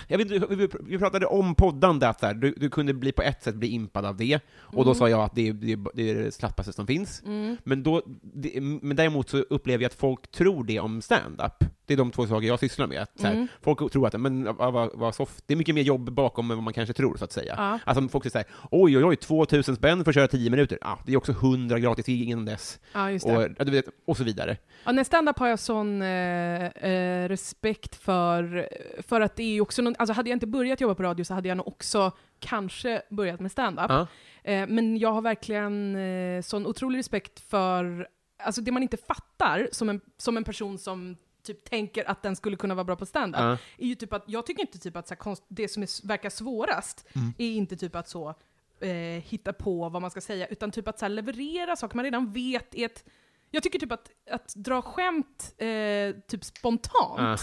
jag 0.07 0.17
vet 0.17 0.31
inte, 0.31 0.55
vi, 0.55 0.69
vi 0.79 0.97
pratade 0.97 1.25
om 1.25 1.55
poddande, 1.55 2.07
att 2.07 2.19
så 2.19 2.25
här, 2.25 2.33
du, 2.33 2.53
du 2.57 2.69
kunde 2.69 2.93
bli 2.93 3.11
på 3.11 3.21
ett 3.21 3.43
sätt 3.43 3.55
bli 3.55 3.67
impad 3.67 4.05
av 4.05 4.17
det, 4.17 4.39
och 4.57 4.85
då 4.85 4.91
Mm. 4.91 4.95
sa 4.95 5.09
jag 5.09 5.19
att 5.21 5.35
det, 5.35 5.51
det, 5.51 5.77
det 5.93 6.09
är 6.09 6.15
det 6.15 6.31
slappaste 6.31 6.73
som 6.73 6.87
finns. 6.87 7.23
Men, 7.63 7.83
då, 7.83 8.01
det, 8.21 8.61
men 8.61 8.95
däremot 8.95 9.29
så 9.29 9.37
upplever 9.37 9.83
jag 9.83 9.89
att 9.89 9.93
folk 9.95 10.27
tror 10.31 10.63
det 10.63 10.79
om 10.79 11.01
stand-up. 11.01 11.63
Det 11.85 11.93
är 11.93 11.97
de 11.97 12.11
två 12.11 12.27
saker 12.27 12.47
jag 12.47 12.59
sysslar 12.59 12.87
med. 12.87 13.01
Att, 13.01 13.19
så 13.19 13.27
här, 13.27 13.35
Mm. 13.35 13.47
Folk 13.61 13.91
tror 13.91 14.07
att 14.07 14.21
men, 14.21 14.43
vad, 14.55 14.89
vad, 14.93 15.15
soft. 15.15 15.43
det 15.47 15.53
är 15.53 15.57
mycket 15.57 15.75
mer 15.75 15.81
jobb 15.81 16.11
bakom 16.11 16.51
än 16.51 16.57
vad 16.57 16.63
man 16.63 16.73
kanske 16.73 16.93
tror, 16.93 17.17
så 17.17 17.23
att 17.23 17.31
säga. 17.31 17.55
Ja. 17.57 17.79
Alltså 17.85 18.07
folk 18.07 18.31
säger 18.31 18.47
oj, 18.71 18.97
oj, 18.97 19.03
oj, 19.03 19.15
2000 19.15 19.75
spänn 19.75 20.03
för 20.03 20.11
att 20.11 20.15
köra 20.15 20.27
10 20.27 20.49
minuter. 20.49 20.77
Ja, 20.81 20.99
det 21.05 21.13
är 21.13 21.17
också 21.17 21.31
100 21.31 21.79
gratis 21.79 22.05
gig 22.05 22.29
innan 22.29 22.45
dess. 22.45 22.79
Ja. 22.93 23.09
Och, 23.23 23.67
vet, 23.73 23.85
och 24.05 24.17
så 24.17 24.23
vidare. 24.23 24.57
Ja, 24.83 24.91
när 24.91 25.03
stand-up 25.03 25.39
har 25.39 25.47
jag 25.47 25.59
sån 25.59 26.01
eh, 26.01 26.65
eh, 26.65 27.27
respekt 27.29 27.95
för, 27.95 28.69
för 29.07 29.21
att 29.21 29.35
det 29.35 29.43
är 29.43 29.61
också 29.61 29.81
någon, 29.81 29.95
alltså 29.99 30.13
hade 30.13 30.29
jag 30.29 30.35
inte 30.35 30.47
börjat 30.47 30.81
jobba 30.81 30.95
på 30.95 31.03
radio 31.03 31.23
så 31.23 31.33
hade 31.33 31.47
jag 31.47 31.57
nog 31.57 31.67
också 31.67 32.11
kanske 32.39 33.01
börjat 33.09 33.39
med 33.39 33.51
stand-up. 33.51 33.89
Ja. 33.89 34.07
Eh, 34.43 34.67
men 34.67 34.97
jag 34.97 35.11
har 35.11 35.21
verkligen 35.21 35.95
eh, 35.95 36.41
sån 36.41 36.65
otrolig 36.67 36.99
respekt 36.99 37.39
för, 37.39 38.07
alltså 38.43 38.61
det 38.61 38.71
man 38.71 38.83
inte 38.83 38.97
fattar 38.97 39.69
som 39.71 39.89
en, 39.89 40.01
som 40.17 40.37
en 40.37 40.43
person 40.43 40.77
som 40.77 41.17
typ 41.45 41.63
tänker 41.69 42.09
att 42.09 42.21
den 42.23 42.35
skulle 42.35 42.55
kunna 42.57 42.75
vara 42.75 42.83
bra 42.83 42.95
på 42.95 43.05
stand-up, 43.05 43.41
Ja. 43.41 43.57
är 43.77 43.87
ju 43.87 43.95
typ 43.95 44.13
att, 44.13 44.23
jag 44.27 44.45
tycker 44.45 44.61
inte 44.61 44.79
typ 44.79 44.95
att 44.95 45.07
så 45.07 45.13
här, 45.13 45.19
konst, 45.19 45.43
det 45.47 45.67
som 45.67 45.83
är, 45.83 46.07
verkar 46.07 46.29
svårast 46.29 47.05
Mm. 47.15 47.33
är 47.37 47.49
inte 47.51 47.75
typ 47.77 47.95
att 47.95 48.09
så 48.09 48.33
eh, 48.79 48.89
hitta 49.23 49.53
på 49.53 49.89
vad 49.89 50.01
man 50.01 50.11
ska 50.11 50.21
säga, 50.21 50.47
utan 50.47 50.71
typ 50.71 50.87
att 50.87 50.99
så 50.99 51.05
här, 51.05 51.09
leverera 51.09 51.75
saker 51.75 51.95
man 51.95 52.05
redan 52.05 52.31
vet 52.31 52.75
är 52.75 52.85
ett 52.85 53.03
jag 53.51 53.63
tycker 53.63 53.79
typ 53.79 53.91
att, 53.91 54.11
att 54.31 54.53
dra 54.55 54.81
skämt 54.81 55.53
eh, 55.57 56.15
typ 56.27 56.43
spontant, 56.43 57.17
Ja. 57.17 57.37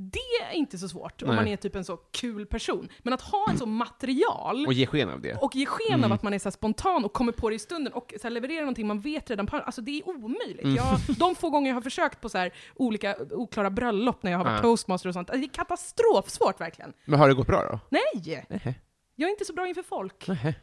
Det 0.00 0.44
är 0.50 0.54
inte 0.54 0.78
så 0.78 0.88
svårt 0.88 1.22
om 1.22 1.28
Nej. 1.28 1.36
man 1.36 1.48
är 1.48 1.56
typ 1.56 1.74
en 1.76 1.84
så 1.84 1.96
kul 1.96 2.46
person. 2.46 2.88
Men 3.02 3.12
att 3.12 3.20
ha 3.20 3.50
en 3.50 3.58
så 3.58 3.66
material 3.66 4.66
Och 4.66 4.72
ge 4.72 4.86
sken 4.86 5.10
av 5.10 5.20
det. 5.20 5.34
och 5.34 5.56
ge 5.56 5.66
sken 5.66 6.04
av 6.04 6.12
att 6.12 6.22
man 6.22 6.34
är 6.34 6.38
så 6.38 6.50
spontan 6.50 7.04
och 7.04 7.12
kommer 7.12 7.32
på 7.32 7.48
det 7.50 7.54
i 7.56 7.58
stunden 7.58 7.92
och 7.92 8.14
så 8.22 8.28
levererar 8.28 8.60
någonting 8.60 8.86
man 8.86 9.00
vet 9.00 9.30
redan 9.30 9.46
på 9.46 9.56
Alltså 9.56 9.80
det 9.82 9.90
är 9.98 10.08
omöjligt. 10.08 10.66
Jag, 10.76 11.16
de 11.18 11.34
få 11.34 11.50
gånger 11.50 11.68
jag 11.70 11.74
har 11.76 11.82
försökt 11.82 12.20
på 12.20 12.28
så 12.28 12.50
olika 12.74 13.16
oklara 13.30 13.70
bröllop 13.70 14.22
när 14.22 14.30
jag 14.30 14.38
har 14.38 14.44
varit 14.44 14.56
Ja. 14.56 14.62
toastmaster 14.62 15.08
och 15.08 15.14
sånt, 15.14 15.30
alltså 15.30 15.40
det 15.40 15.46
är 15.46 15.54
katastrofsvårt 15.54 16.60
verkligen. 16.60 16.92
Men 17.04 17.18
har 17.18 17.28
det 17.28 17.34
gått 17.34 17.46
bra 17.46 17.62
då? 17.72 17.80
Nej! 17.90 18.46
Nähä. 18.48 18.74
Jag 19.16 19.26
är 19.28 19.30
inte 19.30 19.44
så 19.44 19.52
bra 19.52 19.68
inför 19.68 19.82
folk. 19.82 20.28
Nähä. 20.28 20.54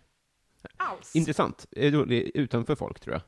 Alls. 0.77 1.15
Intressant. 1.15 1.65
Då- 1.91 2.05
det 2.05 2.15
är 2.27 2.31
Utanför 2.37 2.75
folk, 2.75 2.99
tror 2.99 3.21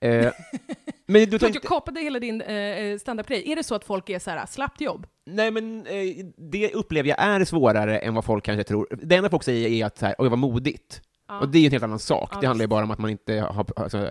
jag. 0.00 0.24
Eh, 0.24 0.32
men 1.08 1.20
du 1.20 1.26
Förlåt, 1.26 1.40
tänkte... 1.40 1.60
jag 1.62 1.68
kapade 1.68 2.00
hela 2.00 2.18
din 2.18 2.40
eh, 2.40 2.98
standup-grej. 2.98 3.52
Är 3.52 3.56
det 3.56 3.62
så 3.64 3.74
att 3.74 3.84
folk 3.84 4.08
är 4.10 4.18
så 4.18 4.30
här 4.30 4.46
slappt 4.46 4.80
jobb? 4.80 5.06
Nej, 5.26 5.50
men 5.50 5.86
eh, 5.86 6.26
det 6.52 6.72
upplever 6.74 7.08
jag 7.08 7.18
är 7.22 7.44
svårare 7.44 7.98
än 7.98 8.14
vad 8.14 8.24
folk 8.24 8.44
kanske 8.44 8.64
tror. 8.64 8.88
Det 9.02 9.16
enda 9.16 9.30
folk 9.30 9.42
säger 9.42 9.68
är 9.68 9.86
att 9.86 9.98
så 9.98 10.06
här, 10.06 10.14
oj, 10.18 10.28
vad 10.28 10.38
modigt. 10.38 11.02
Ja. 11.28 11.40
Och 11.40 11.48
det 11.48 11.58
är 11.58 11.60
ju 11.60 11.66
en 11.66 11.72
helt 11.72 11.84
annan 11.84 11.98
sak. 11.98 12.30
Ja, 12.32 12.40
det 12.40 12.46
handlar 12.46 12.62
ju 12.62 12.66
bara 12.68 12.84
om 12.84 12.90
att 12.90 12.98
man 12.98 13.10
inte 13.10 13.34
har, 13.34 13.66
alltså, 13.76 14.06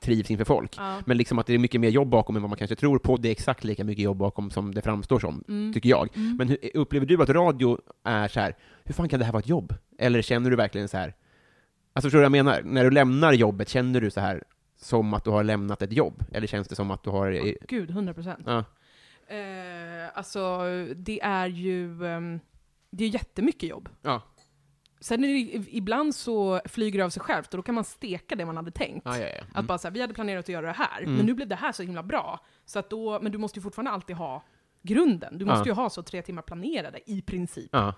trivs 0.00 0.30
inför 0.30 0.44
folk. 0.44 0.74
Ja. 0.78 0.96
Men 1.06 1.16
liksom 1.16 1.38
att 1.38 1.46
det 1.46 1.54
är 1.54 1.58
mycket 1.58 1.80
mer 1.80 1.88
jobb 1.88 2.08
bakom 2.08 2.36
än 2.36 2.42
vad 2.42 2.48
man 2.50 2.58
kanske 2.58 2.76
tror 2.76 2.98
på. 2.98 3.16
Det 3.16 3.28
är 3.28 3.32
exakt 3.32 3.64
lika 3.64 3.84
mycket 3.84 4.04
jobb 4.04 4.16
bakom 4.16 4.50
som 4.50 4.74
det 4.74 4.82
framstår 4.82 5.20
som, 5.20 5.44
Mm. 5.48 5.72
tycker 5.72 5.88
jag. 5.88 6.08
Men 6.38 6.48
hur, 6.48 6.58
upplever 6.74 7.06
du 7.06 7.22
att 7.22 7.28
radio 7.28 7.78
är 8.04 8.28
så 8.28 8.40
här, 8.40 8.54
hur 8.84 8.94
fan 8.94 9.08
kan 9.08 9.18
det 9.18 9.24
här 9.24 9.32
vara 9.32 9.40
ett 9.40 9.48
jobb? 9.48 9.74
Eller 9.98 10.22
känner 10.22 10.50
du 10.50 10.56
verkligen 10.56 10.88
så 10.88 10.96
här, 10.96 11.14
alltså 11.92 12.06
förstår 12.06 12.18
du 12.18 12.28
vad 12.28 12.38
jag 12.38 12.44
menar? 12.44 12.62
När 12.64 12.84
du 12.84 12.90
lämnar 12.90 13.32
jobbet, 13.32 13.68
känner 13.68 14.00
du 14.00 14.10
så 14.10 14.20
här 14.20 14.44
som 14.80 15.14
att 15.14 15.24
du 15.24 15.30
har 15.30 15.44
lämnat 15.44 15.82
ett 15.82 15.92
jobb? 15.92 16.24
Eller 16.32 16.46
känns 16.46 16.68
det 16.68 16.74
som 16.74 16.90
att 16.90 17.02
du 17.04 17.10
har... 17.10 17.30
Ja, 17.30 17.54
Gud, 17.68 17.90
100 17.90 18.14
procent. 18.14 18.42
Ja. 18.46 18.64
Eh, 19.34 20.08
alltså, 20.18 20.58
det 20.96 21.20
är 21.22 21.46
ju 21.46 22.06
ehm, 22.06 22.40
det 22.90 23.04
är 23.04 23.08
jättemycket 23.08 23.68
jobb. 23.68 23.88
Ja. 24.02 24.22
Sen 25.00 25.24
är 25.24 25.28
det, 25.28 25.64
ibland 25.70 26.14
så 26.14 26.60
flyger 26.64 26.98
det 26.98 27.04
av 27.04 27.10
sig 27.10 27.22
självt 27.22 27.54
och 27.54 27.56
då 27.58 27.62
kan 27.62 27.74
man 27.74 27.84
steka 27.84 28.34
det 28.36 28.44
man 28.44 28.56
hade 28.56 28.70
tänkt. 28.70 29.02
Ja, 29.06 29.18
ja, 29.18 29.28
ja. 29.28 29.44
Att 29.54 29.64
bara 29.64 29.78
säga, 29.78 29.90
vi 29.90 30.00
hade 30.00 30.14
planerat 30.14 30.44
att 30.44 30.48
göra 30.48 30.66
det 30.66 30.72
här, 30.72 31.06
men 31.06 31.26
nu 31.26 31.34
blev 31.34 31.48
det 31.48 31.54
här 31.56 31.72
så 31.72 31.82
himla 31.82 32.02
bra. 32.02 32.40
Så 32.64 32.78
att 32.78 32.90
då, 32.90 33.20
men 33.22 33.32
du 33.32 33.38
måste 33.38 33.58
ju 33.58 33.62
fortfarande 33.62 33.90
alltid 33.90 34.16
ha 34.16 34.42
grunden. 34.82 35.38
Du 35.38 35.44
måste 35.44 35.60
Ja. 35.60 35.66
ju 35.66 35.72
ha 35.72 35.90
så 35.90 36.02
tre 36.02 36.22
timmar 36.22 36.42
planerade, 36.42 37.00
i 37.10 37.22
princip. 37.22 37.70
Ja. 37.72 37.94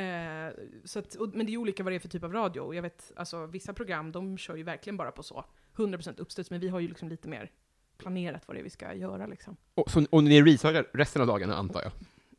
Eh, 0.00 0.52
så 0.84 0.98
att, 0.98 1.14
och, 1.14 1.34
men 1.34 1.46
det 1.46 1.52
är 1.52 1.56
olika 1.56 1.82
vad 1.82 1.92
det 1.92 1.96
är 1.96 2.00
för 2.00 2.08
typ 2.08 2.24
av 2.24 2.32
radio. 2.32 2.74
Jag 2.74 2.82
vet, 2.82 3.12
alltså 3.16 3.46
vissa 3.46 3.72
program, 3.72 4.12
de 4.12 4.38
kör 4.38 4.56
ju 4.56 4.62
verkligen 4.62 4.96
bara 4.96 5.10
på 5.10 5.22
så 5.22 5.44
100% 5.76 6.20
uppstuds, 6.20 6.50
men 6.50 6.60
vi 6.60 6.68
har 6.68 6.80
ju 6.80 6.88
liksom 6.88 7.08
lite 7.08 7.28
mer 7.28 7.50
planerat 7.98 8.48
vad 8.48 8.56
det 8.56 8.60
är 8.60 8.64
vi 8.64 8.70
ska 8.70 8.94
göra 8.94 9.26
liksom. 9.26 9.56
Och, 9.74 9.90
så, 9.90 10.06
och 10.10 10.24
ni 10.24 10.42
researchar 10.42 10.86
resten 10.92 11.22
av 11.22 11.28
dagarna, 11.28 11.56
antar 11.56 11.82
jag? 11.82 11.92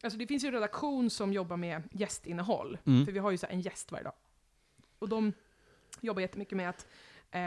Alltså 0.03 0.19
det 0.19 0.27
finns 0.27 0.43
ju 0.43 0.47
en 0.47 0.53
redaktion 0.53 1.09
som 1.09 1.33
jobbar 1.33 1.57
med 1.57 1.83
gästinnehåll, 1.91 2.77
Mm. 2.85 3.05
för 3.05 3.11
vi 3.11 3.19
har 3.19 3.31
ju 3.31 3.37
så 3.37 3.47
en 3.49 3.61
gäst 3.61 3.91
varje 3.91 4.03
dag. 4.03 4.13
Och 4.99 5.09
de 5.09 5.33
jobbar 6.01 6.21
jättemycket 6.21 6.57
med 6.57 6.69
att 6.69 6.87
eh, 7.31 7.41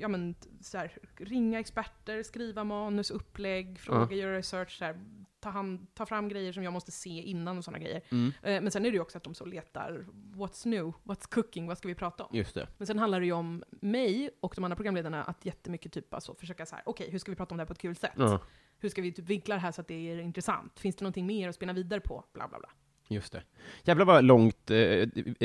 ja, 0.00 0.08
men, 0.08 0.34
så 0.60 0.78
här, 0.78 0.92
ringa 1.16 1.60
experter, 1.60 2.22
skriva 2.22 2.64
manus, 2.64 3.10
upplägg, 3.10 3.80
fråga, 3.80 4.16
göra 4.16 4.36
research, 4.38 4.78
så 4.78 4.84
här, 4.84 5.00
ta, 5.44 5.50
hand, 5.50 5.86
ta 5.94 6.06
fram 6.06 6.28
grejer 6.28 6.52
som 6.52 6.62
jag 6.62 6.72
måste 6.72 6.92
se 6.92 7.10
innan 7.10 7.58
och 7.58 7.64
sådana 7.64 7.78
grejer. 7.78 8.00
Mm. 8.10 8.32
Eh, 8.42 8.60
men 8.60 8.70
sen 8.70 8.86
är 8.86 8.90
det 8.90 8.94
ju 8.94 9.00
också 9.00 9.18
att 9.18 9.24
de 9.24 9.34
så 9.34 9.44
letar, 9.44 10.06
what's 10.34 10.68
new, 10.68 10.92
what's 11.02 11.28
cooking, 11.34 11.66
vad 11.66 11.78
ska 11.78 11.88
vi 11.88 11.94
prata 11.94 12.24
om? 12.24 12.36
Just 12.36 12.54
det. 12.54 12.68
Men 12.78 12.86
sen 12.86 12.98
handlar 12.98 13.20
det 13.20 13.26
ju 13.26 13.32
om 13.32 13.64
mig 13.70 14.30
och 14.40 14.52
de 14.56 14.64
andra 14.64 14.76
programledarna 14.76 15.24
att 15.24 15.44
jättemycket 15.44 15.92
typ 15.92 16.14
alltså 16.14 16.34
försöka 16.34 16.66
så 16.66 16.74
här, 16.74 16.82
okej, 16.86 17.10
hur 17.10 17.18
ska 17.18 17.32
vi 17.32 17.36
prata 17.36 17.54
om 17.54 17.56
det 17.58 17.62
här 17.62 17.66
på 17.66 17.72
ett 17.72 17.78
kul 17.78 17.96
sätt? 17.96 18.12
Ja, 18.16 18.40
Hur 18.78 18.88
ska 18.88 19.02
vi 19.02 19.12
typ 19.12 19.28
vinkla 19.28 19.54
det 19.54 19.60
här 19.60 19.72
så 19.72 19.80
att 19.80 19.88
det 19.88 20.10
är 20.10 20.18
intressant? 20.18 20.80
Finns 20.80 20.96
det 20.96 21.02
någonting 21.02 21.26
mer 21.26 21.48
att 21.48 21.54
spinna 21.54 21.72
vidare 21.72 22.00
på? 22.00 22.24
Bla 22.32 22.48
bla 22.48 22.58
bla. 22.58 22.68
just 23.08 23.32
det. 23.32 23.42
Jävlar 23.82 24.04
vad 24.04 24.24
långt 24.24 24.70
eh, 24.70 24.76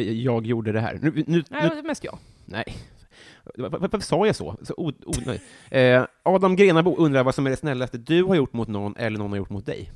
jag 0.04 0.46
gjorde 0.48 0.72
det 0.72 0.80
här. 0.82 1.00
Nu, 1.02 1.24
nu, 1.28 1.44
Nej, 1.50 1.72
nu, 1.76 1.82
mest 1.82 2.04
jag. 2.04 2.18
nej. 2.46 2.66
Varför 3.58 4.00
sa 4.00 4.26
jag 4.26 4.36
så? 4.36 4.58
så 4.62 4.74
o, 4.78 4.92
o. 5.06 5.14
Eh, 5.76 6.06
Adam 6.24 6.56
Grenabo 6.56 6.96
undrar 6.96 7.24
vad 7.24 7.36
som 7.36 7.46
är 7.46 7.50
det 7.50 7.58
snällaste 7.58 7.98
du 7.98 8.24
har 8.24 8.36
gjort 8.36 8.54
mot 8.54 8.68
någon 8.68 8.96
eller 8.96 9.18
någon 9.18 9.30
har 9.30 9.38
gjort 9.38 9.50
mot 9.50 9.66
dig? 9.66 9.92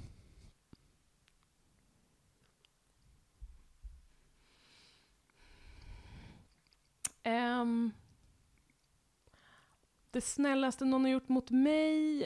Ehm, 7.23 7.91
det 10.11 10.21
snällaste 10.21 10.85
någon 10.85 11.03
har 11.03 11.11
gjort 11.11 11.29
mot 11.29 11.49
mig 11.49 12.25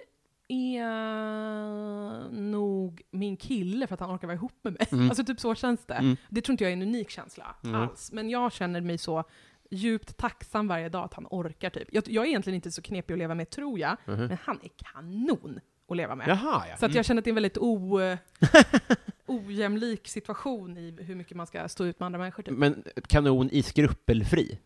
är 0.50 2.30
nog 2.32 3.02
min 3.12 3.38
kille 3.38 3.88
för 3.88 3.94
att 3.94 4.00
han 4.00 4.16
orkar 4.16 4.28
vara 4.28 4.36
ihop 4.36 4.54
med 4.62 4.74
mig. 4.74 4.88
Mm. 4.92 5.10
Alltså 5.10 5.24
typ 5.24 5.40
så 5.40 5.56
känns 5.56 5.86
det. 5.86 5.94
Mm. 5.94 6.18
Det 6.30 6.42
tror 6.42 6.54
inte 6.54 6.64
jag 6.64 6.72
är 6.72 6.78
en 6.78 6.82
unik 6.82 7.10
känsla 7.10 7.56
Mm. 7.64 7.76
alls. 7.82 8.12
Men 8.12 8.30
jag 8.30 8.54
känner 8.54 8.82
mig 8.82 8.98
så 8.98 9.24
djupt 9.72 10.18
tacksam 10.18 10.68
varje 10.68 10.90
dag 10.90 11.04
att 11.06 11.14
han 11.14 11.28
orkar 11.30 11.70
typ. 11.70 11.88
Jag, 11.92 12.04
jag 12.08 12.26
är 12.26 12.30
egentligen 12.30 12.56
inte 12.56 12.72
så 12.72 12.82
knepig 12.82 13.14
att 13.14 13.18
leva 13.20 13.36
med 13.36 13.50
tror 13.50 13.80
jag, 13.80 13.98
Mhm. 14.06 14.26
men 14.28 14.38
han 14.44 14.60
är 14.64 14.70
kanon 14.94 15.60
att 15.90 15.98
leva 15.98 16.16
med. 16.16 16.28
Jaha, 16.28 16.64
ja. 16.70 16.78
Så 16.78 16.86
att 16.86 16.90
Mm. 16.92 16.96
jag 16.96 17.06
känner 17.06 17.22
att 17.22 17.24
det 17.26 17.30
är 17.30 17.32
en 17.32 17.36
väldigt 17.36 17.58
o, 17.58 18.00
ojämlik 19.26 20.08
situation 20.08 20.78
i 20.78 20.96
hur 21.04 21.16
mycket 21.16 21.38
man 21.38 21.48
ska 21.48 21.68
stå 21.70 21.86
ut 21.86 22.00
med 22.00 22.06
andra 22.06 22.20
människor. 22.20 22.44
Typ. 22.44 22.58
Men 22.58 22.84
kanon 23.08 23.50
i 23.52 23.64
skrupelfri? 23.64 24.60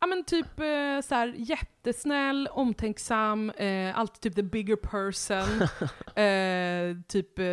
Ja 0.00 0.06
men 0.06 0.24
typ 0.24 0.60
eh, 0.60 1.00
så 1.04 1.14
här, 1.14 1.34
jättesnäll, 1.36 2.48
omtänksam, 2.52 3.50
eh, 3.50 3.98
alltid 3.98 4.20
typ 4.20 4.34
the 4.36 4.42
bigger 4.42 4.76
person. 4.76 5.62
eh, 6.24 7.02
typ 7.08 7.38
eh, 7.38 7.44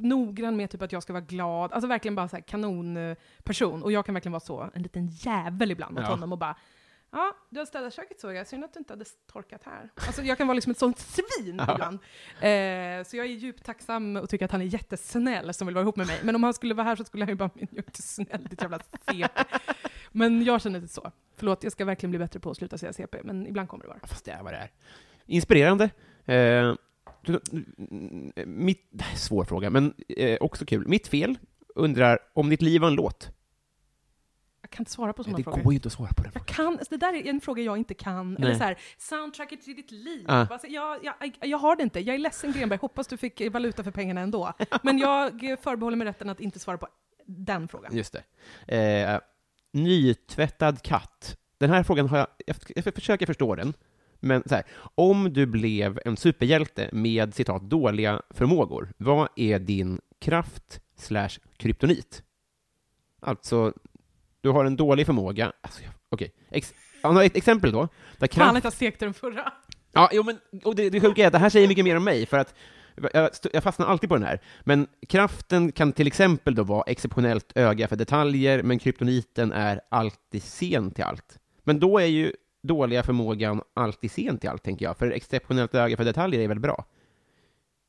noggrann 0.00 0.56
med 0.56 0.70
typ 0.70 0.82
att 0.82 0.92
jag 0.92 1.02
ska 1.02 1.12
vara 1.12 1.24
glad. 1.24 1.72
Alltså 1.72 1.88
verkligen 1.88 2.14
bara 2.14 2.28
så 2.28 2.36
här 2.36 2.42
kanonperson. 2.42 3.82
Och 3.82 3.92
jag 3.92 4.06
kan 4.06 4.14
verkligen 4.14 4.32
vara 4.32 4.40
så, 4.40 4.70
en 4.74 4.82
liten 4.82 5.06
jävel 5.06 5.70
ibland 5.70 5.94
mot 5.94 6.02
Ja. 6.04 6.10
honom 6.10 6.32
och 6.32 6.38
bara 6.38 6.56
Ja, 7.10 7.36
du 7.50 7.58
har 7.58 7.66
städat 7.66 7.94
köket 7.94 8.20
såg 8.20 8.34
jag, 8.34 8.46
synd 8.46 8.64
att 8.64 8.72
du 8.72 8.78
inte 8.78 8.92
hade 8.92 9.04
torkat 9.32 9.62
här. 9.64 9.90
Alltså 10.06 10.22
jag 10.22 10.38
kan 10.38 10.46
vara 10.46 10.54
liksom 10.54 10.70
ett 10.72 10.78
sånt 10.78 10.98
svin 10.98 11.62
Ja. 11.66 11.72
ibland. 11.74 11.94
Eh, 12.40 13.04
så 13.08 13.16
jag 13.16 13.26
är 13.26 13.30
djupt 13.30 13.64
tacksam 13.64 14.16
och 14.16 14.28
tycker 14.30 14.44
att 14.44 14.52
han 14.52 14.60
är 14.60 14.64
jättesnäll 14.66 15.54
som 15.54 15.66
vill 15.66 15.74
vara 15.74 15.82
ihop 15.82 15.96
med 15.96 16.06
mig. 16.06 16.20
Men 16.22 16.34
om 16.34 16.42
han 16.42 16.54
skulle 16.54 16.74
vara 16.74 16.84
här 16.86 16.96
så 16.96 17.04
skulle 17.04 17.24
han 17.24 17.28
ju 17.28 17.34
bara, 17.34 17.50
"Men 17.54 17.68
jag 17.70 17.78
är 17.78 17.88
inte 17.88 18.02
snäll, 18.02 18.44
ditt 18.50 18.62
jävla 18.62 18.78
CP. 18.78 19.28
Men 20.12 20.44
jag 20.44 20.62
känner 20.62 20.78
inte 20.78 20.94
så. 20.94 21.12
Förlåt, 21.36 21.62
jag 21.62 21.72
ska 21.72 21.84
verkligen 21.84 22.10
bli 22.10 22.18
bättre 22.18 22.40
på 22.40 22.50
att 22.50 22.56
sluta 22.56 22.78
säga 22.78 22.92
CP, 22.92 23.18
men 23.22 23.46
ibland 23.46 23.68
kommer 23.68 23.84
det 23.84 23.88
vara. 23.88 23.98
Fast 24.02 24.24
det 24.24 24.30
är 24.30 24.42
vad 24.42 24.52
det 24.52 24.56
är. 24.56 24.70
Inspirerande. 25.26 25.90
Eh, 26.24 26.74
mm, 27.26 28.32
mitt, 28.46 29.02
svår 29.16 29.44
fråga, 29.44 29.70
men 29.70 29.94
eh, 30.08 30.38
också 30.40 30.64
kul. 30.64 30.88
Mitt 30.88 31.08
fel 31.08 31.38
undrar 31.74 32.18
om 32.32 32.50
ditt 32.50 32.62
liv 32.62 32.80
var 32.80 32.88
en 32.88 32.94
låt. 32.94 33.30
Jag 34.60 34.70
kan 34.70 34.82
inte 34.82 34.90
svara 34.90 35.12
på 35.12 35.22
sådana 35.22 35.36
det 35.36 35.44
frågor. 35.44 35.62
går 35.62 35.72
ju 35.72 35.76
inte 35.76 35.86
att 35.86 35.92
svara 35.92 36.12
på 36.16 36.22
den 36.22 36.32
Jag 36.34 36.46
kan, 36.46 36.66
alltså 36.66 36.86
det 36.90 36.96
där 36.96 37.14
är 37.14 37.26
en 37.26 37.40
fråga 37.40 37.62
jag 37.62 37.78
inte 37.78 37.94
kan. 37.94 38.34
Nej. 38.34 38.42
Eller 38.42 38.54
så 38.54 38.64
här, 38.64 38.78
soundtracket 38.98 39.62
till 39.62 39.76
ditt 39.76 39.90
liv. 39.90 40.24
Ah. 40.28 40.46
Alltså, 40.50 40.66
jag, 40.66 40.98
jag, 41.04 41.38
jag 41.40 41.58
har 41.58 41.76
det 41.76 41.82
inte. 41.82 42.00
Jag 42.00 42.14
är 42.14 42.18
ledsen 42.18 42.52
Grenberg, 42.52 42.78
hoppas 42.78 43.06
du 43.06 43.16
fick 43.16 43.52
valuta 43.52 43.84
för 43.84 43.90
pengarna 43.90 44.20
ändå. 44.20 44.52
Men 44.82 44.98
jag 44.98 45.40
förbehåller 45.62 45.96
mig 45.96 46.06
rätten 46.06 46.28
att 46.28 46.40
inte 46.40 46.58
svara 46.58 46.78
på 46.78 46.88
den 47.26 47.68
frågan. 47.68 47.96
Just 47.96 48.16
det. 48.66 48.74
Eh, 48.76 49.20
nytvättad 49.72 50.82
katt. 50.82 51.36
Den 51.58 51.70
här 51.70 51.82
frågan 51.82 52.08
har 52.08 52.18
jag, 52.18 52.56
jag, 52.76 52.94
försöker 52.94 53.26
förstå 53.26 53.54
den. 53.54 53.74
Men 54.20 54.42
så 54.46 54.54
här, 54.54 54.64
om 54.94 55.32
du 55.32 55.46
blev 55.46 56.00
en 56.04 56.16
superhjälte 56.16 56.88
med 56.92 57.34
citat 57.34 57.62
dåliga 57.62 58.22
förmågor, 58.30 58.92
vad 58.96 59.28
är 59.36 59.58
din 59.58 60.00
kraft 60.20 60.80
slash 60.96 61.30
kryptonit? 61.56 62.22
Alltså, 63.20 63.72
du 64.40 64.50
har 64.50 64.64
en 64.64 64.76
dålig 64.76 65.06
förmåga. 65.06 65.52
Alltså, 65.60 65.80
Okej, 66.08 66.32
Ex, 66.50 66.74
ja, 67.02 67.12
några 67.12 67.24
ett 67.24 67.36
exempel 67.36 67.72
då. 67.72 67.80
Där 67.80 67.88
Fan 68.18 68.28
kraft, 68.28 68.56
att 68.56 68.64
jag 68.64 68.72
stekte 68.72 69.04
den 69.04 69.14
förra. 69.14 69.52
Ja, 69.92 70.10
jo, 70.12 70.22
men 70.22 70.38
och 70.64 70.74
det, 70.74 70.90
det 70.90 71.00
sjuka 71.00 71.22
är 71.22 71.26
att 71.26 71.32
det 71.32 71.38
här 71.38 71.50
säger 71.50 71.68
mycket 71.68 71.84
mer 71.84 71.96
om 71.96 72.04
mig, 72.04 72.26
för 72.26 72.38
att 72.38 72.54
jag, 73.14 73.30
jag 73.52 73.62
fastnar 73.62 73.86
alltid 73.86 74.08
på 74.08 74.16
den 74.16 74.24
här. 74.24 74.40
Men 74.64 74.86
kraften 75.08 75.72
kan 75.72 75.92
till 75.92 76.06
exempel 76.06 76.54
då 76.54 76.62
vara 76.62 76.82
exceptionellt 76.86 77.52
öga 77.54 77.88
för 77.88 77.96
detaljer, 77.96 78.62
men 78.62 78.78
kryptoniten 78.78 79.52
är 79.52 79.80
alltid 79.88 80.42
sen 80.42 80.90
till 80.90 81.04
allt. 81.04 81.38
Men 81.64 81.80
då 81.80 81.98
är 81.98 82.06
ju 82.06 82.32
dåliga 82.62 83.02
förmågan 83.02 83.62
alltid 83.74 84.10
sen 84.10 84.38
till 84.38 84.48
allt, 84.50 84.62
tänker 84.62 84.84
jag, 84.84 84.96
för 84.98 85.10
exceptionellt 85.10 85.74
öga 85.74 85.96
för 85.96 86.04
detaljer 86.04 86.40
är 86.40 86.48
väl 86.48 86.60
bra? 86.60 86.84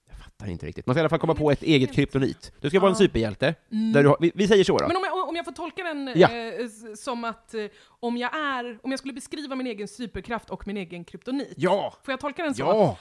Jag 0.10 0.18
fattar 0.20 0.48
inte 0.48 0.66
riktigt. 0.66 0.86
Man 0.86 0.94
ska 0.94 1.00
i 1.00 1.02
alla 1.02 1.10
fall 1.10 1.20
komma 1.20 1.36
på 1.36 1.52
ett 1.52 1.64
eget 1.64 1.94
kryptonit. 1.94 2.52
Du 2.62 2.70
ska 2.70 2.80
vara 2.80 2.90
en 2.90 2.96
Ja. 3.00 3.06
superhjälte, 3.06 3.56
där 3.94 4.04
du 4.04 4.10
har, 4.10 4.18
vi, 4.20 4.32
vi 4.36 4.48
säger 4.48 4.64
så 4.64 4.78
då. 4.78 4.88
Men 4.88 4.98
om 4.98 5.04
jag, 5.06 5.30
om 5.30 5.36
jag 5.36 5.46
får 5.46 5.52
tolka 5.52 5.84
den 5.84 6.14
Ja. 6.16 6.28
eh, 6.32 6.52
som 6.96 7.24
att 7.24 7.54
eh, 7.54 7.66
om 8.00 8.18
jag 8.18 8.36
är, 8.36 8.80
om 8.84 8.92
jag 8.92 9.00
skulle 9.00 9.14
beskriva 9.14 9.56
min 9.56 9.68
egen 9.68 9.88
superkraft 9.88 10.50
och 10.50 10.68
min 10.68 10.78
egen 10.78 11.04
kryptonit. 11.04 11.54
Ja! 11.58 11.94
Får 12.04 12.12
jag 12.12 12.20
tolka 12.20 12.44
den 12.44 12.56
så? 12.56 12.62
Ja! 12.62 12.98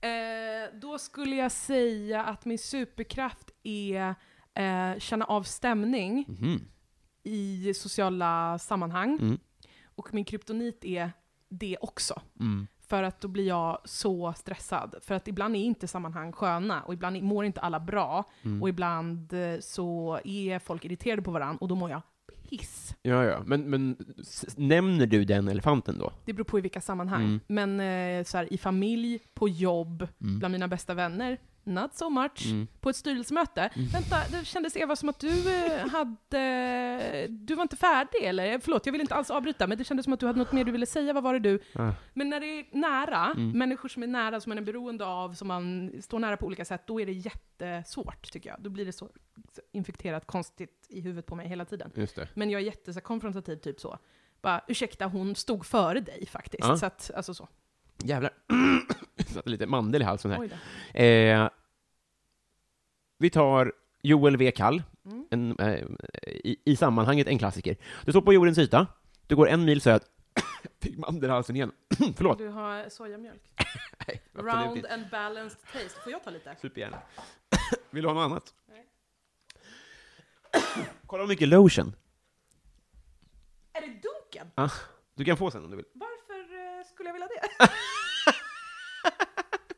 Eh, 0.00 0.78
då 0.80 0.98
skulle 0.98 1.36
jag 1.36 1.52
säga 1.52 2.22
att 2.24 2.44
min 2.44 2.58
superkraft 2.58 3.50
är 3.62 4.14
eh, 4.54 4.98
känna 4.98 5.24
av 5.24 5.42
stämning 5.42 6.24
Mhm. 6.28 6.60
i 7.22 7.74
sociala 7.74 8.58
sammanhang. 8.58 9.18
Mm. 9.20 9.38
Och 9.84 10.14
min 10.14 10.24
kryptonit 10.24 10.84
är 10.84 11.12
det 11.48 11.76
också. 11.80 12.20
Mm. 12.40 12.66
För 12.80 13.02
att 13.02 13.20
då 13.20 13.28
blir 13.28 13.46
jag 13.46 13.78
så 13.84 14.32
stressad. 14.32 14.94
För 15.00 15.14
att 15.14 15.28
ibland 15.28 15.56
är 15.56 15.60
inte 15.60 15.88
sammanhang 15.88 16.32
sköna, 16.32 16.82
och 16.82 16.94
ibland 16.94 17.22
mår 17.22 17.44
inte 17.44 17.60
alla 17.60 17.80
bra, 17.80 18.24
Mm. 18.42 18.62
och 18.62 18.68
ibland 18.68 19.32
eh, 19.32 19.58
så 19.60 20.20
är 20.24 20.58
folk 20.58 20.84
irriterade 20.84 21.22
på 21.22 21.30
varandra, 21.30 21.58
och 21.60 21.68
då 21.68 21.74
mår 21.74 21.90
jag 21.90 22.02
piss. 22.50 22.94
Ja, 23.02 23.24
ja. 23.24 23.42
Men, 23.46 23.70
men 23.70 23.96
nämner 24.56 25.06
du 25.06 25.24
den 25.24 25.48
elefanten 25.48 25.98
då? 25.98 26.12
Det 26.24 26.32
beror 26.32 26.44
på 26.44 26.58
i 26.58 26.62
vilka 26.62 26.80
sammanhang. 26.80 27.22
Mm. 27.24 27.40
Men 27.76 27.80
eh, 28.20 28.24
så 28.24 28.36
här, 28.36 28.52
i 28.52 28.58
familj, 28.58 29.18
på 29.34 29.48
jobb, 29.48 30.08
Mm. 30.20 30.38
bland 30.38 30.52
mina 30.52 30.68
bästa 30.68 30.94
vänner, 30.94 31.38
not 31.68 31.94
so 31.94 32.10
much. 32.10 32.46
Mm. 32.46 32.66
På 32.80 32.90
ett 32.90 32.96
styrelsemöte. 32.96 33.70
Vänta, 33.92 34.16
det 34.30 34.44
kändes 34.44 34.76
Eva 34.76 34.96
som 34.96 35.08
att 35.08 35.18
du 35.18 35.54
eh, 35.64 35.88
hade... 35.88 37.26
Du 37.28 37.54
var 37.54 37.62
inte 37.62 37.76
färdig 37.76 38.22
eller? 38.22 38.58
Förlåt, 38.58 38.86
jag 38.86 38.92
vill 38.92 39.00
inte 39.00 39.14
alls 39.14 39.30
avbryta, 39.30 39.66
men 39.66 39.78
det 39.78 39.84
kändes 39.84 40.04
som 40.04 40.12
att 40.12 40.20
du 40.20 40.26
hade 40.26 40.38
något 40.38 40.52
mer 40.52 40.64
du 40.64 40.72
ville 40.72 40.86
säga. 40.86 41.12
Vad 41.12 41.22
var 41.22 41.32
det 41.32 41.38
du? 41.38 41.62
Ah. 41.74 41.90
Men 42.14 42.30
när 42.30 42.40
det 42.40 42.46
är 42.46 42.66
nära, 42.72 43.24
Mm. 43.36 43.58
människor 43.58 43.88
som 43.88 44.02
är 44.02 44.06
nära, 44.06 44.40
som 44.40 44.50
man 44.50 44.58
är 44.58 44.62
beroende 44.62 45.06
av, 45.06 45.34
som 45.34 45.48
man 45.48 45.92
står 46.02 46.18
nära 46.18 46.36
på 46.36 46.46
olika 46.46 46.64
sätt, 46.64 46.82
då 46.86 47.00
är 47.00 47.06
det 47.06 47.12
jättesvårt 47.12 48.32
tycker 48.32 48.50
jag. 48.50 48.62
Då 48.62 48.70
blir 48.70 48.84
det 48.86 48.92
så, 48.92 49.08
infekterat 49.72 50.26
konstigt 50.26 50.86
i 50.88 51.00
huvudet 51.00 51.26
på 51.26 51.34
mig 51.34 51.48
hela 51.48 51.64
tiden. 51.64 51.90
Men 52.34 52.50
jag 52.50 52.60
är 52.60 52.66
jätte 52.66 52.92
så 52.92 52.96
här, 52.98 53.04
konfrontativ, 53.04 53.56
typ 53.56 53.80
så. 53.80 53.98
Bara, 54.42 54.64
ursäkta, 54.68 55.06
hon 55.06 55.34
stod 55.34 55.66
före 55.66 56.00
dig 56.00 56.26
faktiskt. 56.26 56.64
Ja. 56.68 56.76
Så 56.76 56.86
att, 56.86 57.10
alltså 57.16 57.34
så. 57.34 57.48
Jävlar. 58.04 58.30
Satte 59.26 59.50
lite 59.50 59.66
mandel 59.66 60.02
i 60.02 60.04
halsen 60.04 60.30
här. 60.30 60.50
Eh, 61.02 61.48
vi 63.18 63.30
tar 63.30 63.72
Joel 64.02 64.36
V. 64.36 64.50
Kall, 64.50 64.82
Mm. 65.04 65.26
en, 65.30 65.58
eh, 65.58 65.82
i, 66.26 66.56
i 66.64 66.76
sammanhanget 66.76 67.26
en 67.26 67.38
klassiker. 67.38 67.76
Du 68.04 68.12
står 68.12 68.20
på 68.22 68.32
jordens 68.32 68.58
yta, 68.58 68.86
du 69.26 69.36
går 69.36 69.48
en 69.48 69.64
mil 69.64 69.80
söd... 69.80 70.02
Fick 70.82 70.98
mandel 70.98 71.30
i 71.30 71.32
halsen 71.32 71.56
igen. 71.56 71.72
Förlåt. 72.16 72.38
Du 72.38 72.48
har 72.48 72.88
sojamjölk. 72.88 73.42
Nej, 74.08 74.22
Round 74.34 74.76
inte. 74.76 74.94
and 74.94 75.10
balanced 75.10 75.58
taste. 75.72 76.00
Får 76.04 76.12
jag 76.12 76.24
ta 76.24 76.30
lite? 76.30 76.56
Supergärna. 76.60 76.98
Vill 77.90 78.02
du 78.02 78.08
ha 78.08 78.14
något 78.14 78.30
annat? 78.30 78.54
Nej. 78.68 78.86
Kolla 81.06 81.22
hur 81.22 81.28
mycket 81.28 81.48
lotion. 81.48 81.92
Är 83.72 83.80
det 83.80 83.86
dunken? 83.86 84.50
Ah, 84.54 84.70
du 85.14 85.24
kan 85.24 85.36
få 85.36 85.50
sen 85.50 85.64
om 85.64 85.70
du 85.70 85.76
vill. 85.76 85.86
Varför 85.92 86.17
skulle 86.84 87.08
jag 87.08 87.14
vilja 87.14 87.28
det? 87.28 87.68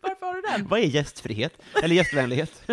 Varför 0.00 0.26
har 0.26 0.34
du 0.34 0.40
den? 0.40 0.68
Vad 0.68 0.80
är 0.80 0.84
gästfrihet? 0.84 1.62
Eller 1.82 1.94
gästvänlighet? 1.94 2.62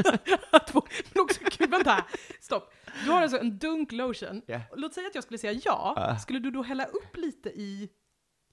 Men 1.14 1.22
också 1.22 1.40
kul, 1.52 1.70
vänta. 1.70 2.06
Stopp. 2.42 2.74
Du 3.04 3.12
har 3.12 3.22
alltså 3.22 3.40
en 3.40 3.58
dunk 3.58 3.92
lotion. 3.92 4.42
Ja. 4.46 4.62
Låt 4.76 4.94
säga 4.94 5.08
att 5.08 5.16
jag 5.16 5.24
skulle 5.24 5.38
säga 5.38 5.62
ja. 5.66 5.94
Ah. 5.98 6.18
Skulle 6.18 6.40
du 6.40 6.52
då 6.52 6.64
hälla 6.64 6.86
upp 6.86 7.18
lite 7.18 7.50
i 7.50 7.90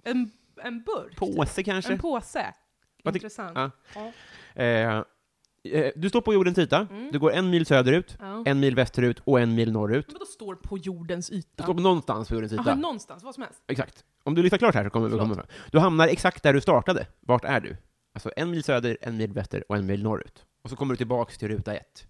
en, 0.05 0.31
en 0.63 0.83
burk? 0.83 1.17
Påse 1.17 1.63
kanske? 1.63 1.93
En 1.93 1.99
påse? 1.99 2.55
Intressant. 3.05 3.59
Ja. 3.59 3.71
Ja. 3.95 4.63
Eh, 4.63 5.05
du 5.97 6.09
står 6.09 6.21
på 6.21 6.35
jordens 6.35 6.59
yta, 6.59 6.87
Mm. 6.91 7.13
du 7.13 7.19
går 7.19 7.33
en 7.33 7.51
mil 7.51 7.67
söderut, 7.67 8.17
Ja. 8.21 8.43
en 8.47 8.61
mil 8.61 8.75
västerut 8.75 9.21
och 9.25 9.41
en 9.41 9.55
mil 9.55 9.73
norrut. 9.73 10.07
Men 10.09 10.19
då 10.19 10.25
står 10.27 10.55
på 10.55 10.79
jordens 10.79 11.29
Du 11.29 11.37
yta? 11.37 11.63
står 11.63 11.75
på 11.75 11.81
någonstans 11.81 12.29
på 12.29 12.35
jordens 12.35 12.53
yta. 12.53 12.63
Jaha, 12.67 12.75
någonstans, 12.75 13.23
vad 13.25 13.35
som 13.35 13.43
helst. 13.43 13.63
Exakt. 13.67 14.05
Om 14.23 14.35
du 14.35 14.43
lyssnar 14.43 14.59
klart 14.59 14.75
här 14.75 14.85
så 14.85 14.91
kommer 14.91 15.09
vi 15.09 15.19
komma 15.19 15.35
fram. 15.35 15.47
Du 15.73 15.79
hamnar 15.79 16.09
exakt 16.09 16.43
där 16.43 16.53
du 16.55 16.61
startade. 16.61 17.07
Vart 17.21 17.45
är 17.45 17.61
du? 17.61 17.77
Alltså 18.13 18.31
en 18.37 18.51
mil 18.51 18.65
söder, 18.65 18.97
en 19.01 19.17
mil 19.17 19.33
väster 19.33 19.65
och 19.69 19.77
en 19.77 19.87
mil 19.87 20.03
norrut. 20.03 20.45
Och 20.63 20.71
så 20.71 20.77
kommer 20.77 20.93
du 20.95 20.97
tillbaks 20.97 21.39
till 21.39 21.49
ruta 21.49 21.75
ett. 21.75 22.07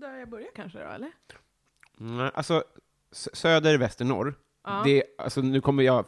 Där 0.00 0.16
jag 0.18 0.28
börjar 0.28 0.48
kanske 0.54 0.78
då, 0.78 0.84
eller? 0.88 1.10
Mm, 2.00 2.30
alltså, 2.34 2.64
söder, 3.12 3.78
väster, 3.78 4.04
norr. 4.04 4.34
Ja. 4.64 4.82
Det, 4.84 5.02
alltså, 5.18 5.40
nu 5.40 5.60
kommer 5.60 5.82
jag... 5.82 6.04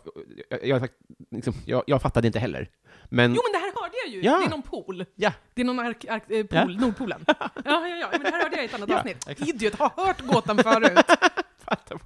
Jag, 0.50 0.66
jag, 0.66 0.88
liksom, 1.30 1.54
jag, 1.66 1.82
jag 1.86 2.02
fattade 2.02 2.26
inte 2.26 2.38
heller. 2.38 2.70
Men... 3.08 3.34
Jo 3.34 3.40
men 3.44 3.60
det 3.60 3.66
här 3.66 3.82
hörde 3.82 3.94
jag 4.04 4.14
ju! 4.14 4.20
Ja. 4.22 4.38
Det 4.38 4.44
är 4.44 4.50
någon 4.50 4.62
pool. 4.62 5.04
Ja. 5.14 5.32
Det 5.54 5.60
är 5.60 5.64
någon 5.66 5.78
ark, 5.78 6.04
ark, 6.04 6.30
eh, 6.30 6.46
pool, 6.46 6.76
Nordpolen. 6.80 7.24
Ja, 7.28 7.40
ja, 7.64 7.88
ja, 7.96 8.08
men 8.12 8.20
det 8.22 8.30
här 8.30 8.42
hörde 8.42 8.56
jag 8.56 8.64
i 8.64 8.66
ett 8.66 8.74
annat 8.74 8.88
Ja, 8.88 8.96
avsnitt. 8.98 9.28
exakt. 9.28 9.48
Idiot, 9.48 9.74
har 9.74 9.92
hört 10.06 10.20
gåtan 10.20 10.58
förut. 10.58 10.98
Fattar. 11.58 11.98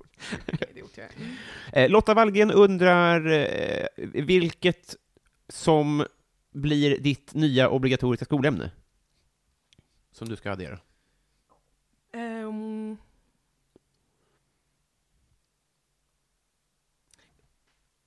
Idiot, 0.70 0.96
jag. 0.98 1.06
Eh, 1.72 1.90
Lotta 1.90 2.14
Wallgren 2.14 2.50
undrar 2.50 3.26
eh, 3.32 3.86
vilket 4.24 4.94
som 5.48 6.06
blir 6.54 6.98
ditt 6.98 7.34
nya 7.34 7.68
obligatoriska 7.68 8.24
skolämne? 8.24 8.70
Som 10.12 10.28
du 10.28 10.36
ska 10.36 10.52
addera. 10.52 10.78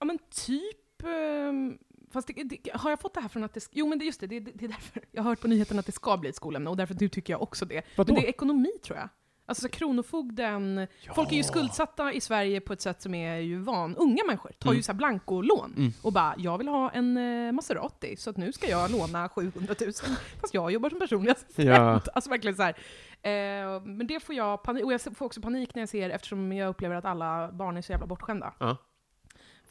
Ja 0.02 0.06
men 0.06 0.18
typ... 0.48 1.04
ehm, 1.04 1.78
Fast 2.12 2.28
det, 2.28 2.44
det, 2.44 2.60
har 2.74 2.90
jag 2.90 3.00
fått 3.00 3.14
det 3.14 3.22
här 3.22 3.30
från 3.30 3.44
att 3.44 3.54
det... 3.54 3.68
Jo 3.72 3.88
men 3.88 4.00
det, 4.00 4.06
just 4.06 4.20
det, 4.20 4.28
det, 4.28 4.40
det 4.40 4.66
är 4.66 4.70
därför. 4.70 5.02
Jag 5.12 5.24
har 5.24 5.30
hört 5.30 5.40
på 5.42 5.48
nyheterna 5.48 5.80
att 5.80 5.86
det 5.86 5.92
ska 5.92 6.18
bli 6.18 6.30
ett 6.30 6.36
skolämne 6.36 6.70
och 6.70 6.78
därför 6.78 6.96
nu 7.00 7.10
tycker 7.10 7.34
jag 7.34 7.42
också 7.42 7.66
det. 7.66 7.82
Vadå? 7.96 8.14
Men 8.14 8.22
det 8.22 8.28
är 8.28 8.30
ekonomi 8.30 8.72
tror 8.84 8.98
jag. 8.98 9.10
Alltså 9.46 9.62
så 9.62 9.70
kronofogden, 9.70 10.88
folk 11.16 11.32
är 11.32 11.36
ju 11.36 11.44
skuldsatta 11.44 12.14
i 12.14 12.22
Sverige 12.22 12.62
på 12.62 12.74
ett 12.74 12.82
sätt 12.82 13.02
som 13.02 13.16
är 13.16 13.36
ju 13.36 13.60
van. 13.60 13.96
Unga 13.96 14.24
människor 14.28 14.52
tar 14.60 14.74
ju 14.74 14.84
så 14.84 14.92
här 14.92 14.98
blankolån 14.98 15.74
Mm. 15.78 15.92
och 16.02 16.14
bara, 16.14 16.36
jag 16.38 16.58
vill 16.58 16.68
ha 16.68 16.90
en 16.90 17.18
eh, 17.18 17.52
Maserati, 17.52 18.16
så 18.16 18.30
att 18.30 18.38
nu 18.38 18.54
ska 18.54 18.70
jag 18.70 18.92
låna 18.92 19.30
700 19.36 19.76
000, 19.82 19.94
fast 20.42 20.54
jag 20.54 20.72
jobbar 20.72 20.90
som 20.90 21.00
personlig 21.00 21.32
assistent. 21.32 21.68
Ja. 21.68 22.02
Alltså 22.14 22.30
verkligen 22.30 22.56
så 22.56 22.64
här. 22.64 22.76
Eh, 23.22 23.82
men 23.84 24.08
det 24.08 24.20
får 24.20 24.36
jag 24.36 24.64
panik, 24.64 24.86
och 24.86 24.94
jag 24.94 25.02
får 25.02 25.26
också 25.26 25.42
panik 25.42 25.76
när 25.76 25.82
jag 25.82 25.90
ser, 25.90 26.10
eftersom 26.10 26.52
jag 26.52 26.70
upplever 26.70 26.96
att 26.96 27.06
alla 27.06 27.52
barn 27.52 27.78
är 27.78 27.82
så 27.82 27.92
jävla 27.92 28.08
bortskämda. 28.08 28.54
Ja. 28.60 28.78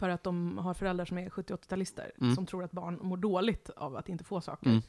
För 0.00 0.08
att 0.08 0.22
de 0.22 0.58
har 0.58 0.74
föräldrar 0.74 1.04
som 1.04 1.18
är 1.18 1.28
70-80-talister, 1.30 2.10
Mm. 2.20 2.34
som 2.34 2.46
tror 2.46 2.64
att 2.64 2.72
barn 2.72 2.98
mår 3.02 3.16
dåligt 3.16 3.70
av 3.70 3.96
att 3.96 4.08
inte 4.08 4.24
få 4.24 4.40
saker. 4.40 4.70
Mm. 4.70 4.82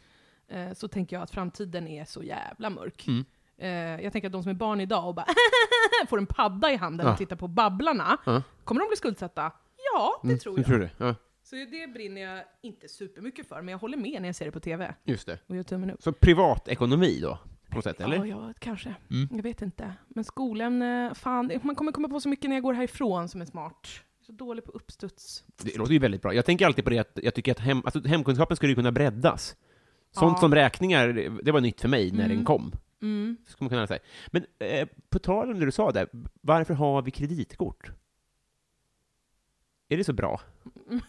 Eh, 0.69 0.73
så 0.73 0.87
tänker 0.87 1.15
jag 1.15 1.23
att 1.23 1.31
framtiden 1.31 1.87
är 1.87 2.05
så 2.05 2.23
jävla 2.23 2.69
mörk. 2.69 3.07
Mm. 3.07 3.25
Eh, 3.57 4.03
jag 4.03 4.13
tänker 4.13 4.27
att 4.27 4.31
de 4.33 4.43
som 4.43 4.49
är 4.49 4.53
barn 4.53 4.81
idag 4.81 5.07
och 5.07 5.15
bara 5.15 5.25
får 6.09 6.17
en 6.17 6.25
padda 6.25 6.71
i 6.71 6.75
handen 6.75 7.05
Ja. 7.07 7.11
och 7.11 7.17
tittar 7.17 7.35
på 7.35 7.47
Babblarna, 7.47 8.17
Ja. 8.25 8.41
kommer 8.63 8.81
de 8.81 8.87
bli 8.87 8.97
skuldsatta? 8.97 9.51
Ja, 9.93 10.19
det 10.21 10.27
Mm, 10.27 10.39
tror 10.39 10.53
du 10.55 10.59
jag. 10.61 10.67
tror 10.67 10.79
det? 10.79 10.89
Ja, 10.97 11.15
Så 11.43 11.55
det 11.55 11.93
brinner 11.93 12.21
jag 12.21 12.43
inte 12.61 12.87
supermycket 12.87 13.47
för, 13.47 13.61
men 13.61 13.71
jag 13.71 13.79
håller 13.79 13.97
med 13.97 14.21
när 14.21 14.29
jag 14.29 14.35
ser 14.35 14.45
det 14.45 14.51
på 14.51 14.59
TV. 14.59 14.93
just 15.03 15.27
det. 15.27 15.39
Och 15.47 15.55
gör 15.55 15.63
tummen 15.63 15.91
upp. 15.91 16.01
Så 16.01 16.11
privatekonomi 16.13 17.19
då, 17.21 17.37
på 17.69 17.75
något 17.75 17.83
sätt, 17.83 18.01
eller? 18.01 18.17
Ja, 18.17 18.25
ja, 18.25 18.53
kanske. 18.59 18.95
Mm. 19.11 19.29
Jag 19.31 19.43
vet 19.43 19.61
inte. 19.61 19.93
Men 20.07 20.23
skolämne, 20.23 21.11
fan, 21.15 21.47
det- 21.47 21.63
man 21.63 21.75
kommer 21.75 21.91
komma 21.91 22.09
på 22.09 22.19
så 22.19 22.29
mycket 22.29 22.49
när 22.49 22.55
jag 22.55 22.63
går 22.63 22.73
härifrån 22.73 23.29
som 23.29 23.41
är 23.41 23.45
smart. 23.45 23.87
Så 24.31 24.35
dålig 24.45 24.63
på 24.65 24.71
uppstuds. 24.71 25.43
Det 25.63 25.77
låter 25.77 25.93
ju 25.93 25.99
väldigt 25.99 26.21
bra. 26.21 26.33
Jag 26.33 26.45
tänker 26.45 26.65
alltid 26.65 26.83
på 26.83 26.89
det 26.89 26.99
att 26.99 27.19
jag 27.23 27.33
tycker 27.33 27.51
att 27.51 27.59
hem, 27.59 27.81
alltså, 27.85 28.07
hemkunskapen 28.07 28.57
skulle 28.57 28.71
ju 28.71 28.75
kunna 28.75 28.91
breddas. 28.91 29.55
Sånt 30.11 30.33
Ja. 30.37 30.39
som 30.39 30.55
räkningar, 30.55 31.07
det- 31.43 31.51
var 31.51 31.61
nytt 31.61 31.81
för 31.81 31.87
mig 31.87 32.11
när 32.11 32.25
Mm. 32.25 32.37
den 32.37 32.45
kom. 32.45 32.71
Mm. 33.01 33.37
Ska 33.47 33.63
man 33.63 33.69
kunna 33.69 33.87
säga. 33.87 33.99
Men 34.27 34.45
eh, 34.59 34.87
på 35.09 35.19
tal 35.19 35.51
om 35.51 35.59
det 35.59 35.65
du 35.65 35.71
sa 35.71 35.91
där, 35.91 36.07
varför 36.41 36.73
har 36.73 37.01
vi 37.01 37.11
kreditkort? 37.11 37.91
Är 39.89 39.97
det 39.97 40.03
så 40.03 40.13
bra? 40.13 40.41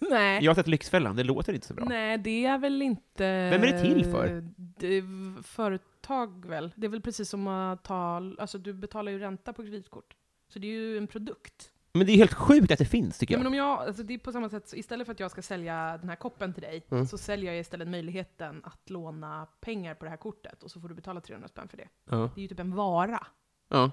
Nej. 0.00 0.44
Jag 0.44 0.50
har 0.50 0.54
sett 0.54 0.68
Lyxfällan, 0.68 1.16
det 1.16 1.24
låter 1.24 1.52
inte 1.52 1.66
så 1.66 1.74
bra. 1.74 1.84
Nej, 1.84 2.18
det 2.18 2.44
är 2.46 2.58
väl 2.58 2.82
inte... 2.82 3.50
Vem 3.50 3.62
är 3.62 3.66
det 3.72 3.80
till 3.82 4.04
för? 4.04 4.48
Det 4.56 5.02
företag 5.42 6.46
väl. 6.46 6.72
Det 6.76 6.86
är 6.86 6.88
väl 6.90 7.00
precis 7.00 7.28
som 7.28 7.46
att 7.46 7.84
ta... 7.84 8.16
Alltså 8.38 8.58
du 8.58 8.72
betalar 8.72 9.12
ju 9.12 9.18
ränta 9.18 9.52
på 9.52 9.62
kreditkort. 9.62 10.16
Så 10.48 10.58
det 10.58 10.66
är 10.66 10.70
ju 10.72 10.98
en 10.98 11.06
produkt. 11.06 11.70
Men 11.98 12.06
det 12.06 12.12
är 12.12 12.16
helt 12.16 12.34
sjukt 12.34 12.72
att 12.72 12.78
det 12.78 12.84
finns, 12.84 13.18
tycker 13.18 13.34
Ja, 13.34 13.38
jag. 13.38 13.42
men 13.42 13.46
om 13.52 13.54
jag, 13.54 13.78
alltså 13.86 14.02
det 14.02 14.14
är 14.14 14.18
på 14.18 14.32
samma 14.32 14.48
sätt, 14.48 14.68
så 14.68 14.76
istället 14.76 15.06
för 15.06 15.12
att 15.12 15.20
jag 15.20 15.30
ska 15.30 15.42
sälja 15.42 15.98
den 16.00 16.08
här 16.08 16.16
koppen 16.16 16.52
till 16.52 16.62
dig, 16.62 16.86
Mm. 16.90 17.06
så 17.06 17.18
säljer 17.18 17.52
jag 17.52 17.60
istället 17.60 17.88
möjligheten 17.88 18.60
att 18.64 18.90
låna 18.90 19.46
pengar 19.60 19.94
på 19.94 20.04
det 20.04 20.10
här 20.10 20.16
kortet, 20.16 20.62
och 20.62 20.70
så 20.70 20.80
får 20.80 20.88
du 20.88 20.94
betala 20.94 21.20
300 21.20 21.48
spänn 21.48 21.68
för 21.68 21.76
det. 21.76 21.88
Ja. 22.10 22.30
Det 22.34 22.40
är 22.40 22.42
ju 22.42 22.48
typ 22.48 22.60
en 22.60 22.74
vara. 22.74 23.26
ja. 23.68 23.90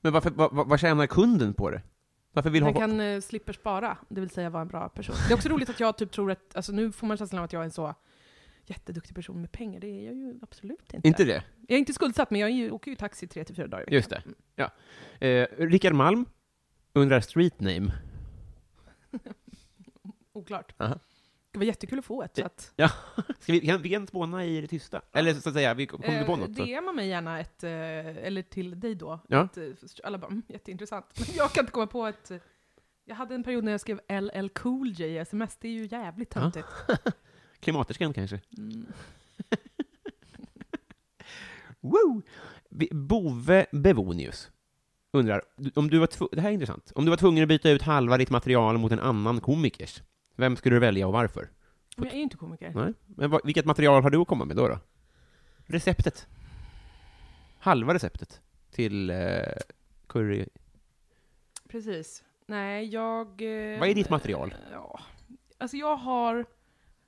Men 0.00 0.12
varför, 0.12 0.30
vad, 0.30 0.52
vad, 0.54 0.68
vad 0.68 0.80
tjänar 0.80 1.06
kunden 1.06 1.54
på 1.54 1.70
det? 1.70 1.82
Varför 2.32 2.50
vill 2.50 2.62
Han 2.62 2.72
ha... 2.72 2.80
kan 2.80 3.00
eh, 3.00 3.20
slipper 3.20 3.52
spara, 3.52 3.96
det 4.08 4.20
vill 4.20 4.30
säga 4.30 4.50
vara 4.50 4.62
en 4.62 4.68
bra 4.68 4.88
person. 4.88 5.14
Det 5.28 5.32
är 5.32 5.36
också 5.36 5.48
roligt 5.48 5.70
att 5.70 5.80
jag 5.80 5.96
typ 5.98 6.10
tror 6.12 6.30
att, 6.30 6.56
alltså 6.56 6.72
nu 6.72 6.92
får 6.92 7.06
man 7.06 7.16
känslan 7.16 7.38
av 7.38 7.44
att 7.44 7.52
jag 7.52 7.60
är 7.60 7.64
en 7.64 7.70
så 7.70 7.94
jätteduktig 8.66 9.14
person 9.16 9.40
med 9.40 9.52
pengar. 9.52 9.80
Det 9.80 9.86
är 9.86 10.04
jag 10.06 10.14
ju 10.14 10.38
absolut 10.42 10.94
inte. 10.94 11.08
Inte 11.08 11.24
det? 11.24 11.42
Jag 11.68 11.74
är 11.74 11.78
inte 11.78 11.92
skuldsatt, 11.92 12.30
men 12.30 12.40
jag 12.40 12.50
är 12.50 12.54
ju, 12.54 12.70
åker 12.70 12.90
ju 12.90 12.96
taxi 12.96 13.26
tre 13.26 13.44
till 13.44 13.54
fyra 13.56 13.66
dagar 13.66 13.82
i 13.82 13.84
veckan. 13.84 13.94
Just 13.94 14.10
det. 14.10 14.22
Ja. 14.54 14.70
Eh, 15.26 15.46
Rickard 15.58 15.92
Malm 15.94 16.26
undrar 16.92 17.20
street 17.20 17.60
name. 17.60 17.92
Oklart. 20.32 20.74
Aha. 20.78 20.98
Det 21.52 21.58
var 21.58 21.66
jättekul 21.66 21.98
att 21.98 22.04
få 22.04 22.22
ett. 22.22 22.36
Så 22.36 22.44
att, 22.46 22.72
Ska 23.40 23.52
vi, 23.52 23.60
kan, 23.60 23.82
vi 23.82 23.90
kan 23.90 24.06
spåna 24.06 24.44
i 24.44 24.60
det 24.60 24.66
tysta? 24.66 25.02
Eller 25.12 25.34
så 25.34 25.48
att 25.48 25.54
säga, 25.54 25.74
vi 25.74 25.86
kommer 25.86 26.18
du 26.20 26.24
på 26.26 26.36
något? 26.36 26.56
DMa 26.56 26.92
mig 26.92 27.08
gärna 27.08 27.40
ett, 27.40 27.64
eh, 27.64 27.70
eller 28.26 28.42
till 28.42 28.80
dig 28.80 28.94
då. 28.94 29.20
Ja. 29.28 29.44
Ett, 29.44 29.56
eh, 29.56 29.64
alla 30.04 30.18
bara, 30.18 30.26
mm, 30.26 30.42
jätteintressant. 30.48 31.06
Men 31.26 31.36
jag 31.36 31.50
kan 31.52 31.62
inte 31.62 31.72
komma 31.72 31.86
på 31.86 32.06
ett... 32.06 32.30
eh, 32.30 32.38
Jag 33.04 33.14
hade 33.16 33.34
en 33.34 33.42
period 33.44 33.64
när 33.64 33.72
jag 33.72 33.80
skrev 33.80 34.00
LL 34.08 34.48
Cool 34.48 34.88
J 34.92 35.06
i 35.08 35.18
sms, 35.18 35.56
det 35.60 35.68
är 35.68 35.72
ju 35.72 35.88
jävligt 35.90 36.34
Ja. 36.34 36.40
töntigt. 36.40 36.68
Klimaterskan 37.60 38.12
kanske? 38.12 38.40
Mm. 38.58 38.86
Woo! 41.80 42.22
Bove 42.90 43.66
Bevonius 43.72 44.50
undrar, 45.12 45.42
om 45.74 45.90
du 45.90 45.98
var 45.98 46.06
tv- 46.06 46.28
det 46.32 46.40
här 46.40 46.48
är 46.48 46.52
intressant, 46.52 46.92
om 46.94 47.04
du 47.04 47.10
var 47.10 47.16
tvungen 47.16 47.42
att 47.42 47.48
byta 47.48 47.70
ut 47.70 47.82
halva 47.82 48.16
ditt 48.18 48.30
material 48.30 48.78
mot 48.78 48.92
en 48.92 49.00
annan 49.00 49.40
komikers, 49.40 50.02
vem 50.36 50.56
skulle 50.56 50.76
du 50.76 50.80
välja 50.80 51.06
och 51.06 51.12
varför? 51.12 51.48
Men 51.96 52.04
jag 52.04 52.12
är 52.12 52.16
ju 52.16 52.22
inte 52.22 52.36
komiker. 52.36 52.72
Nej? 52.74 52.92
Men 53.06 53.30
vad, 53.30 53.40
vilket 53.44 53.64
material 53.64 54.02
har 54.02 54.10
du 54.10 54.18
att 54.18 54.28
komma 54.28 54.44
med 54.44 54.56
då? 54.56 54.68
då? 54.68 54.78
Receptet? 55.66 56.26
Halva 57.58 57.94
receptet 57.94 58.40
till 58.70 59.10
eh, 59.10 59.16
curry... 60.06 60.46
Precis. 61.68 62.24
Nej, 62.46 62.86
jag... 62.86 63.26
eh, 63.26 63.78
Vad 63.80 63.88
är 63.88 63.94
ditt 63.94 64.10
material? 64.10 64.54
Ja. 64.72 65.00
Alltså 65.58 65.76
jag 65.76 65.96
har 65.96 66.44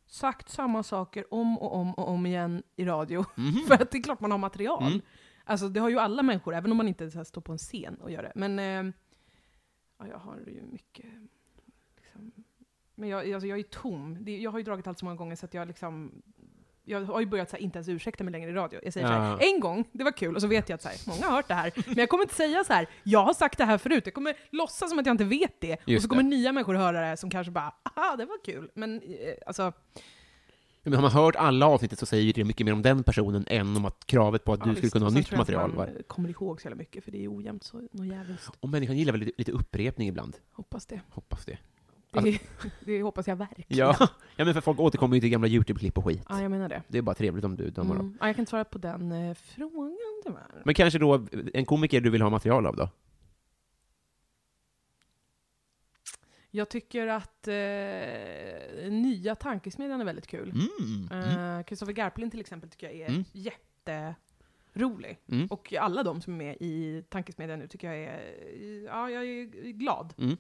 sagt 0.07 0.49
samma 0.49 0.83
saker 0.83 1.35
om 1.35 1.59
och 1.59 1.75
om 1.75 1.95
och 1.95 2.09
om 2.09 2.27
igen 2.27 2.63
i 2.77 2.85
radio. 2.85 3.25
Mhm. 3.35 3.65
För 3.69 3.75
att 3.75 3.91
det 3.91 3.99
är 3.99 4.03
klart 4.03 4.21
man 4.21 4.31
har 4.31 4.39
material. 4.39 4.83
Mm. 4.87 5.01
Alltså 5.45 5.69
det 5.69 5.81
har 5.81 5.89
ju 5.89 5.99
alla 5.99 6.23
människor, 6.23 6.55
även 6.55 6.71
om 6.71 6.77
man 6.77 6.89
inte 6.89 7.11
så 7.11 7.25
står 7.25 7.41
på 7.41 7.53
en 7.53 7.59
scen 7.59 7.95
och 7.95 8.11
gör 8.11 8.23
det. 8.23 8.33
Men 8.35 8.59
eh, 8.59 8.93
ja, 9.99 10.07
jag 10.09 10.19
har 10.19 10.37
ju 10.47 10.63
mycket... 10.73 11.07
Liksom, 11.97 12.33
men 12.95 13.09
jag, 13.09 13.33
alltså, 13.33 13.47
jag 13.47 13.59
är 13.59 13.63
tom. 13.63 14.17
Det, 14.25 14.39
jag 14.39 14.51
har 14.51 14.59
ju 14.59 14.65
dragit 14.65 14.87
allt 14.87 14.99
så 14.99 15.05
många 15.05 15.17
gånger 15.17 15.37
så 15.37 15.47
att 15.47 15.55
jag 15.55 15.69
liksom... 15.69 16.23
Jag 16.85 17.05
har 17.05 17.21
ju 17.21 17.27
börjat 17.27 17.51
så 17.51 17.57
här, 17.57 17.63
inte 17.63 17.79
ens 17.79 17.89
ursäkta 17.89 18.25
mig 18.25 18.33
längre 18.33 18.51
i 18.51 18.53
radio. 18.55 18.81
Jag 18.85 18.93
säger 18.93 19.07
så 19.07 19.13
Ja. 19.13 19.19
här, 19.21 19.55
en 19.55 19.61
gång, 19.61 19.85
det 19.93 20.05
var 20.05 20.11
kul, 20.13 20.35
och 20.35 20.41
så 20.41 20.47
vet 20.47 20.69
jag 20.69 20.75
att 20.75 20.83
så 20.83 20.89
här, 20.89 20.99
många 21.09 21.27
har 21.27 21.37
hört 21.37 21.49
det 21.49 21.55
här. 21.55 21.73
Men 21.87 21.95
jag 21.99 22.09
kommer 22.09 22.25
inte 22.25 22.35
säga 22.35 22.65
så 22.65 22.73
här, 22.73 22.87
jag 23.03 23.25
har 23.25 23.35
sagt 23.35 23.59
det 23.59 23.65
här 23.65 23.79
förut. 23.79 24.03
Jag 24.07 24.15
kommer 24.15 24.35
låtsas 24.51 24.91
som 24.91 24.99
att 24.99 25.07
jag 25.07 25.15
inte 25.15 25.25
vet 25.25 25.61
det. 25.61 25.73
och 25.83 25.89
Just 25.89 26.03
så 26.03 26.09
kommer 26.09 26.23
det. 26.23 26.29
nya 26.29 26.53
människor 26.53 26.75
höra 26.75 27.11
det 27.11 27.17
som 27.17 27.31
kanske 27.31 27.51
bara, 27.51 27.75
aha, 27.97 28.17
det 28.17 28.25
var 28.25 28.45
kul. 28.45 28.71
Men 28.75 29.03
eh, 29.03 29.35
alltså... 29.47 29.73
Men 30.85 30.95
har 30.95 31.03
man 31.03 31.11
hört 31.11 31.37
alla 31.37 31.67
avsnittet 31.67 31.99
så 31.99 32.07
säger 32.07 32.33
det 32.33 32.45
mycket 32.45 32.65
mer 32.67 32.73
om 32.73 32.83
den 32.83 33.03
personen 33.03 33.45
än 33.49 33.77
om 33.77 33.85
att 33.85 34.07
kravet 34.07 34.45
på 34.45 34.53
att 34.53 34.61
ja, 34.61 34.67
du 34.67 34.71
skulle 34.73 34.83
visst. 34.83 34.93
kunna 34.93 35.07
ha 35.07 35.11
nytt 35.11 35.27
tror 35.27 35.37
jag 35.37 35.41
material. 35.41 35.69
Man 35.69 35.77
var. 35.77 35.87
eh, 35.87 35.93
kommer 36.07 36.29
ihåg 36.29 36.61
så 36.61 36.67
jävla 36.67 36.77
mycket, 36.77 37.05
för 37.05 37.11
det 37.11 37.25
är 37.25 37.37
ojämnt 37.37 37.65
så 37.65 37.89
något 37.93 38.07
jävligt. 38.07 38.51
Och 38.61 38.69
människan 38.69 38.97
gillar 38.97 39.13
väl 39.13 39.21
lite, 39.21 39.33
lite 39.39 39.53
upprepning 39.53 40.09
ibland? 40.09 40.37
Hoppas 40.53 40.87
det. 40.87 41.01
Hoppas 41.11 41.45
det. 41.45 41.59
Det, 42.13 42.39
det 42.87 43.03
hoppas 43.03 43.27
jag 43.27 43.37
verkligen. 43.37 43.79
Ja, 43.79 43.97
ja 44.37 44.45
men 44.45 44.55
för 44.55 44.61
folk 44.61 44.81
återkommer 44.81 45.15
ju 45.15 45.21
till 45.21 45.31
gamla 45.31 45.49
YouTube-klipp 45.49 45.99
och 45.99 46.05
skit. 46.05 46.23
Ja, 46.29 46.43
jag 46.43 46.51
menar 46.51 46.69
det. 46.69 46.83
Det 46.89 46.99
är 46.99 47.03
bara 47.03 47.15
trevligt 47.15 47.45
om 47.45 47.57
du 47.57 47.71
dömer 47.71 47.95
dem. 47.95 48.07
Mm. 48.07 48.19
Ja, 48.21 48.27
jag 48.27 48.37
kan 48.37 48.43
inte 48.43 48.51
svara 48.51 48.65
på 48.65 48.79
den 48.79 49.13
eh, 49.13 49.35
frågan 49.35 50.23
tyvärr. 50.25 50.63
Men 50.65 50.75
kanske 50.75 50.99
då 50.99 51.27
en 51.55 51.65
komiker 51.65 52.01
du 52.01 52.11
vill 52.11 52.23
ha 52.23 52.31
material 52.31 52.67
av 52.67 52.77
då? 52.77 52.89
Jag 56.55 56.69
tycker 56.69 57.07
att 57.07 57.49
eh, 57.49 58.91
nya 58.91 59.35
Tankesmedjan 59.35 60.01
är 60.01 60.05
väldigt 60.05 60.27
kul. 60.27 60.51
Mm. 60.51 61.09
Mm. 61.25 61.65
Kristoffer 61.65 61.93
Garplind 61.93 62.31
till 62.31 62.41
exempel 62.41 62.71
tycker 62.71 62.87
jag 62.87 62.97
är 63.01 63.09
Mm. 63.09 63.25
jätterolig. 63.33 65.19
Mm. 65.29 65.47
Och 65.47 65.73
alla 65.75 66.03
de 66.03 66.21
som 66.21 66.33
är 66.33 66.37
med 66.39 66.57
i 66.61 67.05
Tankesmedjan 67.09 67.59
nu 67.59 67.67
tycker 67.67 67.87
jag 67.93 67.97
är... 67.99 68.21
Ja, 68.87 69.11
jag 69.11 69.25
är 69.25 69.45
glad. 69.73 70.15
Mm. 70.19 70.37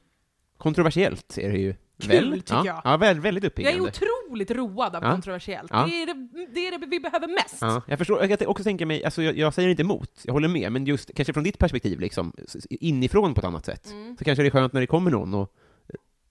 Kontroversiellt 0.56 1.38
är 1.38 1.52
det 1.52 1.58
ju. 1.58 1.74
Kul, 1.98 2.30
väl? 2.30 2.40
tycker 2.40 2.54
ja. 2.54 2.66
jag. 2.66 2.80
Ja, 2.84 2.96
väl, 2.96 3.20
väldigt 3.20 3.44
Jag 3.44 3.48
är 3.48 3.52
uppiggande. 3.52 3.88
otroligt 4.28 4.50
road 4.50 4.96
av 4.96 5.02
Ja. 5.04 5.10
kontroversiellt. 5.12 5.70
Ja. 5.74 5.86
Det, 5.86 6.02
är 6.02 6.06
det, 6.06 6.46
det 6.54 6.66
är 6.66 6.78
det 6.78 6.86
vi 6.86 7.00
behöver 7.00 7.28
mest. 7.28 7.58
Ja, 7.60 7.82
jag 7.88 7.98
förstår, 7.98 8.24
jag 8.26 8.38
kan 8.38 8.48
också 8.48 8.64
tänka 8.64 8.86
mig, 8.86 9.04
alltså 9.04 9.22
jag, 9.22 9.36
jag 9.36 9.54
säger 9.54 9.68
inte 9.68 9.82
emot, 9.82 10.20
jag 10.24 10.32
håller 10.32 10.48
med, 10.48 10.72
men 10.72 10.84
just 10.86 11.14
kanske 11.14 11.32
från 11.32 11.44
ditt 11.44 11.58
perspektiv, 11.58 12.00
liksom, 12.00 12.32
inifrån 12.70 13.34
på 13.34 13.40
ett 13.40 13.44
annat 13.44 13.64
sätt, 13.64 13.90
Mm. 13.92 14.16
så 14.16 14.24
kanske 14.24 14.42
det 14.42 14.48
är 14.48 14.50
skönt 14.50 14.72
när 14.72 14.80
det 14.80 14.86
kommer 14.86 15.10
någon 15.10 15.34
och, 15.34 15.54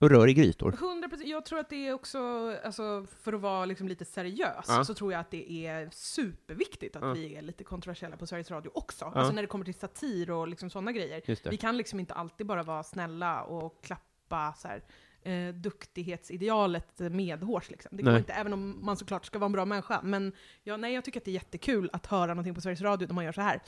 och 0.01 0.09
rör 0.09 0.27
i 0.27 0.33
grytor. 0.33 0.71
100%, 0.71 1.23
jag 1.25 1.45
tror 1.45 1.59
att 1.59 1.69
det 1.69 1.87
är 1.87 1.93
också, 1.93 2.19
alltså, 2.63 3.05
för 3.21 3.33
att 3.33 3.41
vara 3.41 3.65
liksom 3.65 3.87
lite 3.87 4.05
seriös, 4.05 4.65
Ja. 4.67 4.85
så 4.85 4.93
tror 4.93 5.11
jag 5.11 5.19
att 5.21 5.31
det 5.31 5.51
är 5.67 5.89
superviktigt 5.91 6.95
att 6.95 7.01
Ja. 7.03 7.13
vi 7.13 7.35
är 7.35 7.41
lite 7.41 7.63
kontroversiella 7.63 8.17
på 8.17 8.27
Sveriges 8.27 8.51
Radio 8.51 8.71
också. 8.73 9.05
Ja. 9.05 9.19
Alltså 9.19 9.33
när 9.33 9.41
det 9.41 9.47
kommer 9.47 9.65
till 9.65 9.73
satir 9.73 10.31
och 10.31 10.47
liksom 10.47 10.69
sådana 10.69 10.91
grejer. 10.91 11.49
Vi 11.49 11.57
kan 11.57 11.77
liksom 11.77 11.99
inte 11.99 12.13
alltid 12.13 12.47
bara 12.47 12.63
vara 12.63 12.83
snälla 12.83 13.43
och 13.43 13.83
klappa 13.83 14.53
så 14.57 14.67
här, 14.67 14.83
eh, 15.23 15.53
duktighetsidealet 15.53 16.99
medhårs. 16.99 17.69
Liksom. 17.69 17.97
Det 17.97 18.03
går 18.03 18.11
Nej. 18.11 18.19
inte, 18.19 18.33
även 18.33 18.53
om 18.53 18.85
man 18.85 18.97
såklart 18.97 19.25
ska 19.25 19.39
vara 19.39 19.45
en 19.45 19.51
bra 19.51 19.65
människa. 19.65 19.99
Men 20.03 20.33
ja, 20.63 20.77
nej, 20.77 20.93
jag 20.93 21.05
tycker 21.05 21.19
att 21.19 21.25
det 21.25 21.31
är 21.31 21.33
jättekul 21.33 21.89
att 21.93 22.05
höra 22.05 22.27
någonting 22.33 22.55
på 22.55 22.61
Sveriges 22.61 22.81
Radio 22.81 23.07
när 23.07 23.13
man 23.15 23.25
gör 23.25 23.31
så 23.31 23.41
här. 23.41 23.61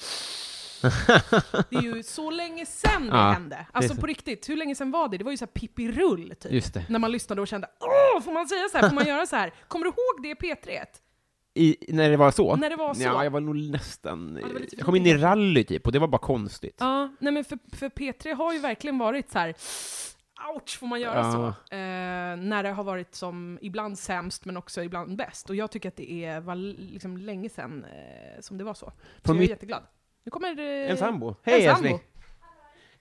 Det 1.69 1.75
är 1.75 1.81
ju 1.95 2.03
så 2.03 2.31
länge 2.31 2.65
sedan 2.65 3.01
det 3.01 3.07
Ja, 3.17 3.31
hände. 3.31 3.65
Alltså 3.71 3.95
så. 3.95 4.01
på 4.01 4.07
riktigt, 4.07 4.49
hur 4.49 4.55
länge 4.57 4.75
sedan 4.75 4.91
var 4.91 5.09
det? 5.09 5.17
Det 5.17 5.23
var 5.23 5.31
ju 5.31 5.37
så 5.37 5.45
här 5.45 5.51
Pippi 5.51 5.91
Rull, 5.91 6.33
typ. 6.39 6.89
När 6.89 6.99
man 6.99 7.11
lyssnade 7.11 7.41
och 7.41 7.47
kände 7.47 7.67
åh, 7.79 8.21
får 8.23 8.31
man 8.33 8.47
säga 8.47 8.69
så 8.71 8.77
här? 8.77 8.89
Får 8.89 8.95
man 8.95 9.05
göra 9.07 9.25
så 9.25 9.35
här? 9.35 9.53
Kommer 9.67 9.85
du 9.85 9.89
ihåg 9.89 10.23
det 10.23 10.47
P3? 10.47 10.85
I, 11.55 11.77
när 11.89 12.09
det 12.09 12.17
var 12.17 12.31
så? 12.31 12.55
När 12.55 12.69
det 12.69 12.75
var 12.75 12.93
så? 12.93 13.01
Ja, 13.03 13.23
jag 13.23 13.31
var 13.31 13.39
nog 13.39 13.55
nästan... 13.55 14.39
Ja, 14.41 14.47
var 14.47 14.61
jag 14.71 14.85
kom 14.85 14.95
in 14.95 15.05
i 15.05 15.17
rally 15.17 15.63
typ, 15.63 15.85
och 15.85 15.91
det 15.91 15.99
var 15.99 16.07
bara 16.07 16.17
konstigt. 16.21 16.77
Ja, 16.79 17.09
nej 17.19 17.33
men 17.33 17.43
för, 17.43 17.59
för 17.75 17.89
P3 17.89 18.33
har 18.35 18.53
ju 18.53 18.59
verkligen 18.59 18.97
varit 18.97 19.31
så 19.31 19.39
här. 19.39 19.49
ouch, 20.55 20.77
får 20.79 20.87
man 20.87 21.01
göra 21.01 21.17
Ja. 21.19 21.31
så? 21.31 21.47
Eh, 21.75 21.79
när 22.37 22.63
det 22.63 22.69
har 22.71 22.83
varit 22.83 23.15
som 23.15 23.59
ibland 23.61 23.99
sämst, 23.99 24.45
men 24.45 24.57
också 24.57 24.83
ibland 24.83 25.15
bäst. 25.17 25.49
Och 25.49 25.55
jag 25.55 25.71
tycker 25.71 25.89
att 25.89 25.95
det 25.95 26.11
är 26.25 26.39
var 26.39 26.55
liksom 26.55 27.17
länge 27.17 27.49
sedan 27.49 27.83
eh, 27.85 28.41
som 28.41 28.57
det 28.57 28.63
var 28.63 28.73
så. 28.73 28.85
Så 28.85 28.91
Från 29.23 29.35
jag 29.35 29.35
är 29.35 29.39
mitt- 29.39 29.49
jätteglad. 29.49 29.83
Nu 30.23 30.29
kommer 30.29 30.59
eh, 30.59 30.91
En 30.91 30.97
sambo. 30.97 31.27
en 31.29 31.35
Hej 31.43 31.61
sambo. 31.63 31.71
älskling! 31.87 31.99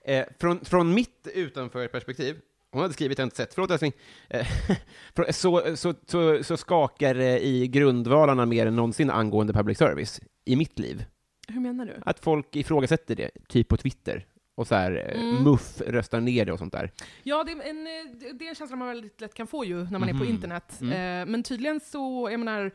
Eh, 0.05 0.25
från, 0.39 0.65
från 0.65 0.93
mitt 0.93 1.27
utanför 1.33 1.87
perspektiv, 1.87 2.35
hon 2.71 2.81
hade 2.81 2.93
skrivit, 2.93 3.17
jag 3.17 3.23
har 3.23 3.27
inte 3.27 3.35
sett, 3.37 3.53
förlåt 3.53 3.71
älskling, 3.71 3.93
eh, 4.29 4.47
från- 5.15 5.33
så, 5.33 5.75
så, 5.75 5.93
så, 6.07 6.43
så 6.43 6.57
skakar 6.57 7.13
det 7.15 7.45
i 7.45 7.67
grundvalarna 7.67 8.45
mer 8.45 8.65
än 8.65 8.75
någonsin 8.75 9.09
angående 9.09 9.53
public 9.53 9.77
service 9.77 10.21
i 10.45 10.55
mitt 10.55 10.79
liv. 10.79 11.05
Hur 11.47 11.59
menar 11.59 11.85
du? 11.85 11.93
Att 12.05 12.19
folk 12.19 12.55
ifrågasätter 12.55 13.15
det, 13.15 13.29
typ 13.47 13.67
på 13.67 13.77
Twitter, 13.77 14.25
och 14.55 14.67
så 14.67 14.75
här, 14.75 14.91
eh, 15.15 15.21
Mm. 15.23 15.43
muff 15.43 15.81
röstar 15.87 16.19
ner 16.19 16.45
det 16.45 16.51
och 16.51 16.59
sånt 16.59 16.73
där. 16.73 16.91
Ja, 17.23 17.43
det 17.43 17.51
är, 17.51 17.69
en, 17.69 17.87
eh, 17.87 18.17
det- 18.19 18.33
det 18.39 18.45
är 18.45 18.49
en 18.49 18.55
känsla 18.55 18.75
man 18.75 18.87
väldigt 18.87 19.21
lätt 19.21 19.33
kan 19.33 19.47
få 19.47 19.65
ju 19.65 19.83
när 19.89 19.99
man 19.99 20.09
är 20.09 20.13
på 20.13 20.19
Mhm. 20.23 20.27
internet. 20.29 20.77
Mm. 20.81 21.21
Eh, 21.21 21.31
men 21.31 21.43
tydligen 21.43 21.79
så, 21.79 22.27
jag 22.31 22.39
menar, 22.39 22.71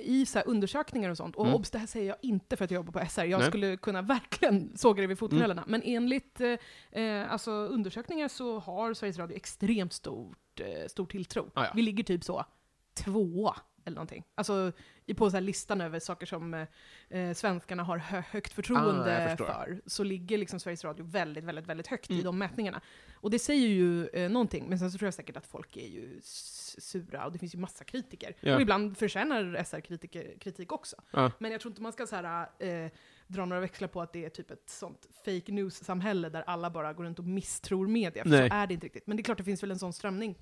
i 0.00 0.26
så 0.26 0.40
undersökningar 0.40 1.10
och 1.10 1.16
sånt, 1.16 1.36
och 1.36 1.44
Mm. 1.46 1.54
obs, 1.56 1.70
det 1.70 1.78
här 1.78 1.86
säger 1.86 2.08
jag 2.08 2.16
inte 2.22 2.56
för 2.56 2.64
att 2.64 2.70
jag 2.70 2.78
jobbar 2.78 2.92
på 3.00 3.06
SR, 3.08 3.24
jag 3.24 3.38
Nej. 3.40 3.48
skulle 3.48 3.76
kunna 3.76 4.02
verkligen 4.02 4.72
såga 4.76 5.00
det 5.00 5.06
vid 5.06 5.18
fotknölarna, 5.18 5.62
Mm. 5.62 5.70
men 5.70 5.82
enligt 5.84 6.40
eh, 6.40 7.02
eh, 7.02 7.32
alltså, 7.32 7.50
undersökningar 7.50 8.28
så 8.28 8.58
har 8.58 8.94
Sveriges 8.94 9.18
Radio 9.18 9.36
extremt 9.36 9.92
stort, 9.92 10.60
eh, 10.60 10.88
stor 10.88 11.06
tilltro. 11.06 11.50
Ah, 11.54 11.64
ja. 11.64 11.70
Vi 11.74 11.82
ligger 11.82 12.04
typ 12.04 12.24
så 12.24 12.44
tvåa 12.94 13.56
eller 13.84 13.94
någonting. 13.94 14.24
Alltså 14.34 14.72
i- 15.06 15.14
på 15.14 15.30
så 15.30 15.36
här 15.36 15.40
listan 15.42 15.80
över 15.80 15.98
saker 16.00 16.26
som 16.26 16.54
eh, 16.54 16.66
eh, 17.20 17.34
svenskarna 17.34 17.82
har 17.82 17.98
hö 17.98 18.22
högt 18.30 18.52
Ah, 18.52 18.54
förtroende 18.54 19.28
förstår. 19.30 19.46
för, 19.46 19.80
så 19.86 20.04
ligger 20.04 20.38
liksom 20.38 20.60
Sveriges 20.60 20.84
Radio 20.84 21.04
väldigt, 21.04 21.44
väldigt, 21.44 21.66
väldigt 21.66 21.86
högt 21.86 22.10
i 22.10 22.14
Mm. 22.14 22.24
de 22.24 22.38
mätningarna. 22.38 22.80
Och 23.14 23.30
det 23.30 23.38
säger 23.38 23.68
ju 23.68 24.06
eh, 24.08 24.30
någonting, 24.30 24.66
men 24.68 24.78
sen 24.78 24.90
så 24.90 24.98
tror 24.98 25.06
jag 25.06 25.14
säkert 25.14 25.36
att 25.36 25.46
folk 25.46 25.76
är 25.76 25.86
ju 25.88 26.20
sura, 26.78 27.24
och 27.26 27.32
det 27.32 27.38
finns 27.38 27.54
ju 27.54 27.58
massa 27.58 27.84
kritiker. 27.84 28.36
Ja. 28.40 28.54
Och 28.54 28.60
ibland 28.60 28.98
förtjänar 28.98 29.54
SR 29.64 29.80
kritiker, 29.80 30.34
kritik 30.40 30.72
också. 30.72 30.96
Ja. 31.10 31.32
Men 31.38 31.52
jag 31.52 31.60
tror 31.60 31.70
inte 31.72 31.82
man 31.82 31.92
ska 31.92 32.06
så 32.06 32.16
här, 32.16 32.48
eh, 32.58 32.90
dra 33.26 33.44
några 33.44 33.60
växlar 33.60 33.88
på 33.88 34.02
att 34.02 34.12
det 34.12 34.24
är 34.24 34.28
typ 34.30 34.50
ett 34.50 34.68
sånt 34.70 35.06
fake 35.24 35.52
news-samhälle 35.52 36.28
där 36.28 36.42
alla 36.42 36.70
bara 36.70 36.92
går 36.92 37.04
runt 37.04 37.18
och 37.18 37.24
misstror 37.24 37.86
media, 37.88 38.22
för 38.22 38.30
Nej. 38.30 38.48
så 38.50 38.54
är 38.54 38.66
det 38.66 38.74
inte 38.74 38.86
riktigt. 38.86 39.06
Men 39.06 39.16
det 39.16 39.20
är 39.20 39.24
klart 39.24 39.38
det 39.38 39.44
finns 39.44 39.62
väl 39.62 39.70
en 39.70 39.78
sån 39.78 39.92
strömning. 39.92 40.38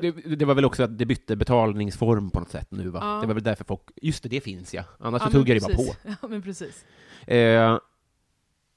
Det, 0.00 0.10
det 0.36 0.44
var 0.44 0.54
väl 0.54 0.64
också 0.64 0.82
att 0.82 0.98
det 0.98 1.06
bytte 1.06 1.36
betalningsform 1.36 2.30
på 2.30 2.40
något 2.40 2.50
sätt 2.50 2.70
nu 2.70 2.88
va? 2.88 2.98
Ja. 3.02 3.20
Det 3.20 3.26
var 3.26 3.34
väl 3.34 3.42
därför 3.42 3.64
folk, 3.64 3.82
just 3.96 4.22
det, 4.22 4.28
det 4.28 4.40
finns 4.40 4.74
ja. 4.74 4.84
Annars 4.98 5.22
Ja, 5.22 5.26
så 5.26 5.32
tuggar 5.32 5.54
det 5.54 5.60
bara 5.60 5.76
på. 5.76 5.94
Ja, 6.22 6.28
men 6.28 6.42
precis. 6.42 6.84
Eh, 7.26 7.78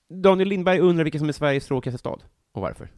Daniel 0.09 0.47
Lindberg 0.47 0.79
undrar 0.79 1.03
vilken 1.03 1.19
som 1.19 1.29
är 1.29 1.33
Sveriges 1.33 1.65
tråkigaste 1.65 1.97
stad, 1.97 2.23
och 2.51 2.61
varför. 2.61 2.89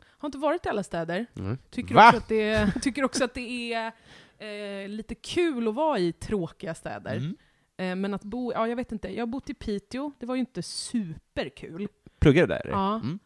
Har 0.00 0.28
inte 0.28 0.38
varit 0.38 0.66
i 0.66 0.68
alla 0.68 0.82
städer. 0.82 1.26
Mm. 1.36 1.58
Tycker 1.70 1.94
Va? 1.94 2.08
också 2.08 2.16
att 2.16 2.28
det 2.28 2.72
tycker 2.82 3.04
också 3.04 3.24
att 3.24 3.34
det 3.34 3.72
är 3.72 3.92
eh, 4.38 4.88
lite 4.88 5.14
kul 5.14 5.68
att 5.68 5.74
vara 5.74 5.98
i 5.98 6.12
tråkiga 6.12 6.74
städer. 6.74 7.16
Mm. 7.16 7.36
Eh, 7.76 7.96
men 7.96 8.14
att 8.14 8.24
bo, 8.24 8.52
ja 8.52 8.68
jag 8.68 8.76
vet 8.76 8.92
inte, 8.92 9.08
jag 9.08 9.22
har 9.22 9.26
bott 9.26 9.50
i 9.50 9.54
Piteå, 9.54 10.12
det 10.18 10.26
var 10.26 10.34
ju 10.34 10.40
inte 10.40 10.62
superkul. 10.62 11.88
Pluggar 12.18 12.42
du 12.42 12.46
där? 12.46 12.68
Ja. 12.70 12.94
Mm. 12.94 13.18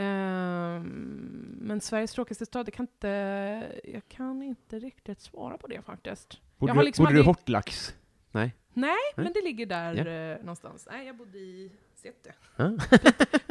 Ehm, 0.00 1.58
men 1.60 1.80
Sveriges 1.80 2.12
tråkigaste 2.12 2.46
stad, 2.46 2.66
jag 2.68 2.74
kan, 2.74 2.82
inte, 2.84 3.80
jag 3.84 4.08
kan 4.08 4.42
inte 4.42 4.78
riktigt 4.78 5.20
svara 5.20 5.58
på 5.58 5.66
det 5.66 5.82
faktiskt. 5.82 6.40
Borde, 6.58 6.70
Jag 6.70 6.74
har 6.74 6.82
du, 6.82 6.86
liksom 6.86 7.02
borde 7.04 7.14
du 7.14 7.18
aldrig- 7.20 7.26
Hortlax? 7.36 7.94
Nej. 8.30 8.54
Nej, 8.72 8.90
Nej. 9.16 9.24
men 9.24 9.32
det 9.32 9.42
ligger 9.42 9.66
där 9.66 10.06
eh, 10.32 10.38
någonstans. 10.38 10.88
Nej, 10.90 11.06
jag 11.06 11.16
bodde 11.16 11.38
i 11.38 11.72
Säte. 11.94 12.34
Ah. 12.56 12.70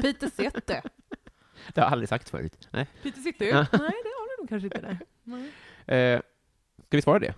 Pite 0.02 0.30
Säte. 0.30 0.82
Det 1.74 1.82
har 1.82 1.86
jag 1.88 1.92
aldrig 1.92 2.10
sagt 2.10 2.30
förut. 2.30 2.68
Nej. 2.72 2.88
Pite 3.04 3.20
City? 3.22 3.46
Ja. 3.46 3.56
Nej, 3.58 3.68
det 3.72 4.10
har 4.18 4.38
du 4.38 4.42
nog 4.42 4.50
kanske 4.50 4.66
inte 4.66 4.98
där. 5.86 6.16
Eh, 6.16 6.22
ska 6.88 6.98
vi 6.98 7.02
svara 7.02 7.20
det? 7.20 7.34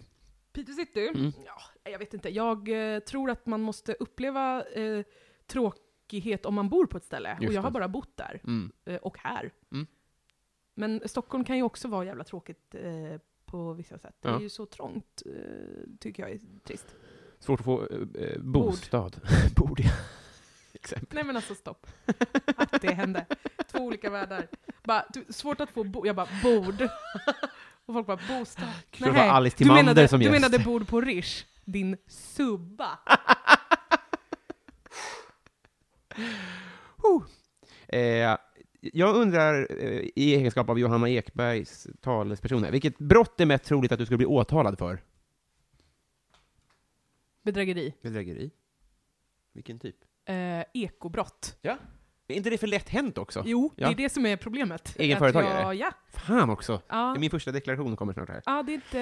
Peter 0.54 0.74
City? 0.74 1.08
Mm. 1.08 1.32
Ja, 1.46 1.92
jag 1.92 2.00
vet 2.00 2.14
inte. 2.14 2.30
Jag 2.30 2.94
eh, 2.96 3.00
tror 3.00 3.30
att 3.30 3.46
man 3.46 3.62
måste 3.62 3.94
uppleva 3.94 4.64
eh, 4.64 5.04
tråkighet 6.12 6.46
om 6.46 6.54
man 6.56 6.70
bor 6.70 6.86
på 6.86 6.98
ett 6.98 7.04
ställe. 7.06 7.38
Just 7.42 7.48
och 7.50 7.54
jag 7.54 7.62
har 7.62 7.70
det. 7.70 7.74
bara 7.74 7.88
bott 7.88 8.18
där. 8.18 8.42
Mm. 8.44 8.72
Eh, 8.86 8.96
och 8.96 9.18
här. 9.20 9.52
Mm. 9.72 9.88
Men 10.76 11.02
Stockholm 11.06 11.44
kan 11.44 11.58
ju 11.58 11.64
också 11.64 11.88
vara 11.88 12.06
jävla 12.06 12.24
tråkigt 12.24 12.76
eh, 12.76 13.20
på 13.46 13.74
vissa 13.74 13.98
sätt. 13.98 14.16
Det 14.22 14.30
Ja. 14.30 14.36
är 14.36 14.42
ju 14.42 14.50
så 14.50 14.66
trångt, 14.66 15.22
eh, 15.26 15.32
tycker 16.00 16.24
jag 16.24 16.32
är 16.32 16.40
trist. 16.64 16.96
Svårt 17.40 17.60
att 17.60 17.66
få 17.66 17.88
eh, 17.88 18.24
eh, 18.24 18.40
bostad. 18.42 19.22
Bord, 19.56 19.80
ja. 19.84 19.92
Exempel. 20.74 21.16
Nej 21.16 21.24
men 21.24 21.36
alltså 21.36 21.56
stopp. 21.56 21.88
Att 22.58 22.82
det 22.82 22.94
hände. 22.94 23.26
Två 23.72 23.80
olika 23.80 24.10
världar. 24.10 24.48
Bara, 24.84 25.06
du, 25.14 25.26
svårt 25.30 25.62
att 25.62 25.70
få 25.72 25.84
bo- 25.84 26.06
Jag 26.06 26.16
bara, 26.16 26.28
bord. 26.44 26.82
Och 27.86 27.94
folk 27.94 28.08
bara, 28.08 28.20
bostad. 28.40 28.68
Det 28.98 29.12
var 29.12 29.20
Alice 29.20 29.56
du 29.60 29.66
menade, 29.66 30.08
som 30.08 30.20
du 30.20 30.26
gäst. 30.26 30.42
menade 30.42 30.60
bord 30.64 30.88
på 30.88 31.02
Rish, 31.02 31.46
din 31.66 31.98
subba. 32.08 33.00
Eh, 37.88 38.38
jag 38.82 39.16
undrar, 39.16 39.68
eh, 39.70 40.10
i 40.16 40.36
egenskap 40.36 40.70
av 40.70 40.80
Johanna 40.80 41.10
Ekbergs 41.10 41.88
talesperson 42.02 42.64
här, 42.64 42.72
vilket 42.72 42.98
brott 42.98 43.40
är 43.40 43.46
mest 43.46 43.66
troligt 43.66 43.92
att 43.92 44.00
du 44.00 44.06
skulle 44.06 44.18
bli 44.18 44.26
åtalad 44.26 44.78
för? 44.78 45.04
Bedrägeri. 47.42 47.94
Bedrägeri? 48.02 48.52
Vilken 49.54 49.80
typ? 49.80 49.96
Eh, 50.26 50.64
ekobrott. 50.74 51.58
Ja. 51.62 51.78
Är 52.32 52.36
inte 52.38 52.50
det 52.50 52.58
för 52.58 52.68
lätt 52.68 52.90
hänt 52.90 53.18
också? 53.18 53.44
Jo, 53.46 53.74
Ja. 53.76 53.88
det 53.88 53.94
är 53.94 53.96
det 53.96 54.10
som 54.10 54.26
är 54.26 54.36
problemet. 54.38 54.96
Egen 55.00 55.16
Att 55.16 55.20
företagare? 55.20 55.62
Jag, 55.62 55.76
ja. 55.76 55.92
Fan 56.14 56.50
också! 56.50 56.82
Ja. 56.88 57.16
Min 57.16 57.30
första 57.30 57.52
deklaration 57.52 57.96
kommer 57.96 58.14
snart 58.14 58.30
här. 58.30 58.42
Ja, 58.46 58.64
det 58.64 58.72
är 58.72 58.76
inte, 58.76 58.98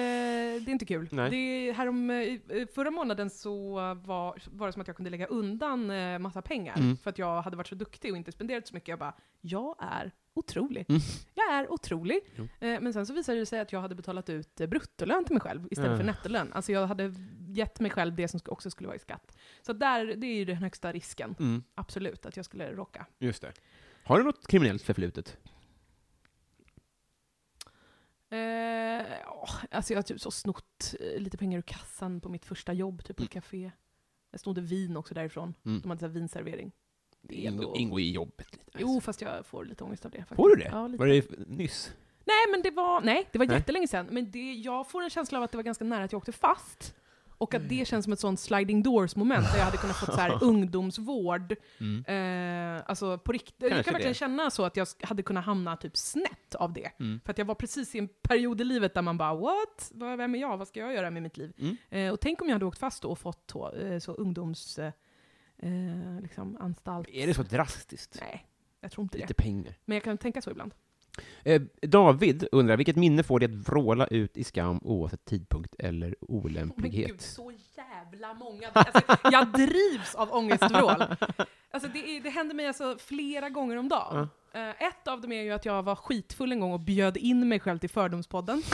det 0.64 0.70
är 0.70 0.72
inte 0.72 0.84
kul. 0.86 1.08
Nej. 1.12 1.30
Det 1.30 1.36
är 1.36 1.72
härom, 1.72 2.10
eh, 2.10 2.66
förra 2.74 2.90
månaden 2.90 3.30
så 3.30 3.74
var, 3.94 4.38
var 4.50 4.66
det 4.66 4.72
som 4.72 4.82
att 4.82 4.88
jag 4.88 4.96
kunde 4.96 5.10
lägga 5.10 5.26
undan 5.26 5.90
eh, 5.90 6.18
massa 6.18 6.42
pengar, 6.42 6.74
Mm. 6.76 6.96
för 6.96 7.10
att 7.10 7.18
jag 7.18 7.42
hade 7.42 7.56
varit 7.56 7.66
så 7.68 7.74
duktig 7.74 8.10
och 8.10 8.16
inte 8.16 8.32
spenderat 8.32 8.66
så 8.66 8.74
mycket. 8.74 8.88
Jag 8.88 8.98
bara, 8.98 9.14
jag 9.40 9.76
är 9.78 10.10
otrolig. 10.34 10.86
Mm. 10.88 11.00
Jag 11.34 11.54
är 11.54 11.72
otrolig. 11.72 12.20
Eh, 12.38 12.80
men 12.80 12.92
sen 12.92 13.06
så 13.06 13.12
visade 13.14 13.38
det 13.38 13.46
sig 13.46 13.60
att 13.60 13.72
jag 13.72 13.80
hade 13.80 13.94
betalat 13.94 14.30
ut 14.30 14.60
eh, 14.60 14.66
bruttolön 14.66 15.24
till 15.24 15.34
mig 15.34 15.40
själv 15.40 15.68
istället 15.70 15.96
för 15.96 16.04
Ah. 16.04 16.06
nettolön. 16.06 16.52
Alltså 16.52 16.72
jag 16.72 16.86
hade 16.86 17.14
gett 17.48 17.80
mig 17.80 17.90
själv 17.90 18.14
det 18.16 18.28
som 18.28 18.40
också 18.46 18.70
skulle 18.70 18.86
vara 18.86 18.96
i 18.96 19.00
skatt. 19.00 19.36
Så 19.62 19.72
där, 19.72 20.06
det 20.06 20.26
är 20.26 20.34
ju 20.36 20.44
den 20.44 20.56
högsta 20.56 20.92
risken. 20.92 21.34
Mm, 21.38 21.62
Absolut, 21.74 22.26
att 22.26 22.36
jag 22.36 22.44
skulle 22.44 22.72
råka. 22.72 23.06
just 23.18 23.42
det. 23.42 23.52
Har 24.04 24.18
du 24.18 24.24
något 24.24 24.46
kriminellt 24.46 24.82
förflutet? 24.82 25.36
Eh, 28.30 28.38
ja, 29.24 29.48
alltså 29.70 29.92
jag 29.92 29.98
har 29.98 30.02
typ 30.02 30.20
så 30.20 30.30
snott 30.30 30.94
eh, 31.00 31.20
lite 31.20 31.36
pengar 31.38 31.58
ur 31.58 31.62
kassan 31.62 32.20
på 32.20 32.28
mitt 32.28 32.44
första 32.44 32.72
jobb, 32.72 33.04
typ 33.04 33.16
på 33.16 33.22
ett 33.22 33.30
café. 33.30 33.70
Jag 34.30 34.40
snodde 34.40 34.60
vin 34.60 34.96
också 34.96 35.14
därifrån. 35.14 35.54
Mm. 35.64 35.80
De 35.80 35.88
hade 35.88 36.00
så 36.00 36.08
vinservering. 36.08 36.72
Det 37.22 37.34
ingår, 37.34 37.76
ingår 37.76 38.00
i 38.00 38.10
jobbet 38.10 38.52
lite. 38.52 38.78
Jo, 38.78 39.00
fast 39.00 39.20
jag 39.20 39.46
får 39.46 39.64
lite 39.64 39.84
ångest 39.84 40.04
av 40.04 40.10
det. 40.10 40.18
Faktiskt. 40.18 40.36
Får 40.36 40.48
du 40.48 40.56
det? 40.56 40.68
Ja, 40.72 40.86
lite. 40.86 40.98
Var 40.98 41.06
det 41.06 41.48
nyss? 41.48 41.92
Nej, 42.24 42.50
men 42.50 42.62
det 42.62 42.70
var, 42.70 43.00
nej, 43.00 43.28
det 43.32 43.38
var 43.38 43.46
Nej. 43.46 43.56
jättelänge 43.56 43.88
sedan. 43.88 44.06
Men 44.10 44.30
det, 44.30 44.52
jag 44.52 44.90
får 44.90 45.02
en 45.02 45.10
känsla 45.10 45.38
av 45.38 45.44
att 45.44 45.50
det 45.50 45.56
var 45.58 45.62
ganska 45.62 45.84
nära 45.84 46.04
att 46.04 46.12
jag 46.12 46.18
åkte 46.18 46.32
fast. 46.32 46.94
Och 47.40 47.54
att 47.54 47.68
det 47.68 47.88
känns 47.88 48.04
som 48.04 48.12
ett 48.12 48.20
sånt 48.20 48.40
sliding 48.40 48.82
doors-moment 48.82 49.52
där 49.52 49.58
jag 49.58 49.64
hade 49.64 49.76
kunnat 49.76 49.96
få 49.96 50.06
så 50.06 50.18
här 50.18 50.38
ungdomsvård. 50.44 51.56
Mm. 51.80 52.04
Eh, 52.76 52.82
alltså 52.86 53.18
på 53.18 53.32
riktigt. 53.32 53.54
Jag 53.58 53.70
kan 53.70 53.76
verkligen 53.76 54.12
det. 54.12 54.14
känna 54.14 54.50
så 54.50 54.64
att 54.64 54.76
jag 54.76 54.88
hade 55.02 55.22
kunnat 55.22 55.44
hamna 55.44 55.76
typ 55.76 55.96
snett 55.96 56.54
av 56.54 56.72
det. 56.72 56.90
Mm. 57.00 57.20
För 57.24 57.30
att 57.30 57.38
jag 57.38 57.44
var 57.44 57.54
precis 57.54 57.94
i 57.94 57.98
en 57.98 58.08
period 58.22 58.60
i 58.60 58.64
livet 58.64 58.94
där 58.94 59.02
man 59.02 59.18
bara 59.18 59.34
what? 59.34 59.92
Vem 59.94 60.34
är 60.34 60.38
jag? 60.38 60.56
Vad 60.56 60.68
ska 60.68 60.80
jag 60.80 60.94
göra 60.94 61.10
med 61.10 61.22
mitt 61.22 61.36
liv? 61.36 61.52
Mm. 61.58 61.76
Eh, 61.90 62.12
och 62.12 62.20
tänk 62.20 62.42
om 62.42 62.48
jag 62.48 62.54
hade 62.54 62.64
åkt 62.66 62.78
fast 62.78 63.02
då 63.02 63.10
och 63.10 63.18
fått 63.18 63.48
då, 63.52 63.72
eh, 63.72 63.98
så 63.98 64.12
ungdoms... 64.12 64.78
Eh, 65.62 66.22
liksom 66.22 66.56
anstalt. 66.60 67.08
Är 67.08 67.26
det 67.26 67.34
så 67.34 67.42
drastiskt? 67.42 68.18
Nej, 68.20 68.46
jag 68.80 68.90
tror 68.90 69.02
inte 69.02 69.18
det. 69.18 69.22
Lite 69.22 69.34
pengar. 69.34 69.74
Men 69.84 69.94
jag 69.96 70.04
kan 70.04 70.18
tänka 70.18 70.42
så 70.42 70.50
ibland. 70.50 70.74
Eh, 71.42 71.62
David 71.82 72.48
undrar, 72.52 72.76
vilket 72.76 72.96
minne 72.96 73.22
får 73.22 73.40
dig 73.40 73.46
att 73.46 73.68
vråla 73.68 74.06
ut 74.06 74.36
i 74.36 74.44
skam 74.44 74.80
oavsett 74.82 75.24
tidpunkt 75.24 75.74
eller 75.78 76.16
olämplighet? 76.20 77.10
gud, 77.10 77.20
så 77.20 77.52
jävla 77.76 78.34
många. 78.34 78.68
Alltså, 78.72 79.16
jag 79.32 79.52
drivs 79.52 80.14
av 80.14 80.32
ångestvrål. 80.32 81.04
Alltså, 81.70 81.88
det, 81.92 82.20
det 82.20 82.30
händer 82.30 82.54
mig 82.54 82.66
alltså 82.66 82.96
flera 82.98 83.48
gånger 83.48 83.76
om 83.76 83.88
dagen. 83.88 84.28
Eh, 84.52 84.70
ett 84.70 85.08
av 85.08 85.20
dem 85.20 85.32
är 85.32 85.42
ju 85.42 85.50
att 85.50 85.64
jag 85.64 85.82
var 85.82 85.94
skitfull 85.94 86.52
en 86.52 86.60
gång 86.60 86.72
och 86.72 86.80
bjöd 86.80 87.16
in 87.16 87.48
mig 87.48 87.60
själv 87.60 87.78
till 87.78 87.90
Fördomspodden. 87.90 88.62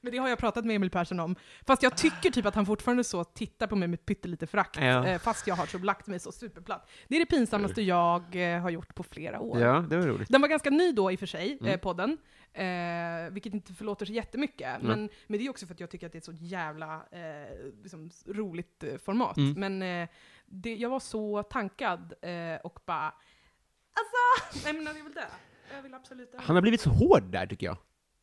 Men 0.00 0.12
det 0.12 0.18
har 0.18 0.28
jag 0.28 0.38
pratat 0.38 0.64
med 0.64 0.76
Emil 0.76 0.90
Persson 0.90 1.20
om. 1.20 1.36
Fast 1.66 1.82
jag 1.82 1.96
tycker 1.96 2.30
typ 2.30 2.46
att 2.46 2.54
han 2.54 2.66
fortfarande 2.66 3.04
så 3.04 3.24
tittar 3.24 3.66
på 3.66 3.76
mig 3.76 3.88
med 3.88 4.06
pyttelite 4.06 4.46
frakt, 4.46 4.76
Ja. 4.80 5.06
eh, 5.06 5.18
fast 5.18 5.46
jag 5.46 5.54
har 5.54 5.66
så 5.66 5.78
lagt 5.78 6.06
mig 6.06 6.18
så 6.20 6.32
superplatt. 6.32 6.90
Det 7.08 7.16
är 7.16 7.20
det 7.20 7.26
pinsammaste 7.26 7.82
jag 7.82 8.54
eh, 8.54 8.60
har 8.60 8.70
gjort 8.70 8.94
på 8.94 9.02
flera 9.02 9.40
år. 9.40 9.60
Ja, 9.60 9.84
det 9.90 9.96
var 9.96 10.06
roligt. 10.06 10.28
Den 10.28 10.40
var 10.40 10.48
ganska 10.48 10.70
ny 10.70 10.92
då 10.92 11.12
i 11.12 11.14
och 11.14 11.18
för 11.18 11.26
sig, 11.26 11.58
Mm. 11.60 11.72
eh, 11.72 11.78
podden. 11.80 12.18
Eh, 12.52 13.30
vilket 13.32 13.54
inte 13.54 13.74
förlåter 13.74 14.06
så 14.06 14.12
jättemycket. 14.12 14.82
Men, 14.82 15.08
men 15.26 15.38
det 15.38 15.46
är 15.46 15.50
också 15.50 15.66
för 15.66 15.74
att 15.74 15.80
jag 15.80 15.90
tycker 15.90 16.06
att 16.06 16.12
det 16.12 16.16
är 16.16 16.20
ett 16.20 16.24
så 16.24 16.32
jävla 16.32 16.94
eh, 17.10 17.72
liksom, 17.82 18.10
roligt 18.26 18.84
format. 19.04 19.36
Mm. 19.36 19.60
Men 19.78 20.02
eh, 20.02 20.08
det, 20.46 20.74
jag 20.74 20.90
var 20.90 21.00
så 21.00 21.42
tankad 21.42 22.12
eh, 22.22 22.60
och 22.64 22.78
bara 22.86 23.14
Alltså, 24.00 24.64
nej 24.64 24.72
men 24.74 24.86
jag 24.96 25.04
vill 25.04 25.12
dö. 25.14 25.20
Jag 25.76 25.82
vill 25.82 25.94
absolut 25.94 26.32
dö. 26.32 26.38
Han 26.42 26.56
har 26.56 26.60
blivit 26.62 26.80
så 26.80 26.90
hård 26.90 27.22
där, 27.22 27.46
tycker 27.46 27.66
jag. 27.66 27.76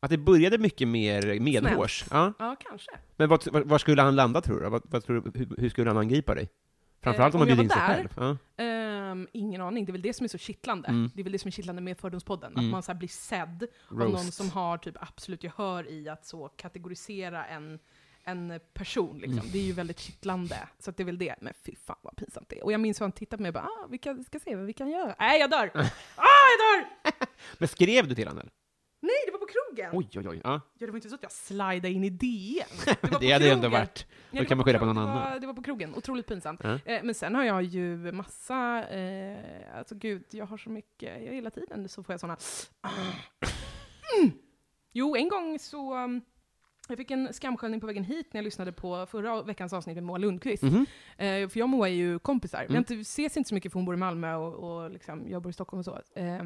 Att 0.06 0.12
det 0.12 0.18
började 0.18 0.58
mycket 0.58 0.88
mer 0.88 1.40
medhårs. 1.40 2.06
Ja. 2.12 2.34
Ja, 2.40 2.56
kanske. 2.60 2.92
Men 3.16 3.30
vad, 3.30 3.48
var, 3.48 3.62
var 3.62 3.78
skulle 3.78 4.02
han 4.02 4.16
landa, 4.16 4.42
tror 4.42 4.62
du? 4.62 4.70
Vad, 4.70 4.82
vad 4.86 5.04
tror 5.04 5.22
du 5.22 5.40
hur, 5.40 5.56
hur 5.58 5.70
skulle 5.70 5.90
han 5.90 5.98
angripa 5.98 6.36
dig? 6.36 6.50
Framförallt 7.02 7.34
Eh, 7.36 7.42
om 7.42 7.48
han 7.48 7.58
om 7.58 7.58
jag 7.58 7.58
bjöd 7.58 7.64
in 7.66 7.70
sig 7.70 7.96
själv. 7.96 8.38
Ja. 8.58 8.64
Ehm, 8.64 9.28
ingen 9.32 9.62
aning, 9.62 9.86
det 9.86 9.90
är 9.90 9.92
väl 9.92 10.02
det 10.02 10.14
som 10.14 10.24
är 10.24 10.28
så 10.28 10.38
kittlande. 10.38 10.88
Mm. 10.88 11.12
Det 11.16 11.22
är 11.22 11.24
väl 11.24 11.32
det 11.32 11.40
som 11.40 11.48
är 11.48 11.52
kittlande 11.52 11.82
med 11.82 11.98
Fördomspodden, 11.98 12.52
Mm. 12.52 12.66
att 12.66 12.72
man 12.72 12.84
så 12.84 12.94
blir 12.94 13.08
sedd 13.08 13.68
av 13.92 14.00
Roast. 14.00 14.14
någon 14.14 14.32
som 14.32 14.50
har 14.50 14.78
typ 14.78 14.96
absolut 15.00 15.44
gehör 15.44 15.90
i 15.92 16.10
att 16.10 16.26
så 16.26 16.48
kategorisera 16.48 17.46
en, 17.46 17.80
en 18.24 18.60
person. 18.74 19.18
Liksom. 19.18 19.40
Mm. 19.40 19.52
Det 19.52 19.60
är 19.60 19.64
ju 19.64 19.72
väldigt 19.74 20.00
kittlande. 20.00 20.58
Så 20.80 20.92
det 20.92 21.04
är 21.04 21.06
väl 21.06 21.18
det. 21.18 21.36
Men 21.42 21.54
fy 21.66 21.76
fan 21.86 21.98
vad 22.02 22.16
pinsamt 22.16 22.50
det 22.50 22.60
är. 22.60 22.64
Och 22.64 22.72
jag 22.74 22.80
minns 22.80 23.02
hur 23.02 23.04
han 23.04 23.12
tittade 23.12 23.38
på 23.38 23.42
mig 23.42 23.50
och 23.50 23.54
bara 23.54 23.64
ah, 23.66 23.88
vi, 23.90 23.98
kan, 23.98 24.24
ska 24.24 24.40
se 24.40 24.56
vad 24.56 24.66
vi 24.66 24.74
kan 24.74 24.90
göra. 24.90 25.16
Nej, 25.20 25.40
jag 25.40 25.50
dör! 25.50 25.72
ah, 26.16 26.46
jag 26.52 26.60
dör! 26.60 26.90
Men 27.58 27.68
skrev 27.68 28.08
du 28.08 28.16
till 28.16 28.28
honom? 28.28 28.40
eller? 28.40 28.52
Nej, 29.02 29.32
på 29.46 29.52
krogen! 29.54 29.90
Oj, 29.94 30.08
oj, 30.16 30.30
oj. 30.30 30.42
Ja. 30.44 30.62
Ja, 30.78 30.86
det 30.86 30.92
var 30.92 30.96
inte 30.96 31.10
så 31.10 31.16
att 31.16 31.24
jag 31.24 31.32
slidade 31.32 31.90
in 31.90 32.04
i 32.04 32.10
DN. 32.10 32.66
Det, 32.86 33.02
var 33.02 33.10
på 33.10 33.20
Det 33.20 33.32
hade 33.32 33.46
ju 33.46 33.52
ändå 33.52 33.70
varit... 33.70 34.08
Då 34.32 34.46
kan 34.46 34.58
man 34.58 34.66
skylla 34.66 34.80
på 34.80 34.86
någon 34.86 34.96
det 34.96 35.02
annan. 35.02 35.32
Var, 35.32 35.40
det 35.40 35.48
var 35.48 35.54
på 35.54 35.64
krogen, 35.64 35.96
otroligt 35.96 36.28
pinsamt. 36.28 36.62
Ja. 36.64 36.80
Eh, 36.86 37.04
men 37.04 37.16
sen 37.16 37.36
har 37.36 37.44
jag 37.44 37.64
ju 37.64 38.12
massa, 38.12 38.84
eh, 38.90 39.78
alltså 39.78 39.96
gud, 39.96 40.24
jag 40.30 40.46
har 40.46 40.58
så 40.58 40.70
mycket, 40.70 41.26
jag 41.26 41.34
hela 41.34 41.50
tiden 41.50 41.90
så 41.90 42.04
får 42.04 42.14
jag 42.14 42.20
såna 42.20 42.38
mm. 44.20 44.32
Jo, 44.94 45.16
en 45.16 45.30
gång 45.30 45.60
så, 45.60 45.98
um, 46.04 46.22
jag 46.94 46.98
fick 46.98 47.12
en 47.12 47.34
skamsköljning 47.34 47.82
på 47.82 47.88
vägen 47.88 48.04
hit 48.04 48.28
när 48.34 48.40
jag 48.40 48.44
lyssnade 48.44 48.72
på 48.72 49.06
förra 49.06 49.42
veckans 49.44 49.74
avsnitt 49.74 49.96
med 49.96 50.04
Moa 50.04 50.18
Lundqvist. 50.18 50.64
Mhm. 50.64 50.86
Eh, 51.18 51.50
för 51.50 51.58
jag 51.60 51.66
och 51.66 51.70
Moa 51.70 51.90
är 51.90 51.94
ju 51.94 52.20
kompisar. 52.20 52.60
Vi 52.60 52.66
Mm. 52.66 52.78
inte, 52.78 52.94
ses 52.94 53.38
inte 53.38 53.48
så 53.48 53.54
mycket 53.56 53.72
för 53.72 53.80
hon 53.80 53.86
bor 53.86 53.96
i 53.96 53.98
Malmö 53.98 54.36
och, 54.36 54.54
och 54.84 54.92
liksom, 54.92 55.30
jag 55.30 55.42
bor 55.42 55.50
i 55.50 55.54
Stockholm 55.54 55.80
och 55.80 55.86
så. 55.86 56.00
Eh, 56.16 56.44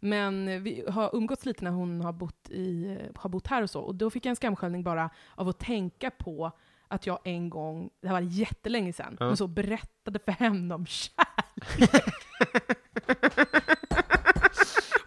men 0.00 0.62
vi 0.62 0.84
har 0.88 1.16
umgåtts 1.16 1.46
lite 1.46 1.64
när 1.64 1.70
hon 1.70 2.00
har 2.00 2.12
bott, 2.12 2.50
i, 2.50 2.98
har 3.14 3.30
bott 3.30 3.46
här 3.46 3.62
och 3.62 3.70
så. 3.70 3.80
Och 3.80 3.94
då 3.94 4.10
fick 4.10 4.26
jag 4.26 4.30
en 4.30 4.36
skamsköljning 4.36 4.82
bara 4.82 5.10
av 5.34 5.48
att 5.48 5.58
tänka 5.58 6.10
på 6.10 6.52
att 6.88 7.06
jag 7.06 7.18
en 7.24 7.50
gång, 7.50 7.90
det 8.00 8.08
här 8.08 8.14
var 8.14 8.20
jättelänge 8.20 8.92
sedan, 8.92 9.16
Ja. 9.20 9.26
men 9.26 9.36
så 9.36 9.46
berättade 9.46 10.18
för 10.18 10.32
henne 10.32 10.74
om 10.74 10.86
kärlek. 10.86 12.04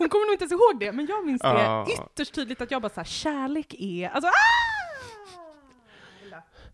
Hon 0.01 0.09
kommer 0.09 0.25
nog 0.25 0.33
inte 0.33 0.43
ens 0.43 0.51
ihåg 0.51 0.79
det, 0.79 0.91
men 0.91 1.05
jag 1.05 1.25
minns 1.25 1.41
det 1.41 1.49
ytterst 1.93 2.33
tydligt 2.33 2.61
att 2.61 2.71
jag 2.71 2.81
bara 2.81 2.89
såhär, 2.89 3.05
kärlek 3.05 3.75
är, 3.79 4.09
alltså 4.09 4.27
ah! 4.27 4.80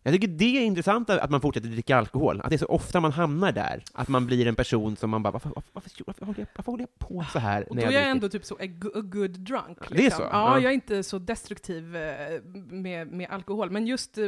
Jag 0.08 0.14
tycker 0.14 0.28
det 0.28 0.58
är 0.58 0.62
intressant 0.66 1.10
att 1.10 1.30
man 1.30 1.42
fortsätter 1.42 1.68
dricka 1.70 1.98
alkohol, 1.98 2.42
att 2.42 2.50
det 2.50 2.56
är 2.56 2.58
så 2.58 2.66
ofta 2.66 3.00
man 3.00 3.12
hamnar 3.12 3.52
där, 3.52 3.84
att 3.94 4.08
man 4.08 4.26
blir 4.26 4.48
en 4.48 4.56
person 4.56 4.96
som 4.98 5.10
man 5.10 5.24
bara, 5.24 5.32
varför, 5.32 5.50
varför, 5.56 5.70
varför, 5.74 5.92
varför, 6.06 6.26
håller, 6.26 6.40
jag, 6.40 6.48
varför 6.56 6.72
håller 6.72 6.84
jag 6.84 7.00
på 7.10 7.26
så 7.34 7.40
här 7.40 7.70
Och 7.70 7.76
då 7.76 7.82
är 7.82 7.86
jag 7.86 7.94
jag 7.94 8.00
dricker? 8.02 8.12
ändå 8.12 8.30
typ 8.30 8.46
så 8.46 8.56
a, 8.56 8.66
go- 8.66 8.92
a 8.96 9.02
good 9.02 9.32
drunk. 9.40 9.78
det 9.90 9.96
är 9.96 9.98
liksom. 10.04 10.18
så? 10.22 10.24
Ja, 10.24 10.30
Ja. 10.32 10.60
jag 10.60 10.70
är 10.70 10.74
inte 10.74 11.04
så 11.04 11.20
destruktiv 11.20 11.96
eh, 11.96 12.42
med, 12.70 13.08
med 13.12 13.30
alkohol. 13.30 13.70
Men 13.72 13.88
just, 13.88 14.18
eh, 14.18 14.24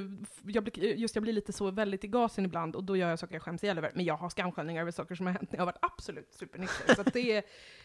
jag 0.45 0.63
blir, 0.63 0.83
just 0.83 1.15
jag 1.15 1.23
blir 1.23 1.33
lite 1.33 1.53
så 1.53 1.71
väldigt 1.71 2.03
i 2.03 2.07
gasen 2.07 2.45
ibland 2.45 2.75
och 2.75 2.83
då 2.83 2.95
gör 2.97 3.09
jag 3.09 3.19
saker 3.19 3.35
jag 3.35 3.41
skäms 3.41 3.63
ihjäl 3.63 3.77
över. 3.77 3.91
Men 3.95 4.05
jag 4.05 4.17
har 4.17 4.29
skamsköljningar 4.29 4.81
över 4.81 4.91
saker 4.91 5.15
som 5.15 5.25
har 5.25 5.33
hänt 5.33 5.51
när 5.51 5.57
jag 5.57 5.61
har 5.61 5.65
varit 5.73 5.79
absolut 5.93 6.33
supernykter. 6.33 6.95
så 6.95 7.03
det, 7.13 7.43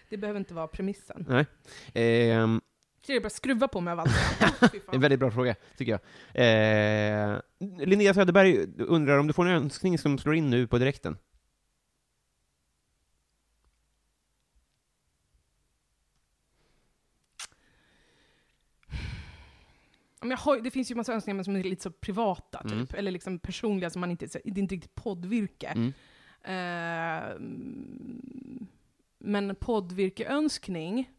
det 0.09 0.17
behöver 0.17 0.39
inte 0.41 0.55
vara 0.55 0.69
premissen. 0.69 1.27
Nej. 1.29 1.47
Ehm, 1.95 2.61
Så 3.07 3.13
jag 3.13 3.23
bara 3.23 3.31
skruva 3.31 3.69
på 3.69 3.81
mig 3.81 3.93
av 3.93 4.01
allt. 4.01 4.11
En 4.93 5.01
väldigt 5.01 5.21
bra 5.21 5.31
fråga, 5.31 5.55
tycker 5.77 5.93
jag. 5.93 6.01
Eh, 7.35 7.41
Linnea 7.87 8.15
Söderberg 8.15 8.67
undrar 8.79 9.19
om 9.19 9.27
du 9.27 9.33
får 9.33 9.47
en 9.47 9.55
önskning 9.57 9.99
som 9.99 10.19
slår 10.19 10.35
in 10.35 10.51
nu 10.51 10.67
på 10.67 10.79
direkten? 10.79 11.17
Har, 20.39 20.61
det 20.61 20.71
finns 20.71 20.91
ju 20.91 20.95
massa 20.95 21.13
önskningar 21.13 21.43
som 21.43 21.57
är 21.57 21.63
lite 21.63 21.83
så 21.83 21.91
privata, 21.91 22.63
typ. 22.63 22.73
Mm. 22.73 22.87
Eller 22.95 23.11
liksom 23.11 23.39
personliga, 23.39 23.91
som 23.91 24.01
man 24.01 24.11
inte, 24.11 24.29
så- 24.29 24.39
det 24.45 24.59
är 24.59 24.63
inte 24.63 24.75
riktigt 24.75 24.95
poddvirke. 24.95 25.67
Mm. 25.67 25.93
Mm, 27.37 28.67
men 29.19 29.55
poddvirkeönskning... 29.57 31.11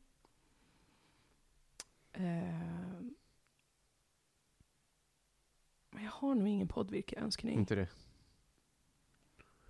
Eh, 2.15 3.01
men 5.89 6.03
jag 6.03 6.11
har 6.11 6.35
nog 6.35 6.47
ingen 6.47 6.67
poddvirkeönskning. 6.67 7.59
Inte 7.59 7.75
det. 7.75 7.87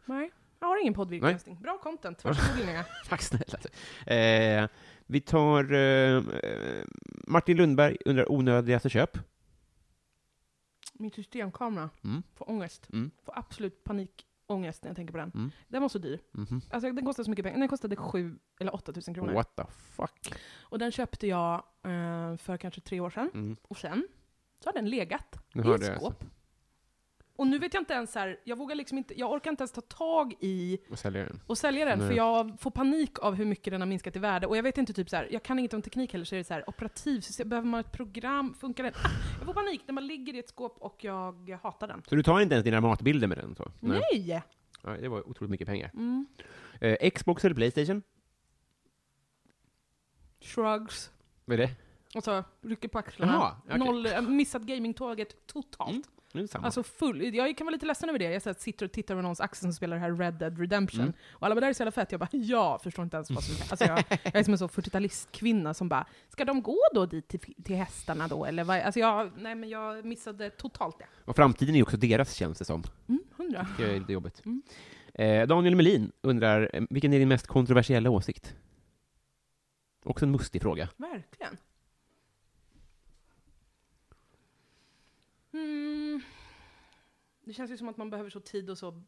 Nej, 0.06 0.32
jag 0.60 0.68
har 0.68 0.82
ingen 0.82 0.94
poddvirkeönskning. 0.94 1.62
Bra 1.62 1.78
content, 1.78 2.24
varsågod 2.24 2.60
Linnea. 2.60 2.86
Tack 3.10 3.22
snälla. 3.22 3.60
Eh, 4.08 4.70
vi 5.06 5.22
tar 5.22 5.74
eh, 5.74 6.18
eh, 6.44 6.84
Martin 7.28 7.58
Lundberg 7.58 7.98
undrar 8.06 8.32
onödigaste 8.32 8.90
köp. 8.90 9.18
Min 10.94 11.12
systemkamera 11.12 11.90
Mm. 12.04 12.24
får 12.36 12.50
ångest. 12.50 12.90
Mm. 12.94 13.12
Får 13.24 13.38
absolut 13.40 13.84
panikångest 14.48 14.84
när 14.84 14.90
jag 14.90 14.96
tänker 14.96 15.12
på 15.12 15.18
den. 15.18 15.32
Mm. 15.36 15.52
Den 15.68 15.82
var 15.82 15.90
så 15.90 15.98
dyr. 15.98 16.20
Mhm. 16.32 16.62
Alltså 16.70 16.92
den 16.92 17.06
kostade 17.06 17.24
så 17.26 17.30
mycket 17.30 17.46
pengar. 17.46 17.60
Den 17.60 17.68
kostade 17.68 17.96
7 17.96 18.40
eller 18.60 18.76
8 18.76 18.92
000 19.08 19.16
kronor. 19.16 19.34
What 19.34 19.56
the 19.56 19.64
fuck? 19.70 20.36
Och 20.70 20.80
den 20.80 20.92
köpte 20.92 21.28
jag 21.28 21.54
eh, 21.84 22.38
för 22.38 22.58
kanske 22.58 22.82
tre 22.82 23.00
år 23.00 23.10
sedan. 23.10 23.30
Mm. 23.34 23.58
Och 23.62 23.78
sen 23.78 24.08
så 24.64 24.70
har 24.70 24.74
den 24.74 24.90
legat 24.90 25.36
i 25.54 25.60
ett 25.60 25.86
skåp. 25.86 26.04
alltså. 26.04 26.26
Och 27.38 27.48
nu 27.48 27.60
vet 27.60 27.74
jag 27.74 27.82
inte 27.82 27.94
ens 27.94 28.16
här, 28.16 28.40
jag 28.44 28.58
vågar 28.58 28.76
liksom 28.76 28.98
inte, 28.98 29.20
jag 29.20 29.32
orkar 29.32 29.52
inte 29.52 29.62
ens 29.62 29.72
ta 29.72 29.82
tag 29.82 30.34
i 30.40 30.78
Och 30.90 31.00
säljer 31.00 31.26
den. 31.26 31.42
och 31.48 31.58
sälja 31.58 31.86
den, 31.86 32.00
Nej. 32.00 32.08
för 32.08 32.16
jag 32.16 32.60
får 32.60 32.72
panik 32.72 33.20
av 33.20 33.34
hur 33.36 33.46
mycket 33.46 33.72
den 33.72 33.82
har 33.82 33.86
minskat 33.88 34.16
i 34.16 34.20
värde. 34.20 34.48
Och 34.48 34.58
jag 34.58 34.64
vet 34.64 34.78
inte, 34.78 34.94
typ 34.94 35.10
så 35.10 35.16
här, 35.16 35.28
jag 35.32 35.44
kan 35.44 35.60
inget 35.60 35.74
om 35.74 35.82
teknik 35.82 36.12
heller, 36.14 36.26
så 36.26 36.36
är 36.36 36.38
det 36.38 36.44
så 36.44 36.54
här, 36.54 36.70
operativsystem, 36.70 37.50
behöver 37.50 37.68
man 37.68 37.80
ett 37.80 37.92
program, 37.92 38.54
funkar 38.54 38.84
den? 38.84 38.94
Ah, 38.96 39.10
jag 39.38 39.46
får 39.46 39.54
panik, 39.54 39.82
den 39.86 39.96
bara 39.96 40.02
ligger 40.02 40.34
i 40.36 40.40
ett 40.40 40.50
skåp 40.50 40.78
och 40.80 41.04
jag 41.04 41.60
hatar 41.64 41.88
den. 41.88 42.02
Så 42.10 42.16
du 42.16 42.24
tar 42.24 42.40
inte 42.42 42.56
ens 42.56 42.64
dina 42.66 42.82
matbilder 42.82 43.28
med 43.28 43.38
den? 43.38 43.56
Så? 43.56 43.72
Nej! 43.80 44.42
Nej, 44.84 45.02
det 45.02 45.08
var 45.10 45.30
otroligt 45.30 45.52
mycket 45.52 45.68
pengar. 45.68 45.92
Mm. 45.94 46.28
Eh, 46.82 47.10
Xbox 47.12 47.46
eller 47.46 47.56
Playstation? 47.56 48.02
Shrugs. 50.42 51.12
Vad 51.46 51.60
är 51.60 51.68
det? 51.68 51.72
Och 52.16 52.24
så 52.24 52.44
rycker 52.62 52.88
på 52.88 53.00
axlarna. 53.00 53.34
Jaha, 53.34 53.56
okej. 53.66 53.80
Noll, 53.80 54.06
har 54.08 54.22
missat 54.22 54.62
gamingtåget 54.62 55.48
totalt. 55.48 55.90
Mm. 55.90 56.04
Nu 56.36 56.48
samma. 56.48 56.66
Alltså 56.66 56.84
full, 56.84 57.36
jag 57.36 57.58
kan 57.58 57.66
vara 57.66 57.72
lite 57.74 57.86
ledsen 57.86 58.10
över 58.10 58.20
det. 58.20 58.32
Jag 58.32 58.42
så 58.42 58.50
här, 58.50 58.56
sitter 58.60 58.86
och 58.86 58.92
tittar 58.92 59.14
över 59.14 59.22
någons 59.22 59.40
axel 59.40 59.62
som 59.62 59.74
spelar 59.74 59.96
det 59.96 60.02
här 60.02 60.12
Red 60.12 60.34
Dead 60.34 60.60
Redemption. 60.60 61.02
Mm. 61.02 61.14
Och 61.32 61.46
alla 61.46 61.56
bara, 61.56 61.60
det 61.60 61.66
här 61.66 61.70
är 61.70 61.74
så 61.74 61.82
jävla 61.82 61.92
fett. 61.92 62.12
Jag 62.12 62.20
bara, 62.20 62.30
ja, 62.32 62.80
förstår 62.84 63.04
inte 63.04 63.18
ens 63.18 63.32
vad 63.32 63.44
som 63.44 63.56
alltså 63.70 63.86
jag, 63.86 64.04
jag 64.24 64.36
är 64.36 64.44
som 64.44 64.54
en 64.54 64.58
så 64.58 64.68
40-talistkvinna 64.68 65.74
som 65.74 65.90
bara, 65.90 66.06
ska 66.30 66.46
de 66.46 66.62
gå 66.62 66.80
då 66.94 67.06
dit 67.06 67.28
till, 67.28 67.40
till 67.64 67.76
hästarna 67.76 68.28
då? 68.28 68.46
Eller 68.46 68.64
vad? 68.64 68.80
Alltså 68.80 69.00
jag, 69.00 69.32
nej 69.38 69.56
men 69.56 69.70
jag 69.70 70.06
missade 70.06 70.50
totalt 70.50 71.00
det. 71.00 71.06
Och 71.26 71.36
framtiden 71.36 71.76
är 71.76 71.78
ju 71.78 71.84
också 71.84 71.98
deras, 71.98 72.34
känns 72.34 72.58
det 72.60 72.66
som. 72.66 72.84
Mm, 73.08 73.24
hundra. 73.38 73.68
Det 73.78 73.84
är 73.84 74.00
lite 74.00 74.14
jobbigt. 74.14 74.46
Mm. 74.46 74.62
Eh, 75.14 75.48
Daniel 75.48 75.76
Melin 75.76 76.12
undrar, 76.22 76.70
eh, 76.74 76.84
vilken 76.90 77.14
är 77.14 77.20
din 77.20 77.28
mest 77.28 77.48
kontroversiella 77.48 78.10
åsikt? 78.10 78.56
Också 80.06 80.26
en 80.26 80.32
mustig 80.32 80.62
fråga. 80.62 80.90
Verkligen. 80.98 81.58
Mm. 85.60 86.22
Det 87.46 87.54
känns 87.54 87.72
ju 87.72 87.78
som 87.78 87.90
att 87.90 87.98
man 87.98 88.10
behöver 88.10 88.30
så 88.30 88.40
tid 88.40 88.70
och 88.70 88.78
så 88.78 89.02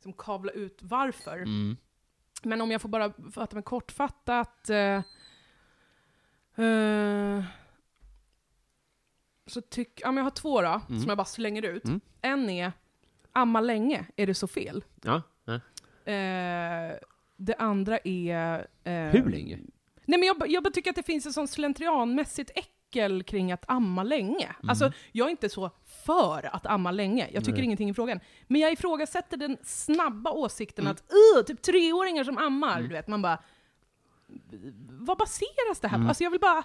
som 0.00 0.12
kavla 0.12 0.52
ut 0.52 0.78
varför. 0.82 1.36
Mm. 1.36 1.76
Men 2.42 2.60
om 2.60 2.70
jag 2.70 2.82
får 2.82 2.88
bara 2.88 3.12
fatta 3.32 3.56
mig 3.56 3.62
kortfattat. 3.62 4.70
Eh, 4.70 5.02
eh, 6.66 7.44
så 9.46 9.60
tyck, 9.60 10.00
ja, 10.00 10.06
men 10.12 10.16
jag 10.16 10.24
har 10.24 10.30
två 10.30 10.62
då, 10.62 10.80
Mm. 10.88 11.00
som 11.00 11.08
jag 11.08 11.18
bara 11.18 11.24
slänger 11.24 11.62
ut. 11.62 11.84
Mm. 11.84 12.00
En 12.22 12.50
är, 12.50 12.72
amma 13.32 13.60
länge, 13.60 14.06
är 14.16 14.26
det 14.26 14.34
så 14.34 14.46
fel? 14.46 14.84
Ja. 15.02 15.22
ja. 15.44 15.54
Eh, 16.12 16.96
det 17.36 17.54
andra 17.58 17.98
är... 17.98 18.66
Eh, 18.84 18.92
Hur 18.94 19.30
länge? 19.30 19.58
Nej 20.04 20.18
men 20.18 20.22
jag, 20.22 20.50
jag 20.50 20.62
bara 20.62 20.70
tycker 20.72 20.90
att 20.90 20.96
det 20.96 21.02
finns 21.02 21.26
ett 21.26 21.32
sånt 21.34 21.50
slentrianmässigt 21.50 22.50
äckel 22.92 23.22
kring 23.22 23.52
att 23.52 23.64
amma 23.68 24.02
länge. 24.02 24.48
Alltså, 24.68 24.92
jag 25.12 25.26
är 25.26 25.30
inte 25.30 25.48
så 25.48 25.70
för 26.04 26.54
att 26.54 26.66
amma 26.66 26.90
länge, 26.90 27.28
jag 27.32 27.44
tycker 27.44 27.56
Nej. 27.56 27.64
ingenting 27.64 27.88
i 27.90 27.94
frågan. 27.94 28.20
Men 28.46 28.60
jag 28.60 28.72
ifrågasätter 28.72 29.36
den 29.36 29.56
snabba 29.62 30.30
åsikten 30.30 30.84
Mm. 30.86 30.90
att 30.92 31.46
typ 31.46 31.62
treåringar 31.62 32.24
som 32.24 32.38
ammar, 32.38 32.82
du 32.82 32.88
vet, 32.88 33.08
man 33.08 33.22
bara... 33.22 33.38
Vad 34.88 35.18
baseras 35.18 35.80
det 35.80 35.88
här 35.88 35.96
på? 35.96 36.00
Mm. 36.00 36.08
Alltså 36.08 36.24
jag 36.24 36.30
vill 36.30 36.40
bara... 36.40 36.62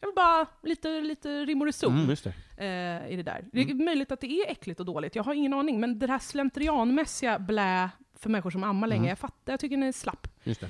Jag 0.00 0.08
vill 0.08 0.14
bara 0.14 0.46
lite, 0.62 1.00
lite 1.00 1.44
rim 1.44 1.60
och 1.60 1.66
reson 1.66 1.94
Mm, 1.94 2.06
det. 2.06 2.26
eh, 2.64 3.12
i 3.12 3.16
det 3.16 3.22
där. 3.22 3.44
Det 3.52 3.60
är 3.60 3.74
möjligt 3.74 4.12
att 4.12 4.20
det 4.20 4.26
är 4.26 4.50
äckligt 4.50 4.80
och 4.80 4.86
dåligt, 4.86 5.16
jag 5.16 5.22
har 5.24 5.34
ingen 5.34 5.52
aning. 5.54 5.80
Men 5.80 5.98
det 5.98 6.06
här 6.06 6.18
slentrianmässiga 6.18 7.38
blä 7.38 7.90
för 8.18 8.30
människor 8.30 8.50
som 8.50 8.64
ammar 8.64 8.86
länge, 8.88 8.98
Mm. 9.00 9.08
jag 9.08 9.18
fattar, 9.18 9.52
jag 9.52 9.60
tycker 9.60 9.76
den 9.76 9.88
är 9.88 9.92
slapp. 9.92 10.28
Det. 10.44 10.62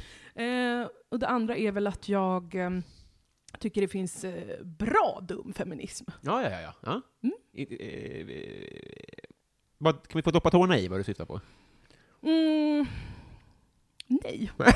Eh, 0.44 0.86
och 1.08 1.18
det 1.18 1.28
andra 1.28 1.56
är 1.56 1.72
väl 1.72 1.86
att 1.86 2.08
jag 2.08 2.54
eh, 3.54 3.58
tycker 3.60 3.80
det 3.80 3.88
finns 3.88 4.24
eh, 4.24 4.64
bra 4.64 5.20
dum 5.28 5.52
feminism. 5.56 6.04
Ja, 6.20 6.42
ja, 6.50 6.60
ja. 6.60 6.74
ja. 6.80 7.00
Mm. 7.22 7.34
I- 7.52 7.76
eh, 7.80 8.36
eh, 8.36 9.28
vad, 9.78 9.94
kan 10.08 10.18
vi 10.18 10.22
få 10.22 10.30
doppa 10.30 10.50
tårna 10.50 10.78
i 10.78 10.88
vad 10.88 11.00
du 11.00 11.04
syftar 11.04 11.24
på? 11.24 11.40
Mm, 12.22 12.86
nej. 14.06 14.50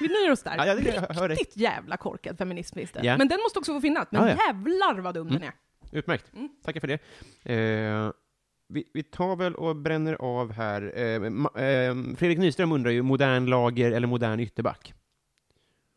Vi 0.00 0.08
nöjer 0.08 0.30
oss 0.32 0.42
där. 0.42 0.56
Ja, 0.56 0.66
jag 0.66 0.76
hör 1.14 1.28
dig. 1.28 1.36
Riktigt 1.36 1.56
jävla 1.56 1.96
korkad 1.96 2.38
feminism 2.38 2.74
finns 2.78 2.90
det. 2.92 3.00
Ja. 3.02 3.16
Men 3.18 3.28
den 3.28 3.40
måste 3.40 3.58
också 3.58 3.72
få 3.74 3.80
finnas. 3.80 4.08
Men 4.10 4.22
Ja, 4.22 4.28
ja. 4.28 4.46
jävlar 4.46 4.98
vad 4.98 5.14
dum 5.14 5.28
den 5.28 5.42
är. 5.42 5.52
Utmärkt. 5.92 6.32
Mm. 6.34 6.48
Tackar 6.64 6.80
för 6.80 6.86
det. 6.88 6.98
Eh, 7.54 8.10
vi, 8.68 8.84
vi 8.94 9.02
tar 9.02 9.36
väl 9.36 9.54
och 9.54 9.76
bränner 9.76 10.14
av 10.14 10.52
här. 10.52 10.82
Eh, 10.96 11.20
ma- 11.20 11.58
eh, 12.10 12.16
Fredrik 12.16 12.38
Nyström 12.38 12.72
undrar 12.72 12.90
ju, 12.90 13.02
modern 13.02 13.46
lager 13.46 13.92
eller 13.92 14.06
modern 14.06 14.40
ytterback? 14.40 14.94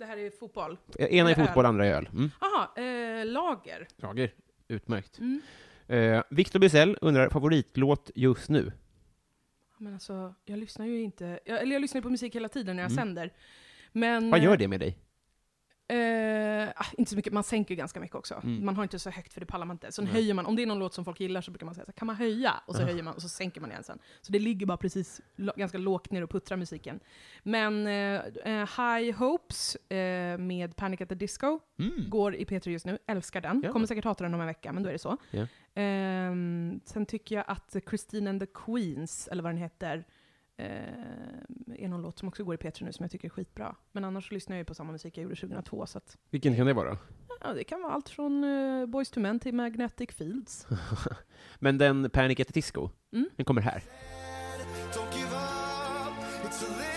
Det 0.02 0.06
här 0.08 0.18
är 0.18 0.30
fotboll. 0.30 0.78
Eh, 1.00 1.06
Ena 1.16 1.32
är 1.32 1.40
Öl. 1.40 1.46
fotboll, 1.48 1.66
andra 1.66 1.86
är 1.86 1.94
öl. 1.94 2.10
Mm. 2.14 2.32
Aha, 2.40 2.74
eh, 2.82 3.26
lager. 3.26 3.88
Lager. 3.98 4.34
Utmärkt. 4.68 5.20
Mm. 5.20 5.42
Eh, 5.88 6.24
Victor 6.30 6.60
Bizell 6.60 6.98
undrar, 7.02 7.30
favoritlåt 7.30 8.12
just 8.16 8.50
nu? 8.50 8.72
Men 9.78 9.94
alltså, 9.94 10.34
jag 10.46 10.60
lyssnar 10.60 10.86
ju 10.86 11.02
inte, 11.02 11.40
jag, 11.46 11.62
eller 11.62 11.74
jag 11.74 11.82
lyssnar 11.82 12.02
på 12.02 12.10
musik 12.10 12.36
hela 12.36 12.50
tiden 12.50 12.76
när 12.76 12.84
jag 12.84 12.92
Mm. 12.92 13.04
sänder. 13.06 13.34
Men... 13.92 14.30
Vad 14.30 14.40
gör 14.40 14.58
det 14.58 14.68
med 14.68 14.80
dig? 14.80 14.98
Ah, 16.76 16.86
inte 16.98 17.10
så 17.10 17.16
mycket, 17.16 17.34
man 17.34 17.44
sänker 17.44 17.76
ganska 17.76 18.00
mycket 18.00 18.16
också. 18.16 18.42
Mm. 18.44 18.66
Man 18.66 18.76
har 18.76 18.84
inte 18.84 19.00
så 19.00 19.10
högt 19.10 19.34
för 19.34 19.40
det 19.40 19.46
pallar 19.46 19.66
man 19.66 19.74
inte. 19.76 19.92
Sen 19.92 20.06
Nej. 20.06 20.14
höjer 20.14 20.34
man, 20.34 20.46
om 20.46 20.56
det 20.56 20.62
är 20.62 20.66
någon 20.68 20.80
låt 20.80 20.94
som 20.94 21.06
folk 21.06 21.20
gillar 21.20 21.42
så 21.42 21.52
brukar 21.52 21.66
man 21.66 21.76
säga 21.76 21.86
så 21.86 21.92
här, 21.92 21.98
kan 21.98 22.06
man 22.06 22.16
höja? 22.16 22.54
Och 22.66 22.76
så 22.76 22.82
Aha. 22.82 22.90
höjer 22.92 23.04
man 23.04 23.14
och 23.16 23.22
så 23.22 23.30
sänker 23.30 23.62
man 23.62 23.70
igen 23.72 23.84
sen. 23.84 24.00
Så 24.22 24.32
det 24.32 24.40
ligger 24.40 24.66
bara 24.66 24.78
precis 24.78 25.22
ganska 25.56 25.78
lågt 25.78 26.12
ner 26.12 26.22
och 26.24 26.30
puttrar 26.30 26.58
musiken. 26.58 27.00
Men 27.44 27.88
eh, 27.88 28.22
High 28.78 29.18
Hopes 29.18 29.78
med 30.40 30.76
Panic 30.76 31.02
at 31.02 31.10
the 31.10 31.16
Disco 31.16 31.60
Mm. 31.80 32.10
går 32.10 32.36
i 32.36 32.46
P3 32.46 32.70
just 32.70 32.86
nu, 32.86 32.98
älskar 33.08 33.42
den. 33.42 33.62
Ja. 33.66 33.72
Kommer 33.72 33.88
säkert 33.88 34.06
hata 34.06 34.24
den 34.24 34.34
om 34.34 34.42
en 34.42 34.48
vecka, 34.48 34.74
men 34.74 34.84
då 34.84 34.90
är 34.90 34.94
det 34.94 35.00
så. 35.00 35.18
Ehm, 35.74 36.80
sen 36.86 37.06
tycker 37.06 37.36
jag 37.36 37.46
att 37.48 37.76
Christine 37.90 38.30
and 38.30 38.40
the 38.40 38.46
Queens, 38.46 39.28
eller 39.32 39.44
vad 39.44 39.52
den 39.52 39.58
heter, 39.58 40.06
eh, 40.62 41.84
är 41.84 41.88
någon 41.88 42.02
låt 42.02 42.20
som 42.20 42.28
också 42.28 42.44
går 42.44 42.54
i 42.56 42.58
P3 42.58 42.84
nu 42.84 42.94
som 42.94 43.04
jag 43.04 43.12
tycker 43.12 43.28
är 43.28 43.30
skitbra. 43.30 43.76
Men 43.92 44.06
annars 44.06 44.28
så 44.28 44.34
lyssnar 44.34 44.56
jag 44.56 44.62
ju 44.62 44.66
på 44.66 44.74
samma 44.74 44.92
musik 44.92 45.18
jag 45.18 45.24
gjorde 45.24 45.36
2002, 45.36 45.86
så 45.86 45.98
att 45.98 46.18
Vilken 46.30 46.56
kan 46.56 46.66
det 46.68 46.74
vara? 46.74 46.98
Ja, 47.44 47.54
det 47.54 47.64
kan 47.64 47.82
vara 47.82 47.94
allt 47.94 48.10
från 48.10 48.44
uh, 48.44 48.86
Boys 48.86 49.10
to 49.12 49.20
Men 49.20 49.40
till 49.40 49.54
Magnetic 49.54 50.12
Fields. 50.12 50.68
Men 51.60 51.78
den 51.78 52.10
Panic 52.10 52.40
at 52.40 52.48
the 52.48 52.54
Disco, 52.54 52.90
Mm. 53.14 53.30
den 53.36 53.46
kommer 53.46 53.62
här. 53.62 53.84
Don't 54.94 55.16
give 55.18 55.28
up, 55.28 56.46
it's 56.46 56.64
a 56.64 56.91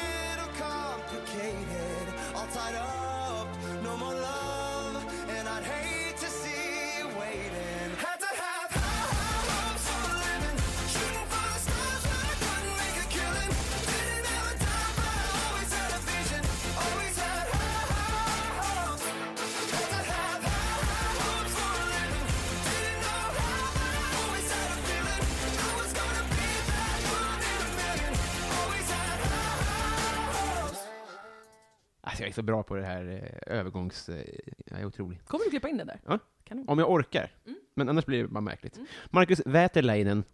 så 32.35 32.43
bra 32.43 32.63
på 32.63 32.75
det 32.75 32.85
här 32.85 33.07
eh, 33.47 33.59
övergångs... 33.59 34.09
Eh, 34.09 34.25
jag 34.67 34.81
är 34.81 34.85
otrolig. 34.85 35.25
Kommer 35.27 35.45
du 35.45 35.51
klippa 35.51 35.69
in 35.69 35.77
det 35.77 35.85
där? 35.85 36.01
Ja. 36.07 36.19
Kanon. 36.45 36.69
Om 36.69 36.79
jag 36.79 36.91
orkar. 36.91 37.33
Mm. 37.47 37.59
Men 37.75 37.89
annars 37.89 38.07
blir 38.07 38.23
det 38.23 38.29
bara 38.29 38.41
märkligt. 38.41 38.79
Marcus 39.11 39.41
Wäterleinen 39.47 40.25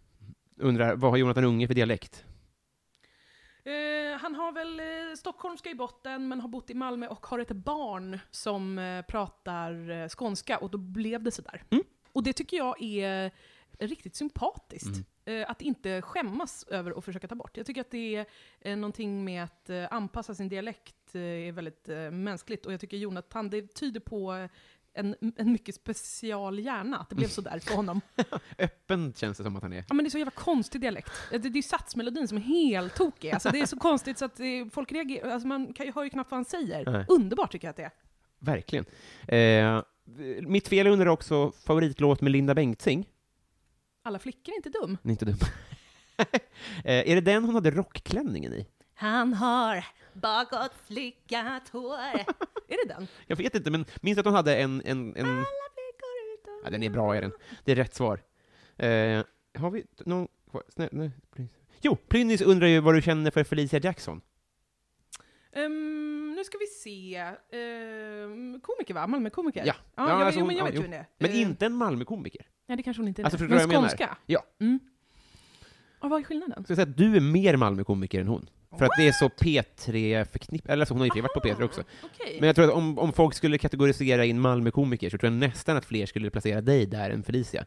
undrar, 0.57 0.95
vad 0.95 1.11
har 1.11 1.17
Jonathan 1.17 1.43
Unge 1.43 1.67
för 1.67 1.73
dialekt? 1.73 2.25
Eh, 3.63 4.19
han 4.21 4.35
har 4.35 4.51
väl 4.51 4.79
eh, 4.79 5.15
stockholmska 5.17 5.69
i 5.69 5.75
botten, 5.75 6.27
men 6.27 6.41
har 6.41 6.49
bott 6.49 6.69
i 6.69 6.73
Malmö 6.73 7.07
och 7.07 7.25
har 7.25 7.39
ett 7.39 7.51
barn 7.51 8.19
som 8.31 8.79
eh, 8.79 9.01
pratar 9.01 9.89
eh, 9.89 10.07
skånska, 10.07 10.57
och 10.57 10.69
då 10.69 10.77
blev 10.77 11.23
det 11.23 11.31
sådär. 11.31 11.63
Mm. 11.69 11.83
Och 12.11 12.23
det 12.23 12.33
tycker 12.33 12.57
jag 12.57 12.83
är 12.83 13.31
riktigt 13.79 14.15
sympatiskt. 14.15 15.07
Eh, 15.25 15.49
att 15.49 15.61
inte 15.61 16.01
skämmas 16.01 16.63
över 16.63 16.97
att 16.97 17.05
försöka 17.05 17.27
ta 17.27 17.35
bort. 17.35 17.57
Jag 17.57 17.65
tycker 17.65 17.81
att 17.81 17.91
det 17.91 18.15
är 18.15 18.25
eh, 18.61 18.77
någonting 18.77 19.23
med 19.23 19.43
att 19.43 19.69
anpassa 19.91 20.35
sin 20.35 20.49
dialekt 20.49 20.95
är 21.19 21.51
väldigt 21.51 21.89
eh, 21.89 22.11
mänskligt, 22.11 22.65
och 22.65 22.73
jag 22.73 22.79
tycker 22.79 22.97
Jonathan, 22.97 23.49
det 23.49 23.75
tyder 23.75 23.99
på 23.99 24.33
eh, 24.33 24.49
en, 24.93 25.15
en 25.37 25.51
mycket 25.51 25.75
special 25.75 26.59
hjärna, 26.59 26.97
att 26.97 27.09
det 27.09 27.15
blev 27.15 27.27
sådär 27.27 27.59
för 27.59 27.75
honom. 27.75 28.01
Öppen 28.57 29.13
känns 29.13 29.37
det 29.37 29.43
som 29.43 29.55
att 29.55 29.63
han 29.63 29.73
är. 29.73 29.85
Ja 29.89 29.93
men 29.93 30.05
det 30.05 30.07
är 30.07 30.11
så 30.11 30.17
jävla 30.17 30.31
konstig 30.31 30.81
dialekt. 30.81 31.11
Det, 31.31 31.37
det 31.37 31.49
är 31.49 31.51
ju 31.51 31.61
satsmelodin 31.61 32.27
som 32.27 32.37
är 32.37 32.41
helt 32.41 32.95
tokig. 32.95 33.31
Alltså, 33.31 33.49
det 33.49 33.59
är 33.59 33.65
så 33.65 33.79
konstigt 33.79 34.17
så 34.17 34.25
att 34.25 34.35
det, 34.35 34.69
folk 34.73 34.91
reagerar, 34.91 35.29
alltså 35.29 35.47
man 35.47 35.73
kan 35.73 35.85
ju, 35.85 35.91
hör 35.91 36.03
ju 36.03 36.09
knappt 36.09 36.31
vad 36.31 36.37
han 36.37 36.45
säger. 36.45 36.91
Nej. 36.91 37.05
Underbart 37.07 37.51
tycker 37.51 37.67
jag 37.67 37.69
att 37.69 37.77
det 37.77 37.83
är. 37.83 37.91
Verkligen. 38.39 38.85
Eh, 39.27 39.83
mitt 40.41 40.67
fel 40.67 40.87
undrar 40.87 41.07
också, 41.07 41.51
favoritlåt 41.51 42.21
med 42.21 42.31
Linda 42.31 42.55
Bengtzing? 42.55 43.09
Alla 44.03 44.19
flickor 44.19 44.53
är 44.53 44.55
inte 44.55 44.69
dum. 44.69 44.97
Den 45.01 45.09
är 45.09 45.11
inte 45.11 45.25
dum. 45.25 45.37
eh, 46.83 47.09
är 47.11 47.15
det 47.15 47.21
den 47.21 47.43
hon 47.43 47.55
hade 47.55 47.71
rockklänningen 47.71 48.53
i? 48.53 48.67
Han 49.01 49.33
har 49.33 49.85
bakåt 50.13 50.71
flickat 50.87 51.69
hår. 51.69 51.97
är 52.67 52.87
det 52.87 52.93
den? 52.93 53.07
Jag 53.27 53.35
vet 53.35 53.55
inte, 53.55 53.71
men 53.71 53.85
minns 54.01 54.17
att 54.19 54.25
hon 54.25 54.33
hade 54.33 54.55
en... 54.55 54.81
en, 54.85 55.15
en... 55.15 55.25
Alla 55.25 55.45
flickor 55.73 56.33
utom... 56.39 56.61
Ja, 56.63 56.69
den 56.69 56.83
är 56.83 56.89
bra, 56.89 57.15
är 57.15 57.21
den. 57.21 57.31
Det 57.65 57.71
är 57.71 57.75
rätt 57.75 57.93
svar. 57.93 58.21
Eh, 58.77 59.23
har 59.53 59.71
vi 59.71 59.85
någon... 60.05 60.27
nej, 60.75 61.11
Plynnis. 61.31 61.51
Jo, 61.81 61.95
Plynnis 61.95 62.41
undrar 62.41 62.67
ju 62.67 62.79
vad 62.79 62.95
du 62.95 63.01
känner 63.01 63.31
för 63.31 63.43
Felicia 63.43 63.79
Jackson. 63.79 64.21
Ehm, 65.51 66.33
nu 66.37 66.43
ska 66.43 66.57
vi 66.57 66.67
se. 66.67 67.23
Um, 67.57 68.61
komiker 68.61 68.93
va? 68.93 69.07
Malmökomiker? 69.07 69.63
Ja. 69.65 69.73
ja, 69.95 70.09
Ja, 70.09 70.09
jag, 70.09 70.21
alltså 70.21 70.45
men 70.45 70.55
jag 70.55 70.59
ja, 70.59 70.65
vet 70.65 70.73
ju 70.73 70.77
jo. 70.77 70.81
hur 70.81 70.89
hon 70.89 70.99
är. 70.99 71.05
Men 71.17 71.31
Eh, 71.31 71.41
inte 71.41 71.65
en 71.65 71.73
Malmökomiker. 71.73 72.45
Nej, 72.67 72.77
det 72.77 72.83
kanske 72.83 73.01
hon 73.01 73.07
inte 73.07 73.21
är. 73.21 73.25
Alltså, 73.25 73.43
men 73.43 73.69
skånska? 73.69 74.17
Ja. 74.25 74.43
Mm. 74.59 74.79
Och 75.99 76.09
vad 76.09 76.19
är 76.19 76.23
skillnaden? 76.23 76.65
Så 76.65 76.71
jag 76.71 76.77
säga 76.77 76.89
att 76.89 76.97
du 76.97 77.15
är 77.15 77.21
mer 77.21 77.57
Malmökomiker 77.57 78.21
än 78.21 78.27
hon. 78.27 78.49
För 78.77 78.85
att 78.85 78.91
det 78.97 79.07
är 79.07 79.11
så 79.11 79.27
P3-förknippat, 79.27 80.69
eller 80.71 80.81
alltså 80.81 80.93
hon 80.93 81.01
har 81.09 81.15
ju 81.15 81.21
varit 81.21 81.33
på 81.33 81.39
P3 81.39 81.63
också. 81.63 81.83
Okej. 82.03 82.37
Men 82.39 82.47
jag 82.47 82.55
tror 82.55 82.65
att 82.65 82.71
om, 82.71 82.99
om 82.99 83.13
folk 83.13 83.35
skulle 83.35 83.57
kategorisera 83.57 84.25
in 84.25 84.39
Malmökomiker 84.39 85.09
så 85.09 85.17
tror 85.17 85.31
jag 85.33 85.39
nästan 85.39 85.77
att 85.77 85.85
fler 85.85 86.05
skulle 86.05 86.29
placera 86.29 86.61
dig 86.61 86.85
där 86.85 87.09
än 87.09 87.23
Felicia. 87.23 87.65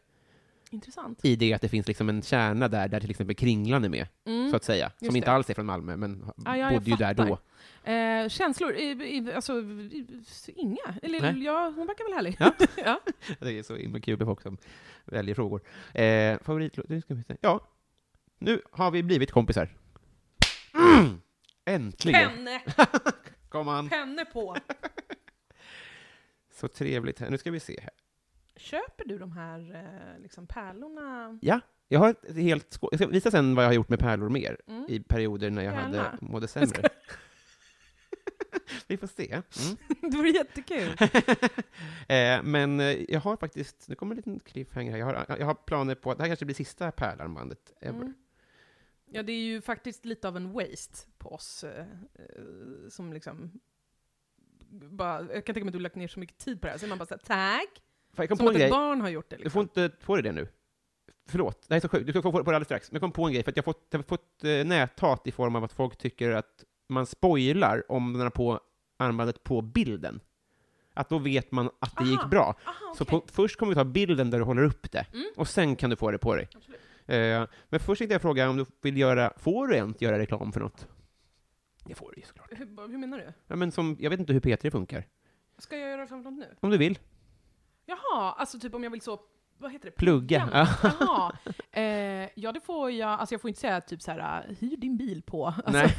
Intressant. 0.71 1.19
I 1.25 1.35
det 1.35 1.53
att 1.53 1.61
det 1.61 1.69
finns 1.69 1.87
liksom 1.87 2.09
en 2.09 2.21
kärna 2.21 2.67
där, 2.67 2.87
där 2.87 2.99
till 2.99 3.09
exempel 3.09 3.35
Kringlan 3.35 3.83
är 3.83 3.89
med, 3.89 4.07
Mm. 4.25 4.49
så 4.49 4.55
att 4.55 4.63
säga. 4.63 4.91
Som 4.97 5.05
just 5.05 5.15
inte 5.17 5.27
det. 5.29 5.33
alls 5.33 5.49
är 5.49 5.53
från 5.53 5.65
Malmö, 5.65 5.97
men 5.97 6.25
Ja, 6.45 6.57
ja, 6.57 6.69
bodde 6.69 6.89
ju 6.89 6.95
där 6.95 7.15
fattar. 7.15 7.25
då. 7.85 7.91
Eh, 7.91 8.29
känslor? 8.29 8.73
I, 8.75 8.83
i, 8.91 9.31
alltså, 9.35 9.53
i, 9.61 10.05
inga. 10.55 10.95
Eller 11.01 11.33
ja, 11.33 11.73
hon 11.75 11.87
verkar 11.87 12.03
väl 12.03 12.13
härlig. 12.13 12.35
Ja. 12.39 12.53
ja. 12.85 12.99
Det 13.39 13.59
är 13.59 13.63
så 13.63 13.75
himla 13.75 13.99
kul 13.99 14.17
med 14.17 14.27
folk 14.27 14.41
som 14.41 14.57
väljer 15.05 15.35
frågor. 15.35 15.61
Eh, 15.93 16.37
favoritlåt? 16.43 16.85
Ja, 17.41 17.59
nu 18.39 18.61
har 18.71 18.91
vi 18.91 19.03
blivit 19.03 19.31
kompisar. 19.31 19.69
Äntligen! 21.65 22.29
Penne! 22.29 22.61
Kom 23.49 23.67
an. 23.67 23.89
Penne 23.89 24.25
på! 24.25 24.57
Så 26.53 26.67
trevligt. 26.67 27.19
här. 27.19 27.29
Nu 27.29 27.37
ska 27.37 27.51
vi 27.51 27.59
se 27.59 27.79
här. 27.81 27.89
Köper 28.55 29.05
du 29.05 29.17
de 29.17 29.31
här 29.31 29.75
eh, 29.75 30.21
liksom 30.21 30.47
pärlorna? 30.47 31.39
Ja, 31.41 31.59
jag 31.87 31.99
har 31.99 32.09
ett 32.09 32.35
helt 32.35 32.73
skål. 32.73 32.89
Jag 32.91 32.99
ska 32.99 33.07
visa 33.07 33.31
sen 33.31 33.55
vad 33.55 33.63
jag 33.65 33.69
har 33.69 33.73
gjort 33.73 33.89
med 33.89 33.99
pärlor 33.99 34.29
mer 34.29 34.57
Mm. 34.67 34.85
i 34.89 34.99
perioder 34.99 35.49
när 35.49 35.63
jag 35.63 35.73
Gärna. 35.73 36.03
hade 36.03 36.17
mådde 36.21 36.47
sämre. 36.47 36.83
vi 38.87 38.97
får 38.97 39.07
se. 39.07 39.31
Mm. 39.31 39.77
Det 40.11 40.17
vore 40.17 40.29
jättekul. 40.29 40.95
eh, 42.07 42.43
men 42.43 42.79
eh, 42.79 42.97
jag 43.09 43.19
har 43.19 43.37
faktiskt, 43.37 43.89
nu 43.89 43.95
kommer 43.95 44.13
en 44.13 44.17
liten 44.17 44.39
cliffhanger 44.39 44.91
här. 44.91 44.97
Jag 44.99 45.05
har, 45.05 45.25
jag 45.39 45.45
har 45.45 45.53
planer 45.53 45.95
på 45.95 46.11
att 46.11 46.17
det 46.17 46.23
här 46.23 46.29
kanske 46.29 46.45
blir 46.45 46.55
sista 46.55 46.91
pärlarmbandet 46.91 47.73
ever. 47.81 47.99
Mm. 47.99 48.13
Ja, 49.11 49.23
det 49.23 49.31
är 49.31 49.43
ju 49.45 49.61
faktiskt 49.61 50.05
lite 50.05 50.27
av 50.27 50.37
en 50.37 50.51
waste 50.53 51.07
på 51.17 51.29
oss 51.33 51.63
eh, 51.63 51.79
eh, 52.13 52.89
som 52.89 53.13
liksom 53.13 53.51
bara, 54.69 55.21
jag 55.21 55.45
kan 55.45 55.53
tänka 55.55 55.59
mig 55.65 55.67
att 55.67 55.73
du 55.73 55.79
lagt 55.79 55.95
ner 55.95 56.07
så 56.07 56.19
mycket 56.19 56.37
tid 56.37 56.61
på 56.61 56.67
det 56.67 56.71
här, 56.71 56.77
så 56.79 56.87
man 56.87 56.97
bara 56.97 57.05
såhär, 57.05 57.21
tack! 57.25 57.81
Fan, 58.13 58.23
jag 58.23 58.29
kom 58.29 58.37
Som 58.37 58.45
på 58.45 58.49
att 58.49 58.55
en 58.55 58.61
ett 58.61 58.61
grej. 58.61 58.69
barn 58.71 59.01
har 59.01 59.09
gjort 59.09 59.29
det 59.29 59.35
Du 59.35 59.43
liksom. 59.43 59.51
får 59.67 59.81
inte 59.83 60.05
få 60.05 60.15
det 60.21 60.31
nu. 60.31 60.47
Förlåt, 61.27 61.61
det 61.67 61.73
här 61.73 61.77
är 61.77 61.81
så 61.81 61.89
sjukt. 61.89 62.05
Du 62.05 62.11
ska 62.11 62.21
få 62.21 62.31
få 62.31 62.37
det 62.41 62.47
alldeles 62.49 62.67
strax. 62.67 62.91
Men 62.91 62.95
jag 62.95 63.01
kom 63.01 63.11
på 63.11 63.25
en 63.25 63.33
grej, 63.33 63.43
för 63.43 63.51
att 63.51 63.57
jag 63.57 63.63
har 63.63 63.73
fått, 63.73 63.87
jag 63.89 63.99
har 63.99 64.03
fått 64.03 64.43
eh, 64.43 64.65
näthat 64.65 65.27
i 65.27 65.31
form 65.31 65.55
av 65.55 65.63
att 65.63 65.73
folk 65.73 65.97
tycker 65.97 66.31
att 66.31 66.63
man 66.89 67.05
spoilar 67.05 67.91
om 67.91 68.13
den 68.13 68.21
har 68.21 68.29
på 68.29 68.59
armbandet 68.97 69.43
på 69.43 69.61
bilden. 69.61 70.19
Att 70.93 71.09
då 71.09 71.17
vet 71.17 71.51
man 71.51 71.65
att 71.79 71.95
det 71.97 72.03
Aha. 72.03 72.11
gick 72.11 72.25
bra. 72.29 72.55
Aha, 72.65 72.93
Så 72.97 73.03
okej. 73.03 73.19
på, 73.19 73.25
först 73.31 73.59
kommer 73.59 73.69
vi 73.71 73.75
ta 73.75 73.83
bilden 73.83 74.29
där 74.29 74.37
du 74.37 74.43
håller 74.43 74.63
upp 74.63 74.91
det, 74.91 75.05
Mm. 75.13 75.25
och 75.35 75.47
sen 75.47 75.75
kan 75.75 75.89
du 75.89 75.95
få 75.95 76.11
det 76.11 76.17
på 76.17 76.35
dig. 76.35 76.49
Absolut. 76.55 76.79
Eh, 77.05 77.47
men 77.69 77.79
först 77.79 77.99
tänkte 77.99 78.13
jag 78.13 78.21
fråga 78.21 78.49
om 78.49 78.57
du 78.57 78.65
vill 78.81 78.97
göra, 78.97 79.33
får 79.37 79.67
du 79.67 79.75
ens 79.75 80.01
göra 80.01 80.19
reklam 80.19 80.51
för 80.51 80.59
något? 80.59 80.87
Det 81.85 81.95
får 81.95 82.11
du 82.11 82.21
ju 82.21 82.27
såklart. 82.27 82.49
Hur, 82.51 82.87
hur 82.87 82.97
menar 82.97 83.17
du? 83.17 83.33
Ja, 83.47 83.55
men 83.55 83.71
som, 83.71 83.97
jag 83.99 84.09
vet 84.09 84.19
inte 84.19 84.33
hur 84.33 84.39
P3 84.39 84.71
funkar. 84.71 85.07
Ska 85.57 85.77
jag 85.77 85.89
göra 85.89 86.07
fram 86.07 86.21
något 86.21 86.33
nu? 86.33 86.55
Om 86.59 86.69
du 86.69 86.77
vill. 86.77 86.99
Jaha, 87.85 88.31
alltså 88.37 88.59
typ 88.59 88.75
om 88.75 88.83
jag 88.83 88.91
vill 88.91 89.01
så 89.01 89.19
vad 89.57 89.71
heter 89.71 89.85
det? 89.89 89.95
Plugga. 89.95 90.67
Jaha. 90.83 91.37
Eh, 91.71 92.29
ja, 92.35 92.51
det 92.51 92.61
får 92.61 92.91
jag. 92.91 93.09
Alltså 93.09 93.33
jag 93.33 93.41
får 93.41 93.47
inte 93.47 93.59
säga 93.59 93.81
typ 93.81 94.01
så 94.01 94.11
här, 94.11 94.45
äh, 94.49 94.55
hyr 94.59 94.77
din 94.77 94.97
bil 94.97 95.21
på. 95.21 95.45
Alltså, 95.45 95.71
Nej. 95.71 95.95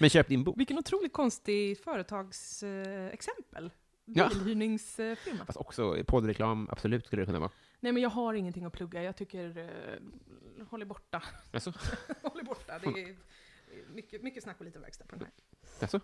Men 0.00 0.10
köp 0.10 0.28
din 0.28 0.44
bok. 0.44 0.58
Vilken 0.58 0.78
otroligt 0.78 1.12
konstig 1.12 1.78
företagsexempel. 1.78 3.64
Eh, 3.64 3.70
exempel. 4.06 4.22
Ja. 4.22 4.28
Bilhyrningsfirma. 4.28 5.44
Fast 5.46 5.58
också 5.58 6.04
poddreklam, 6.06 6.68
absolut 6.70 7.06
skulle 7.06 7.22
det 7.22 7.26
kunna 7.26 7.38
vara. 7.40 7.50
Nej 7.80 7.92
men 7.92 8.02
jag 8.02 8.10
har 8.10 8.34
ingenting 8.34 8.64
att 8.64 8.72
plugga. 8.72 9.02
Jag 9.02 9.16
tycker, 9.16 9.58
eh, 9.58 10.64
håll 10.66 10.82
er 10.82 10.86
borta. 10.86 11.22
Alltså, 11.52 11.70
håll 12.22 12.40
er 12.40 12.44
borta. 12.44 12.78
Det 12.78 12.86
är 12.86 13.16
mycket, 13.94 14.22
mycket 14.22 14.42
snack 14.42 14.56
och 14.58 14.64
lite 14.64 14.78
verkstad 14.78 15.04
på 15.06 15.16
den 15.16 15.24
här. 15.24 15.32
alltså. 15.80 16.00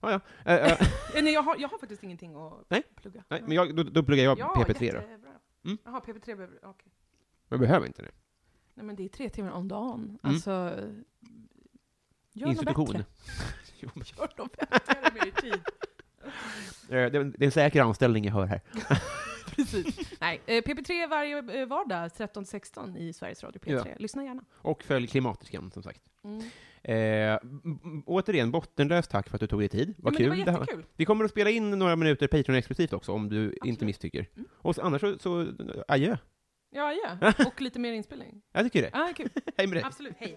Ja, 0.00 0.10
ja. 0.10 0.20
Eh, 0.52 0.72
eh, 0.72 0.78
Eh, 1.14 1.22
Nej, 1.22 1.32
jag 1.32 1.42
har, 1.42 1.56
jag 1.58 1.68
har 1.68 1.78
faktiskt 1.78 2.02
ingenting 2.02 2.34
att 2.34 2.70
Nej. 2.70 2.82
plugga. 2.96 3.24
nej, 3.28 3.42
men 3.42 3.52
jag, 3.52 3.76
då, 3.76 3.82
då 3.82 4.02
pluggar 4.02 4.24
jag 4.24 4.38
ja, 4.38 4.54
PP3 4.56 4.78
då. 4.78 4.84
jättebra. 4.84 5.30
Mm. 5.64 5.78
Jaha, 5.84 6.00
PP3 6.06 6.24
behöver 6.36 6.58
okej. 6.62 6.92
Men 7.48 7.58
jag 7.58 7.60
behöver 7.60 7.86
inte 7.86 8.02
det. 8.02 8.10
Nej 8.74 8.86
men 8.86 8.96
det 8.96 9.04
är 9.04 9.08
tre 9.08 9.30
timmar 9.30 9.50
om 9.50 9.68
dagen. 9.68 10.00
Mm. 10.00 10.18
Alltså, 10.22 10.50
gör 12.32 12.46
något 12.46 12.56
Institution. 12.56 12.86
bättre. 12.86 13.04
Jo, 13.82 13.90
men, 13.94 14.04
Gör 14.16 14.32
något 14.38 14.56
bättre 14.56 15.10
med 15.14 15.26
er 15.26 15.30
tid. 15.40 15.60
Eh, 16.24 16.30
det, 16.88 16.94
är, 16.96 17.42
en- 17.44 17.50
säker 17.50 17.82
anställning 17.82 18.24
jag 18.24 18.32
hör 18.32 18.46
här. 18.46 18.60
Precis. 19.56 20.18
Nej, 20.20 20.40
eh, 20.46 20.62
PP3 20.62 21.08
varje 21.10 21.38
eh, 21.60 21.66
vardag 21.66 22.08
13-16 22.08 22.98
i 22.98 23.12
Sveriges 23.12 23.42
Radio 23.44 23.60
P3. 23.60 23.86
Ja. 23.88 23.94
Lyssna 23.98 24.24
gärna. 24.24 24.44
Och 24.54 24.82
följ 24.82 25.06
Klimatiskan, 25.06 25.70
som 25.70 25.82
sagt. 25.82 26.00
Mm. 26.24 26.42
Eh, 26.82 27.38
återigen, 28.06 28.50
bottenlöst 28.50 29.10
tack 29.10 29.28
för 29.28 29.36
att 29.36 29.40
du 29.40 29.46
tog 29.46 29.60
dig 29.60 29.68
tid. 29.68 29.94
Vad 29.98 30.14
ja, 30.14 30.18
kul 30.18 30.24
det 30.24 30.50
var 30.52 30.58
jättekul. 30.60 30.84
Vi 30.96 31.04
kommer 31.04 31.24
att 31.24 31.30
spela 31.30 31.50
in 31.50 31.70
några 31.70 31.96
minuter 31.96 32.28
Patreon-exklusivt 32.28 32.92
också, 32.92 33.12
om 33.12 33.28
du 33.28 33.44
inte 33.44 33.58
Absolut. 33.62 33.80
misstycker. 33.80 34.26
Mm. 34.36 34.48
Och 34.52 34.74
så, 34.74 34.82
annars 34.82 35.00
så, 35.00 35.18
så, 35.18 35.46
adjö. 35.88 36.16
Ja, 36.70 36.92
ja. 36.92 37.32
Och 37.46 37.60
lite 37.60 37.78
mer 37.78 37.92
inspelning. 37.92 38.42
Jag 38.52 38.64
tycker 38.64 38.82
det. 38.82 38.90
Ja, 38.92 39.12
kul. 39.16 39.28
Hej 39.56 39.66
med 39.66 39.76
dig. 39.76 39.84
Absolut. 39.84 40.14
Hej. 40.18 40.36